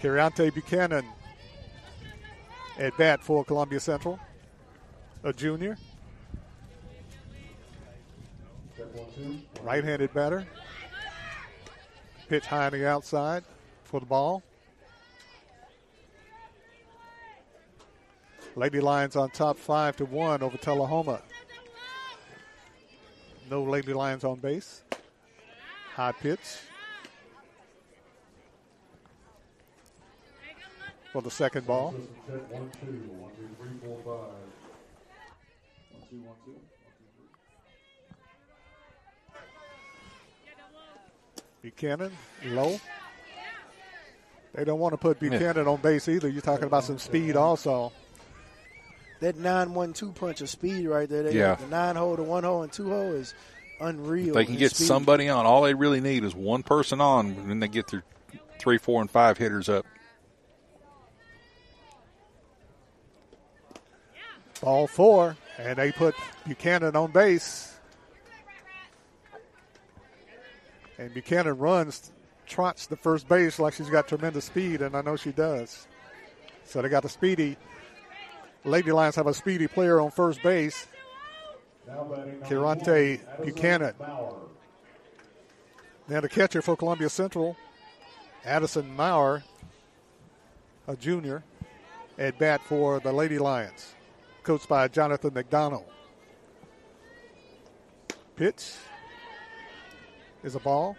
Kiriante 0.00 0.54
Buchanan 0.54 1.04
at 2.78 2.96
bat 2.96 3.20
for 3.22 3.44
Columbia 3.44 3.80
Central, 3.80 4.18
a 5.24 5.32
junior. 5.32 5.76
Right 9.62 9.84
handed 9.84 10.12
batter. 10.12 10.46
Pitch 12.28 12.46
high 12.46 12.66
on 12.66 12.72
the 12.72 12.86
outside 12.86 13.44
for 13.84 14.00
the 14.00 14.06
ball. 14.06 14.42
Lady 18.56 18.80
Lions 18.80 19.16
on 19.16 19.30
top 19.30 19.58
five 19.58 19.96
to 19.96 20.04
one 20.04 20.42
over 20.42 20.56
Tullahoma. 20.56 21.22
No 23.48 23.62
Lady 23.62 23.92
Lions 23.92 24.24
on 24.24 24.38
base. 24.38 24.82
High 25.94 26.12
pitch. 26.12 26.38
For 31.12 31.22
the 31.22 31.30
second 31.30 31.66
ball. 31.66 31.90
One, 31.90 32.70
two, 32.80 32.92
one, 33.18 33.30
two, 33.36 33.48
three, 33.58 33.78
four, 33.84 33.98
five. 33.98 34.34
One, 35.90 36.08
two, 36.08 36.16
one, 36.18 36.36
two. 36.44 36.69
Buchanan, 41.62 42.12
low. 42.46 42.80
They 44.54 44.64
don't 44.64 44.80
want 44.80 44.94
to 44.94 44.98
put 44.98 45.20
Buchanan 45.20 45.68
on 45.68 45.80
base 45.80 46.08
either. 46.08 46.28
You're 46.28 46.42
talking 46.42 46.64
about 46.64 46.84
some 46.84 46.98
speed 46.98 47.36
also. 47.36 47.92
That 49.20 49.36
nine 49.36 49.74
one 49.74 49.92
two 49.92 50.12
punch 50.12 50.40
of 50.40 50.48
speed 50.48 50.86
right 50.86 51.08
there. 51.08 51.22
They 51.24 51.36
Yeah. 51.36 51.56
the 51.56 51.66
nine 51.66 51.96
hole, 51.96 52.16
the 52.16 52.22
one 52.22 52.44
hole, 52.44 52.62
and 52.62 52.72
two 52.72 52.88
hole 52.88 53.12
is 53.12 53.34
unreal. 53.80 54.28
If 54.28 54.34
they 54.34 54.44
can 54.46 54.56
get 54.56 54.72
speed. 54.74 54.86
somebody 54.86 55.28
on. 55.28 55.44
All 55.44 55.62
they 55.62 55.74
really 55.74 56.00
need 56.00 56.24
is 56.24 56.34
one 56.34 56.62
person 56.62 57.00
on, 57.00 57.26
and 57.26 57.50
then 57.50 57.60
they 57.60 57.68
get 57.68 57.88
their 57.88 58.02
three, 58.58 58.78
four, 58.78 59.00
and 59.02 59.10
five 59.10 59.36
hitters 59.36 59.68
up. 59.68 59.84
Ball 64.62 64.86
four, 64.86 65.36
and 65.58 65.78
they 65.78 65.92
put 65.92 66.14
Buchanan 66.46 66.96
on 66.96 67.10
base. 67.12 67.69
And 71.00 71.14
Buchanan 71.14 71.56
runs, 71.56 72.12
trots 72.46 72.86
the 72.86 72.96
first 72.96 73.26
base 73.26 73.58
like 73.58 73.72
she's 73.72 73.88
got 73.88 74.06
tremendous 74.06 74.44
speed, 74.44 74.82
and 74.82 74.94
I 74.94 75.00
know 75.00 75.16
she 75.16 75.32
does. 75.32 75.88
So 76.64 76.82
they 76.82 76.90
got 76.90 77.06
a 77.06 77.08
speedy. 77.08 77.56
Lady 78.66 78.92
Lions 78.92 79.16
have 79.16 79.26
a 79.26 79.32
speedy 79.32 79.66
player 79.66 79.98
on 79.98 80.10
first 80.10 80.42
base. 80.42 80.86
Kirante 81.88 83.18
Buchanan. 83.42 83.94
Now 86.06 86.20
the 86.20 86.28
catcher 86.28 86.60
for 86.60 86.76
Columbia 86.76 87.08
Central, 87.08 87.56
Addison 88.44 88.94
Maurer, 88.94 89.42
a 90.86 90.96
junior, 90.96 91.42
at 92.18 92.38
bat 92.38 92.60
for 92.66 93.00
the 93.00 93.10
Lady 93.10 93.38
Lions, 93.38 93.94
coached 94.42 94.68
by 94.68 94.86
Jonathan 94.86 95.32
McDonald. 95.32 95.86
Pitch 98.36 98.74
is 100.42 100.54
a 100.54 100.60
ball. 100.60 100.96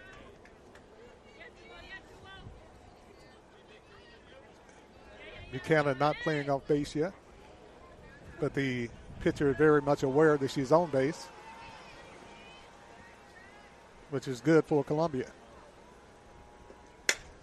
Buchanan 5.50 5.98
not 5.98 6.16
playing 6.22 6.48
off 6.48 6.66
base 6.66 6.94
yet, 6.96 7.12
but 8.40 8.54
the 8.54 8.88
pitcher 9.20 9.50
is 9.50 9.56
very 9.56 9.82
much 9.82 10.02
aware 10.02 10.36
that 10.38 10.50
she's 10.50 10.72
on 10.72 10.90
base, 10.90 11.28
which 14.10 14.26
is 14.26 14.40
good 14.40 14.64
for 14.64 14.82
Columbia. 14.82 15.30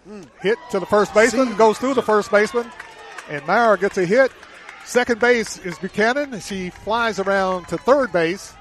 Hmm. 0.04 0.22
Hit 0.40 0.58
to 0.72 0.80
the 0.80 0.86
first 0.86 1.14
baseman, 1.14 1.54
goes 1.56 1.78
through 1.78 1.94
the 1.94 2.02
first 2.02 2.30
baseman, 2.32 2.70
and 3.28 3.46
Maurer 3.46 3.76
gets 3.76 3.96
a 3.96 4.04
hit. 4.04 4.32
Second 4.84 5.20
base 5.20 5.58
is 5.58 5.78
Buchanan. 5.78 6.40
She 6.40 6.70
flies 6.70 7.20
around 7.20 7.68
to 7.68 7.78
third 7.78 8.10
base, 8.10 8.52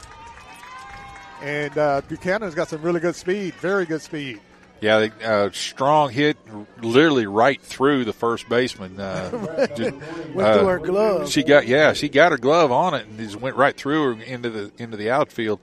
and 1.41 1.77
uh, 1.77 2.01
Buchanan's 2.07 2.55
got 2.55 2.67
some 2.67 2.81
really 2.81 2.99
good 2.99 3.15
speed, 3.15 3.53
very 3.55 3.85
good 3.85 4.01
speed. 4.01 4.39
Yeah, 4.81 4.99
they, 4.99 5.25
uh, 5.25 5.49
strong 5.51 6.09
hit, 6.09 6.37
literally 6.81 7.25
right 7.25 7.61
through 7.61 8.05
the 8.05 8.13
first 8.13 8.47
baseman. 8.47 8.99
Uh, 8.99 9.67
just, 9.75 9.91
Went 9.91 9.97
through 10.33 10.67
her 10.67 10.79
glove. 10.79 11.29
She 11.29 11.43
got 11.43 11.67
yeah, 11.67 11.93
she 11.93 12.07
got 12.07 12.31
her 12.31 12.37
glove 12.37 12.71
on 12.71 12.93
it 12.93 13.05
and 13.05 13.17
just 13.17 13.35
went 13.35 13.55
right 13.57 13.75
through 13.75 14.15
her 14.15 14.23
into 14.23 14.49
the 14.49 14.71
into 14.77 14.95
the 14.95 15.11
outfield. 15.11 15.59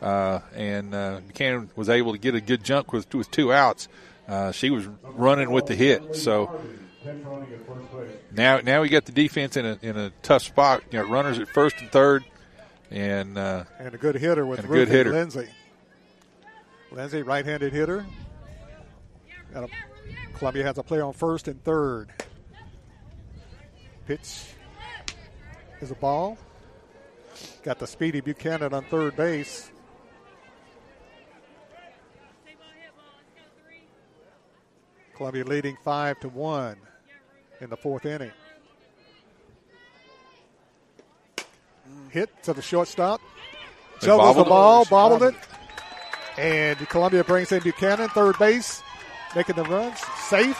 Uh, 0.00 0.40
and 0.54 0.94
uh, 0.94 1.20
Buchanan 1.26 1.70
was 1.76 1.88
able 1.88 2.12
to 2.12 2.18
get 2.18 2.34
a 2.34 2.40
good 2.40 2.64
jump 2.64 2.92
with 2.92 3.12
with 3.14 3.30
two 3.30 3.52
outs. 3.52 3.88
Uh, 4.28 4.52
she 4.52 4.70
was 4.70 4.86
running 5.02 5.50
with 5.50 5.66
the 5.66 5.74
hit, 5.74 6.14
so 6.14 6.60
Pinch 7.02 7.24
running 7.24 7.52
at 7.52 7.66
first 7.66 7.92
base. 7.92 8.16
now 8.32 8.60
now 8.60 8.82
we 8.82 8.88
got 8.88 9.04
the 9.04 9.12
defense 9.12 9.56
in 9.56 9.66
a 9.66 9.78
in 9.82 9.96
a 9.96 10.10
tough 10.22 10.42
spot. 10.42 10.82
You 10.92 11.00
know, 11.00 11.08
runners 11.08 11.38
at 11.38 11.48
first 11.48 11.76
and 11.80 11.90
third, 11.90 12.24
and 12.90 13.38
uh, 13.38 13.64
And 13.78 13.94
a 13.94 13.98
good 13.98 14.16
hitter 14.16 14.44
with 14.46 14.60
And 14.60 14.66
a 14.66 14.68
good 14.68 14.78
Ruthie 14.78 14.92
hitter. 14.92 15.12
Lindsay. 15.12 15.48
Lindsay, 16.90 17.22
right-handed 17.22 17.72
hitter. 17.72 18.04
A, 19.54 19.68
Columbia 20.34 20.64
has 20.64 20.78
a 20.78 20.82
player 20.82 21.04
on 21.04 21.12
first 21.12 21.48
and 21.48 21.62
third. 21.62 22.12
Pitch 24.06 24.42
is 25.80 25.90
a 25.90 25.94
ball. 25.94 26.36
Got 27.62 27.78
the 27.78 27.86
speedy 27.86 28.20
Buchanan 28.20 28.74
on 28.74 28.84
third 28.84 29.16
base. 29.16 29.70
Columbia 35.14 35.44
leading 35.44 35.76
five 35.84 36.18
to 36.20 36.28
one 36.28 36.76
in 37.60 37.68
the 37.70 37.76
fourth 37.76 38.06
inning. 38.06 38.32
Hit 42.10 42.30
to 42.44 42.52
the 42.52 42.62
shortstop. 42.62 43.20
They 44.00 44.06
Juggles 44.06 44.36
the 44.36 44.44
bobbled 44.44 44.46
it? 44.46 44.50
ball, 44.50 44.84
bobbled 44.86 45.22
it. 45.22 45.34
And 46.38 46.78
Columbia 46.88 47.24
brings 47.24 47.52
in 47.52 47.62
Buchanan, 47.62 48.08
third 48.08 48.38
base, 48.38 48.82
making 49.36 49.56
the 49.56 49.64
runs. 49.64 49.98
Safe. 50.28 50.58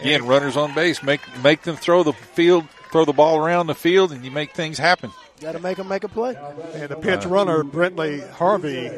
again, 0.00 0.26
runners 0.26 0.56
on 0.56 0.74
base 0.74 1.02
make 1.02 1.20
make 1.42 1.62
them 1.62 1.76
throw 1.76 2.02
the 2.02 2.12
field 2.12 2.66
throw 2.90 3.04
the 3.04 3.12
ball 3.12 3.36
around 3.36 3.66
the 3.66 3.74
field 3.74 4.12
and 4.12 4.24
you 4.24 4.30
make 4.30 4.52
things 4.52 4.78
happen. 4.78 5.10
Got 5.40 5.52
to 5.52 5.58
make 5.60 5.76
them 5.76 5.88
make 5.88 6.04
a 6.04 6.08
play. 6.08 6.36
And 6.74 6.88
the 6.88 6.96
pinch 6.96 7.24
runner, 7.24 7.62
Brentley 7.62 8.28
Harvey, 8.30 8.90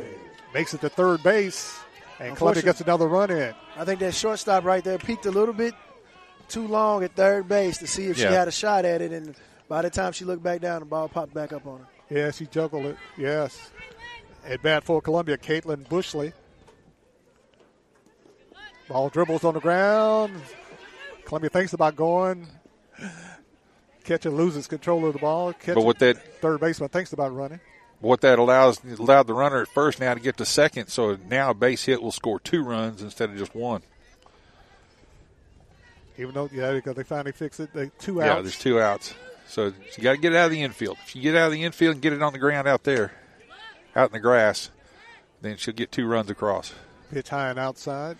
makes 0.54 0.72
it 0.72 0.80
to 0.80 0.88
third 0.88 1.22
base, 1.22 1.78
and 2.18 2.36
Columbia 2.36 2.62
gets 2.62 2.80
another 2.80 3.08
run 3.08 3.30
in. 3.30 3.54
I 3.76 3.84
think 3.84 4.00
that 4.00 4.14
shortstop 4.14 4.64
right 4.64 4.82
there 4.82 4.98
peaked 4.98 5.26
a 5.26 5.30
little 5.30 5.54
bit 5.54 5.74
too 6.48 6.66
long 6.66 7.04
at 7.04 7.14
third 7.14 7.48
base 7.48 7.78
to 7.78 7.86
see 7.86 8.06
if 8.06 8.16
she 8.16 8.24
had 8.24 8.48
a 8.48 8.50
shot 8.52 8.84
at 8.84 9.02
it, 9.02 9.12
and 9.12 9.34
by 9.70 9.82
the 9.82 9.88
time 9.88 10.10
she 10.12 10.24
looked 10.24 10.42
back 10.42 10.60
down, 10.60 10.80
the 10.80 10.84
ball 10.86 11.08
popped 11.08 11.32
back 11.32 11.52
up 11.52 11.64
on 11.64 11.78
her. 11.78 11.86
Yeah, 12.10 12.30
she 12.32 12.46
juggled 12.46 12.86
it. 12.86 12.96
Yes. 13.16 13.70
At 14.44 14.60
bat 14.62 14.82
for 14.82 15.00
Columbia, 15.00 15.38
Caitlin 15.38 15.86
Bushley. 15.86 16.32
Ball 18.88 19.08
dribbles 19.10 19.44
on 19.44 19.54
the 19.54 19.60
ground. 19.60 20.34
Columbia 21.24 21.50
thinks 21.50 21.72
about 21.72 21.94
going. 21.94 22.48
Catcher 24.02 24.30
loses 24.30 24.66
control 24.66 25.06
of 25.06 25.12
the 25.12 25.20
ball. 25.20 25.52
Catcher, 25.52 25.74
But 25.76 25.84
what 25.84 26.00
that 26.00 26.40
third 26.40 26.58
baseman 26.58 26.88
thinks 26.88 27.12
about 27.12 27.32
running. 27.32 27.60
what 28.00 28.22
that 28.22 28.40
allows 28.40 28.82
allowed 28.98 29.28
the 29.28 29.34
runner 29.34 29.62
at 29.62 29.68
first 29.68 30.00
now 30.00 30.14
to 30.14 30.18
get 30.20 30.36
to 30.38 30.44
second, 30.44 30.88
so 30.88 31.16
now 31.28 31.50
a 31.50 31.54
base 31.54 31.84
hit 31.84 32.02
will 32.02 32.10
score 32.10 32.40
two 32.40 32.64
runs 32.64 33.02
instead 33.02 33.30
of 33.30 33.36
just 33.36 33.54
one. 33.54 33.82
Even 36.18 36.34
though, 36.34 36.48
yeah, 36.52 36.72
because 36.72 36.96
they 36.96 37.04
finally 37.04 37.30
fixed 37.32 37.60
it. 37.60 37.72
They 37.72 37.92
two 38.00 38.20
outs. 38.20 38.26
Yeah, 38.26 38.42
there's 38.42 38.58
two 38.58 38.80
outs. 38.80 39.14
So 39.50 39.72
you 39.96 40.02
got 40.02 40.12
to 40.12 40.18
get 40.18 40.32
it 40.32 40.36
out 40.36 40.46
of 40.46 40.52
the 40.52 40.62
infield. 40.62 40.96
If 41.04 41.16
you 41.16 41.22
get 41.22 41.34
out 41.34 41.46
of 41.46 41.52
the 41.52 41.64
infield 41.64 41.94
and 41.94 42.02
get 42.02 42.12
it 42.12 42.22
on 42.22 42.32
the 42.32 42.38
ground 42.38 42.68
out 42.68 42.84
there, 42.84 43.12
out 43.96 44.10
in 44.10 44.12
the 44.12 44.20
grass, 44.20 44.70
then 45.42 45.56
she'll 45.56 45.74
get 45.74 45.90
two 45.90 46.06
runs 46.06 46.30
across. 46.30 46.72
Pitch 47.10 47.30
high 47.30 47.50
and 47.50 47.58
outside. 47.58 48.16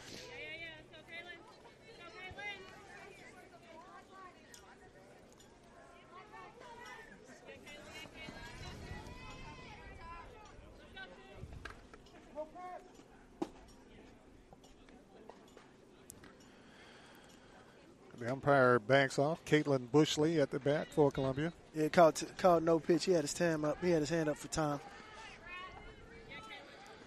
The 18.20 18.30
umpire 18.30 18.78
backs 18.78 19.18
off. 19.18 19.42
Caitlin 19.46 19.88
Bushley 19.92 20.40
at 20.42 20.50
the 20.50 20.58
bat 20.60 20.88
for 20.94 21.10
Columbia. 21.10 21.52
Yeah, 21.74 21.88
called 21.88 22.16
t- 22.16 22.26
called 22.36 22.62
no 22.62 22.78
pitch. 22.78 23.06
He 23.06 23.12
had 23.12 23.22
his 23.22 23.32
time 23.32 23.64
up. 23.64 23.78
He 23.82 23.90
had 23.90 24.00
his 24.00 24.10
hand 24.10 24.28
up 24.28 24.36
for 24.36 24.48
time. 24.48 24.78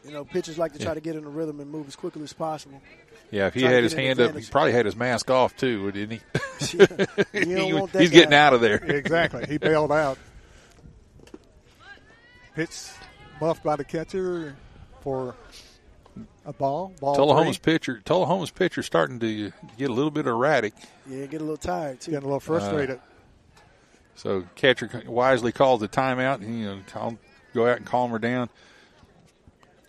You 0.04 0.12
know, 0.12 0.26
pitchers 0.26 0.58
like 0.58 0.74
to 0.74 0.80
try 0.80 0.90
Yeah. 0.90 0.94
to 0.96 1.02
get 1.02 1.16
in 1.16 1.24
the 1.24 1.30
rhythm 1.30 1.60
and 1.60 1.70
move 1.70 1.88
as 1.88 1.96
quickly 1.96 2.24
as 2.24 2.34
possible. 2.34 2.82
Yeah, 3.32 3.48
if 3.48 3.54
he 3.54 3.62
Try 3.62 3.72
had 3.72 3.84
his 3.84 3.94
an 3.94 4.00
hand 4.00 4.20
up, 4.20 4.36
he 4.36 4.46
probably 4.46 4.74
had 4.74 4.86
his 4.86 4.96
mask 4.96 5.30
off 5.32 5.56
too, 5.56 5.92
didn't 5.92 6.20
he? 6.20 6.78
You 7.34 7.56
He- 7.66 7.74
want 7.74 7.92
that 7.94 8.02
he's 8.02 8.10
getting 8.12 8.34
out 8.34 8.54
of 8.54 8.62
there. 8.62 8.76
exactly. 8.84 9.46
He 9.48 9.58
bailed 9.60 9.92
out. 9.92 10.18
Pitch 12.56 12.90
muffed 13.40 13.64
by 13.64 13.76
the 13.76 13.84
catcher 13.84 14.56
for 15.02 15.36
a 16.46 16.54
ball. 16.54 16.94
Ball 17.00 17.16
Tullahoma's 17.16 17.58
three. 17.58 17.74
pitcher, 17.74 18.02
Tullahoma's 18.06 18.52
pitcher, 18.52 18.84
starting 18.84 19.20
to 19.20 19.52
get 19.78 19.90
a 19.90 19.94
little 19.94 20.12
bit 20.12 20.28
erratic. 20.28 20.74
Yeah, 21.08 21.26
get 21.26 21.42
a 21.42 21.44
little 21.44 21.58
tired 21.58 22.02
too. 22.02 22.12
Getting 22.12 22.24
a 22.24 22.28
little 22.28 22.40
frustrated. 22.40 23.00
So 24.16 24.46
catcher 24.56 25.04
wisely 25.08 25.52
calls 25.52 25.80
the 25.82 25.88
timeout. 25.88 26.36
And, 26.36 26.60
you 26.60 26.66
know, 26.66 26.80
tell, 26.88 27.18
go 27.54 27.68
out 27.68 27.78
and 27.78 27.86
calm 27.86 28.12
her 28.12 28.20
down. 28.20 28.50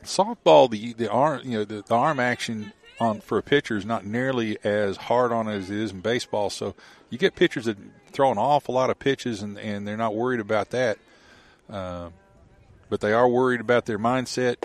Softball, 0.02 0.70
the 0.70 0.92
the 0.92 1.10
arm, 1.10 1.40
you 1.44 1.58
know, 1.58 1.64
the, 1.64 1.82
the 1.82 1.94
arm 1.94 2.20
action 2.20 2.72
on 3.00 3.20
for 3.20 3.38
a 3.38 3.42
pitcher 3.42 3.76
is 3.76 3.84
not 3.84 4.04
nearly 4.04 4.58
as 4.62 4.96
hard 4.96 5.32
on 5.32 5.48
it 5.48 5.56
as 5.56 5.70
it 5.70 5.78
is 5.78 5.90
in 5.92 6.00
baseball. 6.00 6.50
So 6.50 6.74
you 7.10 7.18
get 7.18 7.34
pitchers 7.34 7.64
that 7.64 7.78
throw 8.12 8.30
an 8.30 8.38
awful 8.38 8.74
lot 8.74 8.90
of 8.90 8.98
pitches, 8.98 9.42
and 9.42 9.58
and 9.58 9.88
they're 9.88 9.96
not 9.96 10.14
worried 10.14 10.40
about 10.40 10.70
that. 10.70 10.98
Uh, 11.70 12.10
but 12.90 13.00
they 13.00 13.12
are 13.12 13.26
worried 13.26 13.60
about 13.60 13.86
their 13.86 13.98
mindset 13.98 14.56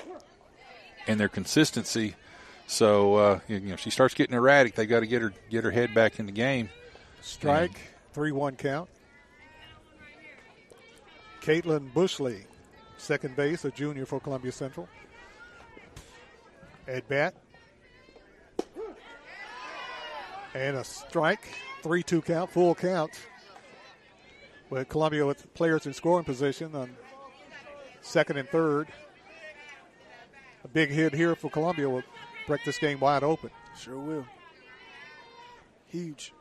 and 1.08 1.20
their 1.20 1.30
consistency. 1.30 2.16
So 2.68 3.16
uh, 3.16 3.40
you 3.48 3.60
know, 3.60 3.76
she 3.76 3.90
starts 3.90 4.14
getting 4.14 4.36
erratic, 4.36 4.76
they 4.76 4.86
got 4.86 5.00
to 5.02 5.08
get 5.08 5.22
her 5.22 5.34
get 5.50 5.64
her 5.64 5.72
head 5.72 5.94
back 5.94 6.20
in 6.20 6.26
the 6.26 6.32
game. 6.32 6.70
Strike, 7.22 7.80
3 8.14 8.32
1 8.32 8.56
count. 8.56 8.90
Caitlin 11.42 11.92
Bushley, 11.94 12.44
second 12.98 13.36
base, 13.36 13.66
a 13.66 13.72
junior 13.72 14.06
for 14.06 14.20
Columbia 14.20 14.52
Central. 14.52 14.88
At 16.88 17.08
bat. 17.08 17.34
And 20.54 20.78
a 20.78 20.84
strike, 20.84 21.48
3 21.84 22.04
2 22.04 22.22
count, 22.22 22.52
full 22.52 22.76
count. 22.76 23.12
With 24.70 24.90
Columbia 24.90 25.26
with 25.26 25.52
players 25.56 25.88
in 25.88 25.94
scoring 25.94 26.26
position 26.26 26.76
on 26.76 26.96
second 28.02 28.38
and 28.38 28.48
third. 28.50 28.88
A 30.64 30.68
big 30.68 30.90
hit 30.90 31.14
here 31.14 31.36
for 31.36 31.50
Columbia 31.50 31.90
will 31.90 32.04
break 32.48 32.64
this 32.66 32.78
game 32.78 33.00
wide 33.00 33.24
open. 33.24 33.50
Sure 33.80 33.98
will. 33.98 34.26
Huge. 35.88 36.34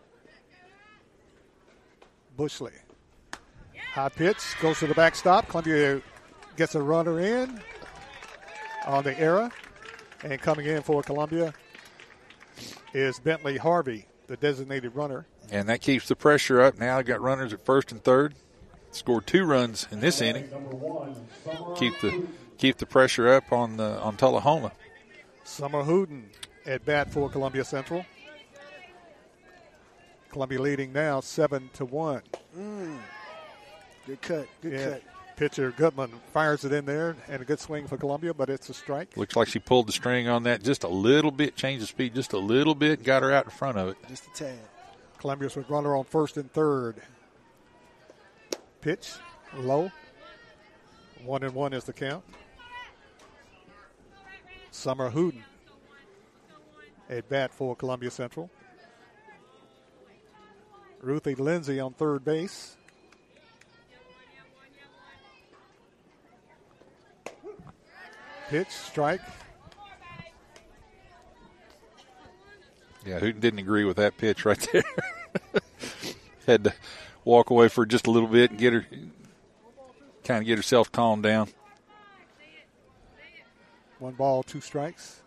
Bushley. 2.37 2.73
High 3.93 4.09
pitch 4.09 4.39
goes 4.61 4.79
to 4.81 4.87
the 4.87 4.95
backstop. 4.95 5.49
Columbia 5.49 6.01
gets 6.57 6.75
a 6.75 6.83
runner 6.83 7.21
in 7.21 7.61
on 8.87 9.05
the 9.05 9.19
error. 9.19 9.51
And 10.25 10.41
coming 10.41 10.67
in 10.67 10.83
for 10.83 11.03
Columbia 11.03 11.55
is 12.93 13.21
Bentley 13.21 13.57
Harvey, 13.57 14.07
the 14.27 14.37
designated 14.37 14.97
runner. 14.97 15.27
and 15.51 15.69
that 15.69 15.81
keeps 15.81 16.09
the 16.09 16.17
pressure 16.17 16.61
up. 16.61 16.77
Now 16.79 17.01
got 17.03 17.21
runners 17.21 17.53
at 17.53 17.65
first 17.65 17.93
and 17.93 18.03
third. 18.03 18.35
Scored 18.91 19.27
two 19.27 19.45
runs 19.45 19.87
in 19.93 20.01
this 20.01 20.21
inning. 20.21 20.49
Keep 21.77 22.01
the 22.01 22.27
keep 22.59 22.77
the 22.79 22.87
pressure 22.87 23.29
up 23.29 23.53
on 23.53 23.77
the 23.77 23.99
on 24.01 24.17
Tullahoma. 24.17 24.73
Summer 25.45 25.83
Hooten 25.85 26.25
at 26.67 26.85
bat 26.85 27.11
for 27.11 27.31
Columbia 27.31 27.65
Central. 27.65 28.05
Columbia 30.31 30.61
leading 30.61 30.93
now 30.93 31.21
seven 31.21 31.71
to 31.75 31.85
one. 31.85 32.23
Mm. 32.57 32.99
Good 34.07 34.21
cut. 34.21 34.47
Good 34.61 34.73
Yeah. 34.73 34.85
cut. 34.91 35.03
Pitcher 35.37 35.71
Goodman 35.71 36.11
fires 36.33 36.65
it 36.65 36.73
in 36.73 36.85
there, 36.85 37.15
and 37.29 37.41
a 37.41 37.45
good 37.45 37.61
swing 37.61 37.87
for 37.87 37.97
Columbia, 37.97 38.35
but 38.35 38.51
it's 38.51 38.69
a 38.71 38.75
strike. 38.75 39.17
Looks 39.17 39.37
like 39.37 39.47
she 39.47 39.61
pulled 39.61 39.87
the 39.87 39.93
string 39.93 40.27
on 40.27 40.43
that 40.43 40.65
just 40.65 40.83
a 40.83 40.89
little 40.89 41.31
bit, 41.31 41.55
changed 41.55 41.81
the 41.85 41.87
speed 41.87 42.13
just 42.13 42.33
a 42.33 42.39
little 42.39 42.75
bit, 42.75 43.05
got 43.05 43.23
her 43.23 43.31
out 43.31 43.45
in 43.45 43.51
front 43.53 43.79
of 43.79 43.89
it. 43.91 43.97
Just 44.09 44.27
a 44.27 44.31
tad. 44.31 44.59
Columbia's 45.19 45.55
with 45.55 45.71
runner 45.71 45.95
on 45.97 46.03
first 46.05 46.37
and 46.37 46.53
third. 46.53 46.97
Pitch 48.81 49.13
low. 49.57 49.93
One 51.25 51.45
and 51.45 51.55
one 51.55 51.73
is 51.73 51.85
the 51.85 51.93
count. 51.93 52.25
Summer 54.79 55.11
Hooten 55.11 55.43
at 57.11 57.29
bat 57.29 57.53
for 57.53 57.75
Columbia 57.75 58.13
Central. 58.13 58.49
Ruthie 61.01 61.35
Lindsay 61.35 61.81
on 61.81 61.95
third 61.95 62.25
base. 62.25 62.77
Pitch, 68.49 68.69
strike. 68.71 69.21
Yeah, 73.05 73.19
Hooten 73.19 73.41
didn't 73.41 73.59
agree 73.59 73.83
with 73.83 73.97
that 73.97 74.17
pitch 74.17 74.45
right 74.45 74.69
there? 74.73 74.85
Had 76.47 76.65
to 76.65 76.75
walk 77.25 77.51
away 77.51 77.69
for 77.69 77.85
just 77.85 78.07
a 78.07 78.13
little 78.13 78.29
bit 78.29 78.51
and 78.51 78.61
get 78.61 78.73
her 78.73 78.87
kind 80.23 80.41
of 80.41 80.47
get 80.47 80.57
herself 80.57 80.93
calmed 80.93 81.25
down. 81.25 81.49
One 83.99 84.15
ball, 84.15 84.43
two 84.43 84.61
strikes. 84.61 85.21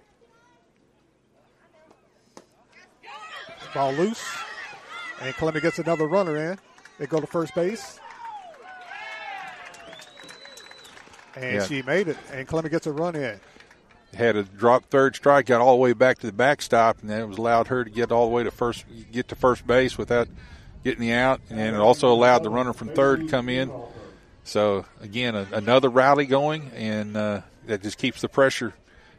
Ball 3.73 3.93
loose. 3.93 4.23
And 5.21 5.33
Columbia 5.35 5.61
gets 5.61 5.79
another 5.79 6.07
runner 6.07 6.35
in. 6.51 6.57
They 6.99 7.05
go 7.07 7.19
to 7.19 7.27
first 7.27 7.53
base. 7.55 7.99
And 11.35 11.55
Yeah. 11.55 11.65
she 11.65 11.81
made 11.81 12.07
it. 12.07 12.17
And 12.31 12.47
Columbia 12.47 12.69
gets 12.71 12.87
a 12.87 12.91
run 12.91 13.15
in. 13.15 13.39
had 14.13 14.35
a 14.35 14.43
drop 14.43 14.83
third 14.89 15.15
strike, 15.15 15.45
got 15.45 15.61
all 15.61 15.71
the 15.71 15.81
way 15.81 15.93
back 15.93 16.17
to 16.19 16.27
the 16.27 16.33
backstop, 16.33 16.99
and 16.99 17.09
then 17.09 17.21
it 17.21 17.27
was 17.29 17.37
allowed 17.37 17.67
her 17.67 17.85
to 17.85 17.89
get 17.89 18.11
all 18.11 18.25
the 18.25 18.31
way 18.33 18.43
to 18.43 18.51
first, 18.51 18.83
get 19.09 19.29
to 19.29 19.35
first 19.35 19.65
base 19.65 19.97
without 19.97 20.27
getting 20.83 20.99
the 20.99 21.13
out, 21.13 21.39
and 21.49 21.73
it 21.73 21.79
also 21.79 22.11
allowed 22.11 22.43
the 22.43 22.49
runner 22.49 22.73
from 22.73 22.89
third 22.89 23.21
to 23.21 23.27
come 23.29 23.47
in. 23.47 23.71
So 24.43 24.83
again, 24.99 25.33
a, 25.33 25.47
another 25.53 25.87
rally 25.87 26.25
going, 26.25 26.71
and 26.75 27.15
uh, 27.15 27.41
that 27.67 27.81
just 27.81 27.97
keeps 27.97 28.21
the 28.21 28.29
pressure, 28.29 28.73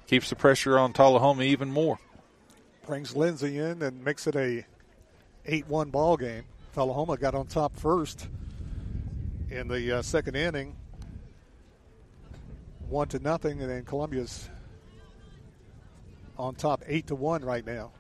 keeps 0.07 0.31
the 0.31 0.37
pressure 0.37 0.79
on 0.79 0.93
Tullahoma 0.93 1.43
even 1.43 1.71
more. 1.71 1.99
Brings 2.87 3.15
Lindsay 3.15 3.59
in 3.59 3.83
and 3.83 4.05
makes 4.05 4.27
it 4.27 4.37
a 4.37 4.65
8-1 5.47 5.91
ball 5.91 6.17
game. 6.17 6.45
Tullahoma 6.75 7.17
got 7.17 7.35
on 7.35 7.47
top 7.47 7.77
first 7.77 8.29
in 9.51 9.69
the 9.69 9.99
uh, 9.99 10.03
second 10.03 10.35
inning. 10.35 10.77
One 12.89 13.09
to 13.09 13.19
nothing, 13.19 13.61
and 13.61 13.71
then 13.71 13.85
Columbia's 13.85 14.49
on 16.39 16.55
top 16.55 16.83
eight 16.87 17.07
to 17.07 17.15
one 17.15 17.45
right 17.45 17.65
now. 17.65 17.93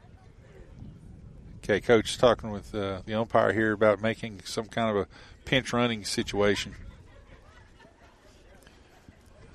Okay, 1.59 1.81
coach 1.81 2.19
talking 2.19 2.51
with 2.51 2.74
uh, 2.74 3.02
the 3.06 3.14
umpire 3.14 3.52
here 3.52 3.73
about 3.73 4.02
making 4.02 4.40
some 4.44 4.66
kind 4.66 4.90
of 4.90 4.97
a 4.97 5.09
pinch 5.44 5.73
running 5.73 6.05
situation. 6.05 6.74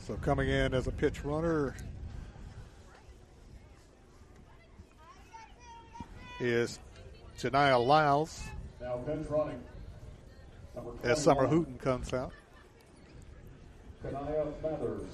So 0.08 0.16
coming 0.16 0.48
in 0.48 0.74
as 0.74 0.88
a 0.88 0.92
pitch 0.94 1.26
runner 1.26 1.76
is 6.40 6.80
Janiyah 7.38 7.86
Lyles 7.86 8.42
Now 8.80 9.00
pitch 9.06 9.30
running. 9.30 9.62
As 11.04 11.22
Summer 11.22 11.46
Hooten 11.46 11.78
comes 11.78 12.14
out. 12.14 12.32
Kanaya 14.02 14.46
Mathers. 14.64 15.10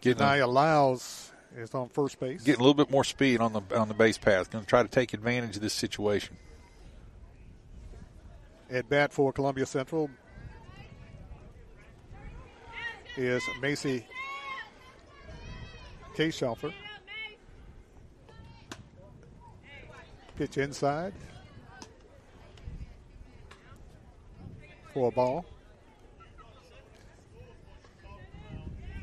Getting 0.00 0.22
a, 0.22 0.26
Janiyah 0.26 0.52
Lyles 0.52 1.32
is 1.56 1.74
on 1.74 1.88
first 1.88 2.20
base. 2.20 2.44
getting 2.44 2.60
a 2.60 2.62
little 2.62 2.74
bit 2.74 2.92
more 2.92 3.02
speed 3.02 3.40
on 3.40 3.52
the 3.52 3.62
on 3.76 3.88
the 3.88 3.94
base 3.94 4.18
path. 4.18 4.52
Going 4.52 4.62
to 4.62 4.70
try 4.70 4.84
to 4.84 4.88
take 4.88 5.12
advantage 5.12 5.56
of 5.56 5.62
this 5.62 5.74
situation. 5.74 6.36
At 8.70 8.88
bat 8.88 9.12
for 9.12 9.32
Columbia 9.32 9.66
Central 9.66 10.10
is 13.16 13.42
Macy 13.60 14.04
Kayshofer. 16.14 16.72
Pitch 20.36 20.58
inside 20.58 21.14
for 24.92 25.08
a 25.08 25.10
ball. 25.10 25.46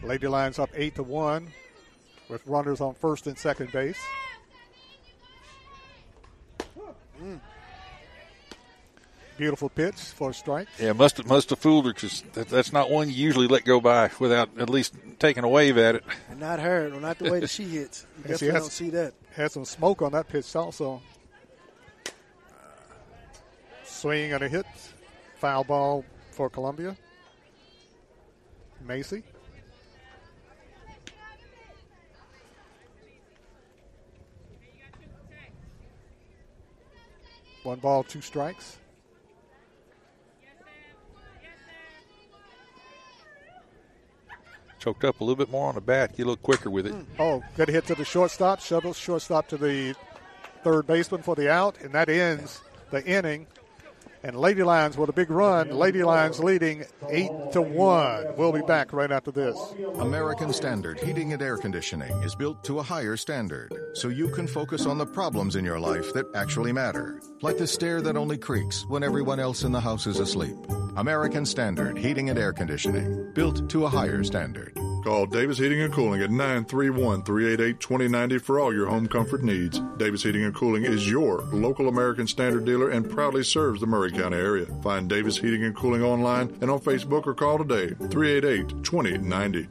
Lady 0.03 0.27
Lions 0.27 0.59
up 0.59 0.69
eight 0.75 0.95
to 0.95 1.03
one 1.03 1.51
with 2.29 2.45
runners 2.45 2.81
on 2.81 2.93
first 2.93 3.25
and 3.25 3.37
second 3.37 3.71
base. 3.71 3.99
Beautiful 9.43 9.67
pitch 9.67 9.95
for 9.95 10.29
a 10.29 10.33
strike. 10.33 10.69
Yeah, 10.79 10.93
must 10.93 11.17
have, 11.17 11.27
must 11.27 11.49
have 11.49 11.59
fooled 11.59 11.85
her 11.85 11.93
because 11.93 12.21
that, 12.31 12.47
that's 12.47 12.71
not 12.71 12.89
one 12.89 13.09
you 13.09 13.15
usually 13.15 13.47
let 13.47 13.65
go 13.65 13.81
by 13.81 14.09
without 14.17 14.47
at 14.57 14.69
least 14.69 14.95
taking 15.19 15.43
a 15.43 15.49
wave 15.49 15.77
at 15.77 15.95
it. 15.95 16.03
And 16.29 16.39
not 16.39 16.61
her, 16.61 16.87
or 16.93 17.01
not 17.01 17.19
the 17.19 17.29
way 17.29 17.41
that 17.41 17.49
she 17.49 17.65
hits. 17.65 18.05
You 18.19 18.23
And 18.31 18.39
she 18.39 18.45
definitely 18.45 18.47
has- 18.53 18.63
don't 18.63 18.71
see 18.71 18.89
that. 18.91 19.13
Had 19.33 19.51
some 19.51 19.65
smoke 19.65 20.01
on 20.01 20.13
that 20.13 20.29
pitch 20.29 20.55
also. 20.55 21.01
Swing 23.83 24.31
and 24.31 24.41
a 24.45 24.47
hit. 24.47 24.65
Foul 25.39 25.65
ball 25.65 26.05
for 26.31 26.49
Columbia. 26.49 26.95
Macy. 28.87 29.23
One 37.63 37.79
ball, 37.79 38.05
two 38.05 38.21
strikes. 38.21 38.77
Choked 44.83 45.05
up 45.05 45.21
a 45.21 45.23
little 45.23 45.37
bit 45.37 45.49
more 45.49 45.69
on 45.69 45.75
the 45.75 45.81
bat, 45.81 46.09
get 46.17 46.23
a 46.23 46.25
little 46.25 46.35
quicker 46.35 46.69
with 46.69 46.85
it. 46.85 46.91
Hmm. 46.91 47.21
Oh, 47.21 47.43
good 47.55 47.69
hit 47.69 47.85
to 47.85 47.95
the 47.95 48.03
shortstop. 48.03 48.59
Shuttle 48.59 48.93
shortstop 48.93 49.47
to 49.47 49.57
the 49.57 49.95
third 50.61 50.87
baseman 50.87 51.23
for 51.23 51.37
the 51.37 51.49
out, 51.49 51.79
and 51.79 51.93
that 51.93 52.09
ends 52.09 52.61
the 52.91 53.01
inning. 53.05 53.47
And 54.23 54.35
Lady 54.35 54.61
Lions 54.61 54.97
with 54.97 55.07
a 55.07 55.13
big 55.13 55.29
run. 55.29 55.69
Lady 55.69 56.03
Lions 56.03 56.41
leading 56.41 56.83
eight 57.09 57.31
to 57.53 57.61
one. 57.61 58.25
We'll 58.35 58.51
be 58.51 58.61
back 58.61 58.91
right 58.91 59.09
after 59.09 59.31
this. 59.31 59.57
American 59.99 60.51
Standard 60.51 60.99
Heating 60.99 61.31
and 61.31 61.41
Air 61.41 61.55
Conditioning 61.57 62.11
is 62.23 62.35
built 62.35 62.61
to 62.65 62.79
a 62.79 62.83
higher 62.83 63.15
standard 63.15 63.73
so 63.93 64.09
you 64.09 64.27
can 64.31 64.47
focus 64.47 64.85
on 64.85 64.97
the 64.97 65.05
problems 65.05 65.55
in 65.55 65.63
your 65.63 65.79
life 65.79 66.11
that 66.11 66.25
actually 66.35 66.73
matter, 66.73 67.21
like 67.41 67.57
the 67.57 67.67
stair 67.67 68.01
that 68.01 68.17
only 68.17 68.37
creaks 68.37 68.85
when 68.87 69.01
everyone 69.01 69.39
else 69.39 69.63
in 69.63 69.71
the 69.71 69.79
house 69.79 70.07
is 70.07 70.19
asleep. 70.19 70.57
American 70.95 71.43
Standard 71.43 71.97
Heating 71.97 72.29
and 72.29 72.37
Air 72.37 72.53
Conditioning, 72.53 73.31
built 73.33 73.67
to 73.69 73.85
a 73.85 73.89
higher 73.89 74.23
standard. 74.23 74.77
Call 75.03 75.25
Davis 75.25 75.57
Heating 75.57 75.81
and 75.81 75.91
Cooling 75.91 76.21
at 76.21 76.29
931 76.29 77.23
388 77.23 77.79
2090 77.79 78.37
for 78.37 78.59
all 78.59 78.73
your 78.73 78.85
home 78.85 79.07
comfort 79.07 79.43
needs. 79.43 79.81
Davis 79.97 80.21
Heating 80.21 80.43
and 80.43 80.53
Cooling 80.53 80.83
is 80.83 81.09
your 81.09 81.41
local 81.51 81.89
American 81.89 82.27
Standard 82.27 82.65
dealer 82.65 82.89
and 82.89 83.09
proudly 83.09 83.43
serves 83.43 83.81
the 83.81 83.87
Maury 83.87 84.11
County 84.11 84.37
area. 84.37 84.67
Find 84.83 85.09
Davis 85.09 85.37
Heating 85.37 85.63
and 85.63 85.75
Cooling 85.75 86.03
online 86.03 86.55
and 86.61 86.69
on 86.69 86.79
Facebook 86.79 87.25
or 87.25 87.33
call 87.33 87.57
today 87.57 87.95
388 88.11 88.83
2090. 88.83 89.67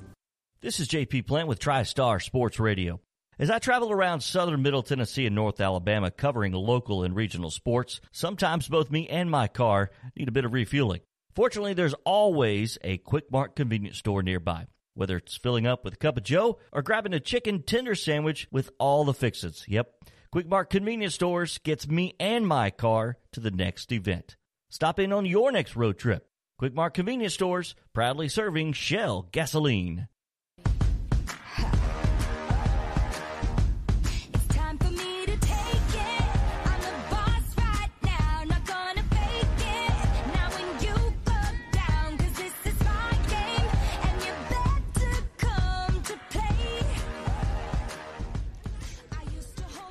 This 0.60 0.80
is 0.80 0.88
JP 0.88 1.26
Plant 1.28 1.48
with 1.48 1.60
TriStar 1.60 2.20
Sports 2.20 2.58
Radio. 2.58 3.00
As 3.38 3.48
I 3.48 3.58
travel 3.58 3.90
around 3.90 4.20
southern 4.20 4.60
Middle 4.60 4.82
Tennessee 4.82 5.26
and 5.26 5.34
North 5.34 5.60
Alabama 5.60 6.10
covering 6.10 6.52
local 6.52 7.04
and 7.04 7.16
regional 7.16 7.50
sports, 7.50 8.00
sometimes 8.10 8.68
both 8.68 8.90
me 8.90 9.08
and 9.08 9.30
my 9.30 9.48
car 9.48 9.90
need 10.16 10.28
a 10.28 10.32
bit 10.32 10.44
of 10.44 10.52
refueling. 10.52 11.00
Fortunately, 11.34 11.72
there's 11.72 11.94
always 12.04 12.78
a 12.82 12.98
Quick 12.98 13.30
Mart 13.32 13.56
convenience 13.56 13.98
store 13.98 14.22
nearby. 14.22 14.66
Whether 14.94 15.16
it's 15.16 15.36
filling 15.36 15.66
up 15.66 15.84
with 15.84 15.94
a 15.94 15.98
cup 15.98 16.18
of 16.18 16.24
Joe 16.24 16.58
or 16.70 16.82
grabbing 16.82 17.14
a 17.14 17.20
chicken 17.20 17.62
tender 17.62 17.94
sandwich 17.94 18.46
with 18.50 18.70
all 18.78 19.04
the 19.04 19.14
fixins. 19.14 19.64
Yep, 19.66 19.90
Quick 20.30 20.46
Mart 20.46 20.68
convenience 20.68 21.14
stores 21.14 21.56
gets 21.58 21.88
me 21.88 22.14
and 22.20 22.46
my 22.46 22.70
car 22.70 23.16
to 23.32 23.40
the 23.40 23.50
next 23.50 23.90
event. 23.92 24.36
Stop 24.68 24.98
in 24.98 25.12
on 25.12 25.24
your 25.24 25.50
next 25.50 25.76
road 25.76 25.98
trip. 25.98 26.28
Quick 26.58 26.74
Mart 26.74 26.92
convenience 26.92 27.32
stores 27.32 27.74
proudly 27.94 28.28
serving 28.28 28.74
Shell 28.74 29.28
gasoline. 29.32 30.08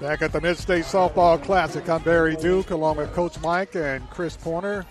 Back 0.02 0.24
at 0.24 0.32
the 0.32 0.42
Mid 0.42 0.58
State 0.58 0.86
Softball 0.86 1.40
Classic, 1.44 1.88
I'm 1.88 2.02
Barry 2.02 2.36
Duke 2.36 2.72
along 2.72 2.98
with 2.98 3.14
Coach 3.14 3.40
Mike 3.40 3.76
and 3.76 4.10
Chris 4.10 4.36
Porter. 4.36 4.84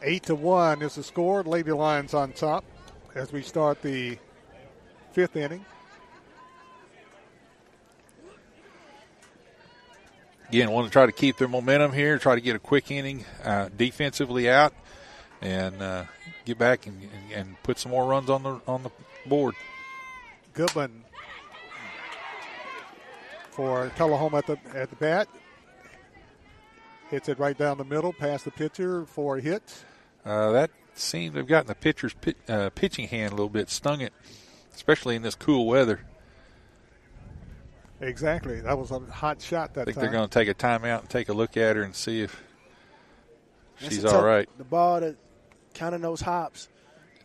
Eight 0.00 0.22
to 0.22 0.34
one 0.34 0.80
is 0.80 0.94
the 0.94 1.02
score. 1.02 1.42
Lady 1.42 1.72
Lions 1.72 2.14
on 2.14 2.32
top 2.32 2.64
as 3.14 3.34
we 3.34 3.42
start 3.42 3.82
the 3.82 4.16
fifth 5.12 5.36
inning. 5.36 5.62
Again, 10.48 10.70
want 10.70 10.86
to 10.86 10.90
try 10.90 11.04
to 11.04 11.12
keep 11.12 11.36
their 11.36 11.48
momentum 11.48 11.92
here, 11.92 12.16
try 12.18 12.34
to 12.34 12.40
get 12.40 12.56
a 12.56 12.58
quick 12.58 12.90
inning 12.90 13.26
uh, 13.44 13.68
defensively 13.76 14.48
out, 14.48 14.72
and 15.42 15.82
uh, 15.82 16.04
get 16.46 16.56
back 16.56 16.86
and, 16.86 16.98
and, 17.02 17.32
and 17.32 17.62
put 17.62 17.78
some 17.78 17.92
more 17.92 18.06
runs 18.06 18.30
on 18.30 18.42
the 18.42 18.58
on 18.66 18.82
the 18.82 18.90
board. 19.26 19.54
Goodman 20.54 21.03
for 23.54 23.90
Tullahoma 23.96 24.38
at 24.38 24.46
the 24.46 24.58
at 24.74 24.90
the 24.90 24.96
bat. 24.96 25.28
Hits 27.10 27.28
it 27.28 27.38
right 27.38 27.56
down 27.56 27.78
the 27.78 27.84
middle, 27.84 28.12
past 28.12 28.44
the 28.44 28.50
pitcher 28.50 29.06
for 29.06 29.36
a 29.36 29.40
hit. 29.40 29.62
Uh, 30.24 30.50
that 30.52 30.70
seemed 30.94 31.34
to 31.34 31.38
have 31.38 31.46
gotten 31.46 31.66
the 31.68 31.74
pitcher's 31.74 32.14
pit, 32.14 32.36
uh, 32.48 32.70
pitching 32.70 33.06
hand 33.08 33.32
a 33.32 33.36
little 33.36 33.48
bit, 33.50 33.68
stung 33.70 34.00
it, 34.00 34.12
especially 34.74 35.14
in 35.14 35.22
this 35.22 35.34
cool 35.34 35.66
weather. 35.66 36.00
Exactly. 38.00 38.60
That 38.60 38.76
was 38.78 38.90
a 38.90 38.98
hot 39.00 39.40
shot 39.40 39.74
that 39.74 39.82
I 39.82 39.84
think 39.84 39.96
time. 39.96 40.02
they're 40.04 40.12
going 40.12 40.28
to 40.28 40.32
take 40.38 40.48
a 40.48 40.54
timeout 40.54 41.00
and 41.00 41.10
take 41.10 41.28
a 41.28 41.32
look 41.32 41.56
at 41.56 41.76
her 41.76 41.82
and 41.82 41.94
see 41.94 42.22
if 42.22 42.42
she's 43.76 44.02
the 44.02 44.08
all 44.08 44.14
tough- 44.14 44.24
right. 44.24 44.48
The 44.58 44.64
ball 44.64 45.00
that 45.00 45.16
kind 45.74 45.94
of 45.94 46.00
knows 46.00 46.20
hops. 46.20 46.68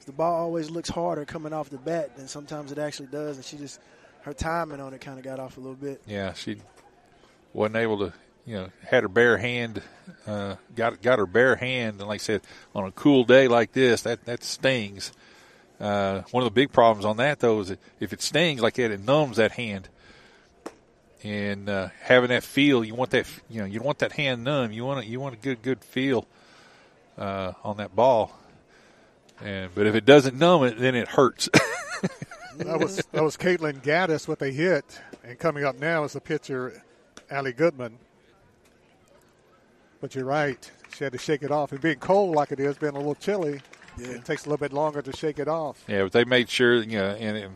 The 0.06 0.12
ball 0.14 0.34
always 0.42 0.70
looks 0.72 0.90
harder 0.90 1.24
coming 1.26 1.54
off 1.54 1.70
the 1.70 1.78
bat 1.78 2.16
than 2.18 2.28
sometimes 2.28 2.72
it 2.72 2.80
actually 2.80 3.08
does, 3.08 3.38
and 3.38 3.46
she 3.46 3.58
just 3.58 3.80
her 4.22 4.34
timing 4.34 4.80
on 4.80 4.94
it 4.94 5.02
kind 5.02 5.18
of 5.18 5.24
got 5.24 5.40
off 5.40 5.58
a 5.58 5.60
little 5.60 5.76
bit. 5.76 6.02
Yeah, 6.06 6.34
she 6.34 6.58
wasn't 7.54 7.78
able 7.78 8.00
to, 8.00 8.14
you 8.46 8.56
know, 8.56 8.70
had 8.86 9.04
her 9.04 9.10
bare 9.10 9.38
hand, 9.38 9.82
uh, 10.28 10.56
got 10.76 11.02
got 11.02 11.20
her 11.20 11.26
bare 11.26 11.56
hand, 11.56 12.00
and 12.00 12.08
like 12.08 12.22
I 12.22 12.24
said, 12.24 12.42
on 12.76 12.86
a 12.86 12.92
cool 12.92 13.24
day 13.24 13.48
like 13.48 13.72
this, 13.74 14.04
that 14.04 14.26
that 14.26 14.44
stings. 14.44 15.12
Uh, 15.80 16.24
one 16.32 16.44
of 16.44 16.46
the 16.46 16.54
big 16.54 16.74
problems 16.74 17.06
on 17.06 17.18
that 17.18 17.40
though 17.40 17.62
is 17.62 17.70
that 17.70 17.80
if 18.02 18.12
it 18.12 18.22
stings 18.22 18.62
like 18.62 18.74
that, 18.76 18.92
it 18.92 19.00
numbs 19.00 19.38
that 19.38 19.52
hand. 19.54 19.88
And 21.24 21.70
uh, 21.70 21.90
having 22.02 22.30
that 22.30 22.44
feel, 22.44 22.84
you 22.84 22.96
want 22.96 23.12
that, 23.12 23.28
you 23.50 23.60
know, 23.60 23.66
you 23.66 23.82
want 23.82 24.00
that 24.00 24.14
hand 24.14 24.44
numb. 24.44 24.72
You 24.72 24.86
want 24.86 25.06
it, 25.06 25.10
you 25.10 25.20
want 25.20 25.36
a 25.36 25.38
good 25.38 25.62
good 25.62 25.84
feel 25.84 26.28
uh, 27.18 27.54
on 27.64 27.78
that 27.78 27.96
ball. 27.96 28.34
And 29.42 29.74
but 29.74 29.86
if 29.88 29.96
it 29.96 30.06
doesn't 30.06 30.38
numb 30.38 30.64
it, 30.64 30.78
then 30.80 30.96
it 30.96 31.08
hurts. 31.08 31.50
that 32.60 32.80
was 32.80 32.98
that 33.12 33.24
was 33.24 33.38
Caitlin 33.38 33.82
Gaddis 33.82 34.28
with 34.28 34.42
a 34.42 34.50
hit, 34.50 35.02
and 35.24 35.38
coming 35.40 35.64
up 35.64 35.80
now 35.80 36.04
is 36.04 36.14
the 36.14 36.22
pitcher, 36.22 36.84
Allie 37.30 37.54
Goodman. 37.54 37.98
But 40.02 40.16
you're 40.16 40.26
right; 40.26 40.70
she 40.96 41.04
had 41.04 41.14
to 41.14 41.20
shake 41.20 41.44
it 41.44 41.52
off. 41.52 41.72
And 41.72 41.82
being 41.82 42.00
cold 42.00 42.36
like 42.36 42.52
it 42.52 42.60
is, 42.60 42.78
being 42.78 42.94
a 42.94 42.98
little 42.98 43.16
chilly, 43.16 43.62
it 43.98 44.26
takes 44.26 44.46
a 44.46 44.50
little 44.50 44.64
bit 44.64 44.74
longer 44.74 45.02
to 45.02 45.16
shake 45.16 45.40
it 45.40 45.48
off. 45.48 45.84
Yeah, 45.88 46.04
but 46.04 46.12
they 46.12 46.26
made 46.26 46.50
sure, 46.50 46.76
you 46.76 46.98
know, 46.98 47.10
and, 47.10 47.38
and 47.38 47.54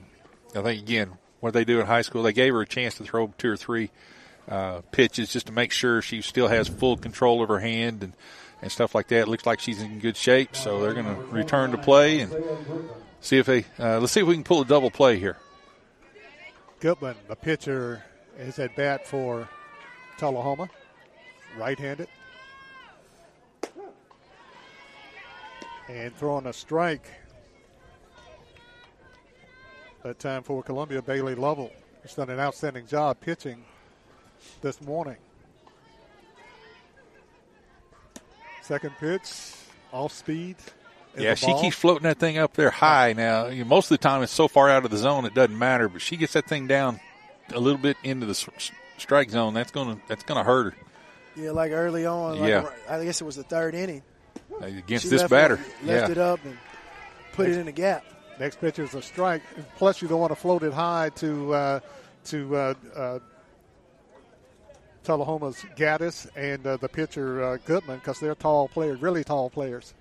I 0.56 0.62
think 0.62 0.82
again, 0.82 1.12
what 1.40 1.54
they 1.54 1.66
do 1.66 1.80
in 1.80 1.86
high 1.86 2.02
school, 2.02 2.24
they 2.24 2.34
gave 2.34 2.54
her 2.54 2.62
a 2.62 2.68
chance 2.68 2.96
to 2.96 3.04
throw 3.04 3.34
two 3.38 3.52
or 3.52 3.58
three 3.58 3.92
uh, 4.48 4.82
pitches 4.92 5.32
just 5.32 5.48
to 5.48 5.54
make 5.54 5.72
sure 5.72 6.02
she 6.02 6.22
still 6.22 6.48
has 6.48 6.68
full 6.68 6.98
control 6.98 7.42
of 7.42 7.50
her 7.50 7.60
hand 7.60 8.04
and, 8.04 8.14
and 8.62 8.72
stuff 8.72 8.94
like 8.96 9.08
that. 9.10 9.22
It 9.22 9.28
looks 9.28 9.46
like 9.46 9.60
she's 9.60 9.82
in 9.82 10.00
good 10.00 10.18
shape, 10.18 10.56
so 10.56 10.82
they're 10.82 10.94
going 10.94 11.06
to 11.06 11.22
return 11.32 11.72
to 11.72 11.78
play 11.78 12.22
and 12.22 12.34
see 13.24 13.38
if 13.38 13.48
they. 13.48 13.66
Uh, 13.80 14.00
let's 14.00 14.12
see 14.12 14.22
if 14.22 14.28
we 14.28 14.36
can 14.36 14.44
pull 14.44 14.62
a 14.62 14.66
double 14.66 14.92
play 14.92 15.18
here. 15.18 15.38
Goodman, 16.80 17.16
the 17.28 17.36
pitcher, 17.36 18.04
is 18.38 18.60
at 18.60 18.76
bat 18.76 19.08
for 19.08 19.48
Tullahoma, 20.18 20.70
right-handed, 21.58 22.10
and 25.90 26.16
throwing 26.16 26.46
a 26.46 26.54
strike. 26.54 27.10
That 30.04 30.20
time 30.20 30.44
for 30.44 30.62
Columbia, 30.62 31.02
Bailey 31.02 31.36
Lovell 31.36 31.72
has 32.02 32.14
done 32.14 32.30
an 32.30 32.38
outstanding 32.38 32.86
job 32.86 33.22
pitching 33.22 33.64
this 34.62 34.82
morning. 34.82 35.16
Second 38.62 38.94
pitch, 39.00 39.54
off 39.94 40.12
speed. 40.12 40.58
Is 41.16 41.24
Yeah, 41.24 41.30
the 41.32 41.36
she 41.36 41.48
ball. 41.48 41.62
keeps 41.62 41.76
floating 41.76 42.04
that 42.04 42.18
thing 42.20 42.38
up 42.38 42.54
there 42.54 42.70
high. 42.70 43.14
Now, 43.14 43.48
you 43.48 43.64
know, 43.64 43.70
most 43.70 43.86
of 43.92 43.98
the 44.00 44.04
time 44.04 44.24
it's 44.24 44.32
so 44.32 44.48
far 44.48 44.70
out 44.70 44.86
of 44.86 44.92
the 44.92 44.98
zone 44.98 45.26
it 45.26 45.34
doesn't 45.34 45.58
matter, 45.58 45.88
but 45.90 46.02
she 46.02 46.18
gets 46.18 46.34
that 46.34 46.46
thing 46.48 46.68
down 46.68 47.00
a 47.54 47.60
little 47.60 47.78
bit 47.80 47.98
into 48.04 48.26
the 48.26 48.32
s- 48.32 48.48
s- 48.56 48.72
strike 48.98 49.30
zone. 49.30 49.54
That's 49.54 49.72
gonna 49.72 49.98
that's 50.08 50.24
gonna 50.24 50.44
hurt 50.44 50.74
her 50.74 50.80
Yeah, 51.36 51.52
like 51.52 51.72
early 51.72 52.06
on. 52.06 52.40
Like 52.40 52.50
Yeah. 52.50 52.70
I 52.90 53.04
guess 53.04 53.22
it 53.22 53.26
was 53.26 53.36
the 53.36 53.44
third 53.44 53.76
inning. 53.76 54.02
against 54.62 55.04
She 55.06 55.10
this 55.10 55.22
left 55.22 55.32
batter. 55.32 55.56
It, 55.56 55.86
left 55.88 56.08
yeah, 56.08 56.12
it 56.12 56.18
up 56.18 56.40
and 56.46 56.58
put 57.34 57.50
it 57.50 57.58
in 57.58 57.66
the 57.66 57.72
gap. 57.72 58.06
Next 58.40 58.60
pitch 58.60 58.80
is 58.80 58.94
a 58.96 59.02
strike. 59.02 59.42
Plus, 59.78 60.02
you 60.02 60.08
don't 60.08 60.20
want 60.20 60.32
to 60.32 60.36
float 60.36 60.64
it 60.64 60.74
high 60.74 61.10
to 61.18 61.54
uh, 61.54 61.80
to 62.26 62.56
uh, 62.56 62.74
uh, 62.96 63.20
Tullahoma's 65.04 65.58
Gaddis 65.76 66.28
and 66.36 66.66
uh, 66.66 66.78
the 66.78 66.88
pitcher 66.88 67.44
uh, 67.44 67.58
Goodman 67.66 67.98
because 68.00 68.20
they're 68.20 68.36
tall 68.36 68.68
players, 68.70 69.02
really 69.02 69.24
tall 69.24 69.50
players. 69.50 69.94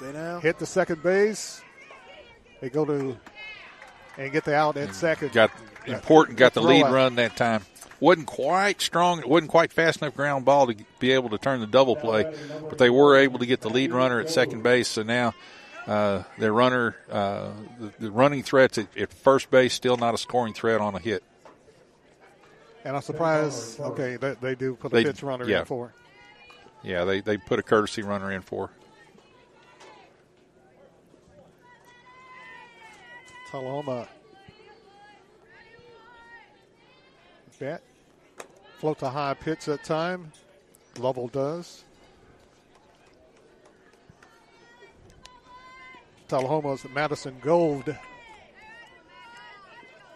Stay 0.00 0.12
down. 0.12 0.40
Hit 0.40 0.58
the 0.58 0.64
second 0.64 1.02
base. 1.02 1.60
They 2.62 2.70
go 2.70 2.86
to 2.86 3.18
and 4.16 4.32
get 4.32 4.44
the 4.46 4.54
out 4.54 4.78
at 4.78 4.94
second. 4.94 5.32
got 5.32 5.50
important. 5.86 6.38
Got 6.38 6.54
the 6.54 6.62
lead 6.62 6.84
out. 6.84 6.92
run 6.92 7.16
that 7.16 7.36
time. 7.36 7.62
wasn't 8.00 8.26
quite 8.26 8.80
strong. 8.80 9.18
It 9.18 9.28
wasn't 9.28 9.50
quite 9.50 9.74
fast 9.74 10.00
enough 10.00 10.14
ground 10.14 10.46
ball 10.46 10.68
to 10.68 10.76
be 11.00 11.12
able 11.12 11.28
to 11.30 11.38
turn 11.38 11.60
the 11.60 11.66
double 11.66 11.96
play, 11.96 12.34
but 12.70 12.78
they 12.78 12.88
were 12.88 13.16
able 13.18 13.40
to 13.40 13.46
get 13.46 13.60
the 13.60 13.68
lead 13.68 13.92
runner 13.92 14.20
at 14.20 14.30
second 14.30 14.62
base. 14.62 14.88
So 14.88 15.02
now 15.02 15.34
uh, 15.86 16.22
their 16.38 16.52
runner, 16.54 16.96
uh, 17.10 17.50
the, 17.78 17.92
the 17.98 18.10
running 18.10 18.42
threats 18.42 18.78
at, 18.78 18.96
at 18.96 19.12
first 19.12 19.50
base, 19.50 19.74
still 19.74 19.98
not 19.98 20.14
a 20.14 20.18
scoring 20.18 20.54
threat 20.54 20.80
on 20.80 20.94
a 20.94 20.98
hit. 20.98 21.22
And 22.84 22.96
I'm 22.96 23.02
surprised. 23.02 23.78
Okay, 23.80 24.16
they, 24.16 24.34
they 24.40 24.54
do 24.54 24.76
put 24.76 24.92
a 24.92 24.96
They- 24.96 25.04
pitch 25.04 25.22
runner 25.22 25.46
yeah. 25.46 25.60
in 25.60 25.64
for. 25.66 25.92
Yeah, 26.82 27.04
they, 27.04 27.20
they 27.20 27.36
put 27.36 27.58
a 27.58 27.62
courtesy 27.62 28.00
runner 28.00 28.32
in 28.32 28.40
for. 28.40 28.70
Tullahoma. 33.50 34.06
Bet. 37.58 37.82
Floats 38.78 39.02
a 39.02 39.10
high 39.10 39.34
pitch 39.34 39.66
that 39.66 39.84
time. 39.84 40.32
Lovell 40.98 41.28
does. 41.28 41.84
Tullahoma's 46.28 46.86
Madison 46.94 47.36
Gold 47.42 47.94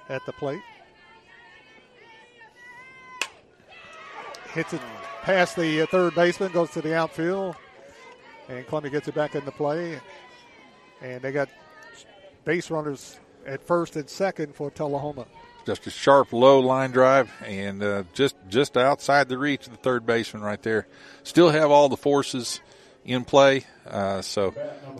at 0.08 0.24
the 0.24 0.32
plate. 0.32 0.62
Hits 4.52 4.72
it 4.72 4.80
past 5.22 5.56
the 5.56 5.82
uh, 5.82 5.86
third 5.86 6.14
baseman, 6.14 6.52
goes 6.52 6.70
to 6.70 6.80
the 6.80 6.94
outfield, 6.94 7.56
and 8.48 8.66
Columbia 8.68 8.92
gets 8.92 9.08
it 9.08 9.14
back 9.14 9.34
into 9.34 9.50
play. 9.50 10.00
And 11.02 11.20
they 11.20 11.32
got 11.32 11.48
base 12.44 12.70
runners 12.70 13.18
at 13.46 13.62
first 13.62 13.96
and 13.96 14.08
second 14.08 14.54
for 14.54 14.70
Tullahoma. 14.70 15.26
Just 15.66 15.86
a 15.86 15.90
sharp 15.90 16.32
low 16.32 16.60
line 16.60 16.90
drive 16.90 17.30
and 17.44 17.82
uh, 17.82 18.04
just 18.12 18.36
just 18.48 18.76
outside 18.76 19.28
the 19.28 19.38
reach 19.38 19.66
of 19.66 19.72
the 19.72 19.78
third 19.78 20.04
baseman 20.04 20.42
right 20.42 20.62
there. 20.62 20.86
Still 21.22 21.50
have 21.50 21.70
all 21.70 21.88
the 21.88 21.96
forces 21.96 22.60
in 23.04 23.24
play. 23.24 23.64
Uh, 23.86 24.20
so, 24.20 24.54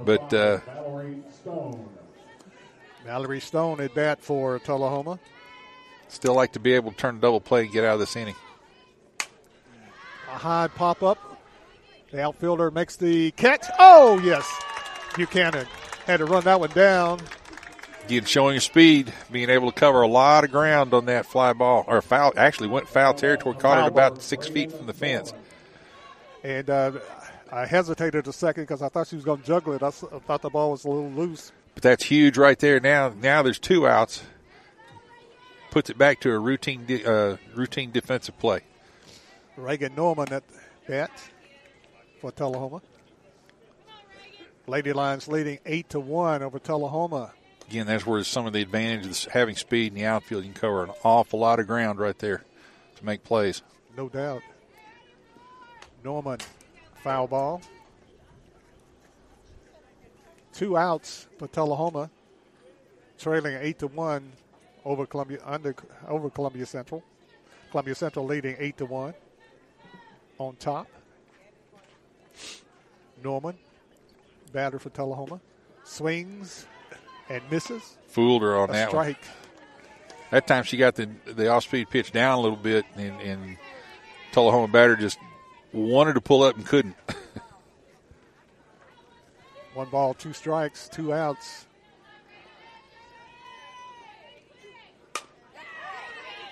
but 0.05 0.33
uh, 0.33 0.61
Mallory 3.05 3.41
Stone 3.41 3.81
at 3.81 3.95
bat 3.95 4.21
for 4.23 4.59
Tullahoma. 4.61 5.19
still 6.09 6.35
like 6.35 6.53
to 6.53 6.61
be 6.61 6.73
able 6.73 6.93
to 6.93 6.97
turn 6.97 7.21
double 7.21 7.41
play 7.41 7.65
and 7.65 7.73
get 7.73 7.85
out 7.85 7.95
of 7.95 8.01
this 8.01 8.17
inning. 8.17 8.37
A 9.21 10.39
high 10.39 10.69
pop 10.69 11.03
up. 11.03 11.19
The 12.11 12.23
outfielder 12.23 12.71
makes 12.71 12.97
the 12.97 13.33
catch. 13.33 13.67
Oh, 13.79 14.19
yes. 14.25 14.49
Buchanan 15.17 15.67
had 16.07 16.19
to 16.19 16.25
run 16.25 16.45
that 16.45 16.61
one 16.61 16.71
down. 16.71 17.21
Again, 18.05 18.25
showing 18.27 18.61
speed, 18.61 19.13
being 19.31 19.49
able 19.49 19.73
to 19.73 19.79
cover 19.79 20.03
a 20.03 20.09
lot 20.09 20.45
of 20.45 20.51
ground 20.51 20.93
on 20.93 21.07
that 21.07 21.25
fly 21.25 21.55
ball 21.55 21.85
or 21.87 22.03
foul. 22.03 22.35
Actually, 22.37 22.69
went 22.69 22.87
foul 22.87 23.15
territory, 23.15 23.55
caught 23.55 23.79
Foul 23.79 23.87
it 23.87 23.89
about 23.89 24.23
six 24.23 24.47
feet 24.47 24.71
from 24.71 24.87
the 24.87 24.93
fence. 24.93 25.33
And 26.43 26.69
uh, 26.69 26.93
I 27.51 27.65
hesitated 27.65 28.29
a 28.29 28.33
second 28.33 28.65
because 28.65 28.83
I 28.83 28.91
thought 28.91 29.07
she 29.07 29.17
was 29.17 29.25
going 29.25 29.41
to 29.41 29.47
juggle 29.47 29.73
it. 29.73 29.83
I 29.83 29.91
thought 29.91 30.43
the 30.43 30.51
ball 30.51 30.73
was 30.73 30.85
a 30.85 30.89
little 30.91 31.11
loose. 31.11 31.51
But 31.75 31.83
that's 31.83 32.05
huge 32.05 32.37
right 32.37 32.59
there. 32.59 32.79
Now, 32.79 33.09
now 33.09 33.43
there's 33.43 33.59
two 33.59 33.89
outs. 33.89 34.23
Puts 35.71 35.89
it 35.89 35.97
back 35.97 36.21
to 36.21 36.31
a 36.31 36.39
routine, 36.39 36.87
uh, 37.07 37.37
routine 37.55 37.91
defensive 37.91 38.39
play. 38.39 38.61
Reagan 39.57 39.95
Norman 39.95 40.31
at 40.31 40.45
bat 40.87 41.11
for 42.21 42.31
Tullahoma. 42.33 42.83
Lady 44.67 44.93
Lions 44.93 45.27
leading 45.27 45.59
eight 45.65 45.89
to 45.91 46.01
one 46.01 46.43
over 46.43 46.59
Tullahoma. 46.59 47.33
Again, 47.75 47.89
that's 47.89 48.07
where 48.07 48.23
some 48.23 48.47
of 48.47 48.53
the 48.53 48.63
advantage 48.63 49.27
of 49.27 49.33
having 49.33 49.57
speed 49.57 49.89
in 49.89 49.95
the 49.95 50.05
outfield. 50.05 50.45
You 50.45 50.53
can 50.53 50.61
cover 50.61 50.85
an 50.85 50.93
awful 51.03 51.41
lot 51.41 51.59
of 51.59 51.67
ground 51.67 51.99
right 51.99 52.17
there 52.17 52.45
to 52.95 53.05
make 53.05 53.25
plays. 53.25 53.63
No 53.97 54.09
doubt. 54.09 54.43
Norman, 56.05 56.39
foul 57.03 57.27
ball. 57.27 57.61
Two 60.53 60.77
outs 60.77 61.27
for 61.37 61.49
Tullahoma, 61.49 62.11
trailing 63.19 63.57
eight 63.61 63.81
to 63.81 63.89
one 63.89 64.31
over 64.85 65.05
Columbia 65.05 65.41
under 65.45 65.75
over 66.07 66.31
Columbia 66.31 66.67
Central. 66.67 67.03
Columbia 67.73 67.97
Central 67.97 68.25
leading 68.25 68.55
eight 68.61 68.77
to 68.77 68.87
one. 68.87 69.15
On 70.39 70.55
top, 70.55 70.87
Norman, 73.25 73.59
batter 74.53 74.79
for 74.79 74.91
Tullahoma, 74.91 75.41
swings 75.83 76.69
and 77.29 77.43
misses. 77.51 77.97
Fooled 78.09 78.43
her 78.43 78.57
on 78.57 78.71
that 78.71 78.93
one. 78.93 79.05
strike. 79.05 79.25
That 80.31 80.47
time 80.47 80.65
she 80.65 80.77
got 80.77 80.95
the 80.95 81.09
the 81.27 81.49
off 81.49 81.65
speed 81.65 81.91
pitch 81.91 82.13
down 82.13 82.39
a 82.39 82.41
little 82.41 82.57
bit, 82.57 82.85
and, 82.97 83.21
and 83.21 83.57
Tullahoma 84.33 84.69
batter 84.69 84.97
just 84.97 85.19
wanted 85.73 86.15
to 86.15 86.21
pull 86.21 86.43
up 86.43 86.57
and 86.57 86.67
couldn't. 86.67 86.97
One 89.75 89.89
ball, 89.89 90.15
two 90.15 90.33
strikes, 90.33 90.89
two 90.89 91.13
outs. 91.13 91.67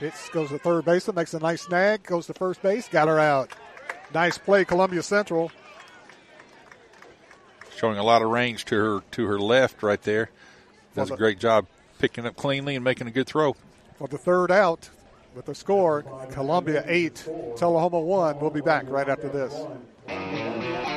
Pitch 0.00 0.14
goes 0.32 0.48
to 0.48 0.58
third 0.58 0.84
baseman, 0.84 1.14
makes 1.14 1.32
a 1.32 1.38
nice 1.38 1.62
snag, 1.62 2.02
goes 2.02 2.26
to 2.26 2.34
first 2.34 2.60
base, 2.60 2.88
got 2.88 3.06
her 3.06 3.20
out. 3.20 3.52
Nice 4.12 4.36
play, 4.38 4.64
Columbia 4.64 5.02
Central. 5.02 5.52
Showing 7.76 7.98
a 7.98 8.02
lot 8.02 8.22
of 8.22 8.28
range 8.28 8.64
to 8.66 8.76
her 8.76 9.02
to 9.12 9.26
her 9.26 9.38
left 9.38 9.82
right 9.84 10.02
there. 10.02 10.30
Does 10.94 11.10
a 11.10 11.16
great 11.16 11.38
job 11.38 11.66
picking 11.98 12.26
up 12.26 12.36
cleanly 12.36 12.74
and 12.74 12.84
making 12.84 13.06
a 13.06 13.10
good 13.10 13.26
throw. 13.26 13.54
For 13.96 14.08
the 14.08 14.18
third 14.18 14.50
out, 14.50 14.90
with 15.34 15.46
the 15.46 15.54
score, 15.54 16.04
Columbia 16.30 16.84
eight, 16.86 17.24
Tullahoma 17.56 18.00
one. 18.00 18.38
We'll 18.40 18.50
be 18.50 18.60
back 18.60 18.88
right 18.88 19.08
after 19.08 19.28
this. 19.28 19.54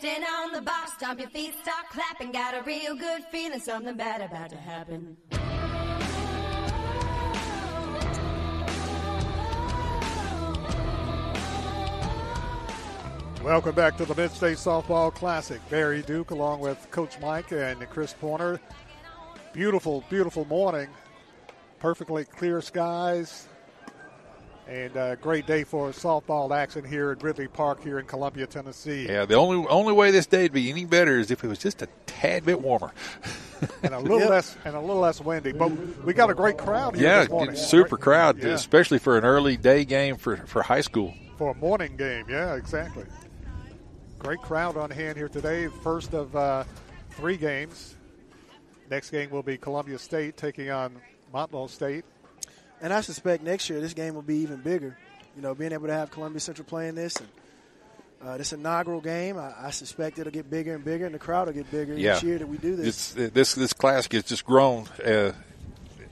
Stand 0.00 0.24
on 0.24 0.52
the 0.52 0.62
box, 0.62 0.94
stomp 0.94 1.20
your 1.20 1.28
feet, 1.28 1.52
start 1.60 1.90
clapping. 1.90 2.32
Got 2.32 2.54
a 2.54 2.62
real 2.62 2.96
good 2.96 3.22
feeling, 3.24 3.60
something 3.60 3.98
bad 3.98 4.22
about 4.22 4.48
to 4.48 4.56
happen. 4.56 5.14
Welcome 13.44 13.74
back 13.74 13.98
to 13.98 14.06
the 14.06 14.14
Mid-State 14.14 14.56
Softball 14.56 15.14
Classic. 15.14 15.60
Barry 15.68 16.00
Duke 16.00 16.30
along 16.30 16.60
with 16.60 16.90
Coach 16.90 17.20
Mike 17.20 17.52
and 17.52 17.78
Chris 17.90 18.14
Pointer. 18.14 18.58
Beautiful, 19.52 20.02
beautiful 20.08 20.46
morning. 20.46 20.88
Perfectly 21.78 22.24
clear 22.24 22.62
skies. 22.62 23.48
And 24.70 24.94
a 24.94 25.18
great 25.20 25.48
day 25.48 25.64
for 25.64 25.90
softball 25.90 26.56
action 26.56 26.84
here 26.84 27.10
at 27.10 27.24
Ridley 27.24 27.48
Park 27.48 27.82
here 27.82 27.98
in 27.98 28.06
Columbia, 28.06 28.46
Tennessee. 28.46 29.04
Yeah, 29.08 29.24
the 29.24 29.34
only 29.34 29.66
only 29.66 29.92
way 29.92 30.12
this 30.12 30.26
day'd 30.26 30.52
be 30.52 30.70
any 30.70 30.84
better 30.84 31.18
is 31.18 31.32
if 31.32 31.42
it 31.42 31.48
was 31.48 31.58
just 31.58 31.82
a 31.82 31.88
tad 32.06 32.44
bit 32.44 32.60
warmer. 32.60 32.92
And 33.82 33.92
a 33.92 33.98
little 33.98 34.26
less 34.26 34.56
and 34.64 34.74
a 34.74 34.80
little 34.80 35.02
less 35.02 35.20
windy. 35.20 35.52
But 35.52 35.68
we 36.02 36.14
got 36.14 36.30
a 36.30 36.34
great 36.34 36.56
crowd 36.56 36.96
here 36.96 37.04
yeah, 37.04 37.20
this 37.20 37.28
morning. 37.28 37.56
super 37.56 37.98
crowd, 37.98 38.38
Yeah. 38.38 38.54
especially 38.54 38.98
for 38.98 39.18
an 39.18 39.24
early 39.26 39.58
day 39.58 39.84
game 39.84 40.16
for, 40.16 40.38
for 40.38 40.62
high 40.62 40.80
school. 40.80 41.12
For 41.36 41.50
a 41.50 41.54
morning 41.54 41.94
game, 41.98 42.24
yeah, 42.26 42.54
exactly. 42.54 43.04
Great 44.18 44.38
crowd 44.40 44.78
on 44.78 44.88
hand 44.90 45.18
here 45.18 45.28
today. 45.28 45.66
First 45.82 46.14
of 46.14 46.34
uh, 46.34 46.64
three 47.10 47.36
games. 47.36 47.96
Next 48.90 49.10
game 49.10 49.28
will 49.28 49.42
be 49.42 49.58
Columbia 49.58 49.98
State 49.98 50.38
taking 50.38 50.70
on 50.70 50.96
Motlow 51.34 51.68
State. 51.68 52.06
And 52.80 52.92
I 52.92 53.00
suspect 53.02 53.42
next 53.42 53.68
year 53.68 53.80
this 53.80 53.94
game 53.94 54.14
will 54.14 54.22
be 54.22 54.38
even 54.38 54.58
bigger. 54.58 54.96
You 55.36 55.42
know, 55.42 55.54
being 55.54 55.72
able 55.72 55.86
to 55.86 55.92
have 55.92 56.10
Columbia 56.10 56.40
Central 56.40 56.66
playing 56.66 56.94
this 56.94 57.16
and 57.16 57.28
uh, 58.22 58.36
this 58.36 58.52
inaugural 58.52 59.00
game, 59.00 59.38
I, 59.38 59.54
I 59.58 59.70
suspect 59.70 60.18
it'll 60.18 60.32
get 60.32 60.50
bigger 60.50 60.74
and 60.74 60.84
bigger, 60.84 61.06
and 61.06 61.14
the 61.14 61.18
crowd 61.18 61.46
will 61.46 61.54
get 61.54 61.70
bigger 61.70 61.94
Yeah, 61.94 62.16
each 62.16 62.22
year 62.22 62.38
that 62.38 62.46
we 62.46 62.58
do 62.58 62.76
this. 62.76 63.14
It's, 63.16 63.32
this 63.32 63.54
this 63.54 63.72
classic 63.72 64.12
has 64.12 64.24
just 64.24 64.44
grown. 64.44 64.86
Uh, 65.04 65.32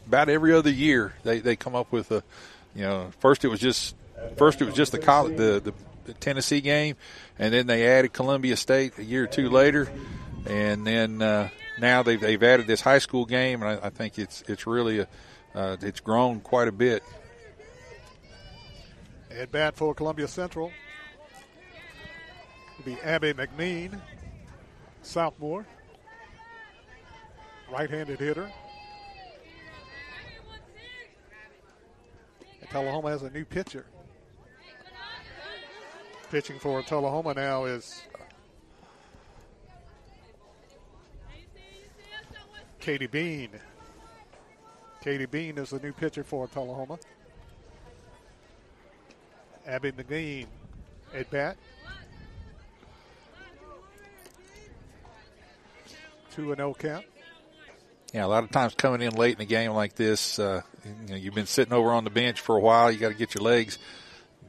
about 0.07 0.31
every 0.31 0.55
other 0.55 0.71
year, 0.71 1.13
they, 1.23 1.41
they 1.41 1.55
come 1.55 1.75
up 1.75 1.93
with 1.93 2.11
a, 2.11 2.23
you 2.75 2.83
know, 2.83 3.11
first 3.21 3.45
it 3.45 3.49
was 3.49 3.61
just 3.61 3.95
first 4.37 4.63
it 4.63 4.65
was 4.65 4.75
just 4.75 4.93
the 4.93 4.99
college, 4.99 5.37
the, 5.37 5.61
the 5.63 5.75
the 6.05 6.15
Tennessee 6.15 6.63
game, 6.63 6.97
and 7.39 7.53
then 7.53 7.67
they 7.67 7.87
added 7.87 8.15
Columbia 8.15 8.57
State 8.57 8.97
a 8.99 9.05
year 9.05 9.25
or 9.25 9.27
two 9.27 9.51
later, 9.51 9.91
and 10.47 10.87
then 10.87 11.21
uh, 11.21 11.51
now 11.79 12.03
they've 12.03 12.21
they've 12.21 12.43
added 12.43 12.67
this 12.67 12.81
high 12.81 13.01
school 13.01 13.27
game, 13.27 13.63
and 13.63 13.79
I, 13.79 13.87
I 13.89 13.91
think 13.91 14.19
it's 14.19 14.43
it's 14.49 14.67
really 14.67 15.01
a, 15.01 15.09
uh, 15.55 15.77
it's 15.81 16.01
grown 16.01 16.41
quite 16.41 16.69
a 16.69 16.73
bit. 16.73 17.03
At 19.31 19.53
bat 19.53 19.77
for 19.77 19.95
Columbia 19.95 20.27
Central 20.27 20.73
will 22.77 22.85
be 22.85 23.01
Abby 23.03 23.33
McNean, 23.35 24.01
sophomore, 25.03 25.67
right-handed 27.71 28.19
hitter. 28.19 28.51
And 32.61 32.71
Tullahoma 32.71 33.11
has 33.11 33.23
a 33.23 33.31
new 33.31 33.45
pitcher. 33.45 33.87
Pitching 36.31 36.59
for 36.59 36.83
Tullahoma 36.83 37.35
now 37.35 37.65
is 37.65 38.03
Katie 42.81 43.07
Bean. 43.07 43.51
Katie 45.03 45.27
Bean 45.27 45.59
is 45.59 45.71
the 45.71 45.79
new 45.79 45.93
pitcher 45.93 46.25
for 46.25 46.49
Tullahoma. 46.49 46.99
Abby 49.67 49.93
McGee 49.93 50.47
at 51.15 51.31
bat. 51.31 51.57
Two 56.33 56.51
and 56.51 56.59
zero 56.59 56.75
count. 56.75 57.05
Yeah, 58.13 58.25
a 58.25 58.27
lot 58.27 58.43
of 58.43 58.51
times 58.51 58.75
coming 58.75 59.03
in 59.03 59.15
late 59.15 59.37
in 59.37 59.43
a 59.43 59.47
game 59.47 59.73
like 59.73 59.95
this, 59.95 60.39
uh, 60.39 60.63
you 60.85 61.11
know, 61.11 61.17
you've 61.17 61.35
been 61.35 61.47
sitting 61.47 61.75
over 61.75 61.91
on 61.91 62.05
the 62.05 62.11
bench 62.11 62.41
for 62.41 62.57
a 62.57 62.61
while. 62.61 62.91
You 62.91 62.99
got 62.99 63.09
to 63.09 63.15
get 63.15 63.35
your 63.35 63.45
legs 63.45 63.79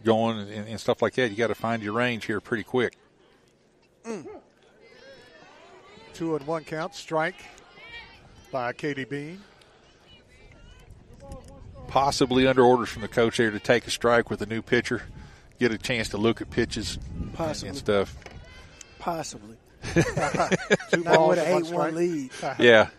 going 0.06 0.40
and, 0.40 0.68
and 0.68 0.80
stuff 0.80 1.02
like 1.02 1.16
that. 1.16 1.30
You 1.30 1.36
got 1.36 1.48
to 1.48 1.56
find 1.56 1.84
your 1.84 1.94
range 1.94 2.26
here 2.26 2.40
pretty 2.40 2.64
quick. 2.64 2.98
Two 6.14 6.36
and 6.36 6.48
one 6.48 6.64
count. 6.64 6.96
Strike 6.96 7.36
by 8.52 8.72
Katie 8.72 9.04
Bean. 9.04 9.42
Possibly 11.90 12.48
under 12.48 12.64
orders 12.64 12.90
from 12.90 13.02
the 13.02 13.08
coach 13.08 13.38
here 13.38 13.52
to 13.52 13.60
take 13.60 13.88
a 13.88 13.92
strike 13.92 14.30
with 14.30 14.42
a 14.42 14.46
new 14.46 14.62
pitcher, 14.62 15.02
get 15.60 15.72
a 15.72 15.78
chance 15.78 16.10
to 16.10 16.18
look 16.18 16.40
at 16.42 16.50
pitches 16.50 16.98
and- 17.20 17.34
Possibly. 17.34 17.70
and 17.70 17.78
stuff. 17.78 18.16
Possibly. 19.00 19.56
Two 20.92 21.04
balls 21.04 21.30
with 21.38 21.40
an 21.40 21.66
8 21.66 21.72
1 21.74 21.96
lead. 21.96 22.32
Yeah. 22.60 22.90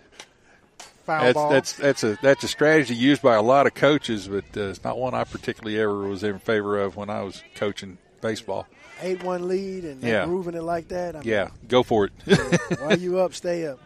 Foul 1.04 1.22
that's, 1.24 1.34
ball. 1.34 1.50
that's 1.50 1.72
that's 1.74 2.04
a 2.04 2.18
that's 2.22 2.44
a 2.44 2.48
strategy 2.48 2.94
used 2.94 3.22
by 3.22 3.34
a 3.34 3.42
lot 3.42 3.66
of 3.66 3.74
coaches, 3.74 4.28
but 4.28 4.44
uh, 4.56 4.68
it's 4.68 4.84
not 4.84 4.98
one 4.98 5.14
I 5.14 5.24
particularly 5.24 5.80
ever 5.80 5.96
was 6.06 6.22
in 6.22 6.38
favor 6.38 6.78
of 6.78 6.94
when 6.96 7.08
I 7.10 7.22
was 7.22 7.42
coaching 7.54 7.96
baseball. 8.20 8.66
8 9.00 9.22
1 9.22 9.48
lead 9.48 9.84
and 9.84 10.02
Yeah. 10.02 10.26
moving 10.26 10.54
it 10.54 10.62
like 10.62 10.88
that. 10.88 11.16
I 11.16 11.20
mean, 11.20 11.28
Yeah, 11.28 11.48
go 11.68 11.82
for 11.82 12.06
it. 12.06 12.12
While 12.80 12.98
you 12.98 13.18
up, 13.18 13.34
stay 13.34 13.66
up. 13.66 13.78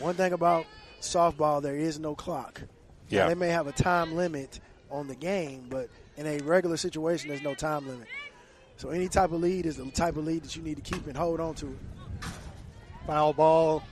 One 0.00 0.14
thing 0.14 0.32
about 0.32 0.66
softball, 1.00 1.62
there 1.62 1.76
is 1.76 1.98
no 2.00 2.14
clock. 2.14 2.62
Now, 3.10 3.18
Yeah. 3.18 3.28
they 3.28 3.34
may 3.34 3.48
have 3.48 3.66
a 3.66 3.72
time 3.72 4.14
limit 4.16 4.60
on 4.90 5.08
the 5.08 5.14
game, 5.14 5.66
but 5.68 5.88
in 6.16 6.26
a 6.26 6.38
regular 6.38 6.76
situation, 6.76 7.28
there's 7.28 7.42
no 7.42 7.54
time 7.54 7.86
limit. 7.88 8.08
So 8.76 8.90
any 8.90 9.08
type 9.08 9.32
of 9.32 9.40
lead 9.40 9.66
is 9.66 9.76
the 9.76 9.84
type 9.90 10.16
of 10.16 10.26
lead 10.26 10.42
that 10.44 10.54
you 10.56 10.62
need 10.62 10.76
to 10.76 10.82
keep 10.82 11.06
and 11.06 11.16
hold 11.16 11.40
on 11.40 11.54
to. 11.56 11.76
Foul 13.06 13.32
ball. 13.32 13.82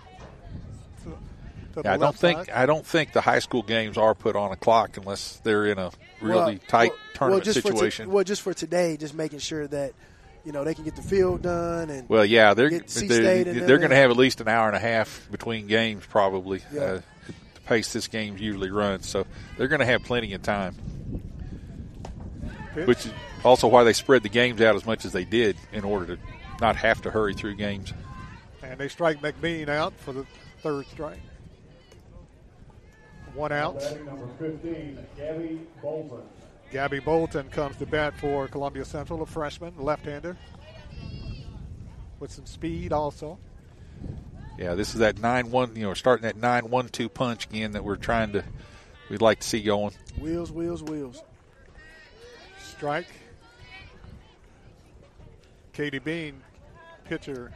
To, 1.04 1.10
to 1.74 1.82
Yeah, 1.84 1.94
I 1.94 1.96
don't 1.96 2.16
think 2.16 2.38
side. 2.46 2.50
I 2.50 2.66
don't 2.66 2.84
think 2.84 3.12
the 3.12 3.20
high 3.20 3.38
school 3.38 3.62
games 3.62 3.96
are 3.96 4.14
put 4.14 4.36
on 4.36 4.52
a 4.52 4.56
clock 4.56 4.96
unless 4.96 5.40
they're 5.44 5.66
in 5.66 5.78
a 5.78 5.90
really 6.20 6.36
Well, 6.36 6.58
tight 6.68 6.90
well, 6.90 6.98
tournament 7.14 7.44
well, 7.46 7.52
just 7.54 7.62
situation. 7.62 8.06
For 8.06 8.10
to, 8.10 8.14
well, 8.14 8.24
just 8.24 8.42
for 8.42 8.54
today, 8.54 8.96
just 8.96 9.14
making 9.14 9.38
sure 9.38 9.66
that 9.68 9.92
you 10.44 10.52
know 10.52 10.64
they 10.64 10.74
can 10.74 10.84
get 10.84 10.96
the 10.96 11.02
field 11.02 11.42
done 11.42 11.90
and 11.90 12.08
Well, 12.08 12.24
yeah, 12.24 12.54
they're 12.54 12.68
get 12.70 12.90
C 12.90 13.06
they're, 13.06 13.44
they're 13.44 13.78
going 13.78 13.90
to 13.90 13.96
have 13.96 14.10
at 14.10 14.16
least 14.16 14.40
an 14.40 14.48
hour 14.48 14.66
and 14.66 14.76
a 14.76 14.80
half 14.80 15.26
between 15.30 15.66
games, 15.66 16.04
probably. 16.06 16.60
Yeah. 16.72 16.80
Uh, 16.80 16.94
the 16.94 17.02
pace 17.66 17.92
this 17.92 18.08
game 18.08 18.36
usually 18.38 18.70
runs, 18.70 19.08
so 19.08 19.26
they're 19.56 19.68
going 19.68 19.80
to 19.80 19.86
have 19.86 20.02
plenty 20.02 20.32
of 20.34 20.42
time. 20.42 20.74
Pitch. 22.74 22.86
Which 22.86 23.06
is 23.06 23.12
also 23.44 23.68
why 23.68 23.84
they 23.84 23.92
spread 23.92 24.22
the 24.22 24.28
games 24.28 24.60
out 24.60 24.74
as 24.74 24.84
much 24.84 25.04
as 25.04 25.12
they 25.12 25.24
did 25.24 25.56
in 25.72 25.84
order 25.84 26.16
to 26.16 26.22
not 26.60 26.76
have 26.76 27.02
to 27.02 27.10
hurry 27.10 27.34
through 27.34 27.54
games. 27.54 27.92
And 28.62 28.78
they 28.78 28.88
strike 28.88 29.20
McBean 29.20 29.68
out 29.68 29.92
for 29.98 30.12
the 30.12 30.26
third 30.62 30.86
strike. 30.86 31.20
One 33.34 33.52
out. 33.52 33.82
Number 34.04 34.28
15, 34.38 34.98
Gabby 35.16 35.60
Bolton. 35.82 36.22
Gabby 36.70 37.00
Bolton 37.00 37.48
comes 37.50 37.76
to 37.76 37.86
bat 37.86 38.18
for 38.18 38.48
Columbia 38.48 38.84
Central, 38.84 39.22
a 39.22 39.26
freshman, 39.26 39.74
left-hander, 39.76 40.36
with 42.20 42.30
some 42.32 42.46
speed 42.46 42.92
also. 42.92 43.38
Yeah, 44.58 44.74
this 44.74 44.94
is 44.94 45.00
that 45.00 45.18
nine 45.18 45.50
one. 45.50 45.74
You 45.74 45.82
know, 45.82 45.94
starting 45.94 46.22
that 46.24 46.36
nine 46.36 46.70
one 46.70 46.88
two 46.88 47.08
punch 47.08 47.46
again 47.46 47.72
that 47.72 47.84
we're 47.84 47.96
trying 47.96 48.32
to. 48.32 48.44
We'd 49.10 49.20
like 49.20 49.40
to 49.40 49.46
see 49.46 49.62
going. 49.62 49.92
wheels, 50.18 50.50
wheels, 50.50 50.82
wheels. 50.82 51.22
Strike. 52.58 53.06
Katie 55.72 55.98
Bean, 55.98 56.40
pitcher. 57.04 57.52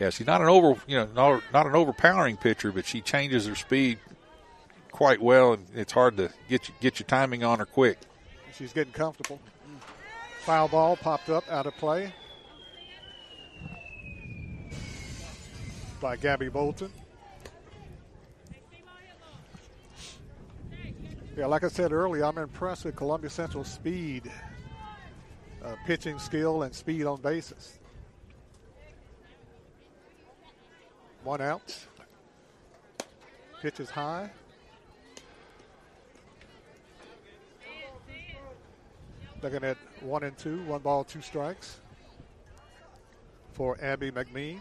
Yeah, 0.00 0.10
she's 0.10 0.26
not 0.26 0.40
an 0.40 0.48
over, 0.48 0.80
you 0.86 0.96
know, 0.96 1.08
not, 1.14 1.42
not 1.52 1.66
an 1.66 1.76
overpowering 1.76 2.36
pitcher, 2.36 2.72
but 2.72 2.84
she 2.86 3.00
changes 3.00 3.46
her 3.46 3.54
speed 3.54 3.98
quite 4.90 5.20
well, 5.20 5.52
and 5.52 5.66
it's 5.74 5.92
hard 5.92 6.16
to 6.16 6.30
get 6.48 6.68
you, 6.68 6.74
get 6.80 6.98
your 6.98 7.06
timing 7.06 7.44
on 7.44 7.58
her 7.58 7.66
quick. 7.66 7.98
She's 8.56 8.72
getting 8.72 8.92
comfortable. 8.92 9.38
Foul 10.40 10.68
ball 10.68 10.96
popped 10.96 11.30
up 11.30 11.48
out 11.50 11.66
of 11.66 11.76
play 11.76 12.12
by 16.04 16.16
Gabby 16.16 16.50
Bolton. 16.50 16.92
Yeah, 21.34 21.46
like 21.46 21.64
I 21.64 21.68
said 21.68 21.92
earlier, 21.92 22.26
I'm 22.26 22.36
impressed 22.36 22.84
with 22.84 22.94
Columbia 22.94 23.30
Central's 23.30 23.72
speed, 23.72 24.30
uh, 25.64 25.76
pitching 25.86 26.18
skill, 26.18 26.64
and 26.64 26.74
speed 26.74 27.06
on 27.06 27.22
bases. 27.22 27.78
One 31.22 31.40
out. 31.40 31.74
Pitch 33.62 33.80
is 33.80 33.88
high. 33.88 34.30
Looking 39.42 39.64
at 39.64 39.78
one 40.02 40.22
and 40.24 40.36
two, 40.36 40.62
one 40.64 40.82
ball, 40.82 41.02
two 41.04 41.22
strikes 41.22 41.80
for 43.54 43.78
Abby 43.80 44.10
McMean. 44.10 44.58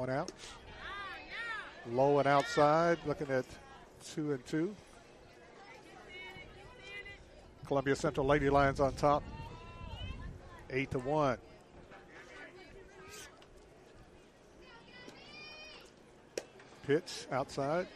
One 0.00 0.08
out. 0.08 0.32
Low 1.90 2.20
and 2.20 2.26
outside, 2.26 2.96
looking 3.04 3.28
at 3.28 3.44
two 4.02 4.32
and 4.32 4.46
two. 4.46 4.74
Columbia 7.66 7.94
Central 7.94 8.24
Lady 8.24 8.48
Lions 8.48 8.80
on 8.80 8.94
top, 8.94 9.22
eight 10.70 10.90
to 10.92 11.00
one. 11.00 11.36
Pitch 16.86 17.26
outside. 17.30 17.86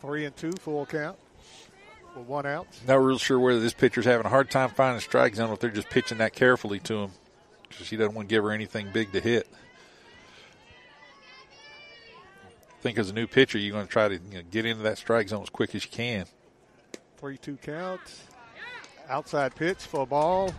Three 0.00 0.26
and 0.26 0.36
two, 0.36 0.52
full 0.60 0.86
count. 0.86 1.18
With 2.16 2.28
one 2.28 2.46
out. 2.46 2.68
Not 2.86 3.02
real 3.02 3.18
sure 3.18 3.40
whether 3.40 3.58
this 3.58 3.74
pitcher's 3.74 4.04
having 4.04 4.26
a 4.26 4.28
hard 4.28 4.48
time 4.48 4.70
finding 4.70 5.00
strike 5.00 5.34
zone 5.34 5.50
if 5.50 5.58
they're 5.58 5.70
just 5.70 5.90
pitching 5.90 6.18
that 6.18 6.34
carefully 6.34 6.78
to 6.78 6.94
him. 6.98 7.10
Because 7.68 7.90
doesn't 7.90 8.14
want 8.14 8.28
to 8.28 8.32
give 8.32 8.44
her 8.44 8.52
anything 8.52 8.86
big 8.92 9.10
to 9.10 9.20
hit. 9.20 9.48
I 12.71 12.71
think 12.82 12.98
as 12.98 13.08
a 13.10 13.12
new 13.14 13.26
pitcher, 13.26 13.58
you're 13.58 13.72
going 13.72 13.86
to 13.86 13.90
try 13.92 14.08
to 14.08 14.14
you 14.14 14.20
know, 14.38 14.42
get 14.50 14.66
into 14.66 14.82
that 14.82 14.98
strike 14.98 15.28
zone 15.28 15.42
as 15.42 15.50
quick 15.50 15.74
as 15.74 15.84
you 15.84 15.90
can. 15.90 16.26
Three 17.18 17.38
two 17.38 17.56
count. 17.62 18.00
Outside 19.08 19.54
pitch 19.54 19.78
for 19.78 20.02
a 20.02 20.06
ball. 20.06 20.52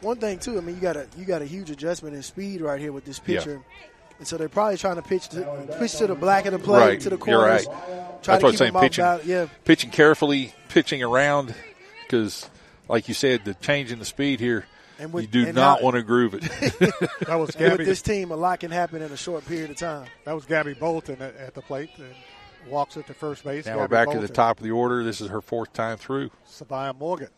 One 0.00 0.18
thing 0.18 0.38
too, 0.38 0.58
I 0.58 0.60
mean, 0.60 0.74
you 0.74 0.80
got 0.80 0.96
a 0.96 1.06
you 1.16 1.24
got 1.24 1.42
a 1.42 1.46
huge 1.46 1.70
adjustment 1.70 2.14
in 2.16 2.22
speed 2.22 2.60
right 2.60 2.80
here 2.80 2.92
with 2.92 3.04
this 3.04 3.20
Yeah. 3.24 3.38
pitcher, 3.38 3.60
and 4.18 4.26
so 4.26 4.36
they're 4.36 4.48
probably 4.48 4.76
trying 4.76 4.96
to 4.96 5.02
pitch 5.02 5.28
to, 5.28 5.76
pitch 5.78 5.96
to 5.98 6.06
the 6.08 6.14
black 6.14 6.44
of 6.46 6.52
the 6.52 6.58
plate, 6.58 6.78
right. 6.80 7.00
to 7.00 7.10
the 7.10 7.16
You're 7.16 7.38
corners. 7.38 7.66
right. 7.66 7.76
Try 8.22 8.34
That's 8.34 8.40
to 8.40 8.44
what 8.44 8.44
I'm 8.50 8.56
saying. 8.56 8.72
Pitching, 8.74 9.02
bal- 9.04 9.20
yeah. 9.24 9.46
pitching 9.64 9.90
carefully, 9.90 10.54
pitching 10.68 11.02
around, 11.02 11.54
because, 12.02 12.48
like 12.88 13.06
you 13.08 13.14
said, 13.14 13.44
the 13.44 13.54
change 13.54 13.92
in 13.92 13.98
the 14.00 14.04
speed 14.04 14.40
here, 14.40 14.66
And 14.98 15.12
with- 15.12 15.24
you 15.24 15.28
do 15.42 15.46
and 15.46 15.54
not 15.56 15.80
now- 15.80 15.84
want 15.84 15.96
to 15.96 16.02
groove 16.02 16.34
it. 16.34 16.42
That 17.26 17.36
was 17.36 17.56
With 17.56 17.78
this 17.78 18.02
team, 18.02 18.30
a 18.30 18.36
lot 18.36 18.60
can 18.60 18.70
happen 18.70 19.00
in 19.02 19.10
a 19.10 19.16
short 19.16 19.46
period 19.46 19.70
of 19.70 19.76
time. 19.76 20.06
That 20.24 20.34
was 20.34 20.44
Gabby 20.44 20.74
Bolton 20.74 21.20
at, 21.22 21.34
at 21.36 21.54
the 21.54 21.62
plate 21.62 21.90
and 21.96 22.14
walks 22.70 22.96
it 22.96 23.06
to 23.06 23.14
first 23.14 23.42
base. 23.44 23.64
now 23.64 23.72
Gabby 23.72 23.80
we're 23.80 23.88
back 23.88 24.06
Bolton. 24.06 24.22
to 24.22 24.26
the 24.28 24.32
top 24.32 24.58
of 24.58 24.64
the 24.64 24.70
order. 24.70 25.02
This 25.02 25.20
is 25.20 25.28
her 25.28 25.40
fourth 25.40 25.72
time 25.72 25.96
through. 25.96 26.30
Savia 26.48 26.96
Morgan. 26.98 27.28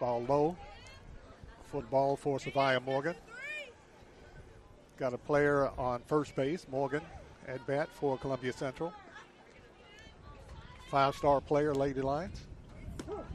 Ball 0.00 0.22
low. 0.28 0.56
Football 1.70 2.16
for 2.16 2.38
Savia 2.38 2.84
Morgan. 2.84 3.14
Got 4.98 5.14
a 5.14 5.18
player 5.18 5.70
on 5.78 6.02
first 6.06 6.36
base, 6.36 6.66
Morgan, 6.70 7.00
at 7.48 7.64
bat 7.66 7.88
for 7.94 8.16
Columbia 8.18 8.52
Central. 8.52 8.92
Five 10.90 11.14
star 11.16 11.40
player, 11.40 11.74
Lady 11.74 12.00
Lions. 12.00 12.46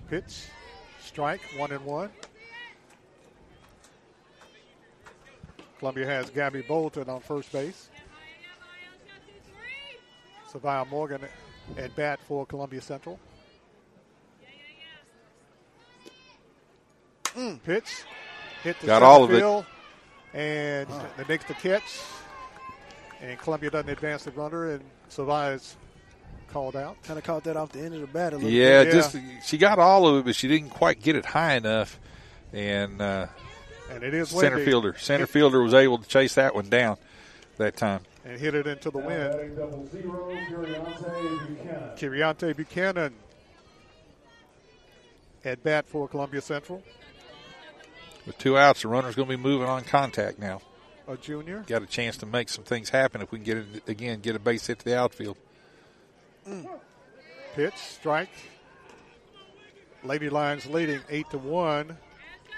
Pitch, 0.10 0.46
strike, 1.10 1.42
one 1.58 1.72
and 1.72 1.84
one. 1.86 2.10
Columbia 5.80 6.06
has 6.06 6.30
Gabby 6.30 6.62
Bolton 6.62 7.10
on 7.10 7.20
first 7.20 7.52
base. 7.52 7.90
Savia 10.52 10.88
Morgan 10.88 11.22
at 11.78 11.96
bat 11.96 12.20
for 12.28 12.46
Columbia 12.46 12.82
Central. 12.82 13.20
Mm, 17.26 17.64
pitch, 17.64 18.04
hit 18.64 18.80
the 18.80 18.88
Got 18.88 19.02
all 19.04 19.24
of 19.24 19.32
it. 19.32 19.38
field, 19.40 19.66
and 20.34 20.88
they 21.18 21.24
makes 21.28 21.46
the 21.46 21.54
catch. 21.56 22.02
And 23.22 23.38
Columbia 23.40 23.72
doesn't 23.72 23.90
advance 23.90 24.24
the 24.26 24.32
runner, 24.32 24.72
and 24.72 24.84
Savia's 25.10 25.76
called 26.52 26.76
out. 26.76 27.02
Kind 27.04 27.18
of 27.18 27.24
caught 27.26 27.44
that 27.46 27.56
off 27.58 27.72
the 27.72 27.80
end 27.80 27.94
of 27.96 28.02
the 28.02 28.08
bat 28.08 28.34
a 28.34 28.38
little 28.38 28.50
Yeah, 28.52 28.84
bit. 28.84 28.94
just 28.94 29.16
she 29.46 29.58
got 29.58 29.80
all 29.80 30.08
of 30.08 30.18
it, 30.18 30.26
but 30.26 30.36
she 30.36 30.48
didn't 30.48 30.70
quite 30.70 31.02
get 31.02 31.16
it 31.16 31.26
high 31.26 31.56
enough. 31.56 32.00
And 32.54 33.02
uh, 33.02 33.28
And 33.92 34.04
it 34.04 34.14
is 34.14 34.30
center 34.30 34.56
windy. 34.58 34.66
fielder, 34.72 34.96
center 34.98 35.28
fielder 35.28 35.62
was 35.62 35.74
able 35.74 35.98
to 36.00 36.08
chase 36.08 36.36
that 36.36 36.54
one 36.56 36.70
down 36.70 36.98
that 37.58 37.76
time. 37.78 38.02
and 38.26 38.40
hit 38.40 38.54
it 38.56 38.66
into 38.68 38.90
the 38.92 38.98
wind. 38.98 39.58
Kiriante 41.98 42.56
Buchanan. 42.56 42.56
Buchanan 42.56 43.14
at 45.46 45.64
bat 45.64 45.86
for 45.88 46.08
Columbia 46.08 46.42
Central, 46.42 46.84
With 48.26 48.38
two 48.38 48.58
outs, 48.58 48.82
the 48.82 48.90
runner's 48.90 49.16
going 49.16 49.30
to 49.30 49.38
be 49.38 49.42
moving 49.42 49.68
on 49.68 49.84
contact 49.84 50.38
now. 50.38 50.62
a 51.08 51.16
junior. 51.16 51.64
Got 51.66 51.82
a 51.82 51.86
chance 51.88 52.18
to 52.18 52.26
make 52.26 52.50
some 52.50 52.64
things 52.66 52.90
happen 52.90 53.22
if 53.22 53.32
we 53.32 53.38
can 53.40 53.46
get 53.46 53.58
it 53.58 53.84
again, 53.88 54.20
get 54.20 54.36
a 54.36 54.40
base 54.40 54.68
hit 54.68 54.80
to 54.80 54.86
the 54.86 54.98
outfield. 54.98 55.38
Mm. 56.50 56.68
Pitch, 57.56 57.76
strike. 57.76 58.30
Lady 60.04 60.30
Lions 60.30 60.66
leading 60.66 61.02
eight 61.10 61.30
to 61.30 61.38
one. 61.38 61.98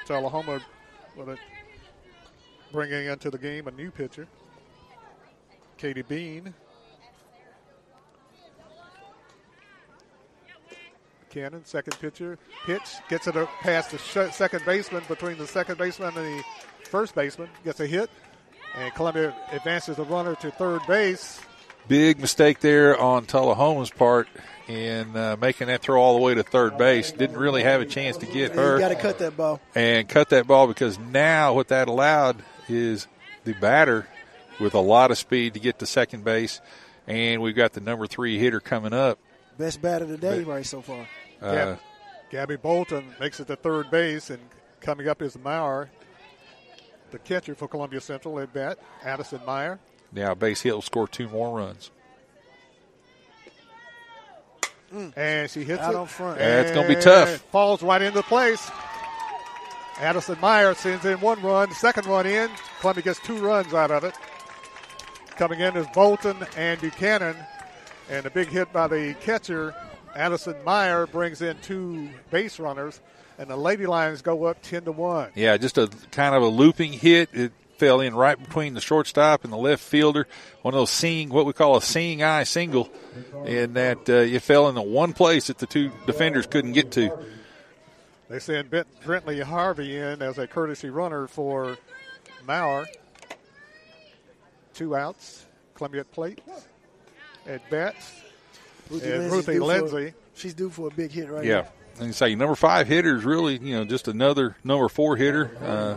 Tullahoma 0.05 0.61
with 1.15 1.29
it 1.29 1.39
bringing 2.71 3.07
into 3.07 3.29
the 3.29 3.37
game 3.37 3.67
a 3.67 3.71
new 3.71 3.91
pitcher, 3.91 4.27
Katie 5.77 6.01
Bean. 6.01 6.53
Cannon, 11.29 11.63
second 11.63 11.97
pitcher, 11.99 12.37
pitch 12.65 12.95
gets 13.09 13.27
it 13.27 13.35
past 13.61 13.91
the 13.91 13.97
sh- 13.97 14.33
second 14.33 14.65
baseman 14.65 15.01
between 15.07 15.37
the 15.37 15.47
second 15.47 15.77
baseman 15.77 16.09
and 16.17 16.39
the 16.39 16.43
first 16.83 17.15
baseman, 17.15 17.47
gets 17.63 17.79
a 17.79 17.87
hit, 17.87 18.09
and 18.75 18.93
Columbia 18.95 19.33
advances 19.53 19.95
the 19.95 20.03
runner 20.03 20.35
to 20.35 20.51
third 20.51 20.81
base. 20.87 21.39
Big 21.87 22.19
mistake 22.19 22.59
there 22.59 22.99
on 22.99 23.25
Tullahoma's 23.25 23.89
part 23.89 24.27
in 24.67 25.15
uh, 25.17 25.35
making 25.41 25.67
that 25.67 25.81
throw 25.81 26.01
all 26.01 26.15
the 26.15 26.21
way 26.21 26.33
to 26.35 26.43
third 26.43 26.77
base. 26.77 27.11
Didn't 27.11 27.37
really 27.37 27.63
have 27.63 27.81
a 27.81 27.85
chance 27.85 28.17
to 28.17 28.25
get 28.25 28.53
her. 28.55 28.79
got 28.79 28.89
to 28.89 28.95
cut 28.95 29.19
that 29.19 29.35
ball. 29.35 29.59
and 29.75 30.07
cut 30.07 30.29
that 30.29 30.47
ball 30.47 30.67
because 30.67 30.97
now 30.99 31.53
what 31.53 31.67
that 31.69 31.87
allowed 31.89 32.43
is 32.69 33.07
the 33.43 33.53
batter 33.53 34.07
with 34.59 34.73
a 34.73 34.79
lot 34.79 35.11
of 35.11 35.17
speed 35.17 35.55
to 35.55 35.59
get 35.59 35.79
to 35.79 35.85
second 35.85 36.23
base, 36.23 36.61
and 37.07 37.41
we've 37.41 37.55
got 37.55 37.73
the 37.73 37.81
number 37.81 38.07
three 38.07 38.37
hitter 38.37 38.59
coming 38.59 38.93
up. 38.93 39.17
Best 39.57 39.81
batter 39.81 40.05
of 40.05 40.09
the 40.11 40.17
day 40.17 40.43
right 40.43 40.65
so 40.65 40.81
far. 40.81 41.07
Uh, 41.41 41.53
Gab- 41.53 41.79
Gabby 42.29 42.55
Bolton 42.55 43.13
makes 43.19 43.39
it 43.39 43.47
to 43.47 43.55
third 43.57 43.91
base, 43.91 44.29
and 44.29 44.39
coming 44.79 45.07
up 45.09 45.21
is 45.21 45.37
Maurer, 45.37 45.89
the 47.09 47.19
catcher 47.19 47.55
for 47.55 47.67
Columbia 47.67 47.99
Central 47.99 48.39
at 48.39 48.53
bat, 48.53 48.79
Addison 49.03 49.41
Meyer. 49.45 49.79
Now 50.11 50.33
base 50.33 50.61
hit 50.61 50.73
will 50.73 50.81
score 50.81 51.07
two 51.07 51.27
more 51.29 51.57
runs. 51.57 51.91
Mm. 54.93 55.13
And 55.15 55.49
she 55.49 55.63
hits 55.63 55.81
Out 55.81 55.93
it. 55.93 55.97
on 55.97 56.07
front. 56.07 56.39
Yeah, 56.39 56.61
it's 56.61 56.71
gonna 56.71 56.87
be 56.87 56.95
tough. 56.95 57.29
Falls 57.51 57.81
right 57.81 58.01
into 58.01 58.21
place. 58.23 58.69
Addison 59.99 60.39
Meyer 60.41 60.73
sends 60.73 61.05
in 61.05 61.21
one 61.21 61.41
run, 61.41 61.71
second 61.73 62.07
one 62.07 62.25
in. 62.25 62.49
Columbia 62.79 63.03
gets 63.03 63.19
two 63.19 63.37
runs 63.37 63.73
out 63.73 63.91
of 63.91 64.03
it. 64.03 64.15
Coming 65.37 65.59
in 65.59 65.77
is 65.77 65.87
Bolton 65.93 66.37
and 66.57 66.81
Buchanan, 66.81 67.35
and 68.09 68.25
a 68.25 68.29
big 68.29 68.47
hit 68.49 68.73
by 68.73 68.87
the 68.87 69.15
catcher. 69.21 69.73
Addison 70.15 70.55
Meyer 70.65 71.07
brings 71.07 71.41
in 71.41 71.57
two 71.61 72.09
base 72.31 72.59
runners, 72.59 72.99
and 73.37 73.49
the 73.49 73.55
Lady 73.55 73.85
Lions 73.85 74.21
go 74.21 74.43
up 74.45 74.61
ten 74.61 74.83
to 74.83 74.91
one. 74.91 75.29
Yeah, 75.35 75.55
just 75.57 75.77
a 75.77 75.89
kind 76.11 76.35
of 76.35 76.43
a 76.43 76.47
looping 76.47 76.91
hit. 76.93 77.29
It 77.31 77.53
fell 77.81 77.99
in 77.99 78.13
right 78.13 78.37
between 78.39 78.75
the 78.75 78.79
shortstop 78.79 79.43
and 79.43 79.51
the 79.51 79.57
left 79.57 79.81
fielder. 79.83 80.27
One 80.61 80.75
of 80.75 80.79
those 80.79 80.91
seeing, 80.91 81.29
what 81.29 81.47
we 81.47 81.53
call 81.53 81.77
a 81.77 81.81
seeing 81.81 82.21
eye 82.21 82.43
single, 82.43 82.91
and 83.43 83.73
that 83.75 84.07
uh, 84.07 84.13
it 84.13 84.43
fell 84.43 84.69
in 84.69 84.75
the 84.75 84.83
one 84.83 85.13
place 85.13 85.47
that 85.47 85.57
the 85.57 85.65
two 85.65 85.91
defenders 86.05 86.45
couldn't 86.45 86.73
get 86.73 86.91
to. 86.91 87.09
They 88.29 88.37
send 88.37 88.69
Bent, 88.69 88.87
Brentley 89.03 89.41
Harvey 89.41 89.97
in 89.97 90.21
as 90.21 90.37
a 90.37 90.45
courtesy 90.45 90.91
runner 90.91 91.25
for 91.25 91.75
Maurer. 92.47 92.85
Two 94.75 94.95
outs. 94.95 95.45
Columbia 95.73 96.01
at 96.01 96.11
plate. 96.11 96.39
At 97.47 97.67
bat. 97.71 97.95
Ruthie 98.91 99.11
and 99.11 99.31
Ruthie 99.31 99.53
due 99.53 99.59
for- 99.59 99.65
Lindsay. 99.65 100.13
she's 100.35 100.53
due 100.53 100.69
for 100.69 100.87
a 100.87 100.91
big 100.91 101.11
hit 101.11 101.29
right 101.31 101.43
Yeah. 101.43 101.61
now. 101.61 101.67
And 101.97 102.07
you 102.07 102.13
say 102.13 102.35
number 102.35 102.55
five 102.55 102.87
hitter 102.87 103.17
is 103.17 103.25
really, 103.25 103.57
you 103.57 103.75
know, 103.75 103.85
just 103.85 104.07
another 104.07 104.55
number 104.63 104.87
four 104.87 105.17
hitter, 105.17 105.51
uh, 105.61 105.95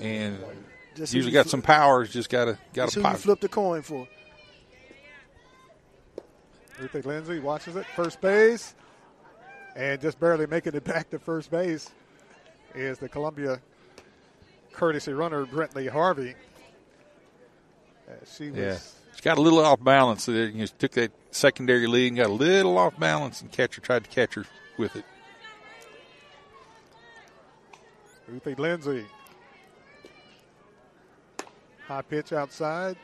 and 0.00 0.38
Just 0.96 1.12
usually 1.14 1.32
got 1.32 1.44
fl- 1.44 1.50
some 1.50 1.62
power. 1.62 2.02
It's 2.02 2.12
Just 2.12 2.28
got 2.30 2.46
to 2.46 2.52
got 2.72 2.84
That's 2.84 2.94
to 2.94 3.00
who 3.00 3.06
you 3.06 3.12
pop. 3.12 3.20
flip 3.20 3.40
the 3.40 3.48
coin 3.48 3.82
for. 3.82 4.08
Ruthie 6.80 7.02
Lindsay 7.02 7.38
watches 7.38 7.76
it. 7.76 7.86
First 7.94 8.20
base. 8.20 8.74
And 9.74 10.00
just 10.00 10.18
barely 10.18 10.46
making 10.46 10.74
it 10.74 10.84
back 10.84 11.10
to 11.10 11.18
first 11.18 11.50
base 11.50 11.90
is 12.74 12.98
the 12.98 13.08
Columbia 13.08 13.60
courtesy 14.72 15.12
runner, 15.12 15.44
Brentley 15.46 15.88
Harvey. 15.88 16.34
Uh, 18.08 18.12
she 18.30 18.50
was 18.50 18.58
Yeah, 18.58 18.78
she 19.14 19.22
got 19.22 19.36
a 19.38 19.40
little 19.40 19.58
off 19.60 19.82
balance 19.82 20.26
there. 20.26 20.46
You 20.46 20.60
know, 20.60 20.66
took 20.78 20.92
that 20.92 21.12
secondary 21.30 21.86
lead 21.86 22.08
and 22.08 22.16
got 22.16 22.26
a 22.28 22.32
little 22.32 22.78
off 22.78 22.98
balance, 22.98 23.40
and 23.42 23.50
catcher 23.52 23.80
tried 23.80 24.04
to 24.04 24.10
catch 24.10 24.34
her 24.34 24.44
with 24.78 24.96
it. 24.96 25.04
Ruthie 28.28 28.54
Lindsay. 28.54 29.06
High 31.88 32.02
pitch 32.02 32.32
outside. 32.32 32.96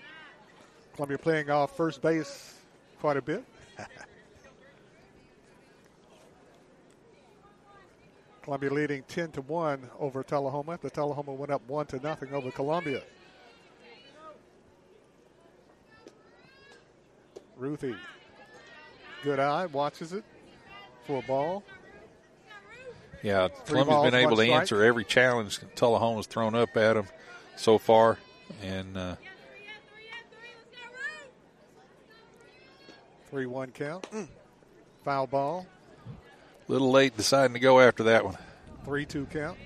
Columbia 0.95 1.19
playing 1.19 1.51
off 1.51 1.77
first 1.77 2.03
base 2.03 2.55
quite 3.01 3.17
a 3.17 3.23
bit. 3.23 3.45
Columbia 8.43 8.71
leading 8.73 9.03
10 9.05 9.31
to 9.33 9.41
1 9.43 9.89
over 10.01 10.23
Tullahoma. 10.25 10.79
The 10.83 10.91
Tullahoma 10.91 11.33
went 11.33 11.53
up 11.53 11.63
1 11.69 11.87
to 11.87 12.01
nothing 12.01 12.35
over 12.35 12.51
Columbia. 12.51 13.03
Ruthie. 17.57 17.95
Good 19.23 19.39
eye, 19.39 19.67
watches 19.67 20.13
it 20.13 20.25
for 21.07 21.21
a 21.21 21.23
ball. 21.23 21.63
Yeah, 23.23 23.49
Columbia's 23.67 23.87
balls, 23.87 24.11
been 24.11 24.21
able 24.21 24.37
to 24.37 24.43
strike. 24.43 24.61
answer 24.61 24.83
every 24.83 25.05
challenge 25.05 25.61
Tullahoma's 25.77 26.27
thrown 26.27 26.57
up 26.57 26.77
at 26.77 26.95
them 26.95 27.07
so 27.55 27.79
far, 27.79 28.19
and 28.61 28.97
uh, 28.97 29.17
3 33.31 33.47
1 33.47 33.71
count. 33.71 34.07
Foul 35.05 35.27
ball. 35.27 35.67
little 36.69 36.91
late 36.91 37.17
deciding 37.17 37.55
to 37.55 37.61
go 37.61 37.81
after 37.81 38.03
that 38.05 38.25
one. 38.25 38.37
3 38.85 39.07
2 39.07 39.27
count. 39.27 39.57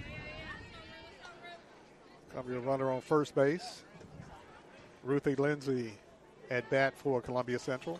Columbia 2.31 2.61
runner 2.61 2.93
on 2.93 3.01
first 3.01 3.35
base. 3.35 3.83
Ruthie 5.03 5.35
Lindsay 5.35 5.95
at 6.51 6.69
bat 6.71 6.97
for 6.97 7.21
Columbia 7.21 7.59
Central. 7.59 7.99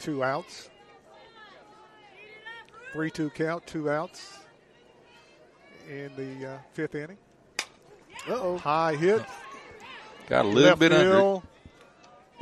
Two 0.00 0.22
outs. 0.22 0.70
3 2.94 3.10
2 3.10 3.30
count, 3.30 3.66
two 3.66 3.90
outs 3.90 4.38
in 5.90 6.12
the 6.14 6.52
uh, 6.52 6.58
fifth 6.74 6.94
inning. 6.94 7.18
Uh-oh. 8.28 8.56
High 8.58 8.94
hit. 8.94 9.24
Got 10.28 10.44
a 10.44 10.48
little 10.48 10.68
Left 10.70 10.78
bit 10.78 10.92
under. 10.92 11.40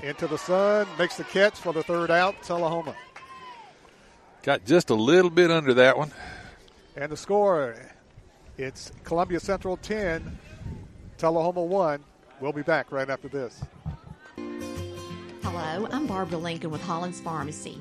it. 0.02 0.06
Into 0.06 0.26
the 0.26 0.36
sun. 0.36 0.86
Makes 0.98 1.16
the 1.16 1.24
catch 1.24 1.58
for 1.58 1.72
the 1.72 1.82
third 1.82 2.10
out. 2.10 2.34
Tullahoma. 2.42 2.94
Got 4.42 4.66
just 4.66 4.90
a 4.90 4.94
little 4.94 5.30
bit 5.30 5.50
under 5.50 5.72
that 5.72 5.96
one. 5.96 6.12
And 6.96 7.10
the 7.10 7.16
score, 7.16 7.74
it's 8.58 8.92
Columbia 9.04 9.40
Central 9.40 9.78
10, 9.78 10.38
Tullahoma 11.16 11.62
1. 11.62 12.04
We'll 12.40 12.52
be 12.52 12.60
back 12.60 12.92
right 12.92 13.08
after 13.08 13.28
this. 13.28 13.62
Hello, 15.42 15.88
I'm 15.90 16.06
Barbara 16.06 16.36
Lincoln 16.36 16.70
with 16.70 16.82
Hollins 16.82 17.20
Pharmacy. 17.20 17.80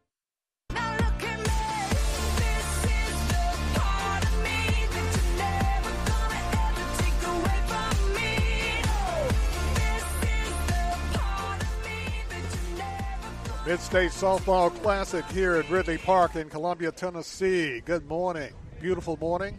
Mid-State 13.71 14.11
Softball 14.11 14.69
Classic 14.81 15.23
here 15.27 15.53
at 15.53 15.69
Ridley 15.69 15.97
Park 15.97 16.35
in 16.35 16.49
Columbia, 16.49 16.91
Tennessee. 16.91 17.79
Good 17.79 18.05
morning. 18.05 18.51
Beautiful 18.81 19.15
morning. 19.15 19.57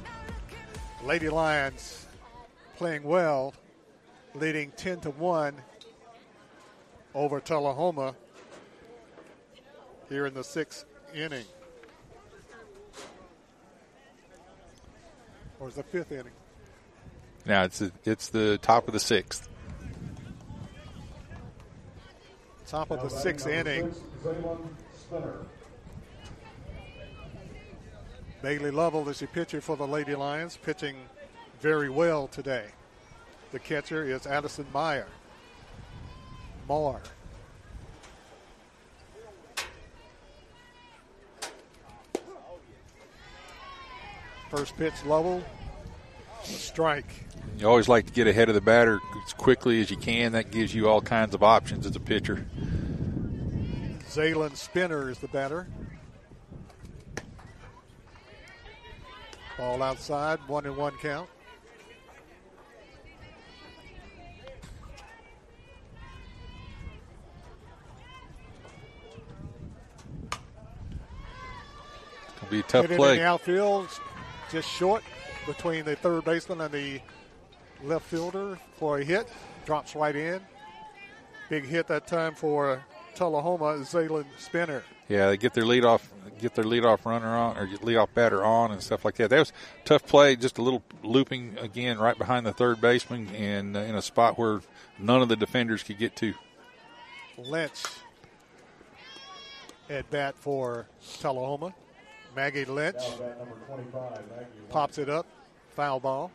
Lady 1.03 1.31
Lions 1.31 2.05
playing 2.77 3.05
well, 3.05 3.55
leading 4.35 4.71
10 4.73 5.01
to 5.01 5.11
1 5.13 5.55
over 7.15 7.41
Tullahoma 7.41 8.15
here 10.11 10.27
in 10.27 10.35
the 10.35 10.45
sixth 10.45 10.85
inning. 11.15 11.47
Or 15.59 15.69
is 15.69 15.77
the 15.77 15.85
fifth 15.85 16.13
inning? 16.13 16.35
Now 17.47 17.63
it's 17.63 17.83
it's 18.05 18.29
the 18.29 18.59
top 18.59 18.89
of 18.89 18.93
the 18.93 19.01
sixth. 19.01 19.49
Top 22.73 22.91
of 22.91 23.03
the 23.03 23.11
sixth 23.11 23.47
inning. 23.47 23.95
Bailey 28.41 28.71
Lovell 28.71 29.07
is 29.11 29.19
the 29.19 29.27
pitcher 29.27 29.61
for 29.61 29.77
the 29.77 29.87
Lady 29.87 30.15
Lions, 30.15 30.57
pitching 30.57 30.97
very 31.61 31.91
well 31.91 32.29
today. 32.29 32.65
The 33.51 33.59
catcher 33.59 34.05
is 34.05 34.27
Addison 34.27 34.65
Meyer. 34.73 35.07
Moore. 36.67 37.03
First 44.49 44.79
pitch, 44.79 44.95
Lovell. 45.05 45.45
Strike. 46.43 47.27
You 47.59 47.69
always 47.69 47.89
like 47.89 48.07
to 48.07 48.13
get 48.13 48.27
ahead 48.27 48.49
of 48.49 48.55
the 48.55 48.61
batter 48.61 48.99
as 49.27 49.33
quickly 49.35 49.81
as 49.81 49.91
you 49.91 49.97
can. 49.97 50.33
That 50.33 50.51
gives 50.51 50.75
you 50.75 50.89
all 50.89 51.01
kinds 51.01 51.35
of 51.35 51.43
options 51.43 51.87
as 51.87 51.95
a 51.97 52.01
pitcher. 52.01 52.47
Zaylen 54.13 54.55
Spinner 54.55 55.09
is 55.09 55.19
the 55.21 55.29
batter. 55.29 55.67
Ball 59.57 59.83
outside, 59.83 60.39
one 60.49 60.67
and 60.67 60.77
one 60.77 60.93
count. 61.01 61.31
It'll 72.37 72.49
be 72.51 72.61
a 72.61 72.63
tough 72.65 72.83
Hit 72.83 73.01
it 73.01 73.03
in 73.03 73.17
the 73.17 73.25
outfield, 73.25 73.89
just 74.51 74.69
short 74.69 75.03
between 75.47 75.87
the 75.87 75.97
third 75.97 76.27
baseman 76.27 76.61
and 76.61 76.71
the 76.75 77.01
left 77.83 78.05
fielder 78.05 78.59
for 78.77 78.99
a 78.99 79.05
hit. 79.05 79.27
Drops 79.65 79.97
right 79.97 80.15
in. 80.15 80.43
Big 81.49 81.65
hit 81.65 81.87
that 81.87 82.07
time 82.07 82.35
for 82.35 82.85
Tullahoma, 83.15 83.79
Zaylen 83.85 84.25
Spinner. 84.39 84.83
Yeah, 85.09 85.29
they 85.29 85.37
get 85.37 85.53
their 85.55 85.65
lead 85.67 85.85
off, 85.85 86.11
get 86.41 86.55
their 86.55 86.65
lead 86.65 86.85
off 86.85 87.05
runner 87.05 87.29
on, 87.37 87.59
or 87.59 87.67
get 87.67 87.85
lead 87.85 87.97
off 87.97 88.13
batter 88.15 88.45
on, 88.45 88.71
and 88.73 88.83
stuff 88.83 89.05
like 89.05 89.17
that. 89.17 89.31
That 89.31 89.39
was 89.41 89.51
a 89.51 89.85
tough 89.85 90.07
play. 90.07 90.37
Just 90.37 90.59
a 90.59 90.63
little 90.63 90.83
looping 91.03 91.57
again, 91.61 91.99
right 91.99 92.17
behind 92.17 92.47
the 92.47 92.53
third 92.53 92.81
baseman, 92.81 93.29
and 93.35 93.77
uh, 93.77 93.81
in 93.81 93.95
a 93.95 94.03
spot 94.03 94.39
where 94.39 94.61
none 94.99 95.21
of 95.23 95.29
the 95.29 95.37
defenders 95.37 95.83
could 95.83 95.99
get 95.99 96.17
to. 96.17 96.35
Lynch 97.39 97.83
at 99.91 100.09
bat 100.11 100.35
for 100.39 100.87
Tullahoma. 101.21 101.75
Maggie 102.35 102.65
Lynch 102.65 102.97
Now 102.97 103.17
bat 103.19 103.39
number 103.39 103.57
25, 103.67 103.93
Maggie 104.03 104.21
Lynch. 104.35 104.71
pops 104.71 104.99
it 104.99 105.09
up. 105.11 105.27
Foul 105.75 106.01
ball. 106.01 106.31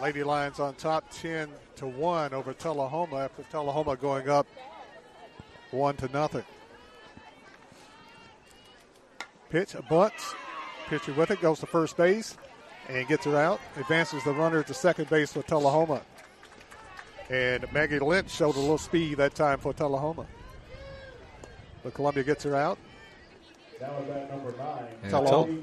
Lady 0.00 0.22
Lions 0.22 0.60
on 0.60 0.74
top 0.74 1.04
10 1.10 1.48
to 1.76 1.86
1 1.86 2.34
over 2.34 2.52
Tullahoma 2.52 3.16
after 3.16 3.42
Tullahoma 3.44 3.96
going 3.96 4.28
up 4.28 4.46
1 5.70 5.96
to 5.96 6.08
nothing. 6.08 6.44
Pitch, 9.50 9.74
a 9.74 9.82
bunt. 9.82 10.12
Pitcher 10.88 11.12
with 11.14 11.30
it 11.30 11.40
goes 11.40 11.60
to 11.60 11.66
first 11.66 11.96
base 11.96 12.36
and 12.88 13.06
gets 13.08 13.24
her 13.24 13.36
out. 13.36 13.60
Advances 13.76 14.22
the 14.24 14.32
runner 14.32 14.62
to 14.62 14.74
second 14.74 15.08
base 15.08 15.32
for 15.32 15.42
Tullahoma. 15.42 16.02
And 17.30 17.70
Maggie 17.72 17.98
Lynch 17.98 18.30
showed 18.30 18.56
a 18.56 18.60
little 18.60 18.78
speed 18.78 19.18
that 19.18 19.34
time 19.34 19.58
for 19.58 19.72
Tullahoma. 19.72 20.26
But 21.82 21.94
Columbia 21.94 22.24
gets 22.24 22.44
her 22.44 22.54
out. 22.54 22.78
Yeah, 25.04 25.10
Tul- 25.10 25.62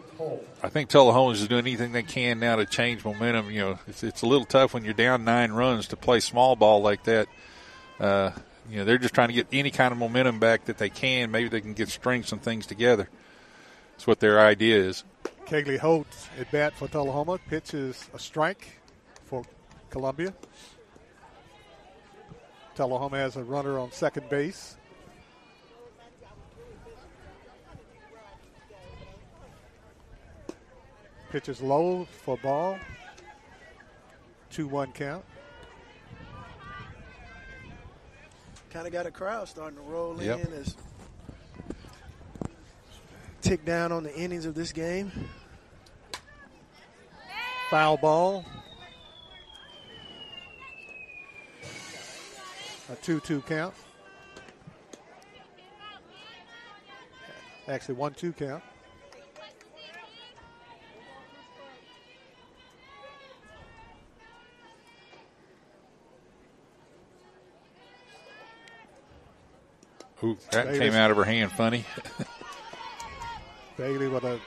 I 0.62 0.70
think 0.70 0.90
Tullahoma 0.90 1.32
is 1.32 1.48
doing 1.48 1.66
anything 1.66 1.92
they 1.92 2.04
can 2.04 2.40
now 2.40 2.58
to 2.58 2.66
change 2.66 3.04
momentum. 3.04 3.50
You 3.52 3.62
know, 3.62 3.80
it's, 3.88 4.04
it's 4.04 4.22
a 4.22 4.28
little 4.28 4.46
tough 4.46 4.74
when 4.74 4.86
you're 4.86 4.94
down 4.94 5.24
nine 5.24 5.52
runs 5.52 5.88
to 5.88 5.98
play 5.98 6.20
small 6.20 6.56
ball 6.56 6.82
like 6.82 7.04
that. 7.06 7.28
Uh, 8.00 8.32
you 8.70 8.78
know, 8.78 8.86
they're 8.86 8.98
just 8.98 9.14
trying 9.14 9.30
to 9.30 9.34
get 9.34 9.48
any 9.52 9.72
kind 9.72 9.92
of 9.92 9.98
momentum 9.98 10.40
back 10.40 10.66
that 10.66 10.78
they 10.78 10.90
can. 10.90 11.32
Maybe 11.32 11.50
they 11.50 11.62
can 11.62 11.74
get 11.74 11.90
string 11.90 12.24
some 12.24 12.40
things 12.40 12.68
together. 12.68 13.10
That's 13.94 14.08
what 14.08 14.20
their 14.20 14.40
idea 14.40 14.78
is. 14.78 15.04
Kaylee 15.46 15.80
Holtz 15.80 16.30
at 16.40 16.50
bat 16.52 16.74
for 16.74 16.88
Tullahoma. 16.88 17.40
Pitch 17.50 17.74
is 17.74 18.10
a 18.14 18.20
strike 18.20 18.80
for 19.26 19.44
Columbia. 19.90 20.34
Tullahoma 22.76 23.18
has 23.18 23.36
a 23.36 23.44
runner 23.44 23.78
on 23.78 23.92
second 23.92 24.30
base. 24.30 24.78
Pitch 31.32 31.48
is 31.48 31.62
low 31.62 32.06
for 32.24 32.38
ball. 32.38 32.78
2 34.50 34.68
1 34.68 34.92
count. 34.92 35.24
Kind 38.70 38.86
of 38.86 38.92
got 38.92 39.06
a 39.06 39.12
crowd 39.12 39.48
starting 39.48 39.78
to 39.78 39.84
roll 39.84 40.22
Yep. 40.22 40.46
in 40.46 40.54
as 40.54 40.76
tick 43.42 43.64
down 43.64 43.94
on 43.94 44.04
the 44.04 44.14
innings 44.14 44.46
of 44.46 44.56
this 44.56 44.74
game. 44.74 45.10
Foul 47.70 47.96
ball. 47.96 48.46
A 52.92 52.96
2 52.98 53.22
2 53.22 53.42
count. 53.44 53.74
Actually, 57.70 57.96
1 57.96 58.14
2 58.16 58.34
count. 58.34 58.64
Ooh, 70.24 70.38
that 70.52 70.66
Davis. 70.66 70.80
came 70.80 70.94
out 70.94 71.12
of 71.12 71.18
her 71.18 71.24
hand 71.24 71.52
funny. 71.52 71.84
Bailey 73.78 74.08
with 74.08 74.24
a 74.24 74.40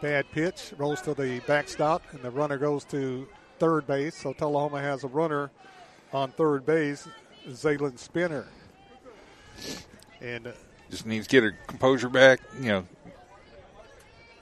bad 0.00 0.30
pitch 0.30 0.72
rolls 0.78 1.02
to 1.02 1.14
the 1.14 1.40
backstop, 1.46 2.02
and 2.12 2.22
the 2.22 2.30
runner 2.30 2.58
goes 2.58 2.84
to 2.86 3.26
third 3.58 3.86
base. 3.86 4.14
So 4.14 4.32
Tullahoma 4.32 4.80
has 4.80 5.04
a 5.04 5.08
runner 5.08 5.50
on 6.12 6.30
third 6.32 6.64
base, 6.64 7.08
Zaylin 7.48 7.98
Spinner. 7.98 8.46
And 10.20 10.46
uh, 10.46 10.52
just 10.90 11.06
needs 11.06 11.26
to 11.26 11.30
get 11.30 11.42
her 11.42 11.56
composure 11.66 12.08
back. 12.08 12.40
You 12.60 12.68
know, 12.68 12.86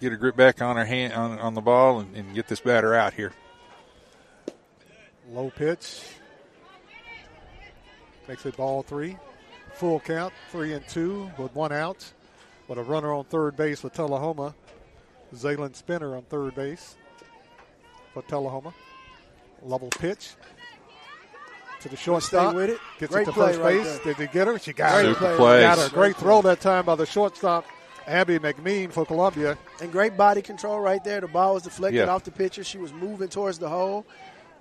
get 0.00 0.12
her 0.12 0.18
grip 0.18 0.36
back 0.36 0.60
on 0.60 0.76
her 0.76 0.84
hand 0.84 1.12
on, 1.12 1.38
on 1.38 1.55
the 1.55 1.60
ball 1.60 2.00
and, 2.00 2.14
and 2.16 2.34
get 2.34 2.48
this 2.48 2.60
batter 2.60 2.94
out 2.94 3.14
here. 3.14 3.32
low 5.30 5.50
pitch 5.50 6.02
makes 8.26 8.44
it 8.44 8.56
ball 8.56 8.82
three. 8.82 9.16
Full 9.78 10.00
count, 10.00 10.32
three 10.50 10.72
and 10.72 10.86
two 10.88 11.30
with 11.38 11.55
one 11.55 11.72
out. 11.72 12.05
With 12.66 12.78
a 12.78 12.82
runner 12.82 13.12
on 13.12 13.24
third 13.24 13.56
base 13.56 13.80
for 13.80 13.88
Tullahoma. 13.88 14.55
Zaylen 15.34 15.74
Spinner 15.74 16.16
on 16.16 16.22
third 16.22 16.55
base 16.55 16.96
for 18.12 18.22
Tullahoma. 18.22 18.74
Level 19.62 19.88
pitch 19.90 20.30
to 21.80 21.88
the 21.88 21.96
shortstop. 21.96 22.55
with 22.55 22.70
it. 22.70 22.78
Gets 22.98 23.12
Great 23.12 23.22
it 23.22 23.24
to 23.26 23.32
play 23.32 23.46
first 23.52 23.60
right 23.60 23.82
base. 23.82 23.98
there. 24.00 24.14
Did 24.14 24.28
he 24.28 24.32
get 24.32 24.46
her? 24.48 24.59
She 24.59 24.72
got 24.72 24.94
Great 24.94 25.06
her. 25.09 25.14
play. 25.14 25.36
plays. 25.36 25.62
Got 25.62 25.78
her. 25.78 25.88
Great 25.90 25.94
Great 25.94 26.16
throw 26.16 26.42
that 26.42 26.60
time 26.60 26.84
by 26.84 26.94
the 26.96 27.06
shortstop, 27.06 27.64
Abby 28.06 28.38
McMean 28.38 28.92
for 28.92 29.06
Columbia. 29.06 29.56
And 29.80 29.90
great 29.92 30.16
body 30.16 30.42
control 30.42 30.80
right 30.80 31.02
there. 31.05 31.20
The 31.20 31.28
ball 31.28 31.55
was 31.55 31.62
deflected 31.62 32.00
Yeah. 32.06 32.12
off 32.12 32.24
the 32.24 32.30
pitcher. 32.32 32.64
She 32.64 32.78
was 32.78 32.92
moving 32.92 33.28
towards 33.28 33.59
the 33.59 33.68
hole, 33.68 34.05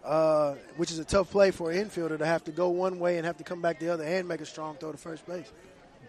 uh, 0.08 0.56
which 0.78 0.90
is 0.90 1.00
a 1.00 1.06
tough 1.06 1.30
play 1.30 1.52
for 1.52 1.70
an 1.70 1.86
infielder 1.86 2.18
to 2.18 2.26
have 2.26 2.44
to 2.46 2.52
go 2.52 2.70
one 2.70 2.98
way 2.98 3.18
and 3.18 3.26
have 3.26 3.38
to 3.38 3.44
come 3.44 3.62
back 3.62 3.80
the 3.80 3.90
other 3.90 4.04
and 4.04 4.28
make 4.28 4.40
a 4.40 4.46
strong 4.46 4.76
throw 4.76 4.92
to 4.92 4.98
first 4.98 5.26
base. 5.28 5.52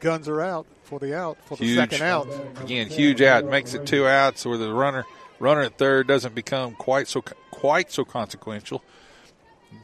Guns 0.00 0.28
are 0.28 0.40
out 0.40 0.66
for 0.84 1.00
the 1.00 1.16
out 1.18 1.38
for 1.44 1.56
the 1.56 1.74
second 1.74 2.02
out. 2.02 2.28
Again, 2.62 2.88
huge 2.88 3.20
out 3.20 3.44
makes 3.44 3.74
it 3.74 3.84
two 3.86 4.06
outs 4.06 4.46
where 4.46 4.56
the 4.56 4.72
runner 4.72 5.04
runner 5.40 5.62
at 5.62 5.76
third 5.76 6.06
doesn't 6.06 6.34
become 6.36 6.74
quite 6.74 7.08
so 7.08 7.22
quite 7.50 7.90
so 7.90 8.04
consequential. 8.04 8.84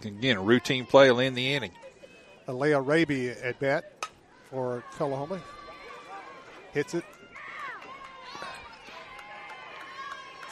Again, 0.04 0.36
a 0.36 0.42
routine 0.42 0.86
play 0.86 1.10
will 1.10 1.20
end 1.20 1.36
the 1.36 1.54
inning. 1.54 1.72
Alea 2.46 2.80
Raby 2.80 3.30
at 3.30 3.58
bat 3.58 4.06
for 4.50 4.84
Tullahoma. 4.96 5.40
Hits 6.72 6.94
it 6.94 7.04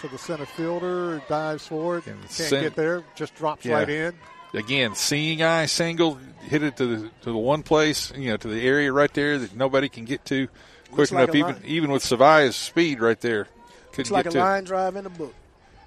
to 0.03 0.09
the 0.09 0.19
center 0.19 0.45
fielder, 0.47 1.23
dives 1.29 1.67
forward, 1.67 2.05
can't 2.05 2.31
cen- 2.31 2.63
get 2.63 2.75
there, 2.77 3.03
just 3.15 3.35
drops 3.35 3.65
Yeah. 3.65 3.75
right 3.77 3.89
in. 3.89 4.15
Again, 4.55 4.95
seeing 4.95 5.43
eye 5.43 5.65
single, 5.67 6.19
hit 6.43 6.63
it 6.63 6.77
to 6.77 6.87
the 6.87 7.09
to 7.23 7.33
the 7.33 7.39
one 7.39 7.63
place, 7.63 8.13
you 8.15 8.29
know, 8.31 8.37
to 8.37 8.49
the 8.49 8.61
area 8.67 8.93
right 8.93 9.13
there 9.15 9.39
that 9.39 9.57
nobody 9.57 9.89
can 9.89 10.05
get 10.05 10.25
to 10.27 10.47
quick 10.91 11.11
Looks 11.11 11.13
enough. 11.13 11.31
a 11.31 11.37
even 11.37 11.53
line. 11.55 11.63
even 11.65 11.91
with 11.91 12.03
Savaya's 12.05 12.55
speed 12.57 13.01
right 13.01 13.19
there, 13.23 13.47
Looks 13.47 13.97
couldn't 13.97 14.13
like 14.13 14.25
get 14.25 14.35
a 14.35 14.37
to. 14.37 14.41
line 14.45 14.65
drive 14.65 14.97
in 14.97 15.05
the 15.05 15.11
book. 15.11 15.35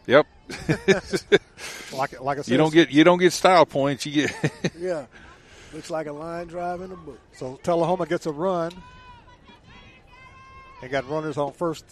Yep. 0.08 0.26
like 1.94 2.20
like 2.22 2.38
I 2.40 2.42
said, 2.42 2.52
you 2.52 2.58
don't 2.58 2.74
get 2.74 2.90
you 2.92 3.04
don't 3.04 3.20
get 3.20 3.34
style 3.34 3.66
points. 3.68 4.06
You 4.06 4.28
get 4.28 4.72
Yeah. 4.80 5.06
Looks 5.74 5.90
like 5.90 6.08
a 6.08 6.12
line 6.14 6.48
drive 6.48 6.82
in 6.82 6.90
the 6.90 6.96
book. 6.96 7.20
So 7.34 7.60
Tullahoma 7.62 8.06
gets 8.08 8.26
a 8.26 8.32
run. 8.32 8.72
and 10.82 10.92
got 10.92 11.08
runners 11.10 11.38
on 11.38 11.52
first. 11.54 11.86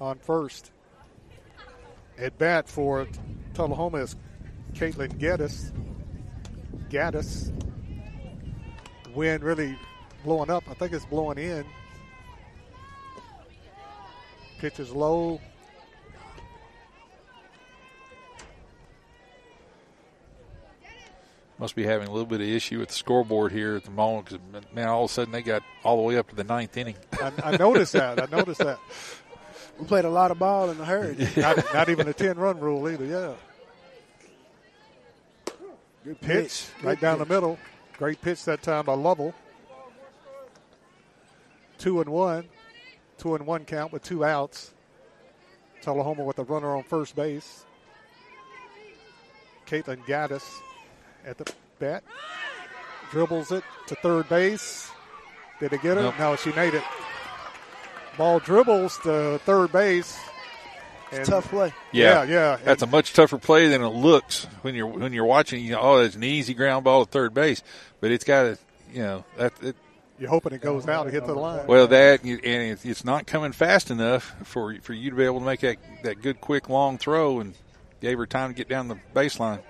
On 0.00 0.18
first. 0.18 0.70
At 2.18 2.36
bat 2.38 2.68
for 2.68 3.06
Tullahoma 3.54 3.98
is 3.98 4.16
Caitlin 4.72 5.18
Gaddis. 5.18 5.72
Gaddis. 6.90 7.52
Wind 9.14 9.42
really 9.42 9.78
blowing 10.24 10.50
up. 10.50 10.64
I 10.68 10.74
think 10.74 10.92
it's 10.92 11.06
blowing 11.06 11.38
in. 11.38 11.64
Pitch 14.58 14.80
is 14.80 14.90
low. 14.90 15.40
Must 21.58 21.74
be 21.74 21.84
having 21.84 22.08
a 22.08 22.10
little 22.10 22.26
bit 22.26 22.42
of 22.42 22.46
issue 22.46 22.80
with 22.80 22.88
the 22.88 22.94
scoreboard 22.94 23.50
here 23.50 23.76
at 23.76 23.84
the 23.84 23.90
moment 23.90 24.26
because 24.26 24.40
man, 24.74 24.88
all 24.88 25.04
of 25.04 25.10
a 25.10 25.12
sudden 25.12 25.32
they 25.32 25.40
got 25.40 25.62
all 25.84 25.96
the 25.96 26.02
way 26.02 26.18
up 26.18 26.28
to 26.28 26.36
the 26.36 26.44
ninth 26.44 26.76
inning. 26.76 26.96
I, 27.14 27.32
I 27.42 27.56
noticed 27.56 27.94
that. 27.94 28.22
I 28.22 28.26
noticed 28.26 28.60
that. 28.60 28.78
We 29.78 29.84
played 29.86 30.04
a 30.04 30.10
lot 30.10 30.30
of 30.30 30.38
ball 30.38 30.70
in 30.70 30.80
a 30.80 30.84
hurry. 30.84 31.16
not, 31.36 31.58
not 31.74 31.88
even 31.88 32.08
a 32.08 32.12
10 32.12 32.36
run 32.38 32.58
rule 32.60 32.88
either, 32.88 33.04
yeah. 33.04 33.32
Good 36.04 36.20
Pitch 36.20 36.42
pitch. 36.42 36.66
right 36.82 36.98
Good 36.98 37.04
down 37.04 37.18
the 37.18 37.26
middle. 37.26 37.58
Great 37.98 38.20
pitch 38.20 38.44
that 38.44 38.62
time 38.62 38.84
by 38.84 38.94
Lovell. 38.94 39.34
Two 41.78 42.00
and 42.00 42.08
one. 42.10 42.44
Two 43.18 43.34
and 43.34 43.46
one 43.46 43.64
count 43.64 43.92
with 43.92 44.02
two 44.02 44.24
outs. 44.24 44.72
Tullahoma 45.82 46.24
with 46.24 46.38
a 46.38 46.44
runner 46.44 46.74
on 46.76 46.82
first 46.84 47.16
base. 47.16 47.64
Caitlin 49.66 50.04
Gaddis 50.06 50.44
at 51.24 51.38
the 51.38 51.52
bat. 51.78 52.04
Dribbles 53.10 53.52
it 53.52 53.64
to 53.88 53.94
third 53.96 54.28
base. 54.28 54.90
Did 55.60 55.72
it 55.72 55.82
get 55.82 55.96
her? 55.96 56.04
Nope. 56.04 56.14
No, 56.18 56.36
she 56.36 56.52
made 56.52 56.74
it. 56.74 56.82
Ball 58.16 58.38
dribbles 58.40 58.98
to 58.98 59.38
third 59.44 59.72
base. 59.72 60.18
And 61.12 61.24
tough 61.24 61.48
play. 61.50 61.72
Yeah, 61.92 62.24
yeah. 62.24 62.58
That's 62.64 62.82
a 62.82 62.86
much 62.86 63.12
tougher 63.12 63.38
play 63.38 63.68
than 63.68 63.80
it 63.82 63.88
looks 63.88 64.44
when 64.62 64.74
you're 64.74 64.88
when 64.88 65.12
you're 65.12 65.24
watching. 65.24 65.64
You 65.64 65.72
know, 65.72 65.80
oh, 65.80 65.98
it's 65.98 66.16
an 66.16 66.24
easy 66.24 66.52
ground 66.52 66.84
ball 66.84 67.02
at 67.02 67.10
third 67.10 67.32
base, 67.32 67.62
but 68.00 68.10
it's 68.10 68.24
got 68.24 68.42
to, 68.42 68.58
you 68.92 69.02
know, 69.02 69.24
that. 69.36 69.52
It, 69.62 69.76
You're 70.18 70.30
hoping 70.30 70.52
it 70.54 70.62
goes 70.62 70.88
out 70.88 71.04
to 71.04 71.10
hit 71.10 71.24
the 71.26 71.34
line. 71.34 71.66
well, 71.68 71.86
that 71.86 72.24
and 72.24 72.40
it's, 72.42 72.84
it's 72.84 73.04
not 73.04 73.26
coming 73.26 73.52
fast 73.52 73.90
enough 73.90 74.34
for 74.42 74.74
for 74.80 74.94
you 74.94 75.10
to 75.10 75.16
be 75.16 75.24
able 75.24 75.38
to 75.38 75.46
make 75.46 75.60
that 75.60 75.76
that 76.02 76.22
good, 76.22 76.40
quick, 76.40 76.68
long 76.68 76.98
throw, 76.98 77.38
and 77.38 77.54
gave 78.00 78.18
her 78.18 78.26
time 78.26 78.50
to 78.50 78.56
get 78.56 78.68
down 78.68 78.88
the 78.88 78.98
baseline. 79.14 79.60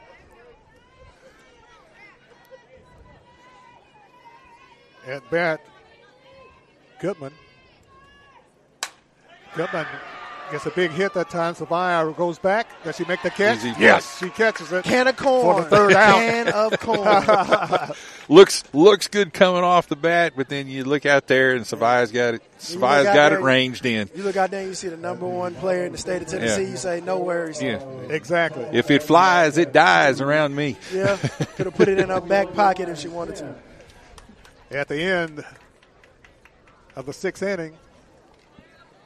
At 5.06 5.28
bat, 5.30 5.60
Goodman. 7.00 7.32
Goodman 9.56 9.86
gets 10.50 10.66
a 10.66 10.70
big 10.70 10.90
hit 10.92 11.12
that 11.14 11.28
time. 11.30 11.54
Savia 11.54 12.14
goes 12.16 12.38
back. 12.38 12.68
Does 12.84 12.96
she 12.96 13.04
make 13.06 13.22
the 13.22 13.30
catch? 13.30 13.58
Easy 13.58 13.74
yes, 13.78 14.18
she 14.18 14.28
catches 14.30 14.70
it. 14.72 14.84
Can 14.84 15.08
of 15.08 15.16
corn. 15.16 15.56
For 15.56 15.68
the 15.68 15.76
third 15.76 15.92
out. 15.92 16.14
Can 16.18 16.48
of 16.48 16.80
corn. 16.80 17.96
looks 18.28 18.62
looks 18.72 19.08
good 19.08 19.32
coming 19.32 19.64
off 19.64 19.88
the 19.88 19.96
bat, 19.96 20.34
but 20.36 20.48
then 20.48 20.68
you 20.68 20.84
look 20.84 21.04
out 21.06 21.26
there 21.26 21.54
and 21.56 21.64
Savaya's 21.64 22.12
got 22.12 22.34
it. 22.34 22.42
You 22.42 22.78
Savaya's 22.78 22.78
look 22.78 23.06
out 23.08 23.14
got 23.14 23.28
there, 23.30 23.38
it 23.38 23.42
ranged 23.42 23.86
in. 23.86 24.08
You 24.14 24.22
look 24.22 24.36
out 24.36 24.50
there 24.50 24.60
and 24.60 24.68
you 24.68 24.74
see 24.74 24.88
the 24.88 24.96
number 24.96 25.26
one 25.26 25.54
player 25.56 25.84
in 25.84 25.92
the 25.92 25.98
state 25.98 26.22
of 26.22 26.28
Tennessee. 26.28 26.62
Yeah. 26.62 26.68
You 26.70 26.76
say, 26.76 27.00
no 27.00 27.18
worries. 27.18 27.60
Yeah, 27.60 27.82
exactly. 28.08 28.64
If 28.72 28.90
it 28.90 29.02
flies, 29.02 29.58
it 29.58 29.72
dies 29.72 30.20
around 30.20 30.54
me. 30.54 30.76
Yeah, 30.92 31.16
could 31.56 31.66
have 31.66 31.74
put 31.74 31.88
it 31.88 31.98
in 31.98 32.08
her 32.10 32.20
back 32.20 32.52
pocket 32.54 32.88
if 32.88 32.98
she 32.98 33.08
wanted 33.08 33.36
to. 33.36 33.54
At 34.70 34.88
the 34.88 35.00
end 35.00 35.44
of 36.96 37.06
the 37.06 37.12
sixth 37.12 37.42
inning, 37.42 37.74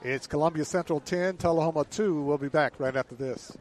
it's 0.03 0.27
Columbia 0.27 0.65
Central 0.65 1.01
10, 1.01 1.37
Tullahoma 1.37 1.85
2. 1.85 2.23
We'll 2.23 2.39
be 2.39 2.49
back 2.49 2.75
right 2.79 2.97
after 2.97 3.15
this. 3.15 3.57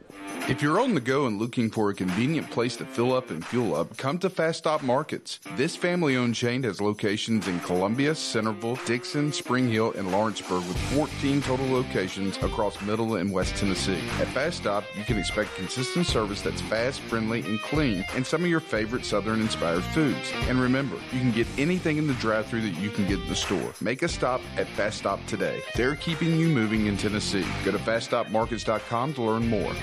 If 0.47 0.61
you're 0.61 0.79
on 0.79 0.95
the 0.95 1.01
go 1.01 1.27
and 1.27 1.37
looking 1.37 1.69
for 1.69 1.89
a 1.89 1.93
convenient 1.93 2.49
place 2.49 2.75
to 2.77 2.85
fill 2.85 3.13
up 3.13 3.29
and 3.29 3.45
fuel 3.45 3.75
up, 3.75 3.95
come 3.97 4.17
to 4.19 4.29
Fast 4.29 4.59
Stop 4.59 4.81
Markets. 4.81 5.39
This 5.55 5.75
family 5.75 6.15
owned 6.15 6.35
chain 6.35 6.63
has 6.63 6.81
locations 6.81 7.47
in 7.47 7.59
Columbia, 7.59 8.15
Centerville, 8.15 8.79
Dixon, 8.85 9.31
Spring 9.31 9.69
Hill, 9.69 9.93
and 9.95 10.11
Lawrenceburg 10.11 10.67
with 10.67 10.77
14 10.93 11.41
total 11.41 11.67
locations 11.67 12.37
across 12.37 12.81
Middle 12.81 13.17
and 13.17 13.31
West 13.31 13.55
Tennessee. 13.57 13.99
At 14.19 14.27
Fast 14.29 14.57
Stop, 14.57 14.83
you 14.97 15.03
can 15.03 15.19
expect 15.19 15.55
consistent 15.55 16.07
service 16.07 16.41
that's 16.41 16.61
fast, 16.61 16.99
friendly, 17.01 17.41
and 17.41 17.61
clean, 17.61 18.03
and 18.15 18.25
some 18.25 18.43
of 18.43 18.49
your 18.49 18.59
favorite 18.59 19.05
Southern 19.05 19.41
inspired 19.41 19.83
foods. 19.83 20.31
And 20.47 20.59
remember, 20.59 20.95
you 21.11 21.19
can 21.19 21.31
get 21.31 21.47
anything 21.57 21.97
in 21.97 22.07
the 22.07 22.13
drive 22.15 22.47
through 22.47 22.61
that 22.61 22.79
you 22.81 22.89
can 22.89 23.07
get 23.07 23.19
in 23.19 23.27
the 23.27 23.35
store. 23.35 23.73
Make 23.81 24.01
a 24.01 24.07
stop 24.07 24.41
at 24.57 24.67
Fast 24.69 24.99
Stop 24.99 25.23
today. 25.27 25.61
They're 25.75 25.95
keeping 25.95 26.28
you 26.37 26.49
moving 26.49 26.87
in 26.87 26.97
Tennessee. 26.97 27.45
Go 27.63 27.71
to 27.71 27.77
faststopmarkets.com 27.77 29.13
to 29.13 29.21
learn 29.21 29.47
more. 29.47 29.73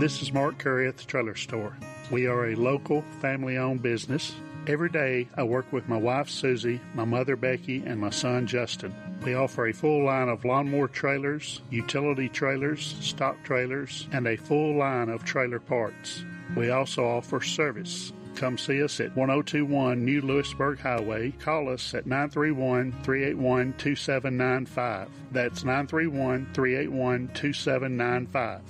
This 0.00 0.22
is 0.22 0.32
Mark 0.32 0.58
Curry 0.58 0.88
at 0.88 0.96
the 0.96 1.04
Trailer 1.04 1.34
Store. 1.34 1.76
We 2.10 2.26
are 2.26 2.46
a 2.46 2.54
local 2.54 3.02
family 3.20 3.58
owned 3.58 3.82
business. 3.82 4.34
Every 4.66 4.88
day 4.88 5.28
I 5.36 5.42
work 5.42 5.72
with 5.72 5.88
my 5.88 5.96
wife 5.96 6.28
Susie, 6.28 6.80
my 6.94 7.04
mother 7.04 7.36
Becky, 7.36 7.82
and 7.84 8.00
my 8.00 8.10
son 8.10 8.46
Justin. 8.46 8.94
We 9.24 9.34
offer 9.34 9.66
a 9.66 9.72
full 9.72 10.04
line 10.04 10.28
of 10.28 10.44
lawnmower 10.44 10.88
trailers, 10.88 11.60
utility 11.70 12.28
trailers, 12.28 12.96
stock 13.00 13.36
trailers, 13.44 14.08
and 14.12 14.26
a 14.26 14.36
full 14.36 14.76
line 14.76 15.08
of 15.08 15.24
trailer 15.24 15.58
parts. 15.58 16.24
We 16.56 16.70
also 16.70 17.04
offer 17.04 17.40
service. 17.40 18.12
Come 18.38 18.56
see 18.56 18.80
us 18.84 19.00
at 19.00 19.16
1021 19.16 20.04
New 20.04 20.20
Lewisburg 20.20 20.78
Highway. 20.78 21.32
Call 21.40 21.68
us 21.68 21.92
at 21.92 22.06
931 22.06 22.92
381 23.02 23.74
2795. 23.78 25.08
That's 25.32 25.64
931 25.64 26.46
381 26.54 27.30
2795. 27.34 28.60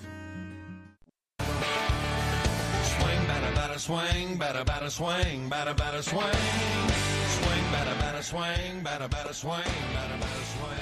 Swing, 2.87 3.27
batter, 3.27 3.55
batter, 3.55 3.79
swing, 3.79 4.39
batter, 4.39 4.65
batter, 4.65 4.89
swing, 4.89 5.49
batter, 5.51 5.75
batter, 5.75 6.01
swing. 6.01 6.23
Swing, 6.23 7.65
batter, 7.71 8.01
batter, 8.01 8.23
swing, 8.23 8.83
batter, 8.83 9.09
batter, 9.09 9.35
swing, 9.35 9.53
batter, 9.93 10.19
batter, 10.19 10.45
swing. 10.45 10.81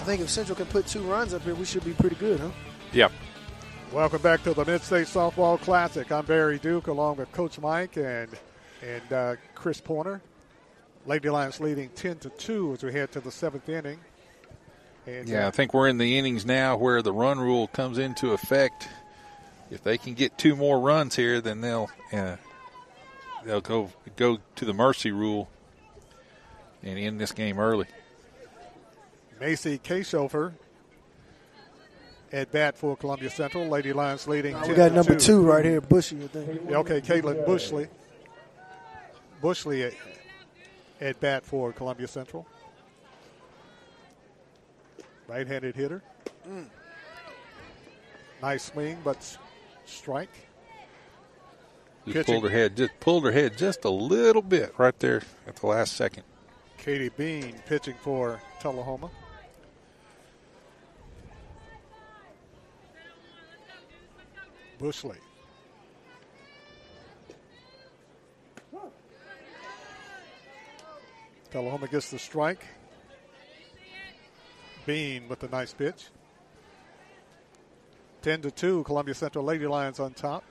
I 0.00 0.02
think 0.02 0.20
if 0.20 0.28
Central 0.28 0.56
can 0.56 0.66
put 0.66 0.88
two 0.88 1.02
runs 1.02 1.32
up 1.32 1.42
here, 1.42 1.54
we 1.54 1.64
should 1.64 1.84
be 1.84 1.92
pretty 1.92 2.16
good, 2.16 2.40
huh? 2.40 2.50
Yep. 2.92 3.12
Welcome 3.94 4.22
back 4.22 4.42
to 4.42 4.52
the 4.52 4.64
Mid-State 4.64 5.06
Softball 5.06 5.60
Classic. 5.60 6.10
I'm 6.10 6.26
Barry 6.26 6.58
Duke 6.58 6.88
along 6.88 7.18
with 7.18 7.30
Coach 7.30 7.60
Mike 7.60 7.96
and 7.96 8.28
and 8.82 9.12
uh, 9.12 9.36
Chris 9.54 9.80
Porter. 9.80 10.20
Lady 11.06 11.30
Lions 11.30 11.60
leading 11.60 11.90
10 11.90 12.18
to 12.18 12.30
2 12.30 12.72
as 12.72 12.82
we 12.82 12.92
head 12.92 13.12
to 13.12 13.20
the 13.20 13.30
seventh 13.30 13.68
inning. 13.68 14.00
And, 15.06 15.28
Yeah, 15.28 15.44
uh, 15.44 15.48
I 15.48 15.50
think 15.52 15.72
we're 15.72 15.86
in 15.86 15.98
the 15.98 16.18
innings 16.18 16.44
now 16.44 16.76
where 16.76 17.02
the 17.02 17.12
run 17.12 17.38
rule 17.38 17.68
comes 17.68 17.98
into 17.98 18.32
effect. 18.32 18.88
If 19.70 19.84
they 19.84 19.96
can 19.96 20.14
get 20.14 20.36
two 20.36 20.56
more 20.56 20.80
runs 20.80 21.14
here, 21.14 21.40
then 21.40 21.60
they'll 21.60 21.88
uh, 22.12 22.34
they'll 23.44 23.60
go 23.60 23.92
go 24.16 24.38
to 24.56 24.64
the 24.64 24.74
mercy 24.74 25.12
rule 25.12 25.48
and 26.82 26.98
end 26.98 27.20
this 27.20 27.30
game 27.30 27.60
early. 27.60 27.86
Macy 29.38 29.78
Kashofer 29.78 30.54
at 32.34 32.50
bat 32.50 32.76
for 32.76 32.96
Columbia 32.96 33.30
Central. 33.30 33.66
Lady 33.68 33.92
Lions 33.92 34.26
leading. 34.26 34.60
We 34.60 34.66
10 34.68 34.76
got 34.76 34.88
to 34.88 34.94
number 34.94 35.14
2. 35.14 35.20
two 35.20 35.42
right 35.42 35.64
here, 35.64 35.80
Bushy, 35.80 36.22
I 36.22 36.26
think. 36.26 36.62
Yeah, 36.68 36.78
okay, 36.78 37.00
Caitlin 37.00 37.46
Bushley. 37.46 37.88
Bushley 39.40 39.86
at, 39.86 39.94
at 41.00 41.20
bat 41.20 41.44
for 41.44 41.72
Columbia 41.72 42.08
Central. 42.08 42.46
Right-handed 45.28 45.76
hitter. 45.76 46.02
Mm. 46.46 46.66
Nice 48.42 48.64
swing, 48.64 48.98
but 49.04 49.38
strike. 49.86 50.28
Just 52.04 52.16
Pitching. 52.16 52.34
pulled 52.34 52.44
her 52.44 52.50
head, 52.50 52.76
just 52.76 53.00
pulled 53.00 53.24
her 53.24 53.32
head 53.32 53.56
just 53.56 53.84
a 53.84 53.90
little 53.90 54.42
bit 54.42 54.74
right 54.76 54.98
there 54.98 55.22
at 55.46 55.56
the 55.56 55.66
last 55.66 55.96
second. 55.96 56.24
Katie 56.76 57.08
Bean 57.10 57.54
pitching 57.66 57.94
for 58.02 58.42
Tullahoma. 58.60 59.08
Bushley. 64.84 65.16
Tullahoma 71.50 71.88
gets 71.88 72.10
the 72.10 72.18
strike. 72.18 72.62
Bean 74.84 75.26
with 75.26 75.42
a 75.42 75.48
nice 75.48 75.72
pitch. 75.72 76.08
10 78.20 78.42
to 78.42 78.50
2, 78.50 78.82
Columbia 78.82 79.14
Central 79.14 79.42
Lady 79.42 79.66
Lions 79.66 80.00
on 80.00 80.12
top. 80.12 80.44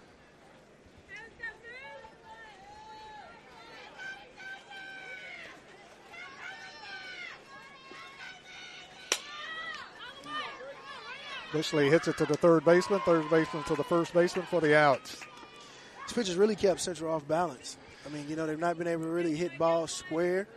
Bushley 11.53 11.89
hits 11.89 12.07
it 12.07 12.17
to 12.17 12.25
the 12.25 12.35
third 12.35 12.65
baseman, 12.65 12.99
third 13.01 13.29
baseman 13.29 13.63
to 13.65 13.75
the 13.75 13.83
first 13.83 14.11
baseman 14.13 14.45
for 14.47 14.59
the 14.59 14.75
out. 14.75 15.03
This 15.03 16.13
pitch 16.13 16.27
has 16.27 16.35
really 16.35 16.55
kept 16.55 16.81
Central 16.81 17.13
off 17.13 17.27
balance. 17.27 17.77
I 18.05 18.09
mean, 18.09 18.27
you 18.27 18.35
know, 18.35 18.47
they've 18.47 18.59
not 18.59 18.77
been 18.77 18.87
able 18.87 19.03
to 19.03 19.09
really 19.09 19.35
hit 19.35 19.57
balls 19.57 19.91
square, 19.91 20.47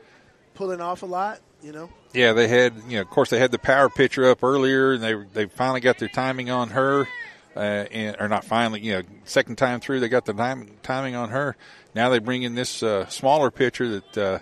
pulling 0.55 0.81
off 0.81 1.03
a 1.03 1.07
lot, 1.07 1.41
you 1.63 1.73
know. 1.73 1.91
Yeah, 2.15 2.33
they 2.33 2.49
had 2.49 2.75
you 2.89 2.97
know, 2.97 3.03
of 3.03 3.11
course, 3.11 3.31
they 3.31 3.39
had 3.39 3.53
the 3.53 3.59
power 3.59 3.89
pitcher 3.91 4.29
up 4.31 4.43
earlier, 4.43 4.95
and 4.95 5.03
they 5.03 5.15
they 5.35 5.47
finally 5.47 5.81
got 5.81 5.99
their 5.99 6.09
timing 6.09 6.49
on 6.51 6.71
her, 6.71 7.07
uh, 7.55 7.59
and 7.59 8.17
or 8.19 8.29
not 8.29 8.45
finally, 8.45 8.81
you 8.81 8.95
know, 8.95 9.03
second 9.25 9.57
time 9.57 9.81
through 9.81 10.01
they 10.01 10.09
got 10.09 10.25
the 10.25 10.33
time, 10.33 10.71
timing 10.83 11.15
on 11.15 11.29
her. 11.29 11.57
Now 11.95 12.09
they 12.09 12.19
bring 12.19 12.43
in 12.43 12.55
this 12.55 12.83
uh, 12.83 13.07
smaller 13.07 13.51
pitcher 13.51 14.01
that 14.01 14.19
uh, 14.19 14.39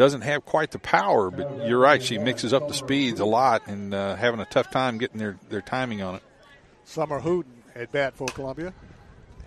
doesn't 0.00 0.22
have 0.22 0.46
quite 0.46 0.70
the 0.70 0.78
power, 0.78 1.30
but 1.30 1.68
you're 1.68 1.78
right, 1.78 2.02
she 2.02 2.16
mixes 2.16 2.54
up 2.54 2.66
the 2.68 2.72
speeds 2.72 3.20
a 3.20 3.26
lot 3.26 3.66
and 3.66 3.92
uh, 3.92 4.16
having 4.16 4.40
a 4.40 4.46
tough 4.46 4.70
time 4.70 4.96
getting 4.96 5.18
their 5.18 5.36
their 5.50 5.60
timing 5.60 6.00
on 6.00 6.14
it. 6.14 6.22
Summer 6.84 7.20
Hooten 7.20 7.52
at 7.74 7.92
bat 7.92 8.14
for 8.16 8.26
Columbia. 8.28 8.72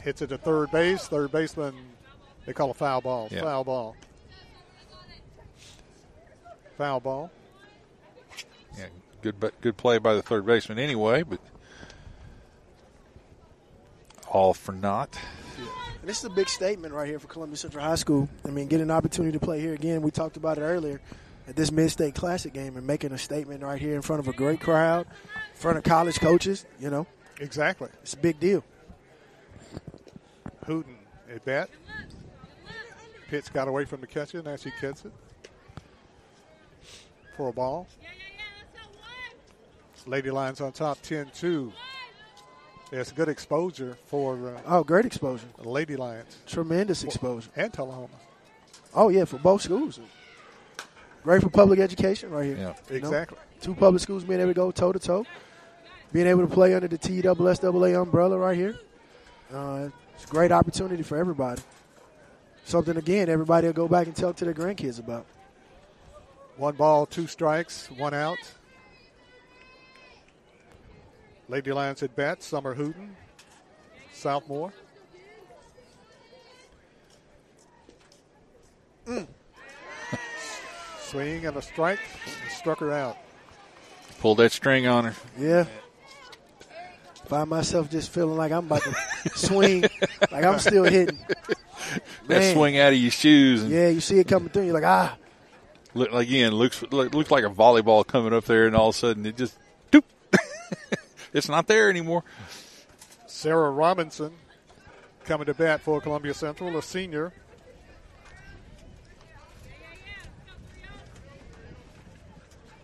Hits 0.03 0.21
it 0.21 0.27
to 0.27 0.37
third 0.37 0.69
base. 0.69 1.07
Third 1.07 1.31
baseman, 1.31 1.73
they 2.45 2.53
call 2.53 2.69
a 2.69 2.75
foul 2.75 3.01
ball. 3.01 3.29
Yeah. 3.31 3.41
Foul 3.41 3.63
ball. 3.63 3.95
Foul 6.77 6.99
ball. 6.99 7.31
Yeah, 8.77 8.85
good 9.23 9.39
but 9.39 9.59
good 9.59 9.75
play 9.75 9.97
by 9.97 10.13
the 10.13 10.21
third 10.21 10.45
baseman 10.45 10.77
anyway, 10.77 11.23
but 11.23 11.39
all 14.27 14.53
for 14.53 14.73
naught. 14.73 15.17
And 16.03 16.09
this 16.09 16.17
is 16.17 16.25
a 16.25 16.29
big 16.31 16.49
statement 16.49 16.93
right 16.93 17.07
here 17.07 17.17
for 17.17 17.27
Columbia 17.27 17.55
Central 17.55 17.81
High 17.81 17.95
School. 17.95 18.27
I 18.43 18.49
mean, 18.49 18.67
getting 18.67 18.87
an 18.87 18.91
opportunity 18.91 19.31
to 19.31 19.39
play 19.39 19.61
here 19.61 19.73
again. 19.73 20.01
We 20.01 20.11
talked 20.11 20.35
about 20.35 20.57
it 20.57 20.61
earlier 20.61 20.99
at 21.47 21.55
this 21.55 21.71
Mid-State 21.71 22.13
Classic 22.13 22.51
game 22.51 22.75
and 22.75 22.85
making 22.85 23.13
a 23.13 23.17
statement 23.17 23.63
right 23.63 23.79
here 23.79 23.95
in 23.95 24.01
front 24.01 24.19
of 24.19 24.27
a 24.27 24.33
great 24.33 24.59
crowd, 24.59 25.07
in 25.07 25.61
front 25.61 25.77
of 25.77 25.85
college 25.85 26.19
coaches, 26.19 26.65
you 26.77 26.89
know. 26.89 27.07
Exactly. 27.39 27.87
It's 28.01 28.15
a 28.15 28.17
big 28.17 28.37
deal. 28.37 28.65
Hooten 30.65 30.97
at 31.33 31.45
bat. 31.45 31.69
Pitch 33.29 33.53
got 33.53 33.69
away 33.69 33.85
from 33.85 34.01
the 34.01 34.07
catcher. 34.07 34.43
Now 34.43 34.57
she 34.57 34.73
gets 34.81 35.05
it 35.05 35.13
for 37.37 37.47
a 37.47 37.53
ball. 37.53 37.87
Lady 40.05 40.31
Lions 40.31 40.59
on 40.59 40.73
top 40.73 41.01
10 41.01 41.31
2. 41.33 41.71
It's 42.95 43.11
good 43.11 43.27
exposure 43.27 43.97
for 44.05 44.49
uh, 44.49 44.61
Oh, 44.67 44.83
great 44.83 45.05
exposure. 45.05 45.47
the 45.59 45.67
Lady 45.67 45.95
Lions. 45.95 46.37
Tremendous 46.45 47.03
exposure. 47.03 47.49
And 47.55 47.73
Tullahoma. 47.73 48.07
Oh, 48.93 49.09
yeah, 49.09 49.25
for 49.25 49.39
both 49.39 49.63
schools. 49.63 49.99
Great 51.23 51.41
for 51.41 51.49
public 51.49 51.79
education 51.79 52.29
right 52.29 52.45
here. 52.45 52.55
Yeah. 52.55 52.73
You 52.91 53.01
know? 53.01 53.07
Exactly. 53.07 53.39
Two 53.61 53.73
public 53.73 53.99
schools 54.03 54.23
being 54.23 54.39
able 54.39 54.51
to 54.51 54.53
go 54.53 54.69
toe 54.69 54.91
to 54.91 54.99
toe, 54.99 55.25
being 56.11 56.27
able 56.27 56.47
to 56.47 56.53
play 56.53 56.75
under 56.75 56.87
the 56.87 56.99
TSSAA 56.99 57.99
umbrella 57.99 58.37
right 58.37 58.55
here. 58.57 58.75
Uh, 59.51 59.89
it's 60.13 60.25
a 60.25 60.27
great 60.27 60.51
opportunity 60.51 61.01
for 61.01 61.17
everybody. 61.17 61.63
Something, 62.65 62.97
again, 62.97 63.27
everybody 63.27 63.65
will 63.65 63.73
go 63.73 63.87
back 63.87 64.05
and 64.05 64.15
tell 64.15 64.33
to 64.35 64.45
their 64.45 64.53
grandkids 64.53 64.99
about. 64.99 65.25
One 66.57 66.75
ball, 66.75 67.07
two 67.07 67.25
strikes, 67.25 67.89
one 67.97 68.13
out. 68.13 68.37
Lady 71.49 71.71
Lions 71.71 72.01
at 72.03 72.15
bat. 72.15 72.41
Summer 72.43 72.73
Hooten. 72.75 73.09
Southmore. 74.13 74.71
Mm. 79.07 79.27
Swing 81.01 81.45
and 81.45 81.57
a 81.57 81.61
strike. 81.61 81.99
Struck 82.49 82.79
her 82.79 82.91
out. 82.91 83.17
Pulled 84.19 84.37
that 84.37 84.51
string 84.51 84.87
on 84.87 85.05
her. 85.05 85.15
Yeah. 85.37 85.65
Find 87.25 87.49
myself 87.49 87.89
just 87.89 88.11
feeling 88.11 88.37
like 88.37 88.51
I'm 88.51 88.65
about 88.65 88.83
to 88.83 89.29
swing, 89.35 89.81
like 90.31 90.43
I'm 90.43 90.59
still 90.59 90.83
hitting. 90.83 91.17
that 92.27 92.53
swing 92.53 92.77
out 92.77 92.93
of 92.93 92.99
your 92.99 93.11
shoes. 93.11 93.63
And 93.63 93.71
Yeah, 93.71 93.89
you 93.89 94.01
see 94.01 94.19
it 94.19 94.27
coming 94.27 94.49
through. 94.49 94.65
You're 94.65 94.73
like, 94.73 94.83
ah, 94.83 95.17
look, 95.93 96.11
again, 96.13 96.51
looks 96.53 96.83
look- 96.91 97.13
looks 97.13 97.31
like 97.31 97.43
a 97.45 97.49
volleyball 97.49 98.05
coming 98.05 98.33
up 98.33 98.45
there, 98.45 98.67
and 98.67 98.75
all 98.75 98.89
of 98.89 98.95
a 98.95 98.97
sudden 98.97 99.25
it 99.25 99.37
just 99.37 99.57
doop. 99.91 100.03
it's 101.33 101.49
not 101.49 101.67
there 101.67 101.89
anymore. 101.89 102.23
Sarah 103.27 103.71
Robinson 103.71 104.31
coming 105.25 105.45
to 105.47 105.53
bat 105.53 105.81
for 105.81 105.99
Columbia 105.99 106.33
Central, 106.33 106.77
a 106.77 106.81
senior. 106.81 107.33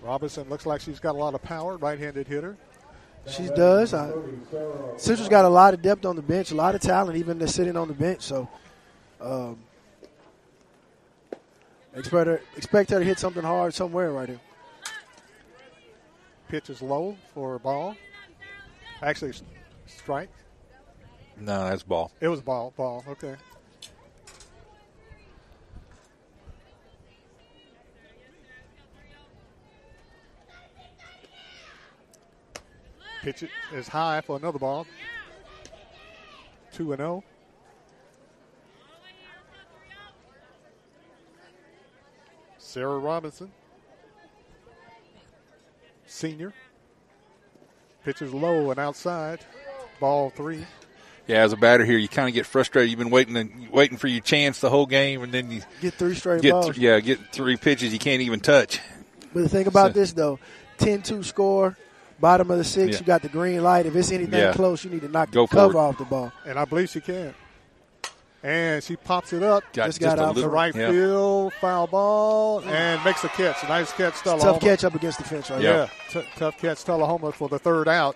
Robinson 0.01 0.49
looks 0.49 0.65
like 0.65 0.81
she's 0.81 0.99
got 0.99 1.15
a 1.15 1.17
lot 1.17 1.33
of 1.35 1.41
power, 1.41 1.77
right-handed 1.77 2.27
hitter. 2.27 2.57
she 3.27 3.47
does. 3.49 3.93
I, 3.93 4.11
Central's 4.97 5.29
got 5.29 5.45
a 5.45 5.49
lot 5.49 5.73
of 5.73 5.81
depth 5.81 6.05
on 6.05 6.15
the 6.15 6.21
bench, 6.21 6.51
a 6.51 6.55
lot 6.55 6.73
of 6.73 6.81
talent, 6.81 7.17
even 7.17 7.37
they're 7.37 7.47
sitting 7.47 7.75
on 7.75 7.87
the 7.87 7.93
bench. 7.93 8.21
So, 8.21 8.49
um, 9.21 9.59
expect 11.93 12.27
her, 12.27 12.41
expect 12.55 12.89
her 12.91 12.99
to 12.99 13.05
hit 13.05 13.19
something 13.19 13.43
hard 13.43 13.73
somewhere 13.73 14.11
right 14.11 14.29
here. 14.29 14.41
Pitch 16.47 16.69
is 16.69 16.81
low 16.81 17.15
for 17.33 17.55
a 17.55 17.59
ball. 17.59 17.95
Actually, 19.01 19.33
strike. 19.85 20.29
No, 21.37 21.69
that's 21.69 21.83
ball. 21.83 22.11
It 22.19 22.27
was 22.27 22.41
ball, 22.41 22.73
ball. 22.75 23.03
Okay. 23.07 23.35
Pitch 33.21 33.43
it 33.43 33.49
is 33.73 33.87
high 33.87 34.21
for 34.21 34.37
another 34.37 34.59
ball. 34.59 34.85
Two 36.73 36.93
and 36.93 37.01
oh. 37.01 37.05
zero. 37.05 37.23
Sarah 42.57 42.99
Robinson, 42.99 43.51
senior. 46.05 46.53
Pitch 48.03 48.21
is 48.21 48.33
low 48.33 48.71
and 48.71 48.79
outside. 48.79 49.39
Ball 49.99 50.29
three. 50.29 50.65
Yeah, 51.27 51.43
as 51.43 51.53
a 51.53 51.57
batter 51.57 51.85
here, 51.85 51.97
you 51.97 52.07
kind 52.07 52.27
of 52.27 52.33
get 52.33 52.45
frustrated. 52.47 52.89
You've 52.89 52.97
been 52.97 53.11
waiting 53.11 53.37
and 53.37 53.69
waiting 53.69 53.97
for 53.97 54.07
your 54.07 54.21
chance 54.21 54.59
the 54.59 54.69
whole 54.69 54.87
game, 54.87 55.21
and 55.21 55.31
then 55.31 55.51
you 55.51 55.61
Get 55.81 55.93
three 55.93 56.15
straight 56.15 56.41
get 56.41 56.51
balls. 56.53 56.65
th- 56.67 56.77
yeah 56.79 56.99
get 56.99 57.19
three 57.31 57.55
pitches 57.55 57.93
you 57.93 57.99
can't 57.99 58.21
even 58.21 58.39
touch. 58.39 58.79
But 59.33 59.41
the 59.43 59.49
thing 59.49 59.67
about 59.67 59.93
So- 59.93 59.99
this, 59.99 60.13
though, 60.13 60.39
10 60.79 61.03
2 61.03 61.21
score, 61.21 61.77
bottom 62.19 62.49
of 62.49 62.57
the 62.57 62.63
six, 62.63 62.93
Yeah. 62.93 62.99
you 63.01 63.05
got 63.05 63.21
the 63.21 63.29
green 63.29 63.61
light. 63.63 63.85
If 63.85 63.95
it's 63.95 64.11
anything 64.11 64.39
Yeah. 64.39 64.53
close, 64.53 64.83
you 64.83 64.89
need 64.89 65.01
to 65.01 65.07
knock 65.07 65.29
Go 65.29 65.45
the 65.45 65.55
cover 65.55 65.73
it. 65.77 65.79
off 65.81 65.97
the 65.99 66.05
ball. 66.05 66.31
And 66.47 66.57
I 66.57 66.65
believe 66.65 66.89
she 66.89 67.01
can. 67.01 67.35
And 68.41 68.81
she 68.83 68.95
pops 68.95 69.33
it 69.33 69.43
up. 69.43 69.63
Got 69.73 69.87
Just 69.87 69.99
got 69.99 70.11
just 70.11 70.21
out 70.21 70.27
to 70.29 70.31
little 70.33 70.49
right 70.49 70.73
yeah. 70.73 70.91
field, 70.91 71.53
foul 71.55 71.87
ball, 71.87 72.61
and 72.61 73.03
makes 73.03 73.23
a 73.25 73.29
catch. 73.29 73.61
Nice 73.67 73.91
catch, 73.91 74.15
Tullahoma. 74.21 74.53
Tough 74.53 74.61
catch 74.61 74.83
up 74.85 74.95
against 74.95 75.17
the 75.17 75.25
fence 75.25 75.49
right 75.49 75.61
Yeah, 75.61 75.87
there. 76.13 76.23
t- 76.23 76.29
tough 76.37 76.57
catch, 76.57 76.83
Tullahoma 76.85 77.33
for 77.33 77.49
the 77.49 77.59
third 77.59 77.89
out. 77.89 78.15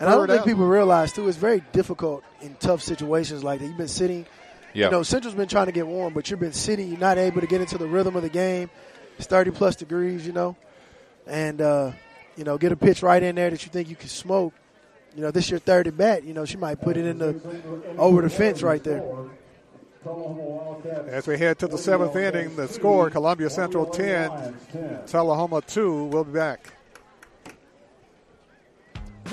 And 0.00 0.08
I 0.08 0.12
don't 0.12 0.26
think 0.26 0.40
out. 0.40 0.46
people 0.46 0.66
realize, 0.66 1.12
too, 1.12 1.28
it's 1.28 1.36
very 1.36 1.62
difficult 1.72 2.24
in 2.40 2.54
tough 2.60 2.82
situations 2.82 3.44
like 3.44 3.60
that. 3.60 3.66
You've 3.66 3.76
been 3.76 3.88
sitting. 3.88 4.24
Yeah. 4.72 4.86
You 4.86 4.90
know, 4.92 5.02
Central's 5.02 5.34
been 5.36 5.48
trying 5.48 5.66
to 5.66 5.72
get 5.72 5.86
warm, 5.86 6.14
but 6.14 6.30
you've 6.30 6.40
been 6.40 6.52
sitting. 6.54 6.88
You're 6.88 6.98
not 6.98 7.18
able 7.18 7.42
to 7.42 7.46
get 7.46 7.60
into 7.60 7.76
the 7.78 7.86
rhythm 7.86 8.16
of 8.16 8.22
the 8.22 8.28
game. 8.30 8.70
It's 9.18 9.26
30 9.26 9.50
plus 9.52 9.76
degrees, 9.76 10.26
you 10.26 10.32
know. 10.32 10.56
And, 11.26 11.60
uh, 11.60 11.92
you 12.36 12.44
know, 12.44 12.58
get 12.58 12.72
a 12.72 12.76
pitch 12.76 13.02
right 13.02 13.22
in 13.22 13.36
there 13.36 13.50
that 13.50 13.64
you 13.64 13.70
think 13.70 13.88
you 13.88 13.96
can 13.96 14.08
smoke. 14.08 14.52
You 15.14 15.22
know, 15.22 15.30
this 15.30 15.50
your 15.50 15.60
third 15.60 15.86
at 15.86 15.96
bat. 15.96 16.24
You 16.24 16.34
know, 16.34 16.44
she 16.44 16.56
might 16.56 16.80
put 16.80 16.96
it 16.96 17.06
in 17.06 17.18
the 17.18 17.40
over 17.98 18.22
the 18.22 18.30
fence 18.30 18.62
right 18.62 18.82
there. 18.82 19.02
As 21.06 21.26
we 21.26 21.38
head 21.38 21.58
to 21.60 21.68
the 21.68 21.78
seventh 21.78 22.14
inning, 22.16 22.56
the 22.56 22.68
score 22.68 23.08
Columbia 23.10 23.48
Central 23.48 23.86
10, 23.86 25.04
Tullahoma 25.06 25.62
2. 25.62 26.04
We'll 26.04 26.24
be 26.24 26.32
back. 26.32 26.72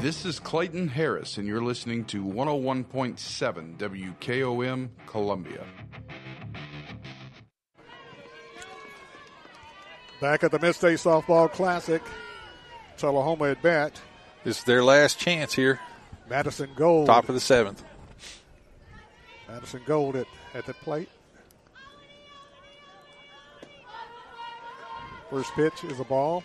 This 0.00 0.24
is 0.24 0.38
Clayton 0.38 0.86
Harris, 0.86 1.38
and 1.38 1.48
you're 1.48 1.60
listening 1.60 2.04
to 2.04 2.22
101.7 2.24 3.76
WKOM 3.76 4.90
Columbia. 5.06 5.64
Back 10.20 10.44
at 10.44 10.52
the 10.52 10.60
Mid 10.60 10.76
State 10.76 10.98
Softball 10.98 11.50
Classic, 11.50 12.00
Tullahoma 12.96 13.50
at 13.50 13.60
bat. 13.60 14.00
This 14.44 14.58
is 14.58 14.64
their 14.64 14.84
last 14.84 15.18
chance 15.18 15.52
here. 15.52 15.80
Madison 16.30 16.70
Gold. 16.76 17.06
Top 17.06 17.28
of 17.28 17.34
the 17.34 17.40
seventh. 17.40 17.82
Madison 19.48 19.82
Gold 19.84 20.14
at, 20.14 20.28
at 20.54 20.64
the 20.64 20.74
plate. 20.74 21.08
First 25.28 25.52
pitch 25.54 25.82
is 25.82 25.98
a 25.98 26.04
ball. 26.04 26.44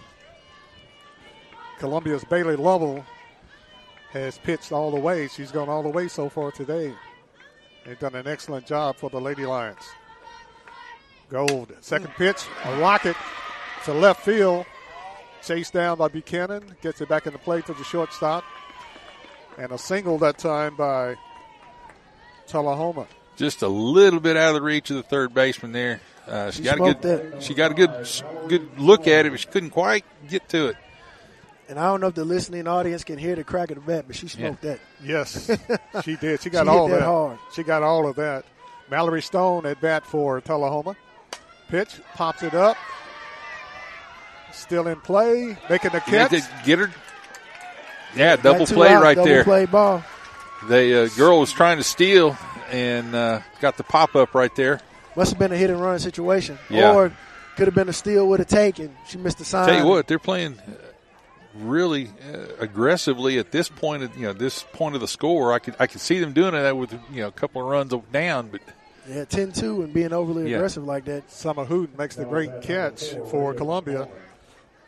Columbia's 1.77 2.23
Bailey 2.23 2.55
Lovell 2.55 3.05
has 4.13 4.37
pitched 4.37 4.71
all 4.71 4.91
the 4.91 4.99
way. 4.99 5.27
She's 5.27 5.51
gone 5.51 5.69
all 5.69 5.83
the 5.83 5.89
way 5.89 6.07
so 6.07 6.29
far 6.29 6.51
today. 6.51 6.93
And 7.85 7.99
done 7.99 8.15
an 8.15 8.27
excellent 8.27 8.65
job 8.65 8.95
for 8.95 9.09
the 9.09 9.19
Lady 9.19 9.45
Lions. 9.45 9.81
Gold, 11.29 11.73
second 11.81 12.11
pitch, 12.15 12.43
a 12.65 12.77
rocket 12.79 13.15
to 13.85 13.93
left 13.93 14.23
field. 14.23 14.65
Chased 15.43 15.73
down 15.73 15.97
by 15.97 16.07
Buchanan, 16.07 16.63
gets 16.81 17.01
it 17.01 17.09
back 17.09 17.27
in 17.27 17.33
the 17.33 17.39
plate 17.39 17.65
to 17.65 17.73
the 17.73 17.83
shortstop. 17.83 18.45
And 19.57 19.71
a 19.73 19.77
single 19.77 20.17
that 20.19 20.37
time 20.37 20.75
by 20.77 21.15
Tullahoma. 22.47 23.07
Just 23.35 23.61
a 23.61 23.67
little 23.67 24.19
bit 24.19 24.37
out 24.37 24.49
of 24.49 24.55
the 24.55 24.61
reach 24.61 24.89
of 24.91 24.95
the 24.97 25.03
third 25.03 25.33
baseman 25.33 25.71
there. 25.73 25.99
Uh, 26.27 26.51
she, 26.51 26.59
She 26.59 26.63
got 26.63 26.75
a 26.77 26.93
good. 26.93 27.01
that. 27.01 27.43
She 27.43 27.53
got 27.53 27.71
a 27.71 27.73
good, 27.73 27.91
good 28.47 28.79
look 28.79 29.07
at 29.07 29.25
it, 29.25 29.31
but 29.31 29.39
she 29.41 29.47
couldn't 29.47 29.71
quite 29.71 30.05
get 30.29 30.47
to 30.49 30.67
it. 30.67 30.77
And 31.73 31.79
I 31.79 31.85
don't 31.87 32.01
know 32.01 32.07
if 32.09 32.13
the 32.13 32.23
listening 32.23 32.67
audience 32.67 33.03
can 33.03 33.17
hear 33.17 33.33
the 33.35 33.43
crack 33.43 33.71
of 33.71 33.77
the 33.77 33.81
bat, 33.81 34.03
but 34.05 34.15
she 34.15 34.27
smoked 34.27 34.61
that. 34.61 34.79
Yes, 35.03 35.49
she 36.05 36.15
did. 36.17 36.39
She 36.39 36.49
got 36.51 36.65
She 36.67 36.69
hit 36.69 36.77
all 36.77 36.87
that 36.87 36.99
that. 36.99 37.03
hard. 37.03 37.39
She 37.55 37.63
got 37.63 37.81
all 37.81 38.07
of 38.07 38.15
that. 38.17 38.45
Mallory 38.91 39.23
Stone 39.23 39.65
at 39.65 39.81
bat 39.81 40.05
for 40.05 40.39
Tullahoma. 40.39 40.95
Pitch 41.69 41.99
pops 42.13 42.43
it 42.43 42.53
up. 42.53 42.77
Still 44.51 44.87
in 44.87 45.01
play, 45.01 45.57
making 45.67 45.89
the 45.93 45.99
catch. 46.01 46.29
Get 46.63 46.77
her. 46.77 46.91
Yeah, 48.15 48.35
double 48.35 48.67
play 48.67 48.89
out, 48.93 49.01
right 49.01 49.15
double 49.15 49.27
there. 49.27 49.43
play 49.43 49.65
ball. 49.65 50.03
The 50.69 51.05
uh, 51.05 51.07
girl 51.17 51.39
was 51.39 51.51
trying 51.51 51.77
to 51.77 51.83
steal 51.83 52.37
and 52.69 53.15
uh, 53.15 53.41
got 53.61 53.77
the 53.77 53.83
pop 53.83 54.15
up 54.15 54.35
right 54.35 54.55
there. 54.55 54.79
Must 55.15 55.31
have 55.31 55.39
been 55.39 55.51
a 55.51 55.57
hit 55.57 55.71
and 55.71 55.81
run 55.81 55.97
situation. 55.97 56.59
Yeah. 56.69 56.93
Or 56.93 57.11
could 57.55 57.65
have 57.65 57.73
been 57.73 57.89
a 57.89 57.93
steal 57.93 58.29
with 58.29 58.41
a 58.41 58.45
take, 58.45 58.77
and 58.77 58.95
she 59.07 59.17
missed 59.17 59.39
the 59.39 59.45
sign. 59.45 59.67
Tell 59.67 59.79
you 59.79 59.87
what, 59.87 60.05
they're 60.05 60.19
playing 60.19 60.59
really 61.55 62.07
uh, 62.33 62.47
aggressively 62.59 63.37
at 63.39 63.51
this 63.51 63.69
point. 63.69 64.03
Of, 64.03 64.15
you 64.17 64.23
know, 64.23 64.33
this 64.33 64.63
point 64.73 64.95
of 64.95 65.01
the 65.01 65.07
score, 65.07 65.53
I 65.53 65.59
could 65.59 65.75
I 65.79 65.87
could 65.87 66.01
see 66.01 66.19
them 66.19 66.33
doing 66.33 66.51
that 66.53 66.75
with 66.77 66.93
you 67.11 67.21
know 67.21 67.27
a 67.27 67.31
couple 67.31 67.61
of 67.61 67.67
runs 67.67 67.93
down, 68.11 68.49
but 68.49 68.61
Yeah, 69.07 69.25
10-2 69.25 69.83
and 69.83 69.93
being 69.93 70.13
overly 70.13 70.49
Yeah. 70.49 70.57
aggressive 70.57 70.85
like 70.85 71.05
that. 71.05 71.29
Summer 71.31 71.65
Hooten 71.65 71.97
makes 71.97 72.15
the 72.15 72.25
great 72.25 72.61
catch 72.61 73.13
for 73.29 73.53
Columbia. 73.53 74.07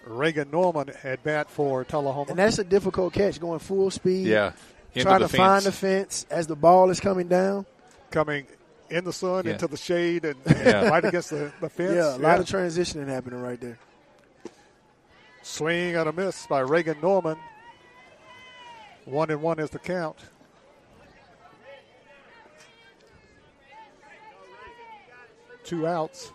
Reagan 0.05 0.51
Norman 0.51 0.91
at 1.03 1.23
bat 1.23 1.49
for 1.49 1.83
Tullahoma. 1.83 2.29
And 2.29 2.39
that's 2.39 2.59
a 2.59 2.63
difficult 2.63 3.11
catch, 3.13 3.39
going 3.39 3.59
full 3.59 3.89
speed. 3.91 4.27
Yeah. 4.27 4.51
into 4.93 5.03
trying 5.09 5.19
the 5.21 5.27
to 5.27 5.35
find 5.35 5.63
the 5.63 5.71
fence 5.71 6.25
as 6.29 6.47
the 6.47 6.55
ball 6.55 6.89
is 6.91 6.99
coming 6.99 7.27
down. 7.27 7.65
Coming 8.11 8.45
in 8.89 9.03
the 9.03 9.11
sun 9.11 9.45
Yeah. 9.45 9.53
into 9.53 9.67
the 9.67 9.77
shade 9.77 10.23
and 10.25 10.35
Yeah. 10.47 10.89
right 10.89 11.03
against 11.03 11.31
the, 11.31 11.51
the 11.59 11.69
fence. 11.69 11.95
Yeah, 11.95 12.15
a 12.15 12.19
lot 12.19 12.39
of 12.39 12.45
transitioning 12.45 13.07
happening 13.07 13.41
right 13.41 13.59
there. 13.59 13.77
Swing 15.45 15.95
and 15.95 16.09
a 16.09 16.11
miss 16.11 16.47
by 16.47 16.59
Reagan 16.61 16.97
Norman. 17.01 17.37
One 19.05 19.29
and 19.29 19.43
one 19.43 19.59
is 19.59 19.69
the 19.69 19.77
count. 19.77 20.17
Two 25.63 25.85
outs 25.85 26.31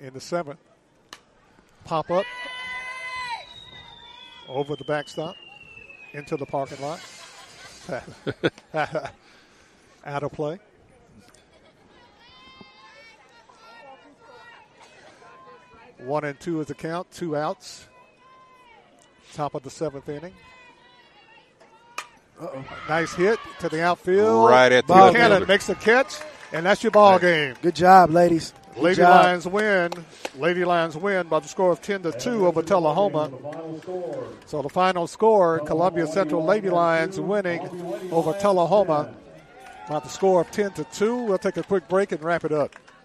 in 0.00 0.12
the 0.12 0.20
seventh. 0.20 0.58
Pop 1.84 2.10
up 2.10 2.26
over 4.48 4.74
the 4.74 4.84
backstop 4.84 5.36
into 6.14 6.36
the 6.36 6.46
parking 6.46 6.80
lot. 6.80 7.00
Out 10.04 10.22
of 10.24 10.32
play. 10.32 10.58
One 16.00 16.24
and 16.24 16.38
two 16.38 16.60
is 16.60 16.68
the 16.68 16.74
count. 16.74 17.10
Two 17.10 17.36
outs. 17.36 17.88
Top 19.34 19.54
of 19.54 19.62
the 19.62 19.70
seventh 19.70 20.08
inning. 20.08 20.34
Uh-oh. 22.40 22.64
Nice 22.88 23.12
hit 23.14 23.38
to 23.60 23.68
the 23.68 23.82
outfield. 23.82 24.48
Right 24.50 24.70
at 24.70 24.86
the 24.86 24.92
Ball 24.92 25.08
outfielder. 25.08 25.34
Cannon 25.34 25.48
makes 25.48 25.68
a 25.68 25.74
catch, 25.74 26.14
and 26.52 26.64
that's 26.64 26.82
your 26.84 26.92
ball 26.92 27.18
game. 27.18 27.56
Good 27.62 27.74
job, 27.74 28.10
ladies. 28.10 28.54
Good 28.74 28.82
Lady 28.82 28.96
job. 28.96 29.24
Lions 29.24 29.46
win. 29.46 29.92
Lady 30.36 30.64
Lions 30.64 30.96
win 30.96 31.26
by 31.26 31.40
the 31.40 31.48
score 31.48 31.72
of 31.72 31.82
10 31.82 32.02
to 32.04 32.12
2 32.12 32.46
over 32.46 32.62
Tullahoma. 32.62 33.32
So 34.46 34.62
the 34.62 34.68
final 34.68 35.08
score 35.08 35.58
Columbia 35.60 36.06
Central 36.06 36.44
Lady 36.44 36.70
Lions 36.70 37.18
winning 37.18 37.60
over 38.12 38.32
Tullahoma 38.34 39.12
by 39.88 39.98
the 39.98 40.08
score 40.08 40.40
of 40.42 40.50
10 40.52 40.72
to 40.72 40.84
2. 40.84 41.16
We'll 41.24 41.38
take 41.38 41.56
a 41.56 41.64
quick 41.64 41.88
break 41.88 42.12
and 42.12 42.22
wrap 42.22 42.44
it 42.44 42.52
up. 42.52 42.76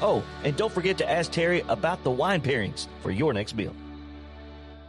Oh, 0.00 0.22
and 0.44 0.56
don't 0.56 0.72
forget 0.72 0.96
to 0.98 1.10
ask 1.10 1.30
Terry 1.30 1.64
about 1.68 2.02
the 2.04 2.10
wine 2.10 2.40
pairings 2.40 2.86
for 3.02 3.10
your 3.10 3.32
next 3.32 3.56
meal. 3.56 3.74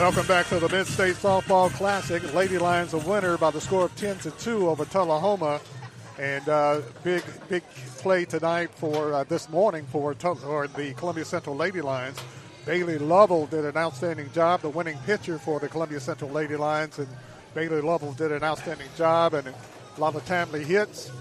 Welcome 0.00 0.26
back 0.26 0.46
to 0.46 0.58
the 0.58 0.68
Mid 0.70 0.86
State 0.86 1.16
Softball 1.16 1.68
Classic. 1.72 2.32
Lady 2.32 2.56
Lions 2.56 2.94
a 2.94 2.98
winner 3.00 3.36
by 3.36 3.50
the 3.50 3.60
score 3.60 3.84
of 3.84 3.94
10 3.96 4.16
to 4.20 4.30
2 4.30 4.70
over 4.70 4.86
Tullahoma. 4.86 5.60
And 6.18 6.48
uh, 6.48 6.80
big, 7.04 7.22
big 7.50 7.62
play 7.98 8.24
tonight 8.24 8.70
for 8.74 9.12
uh, 9.12 9.24
this 9.24 9.50
morning 9.50 9.84
for 9.84 10.16
or 10.24 10.66
the 10.68 10.94
Columbia 10.96 11.26
Central 11.26 11.54
Lady 11.54 11.82
Lions. 11.82 12.18
Bailey 12.64 12.96
Lovell 12.96 13.44
did 13.44 13.66
an 13.66 13.76
outstanding 13.76 14.32
job, 14.32 14.62
the 14.62 14.70
winning 14.70 14.96
pitcher 15.04 15.38
for 15.38 15.60
the 15.60 15.68
Columbia 15.68 16.00
Central 16.00 16.30
Lady 16.30 16.56
Lions. 16.56 16.98
And 16.98 17.08
Bailey 17.54 17.82
Lovell 17.82 18.14
did 18.14 18.32
an 18.32 18.42
outstanding 18.42 18.88
job 18.96 19.34
and 19.34 19.48
a 19.48 19.54
lot 19.98 20.14
of 20.14 20.24
timely 20.24 20.64
hits. 20.64 21.12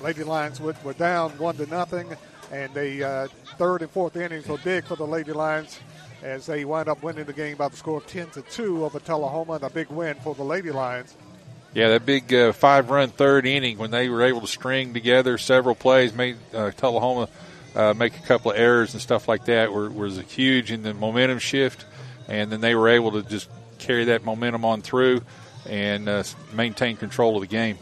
Lady 0.00 0.22
Lions 0.22 0.60
were, 0.60 0.76
were 0.84 0.92
down 0.92 1.32
one 1.38 1.56
to 1.56 1.66
nothing, 1.66 2.16
and 2.52 2.72
the 2.72 3.02
uh, 3.02 3.28
third 3.56 3.82
and 3.82 3.90
fourth 3.90 4.14
innings 4.14 4.46
were 4.46 4.58
big 4.58 4.84
for 4.84 4.94
the 4.94 5.06
Lady 5.06 5.32
Lions 5.32 5.80
as 6.22 6.46
they 6.46 6.64
wind 6.64 6.88
up 6.88 7.02
winning 7.02 7.24
the 7.24 7.32
game 7.32 7.56
by 7.56 7.68
the 7.68 7.76
score 7.76 7.98
of 7.98 8.06
10 8.06 8.30
to 8.30 8.42
2 8.42 8.84
over 8.84 8.98
Tullahoma 8.98 9.54
and 9.54 9.64
a 9.64 9.70
big 9.70 9.88
win 9.88 10.16
for 10.16 10.34
the 10.34 10.42
Lady 10.42 10.70
Lions. 10.70 11.16
Yeah, 11.74 11.90
that 11.90 12.06
big 12.06 12.32
uh, 12.32 12.52
five-run 12.52 13.10
third 13.10 13.46
inning 13.46 13.78
when 13.78 13.90
they 13.90 14.08
were 14.08 14.22
able 14.22 14.40
to 14.40 14.46
string 14.46 14.94
together 14.94 15.38
several 15.38 15.74
plays, 15.74 16.14
made 16.14 16.36
uh, 16.54 16.70
Tullahoma 16.70 17.28
uh, 17.74 17.94
make 17.94 18.16
a 18.16 18.22
couple 18.22 18.50
of 18.50 18.56
errors 18.56 18.94
and 18.94 19.02
stuff 19.02 19.28
like 19.28 19.44
that, 19.44 19.72
were, 19.72 19.90
was 19.90 20.18
huge 20.18 20.72
in 20.72 20.82
the 20.82 20.94
momentum 20.94 21.38
shift, 21.38 21.84
and 22.26 22.50
then 22.50 22.60
they 22.60 22.74
were 22.74 22.88
able 22.88 23.12
to 23.12 23.22
just 23.22 23.48
carry 23.78 24.04
that 24.06 24.24
momentum 24.24 24.64
on 24.64 24.82
through 24.82 25.22
and 25.66 26.08
uh, 26.08 26.22
maintain 26.52 26.96
control 26.96 27.36
of 27.36 27.42
the 27.42 27.46
game. 27.46 27.78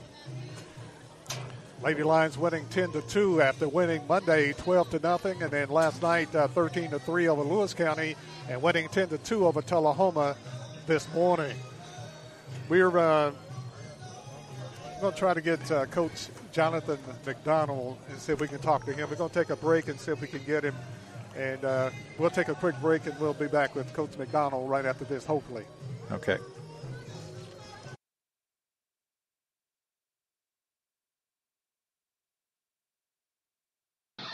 Lady 1.87 2.03
Lions 2.03 2.37
winning 2.37 2.67
10 2.71 2.91
to 2.91 3.01
2 3.03 3.41
after 3.41 3.69
winning 3.69 4.05
Monday 4.09 4.53
12 4.55 4.91
to 4.91 4.99
nothing, 4.99 5.41
and 5.41 5.53
then 5.53 5.69
last 5.69 6.03
night 6.03 6.35
uh, 6.35 6.49
13 6.49 6.91
to 6.91 6.99
3 6.99 7.29
over 7.29 7.45
Lewis 7.45 7.75
County, 7.75 8.17
and 8.49 8.61
winning 8.61 8.89
10 8.89 9.11
to 9.11 9.19
2 9.19 9.47
over 9.47 9.63
Tullahoma 9.63 10.37
this 10.89 11.07
morning. 11.15 11.57
We're 12.69 12.99
uh, 12.99 13.31
going 15.01 15.13
to 15.13 15.17
try 15.17 15.33
to 15.33 15.41
get 15.41 15.71
uh, 15.71 15.87
Coach 15.87 16.27
Jonathan 16.51 16.99
McDonald 17.25 17.99
and 18.11 18.19
see 18.19 18.33
if 18.33 18.41
we 18.41 18.49
can 18.49 18.59
talk 18.59 18.85
to 18.87 18.93
him. 18.93 19.09
We're 19.09 19.15
going 19.15 19.31
to 19.31 19.39
take 19.39 19.51
a 19.51 19.57
break 19.57 19.87
and 19.87 20.01
see 20.01 20.11
if 20.11 20.21
we 20.21 20.27
can 20.27 20.43
get 20.43 20.65
him, 20.65 20.75
and 21.37 21.65
uh, 21.65 21.91
we'll 22.19 22.31
take 22.31 22.49
a 22.49 22.55
quick 22.57 22.75
break 22.81 23.07
and 23.07 23.17
we'll 23.21 23.33
be 23.33 23.47
back 23.47 23.77
with 23.77 23.93
Coach 23.93 24.19
McDonald 24.19 24.69
right 24.69 24.87
after 24.87 25.05
this, 25.05 25.25
hopefully. 25.25 25.63
Okay. 26.11 26.39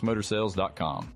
parksmotorsales.com. 0.00 1.15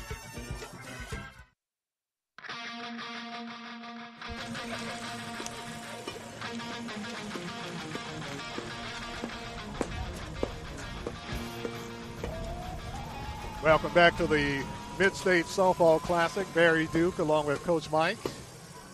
Welcome 13.63 13.93
back 13.93 14.17
to 14.17 14.25
the 14.25 14.63
Mid-State 14.97 15.45
Softball 15.45 16.01
Classic. 16.01 16.51
Barry 16.55 16.87
Duke 16.91 17.19
along 17.19 17.45
with 17.45 17.63
Coach 17.63 17.91
Mike. 17.91 18.17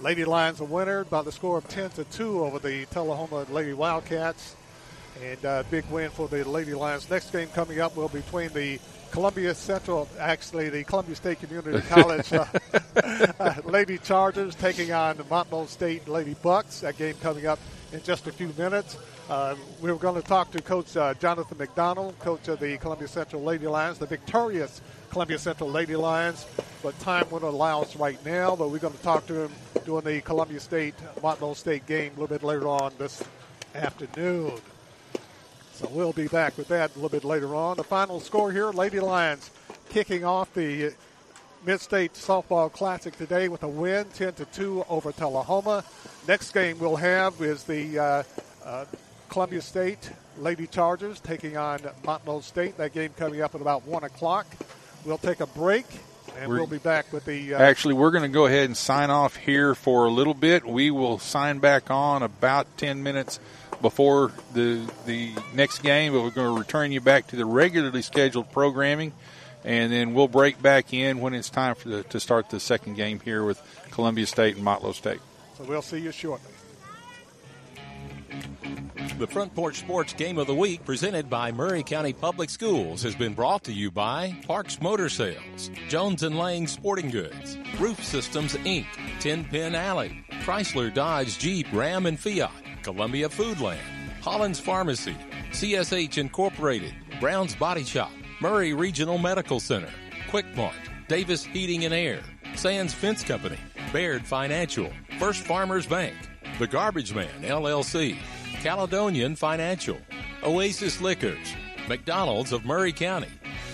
Lady 0.02 0.26
Lions 0.26 0.60
a 0.60 0.66
winner 0.66 1.06
by 1.06 1.22
the 1.22 1.32
score 1.32 1.58
of 1.58 1.66
10 1.70 1.92
to 1.92 2.04
2 2.04 2.44
over 2.44 2.60
the 2.60 2.86
Tullahoma 2.88 3.46
Lady 3.50 3.72
Wildcats. 3.72 4.58
And 5.24 5.46
uh, 5.46 5.64
big 5.72 5.86
win 5.90 6.10
for 6.10 6.28
the 6.28 6.44
Lady 6.44 6.74
Lions. 6.74 7.10
Next 7.10 7.32
game 7.32 7.48
coming 7.56 7.80
up 7.80 7.96
will 7.96 8.10
be 8.10 8.20
between 8.20 8.50
the 8.50 8.78
Columbia 9.12 9.56
Central, 9.56 10.10
actually 10.20 10.68
the 10.68 10.84
Columbia 10.84 11.16
State 11.16 11.40
Community 11.40 11.82
College 11.90 12.34
uh, 12.34 12.46
uh, 13.40 13.54
Lady 13.64 13.98
Chargers 13.98 14.54
taking 14.54 14.92
on 14.92 15.16
the 15.16 15.24
Motlow 15.24 15.66
State 15.70 16.10
Lady 16.10 16.36
Bucks. 16.44 16.82
That 16.82 16.98
game 16.98 17.16
coming 17.22 17.46
up 17.46 17.60
in 17.94 18.04
just 18.04 18.28
a 18.28 18.34
few 18.34 18.54
minutes. 18.58 18.98
Uh, 19.30 19.56
we 19.82 19.92
were 19.92 19.98
going 19.98 20.20
to 20.20 20.26
talk 20.26 20.52
to 20.52 20.62
Coach 20.62 20.96
uh, 20.96 21.14
Jonathan 21.16 21.58
McDonald, 21.58 22.18
coach 22.20 22.48
of 22.48 22.62
the 22.62 22.78
Columbia 22.78 23.10
Central 23.10 23.44
Lady 23.44 23.68
Lions, 23.68 23.98
the 23.98 24.06
victorious 24.06 24.80
Columbia 25.10 25.38
Central 25.38 25.70
Lady 25.70 25.98
Lions, 25.98 26.46
but 26.82 26.98
time 27.02 27.26
wouldn't 27.30 27.52
allow 27.52 27.82
us 27.82 27.94
right 27.98 28.24
now. 28.26 28.56
But 28.56 28.70
we're 28.70 28.80
going 28.80 28.94
to 28.94 29.04
talk 29.04 29.28
to 29.28 29.42
him 29.42 29.52
during 29.84 30.06
the 30.06 30.22
Columbia 30.22 30.62
State 30.62 30.96
Motlow 31.22 31.58
State 31.58 31.86
game 31.86 32.14
a 32.16 32.22
little 32.22 32.38
bit 32.38 32.42
later 32.42 32.70
on 32.70 32.94
this 32.98 33.22
afternoon. 33.76 34.54
So 35.74 35.90
we'll 35.92 36.14
be 36.14 36.30
back 36.30 36.58
with 36.58 36.70
that 36.70 36.92
a 36.92 36.94
little 36.94 37.10
bit 37.10 37.26
later 37.26 37.54
on. 37.54 37.76
The 37.76 37.84
final 37.84 38.22
score 38.22 38.54
here: 38.54 38.68
Lady 38.72 39.02
Lions 39.02 39.52
kicking 39.90 40.24
off 40.24 40.54
the 40.54 40.94
Mid-State 41.66 42.14
Softball 42.14 42.72
Classic 42.72 43.16
today 43.18 43.50
with 43.50 43.64
a 43.64 43.68
win, 43.68 44.06
10 44.14 44.36
to 44.36 44.46
2 44.46 44.86
over 44.88 45.12
Tullahoma. 45.12 45.84
Next 46.30 46.54
game 46.54 46.80
we'll 46.80 46.96
have 46.96 47.42
is 47.42 47.64
the 47.64 48.00
uh, 48.00 48.24
uh, 48.64 48.86
Columbia 49.30 49.62
State 49.62 50.12
Lady 50.40 50.68
Chargers 50.68 51.20
taking 51.20 51.58
on 51.58 51.80
Motlow 52.04 52.44
State. 52.44 52.78
That 52.78 52.94
game 52.94 53.12
coming 53.18 53.42
up 53.42 53.56
at 53.56 53.62
about 53.62 53.84
1 53.86 54.04
o'clock. 54.04 54.46
We'll 55.06 55.18
take 55.18 55.40
a 55.40 55.48
break, 55.48 55.86
And 56.38 56.50
We're- 56.50 56.60
we'll 56.60 56.68
be 56.68 56.78
back 56.78 57.12
with 57.14 57.26
the. 57.26 57.56
Uh, 57.56 57.60
Actually, 57.60 57.96
we're 57.96 58.12
going 58.12 58.24
to 58.24 58.28
go 58.30 58.46
ahead 58.46 58.66
and 58.66 58.78
sign 58.78 59.10
off 59.10 59.36
here 59.38 59.74
for 59.74 60.06
a 60.06 60.12
little 60.12 60.34
bit. 60.36 60.66
We 60.68 60.92
will 60.92 61.18
sign 61.18 61.60
back 61.60 61.90
on 61.90 62.22
about 62.22 62.68
10 62.78 63.02
minutes 63.02 63.40
before 63.82 64.32
the 64.54 64.88
the 65.06 65.32
next 65.56 65.80
game, 65.80 66.14
but 66.14 66.22
we're 66.22 66.30
going 66.32 66.54
to 66.54 66.60
return 66.60 66.92
you 66.92 67.02
back 67.02 67.28
to 67.28 67.36
the 67.36 67.46
regularly 67.46 68.02
scheduled 68.04 68.52
programming, 68.52 69.14
and 69.64 69.92
then 69.92 70.14
we'll 70.14 70.28
break 70.28 70.62
back 70.62 70.94
in 70.94 71.20
when 71.22 71.34
it's 71.34 71.50
time 71.50 71.74
for 71.76 71.90
the, 71.90 72.04
to 72.04 72.20
start 72.20 72.50
the 72.50 72.60
second 72.60 72.96
game 72.96 73.20
here 73.20 73.44
with 73.44 73.60
Columbia 73.92 74.28
State 74.28 74.58
and 74.58 74.66
Motlow 74.66 74.94
State. 74.94 75.20
so 75.58 75.64
we'll 75.64 75.82
see 75.82 76.00
you 76.00 76.12
shortly. 76.12 76.52
The 79.18 79.28
Front 79.28 79.56
Porch 79.56 79.78
Sports 79.78 80.14
Game 80.14 80.38
of 80.38 80.46
the 80.46 80.54
Week, 80.54 80.86
presented 80.86 81.30
by 81.30 81.52
Maury 81.52 81.82
County 81.82 82.14
Public 82.14 82.50
Schools, 82.52 83.02
has 83.02 83.16
been 83.16 83.34
brought 83.34 83.64
to 83.64 83.74
you 83.74 83.90
by 83.90 84.36
Parks 84.46 84.80
Motor 84.80 85.10
Sales, 85.10 85.72
Jones 85.90 86.22
and 86.22 86.38
Lang 86.38 86.68
Sporting 86.68 87.10
Goods, 87.10 87.58
Roof 87.80 88.04
Systems 88.04 88.54
Inc., 88.54 88.86
10 89.20 89.46
Pin 89.46 89.74
Alley, 89.74 90.24
Chrysler 90.44 90.94
Dodge 90.94 91.40
Jeep 91.40 91.66
Ram 91.74 92.06
and 92.06 92.20
Fiat, 92.20 92.52
Columbia 92.84 93.28
Foodland, 93.28 93.80
Hollins 94.22 94.60
Pharmacy, 94.60 95.16
CSH 95.52 96.18
Incorporated, 96.20 96.94
Brown's 97.20 97.56
Body 97.56 97.84
Shop, 97.84 98.12
Maury 98.40 98.74
Regional 98.74 99.18
Medical 99.18 99.60
Center, 99.60 99.90
Quick 100.30 100.46
Mart, 100.56 100.76
Davis 101.08 101.44
Heating 101.44 101.86
and 101.86 101.94
Air, 101.94 102.22
Sands 102.56 102.94
Fence 102.94 103.24
Company, 103.24 103.58
Baird 103.92 104.26
Financial, 104.28 104.92
First 105.18 105.42
Farmers 105.42 105.88
Bank, 105.88 106.14
The 106.60 106.66
Garbage 106.66 107.14
Man 107.14 107.44
LLC, 107.44 108.18
Caledonian 108.64 109.36
Financial, 109.36 110.00
Oasis 110.44 111.00
Liquors, 111.00 111.54
McDonald's 111.88 112.52
of 112.52 112.66
Maury 112.66 112.92
County, 112.92 113.30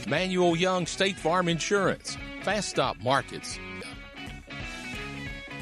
Manuel 0.06 0.58
Young 0.58 0.86
State 0.86 1.16
Farm 1.16 1.48
Insurance, 1.48 2.18
Fast 2.42 2.68
Stop 2.68 2.98
Markets, 3.02 3.58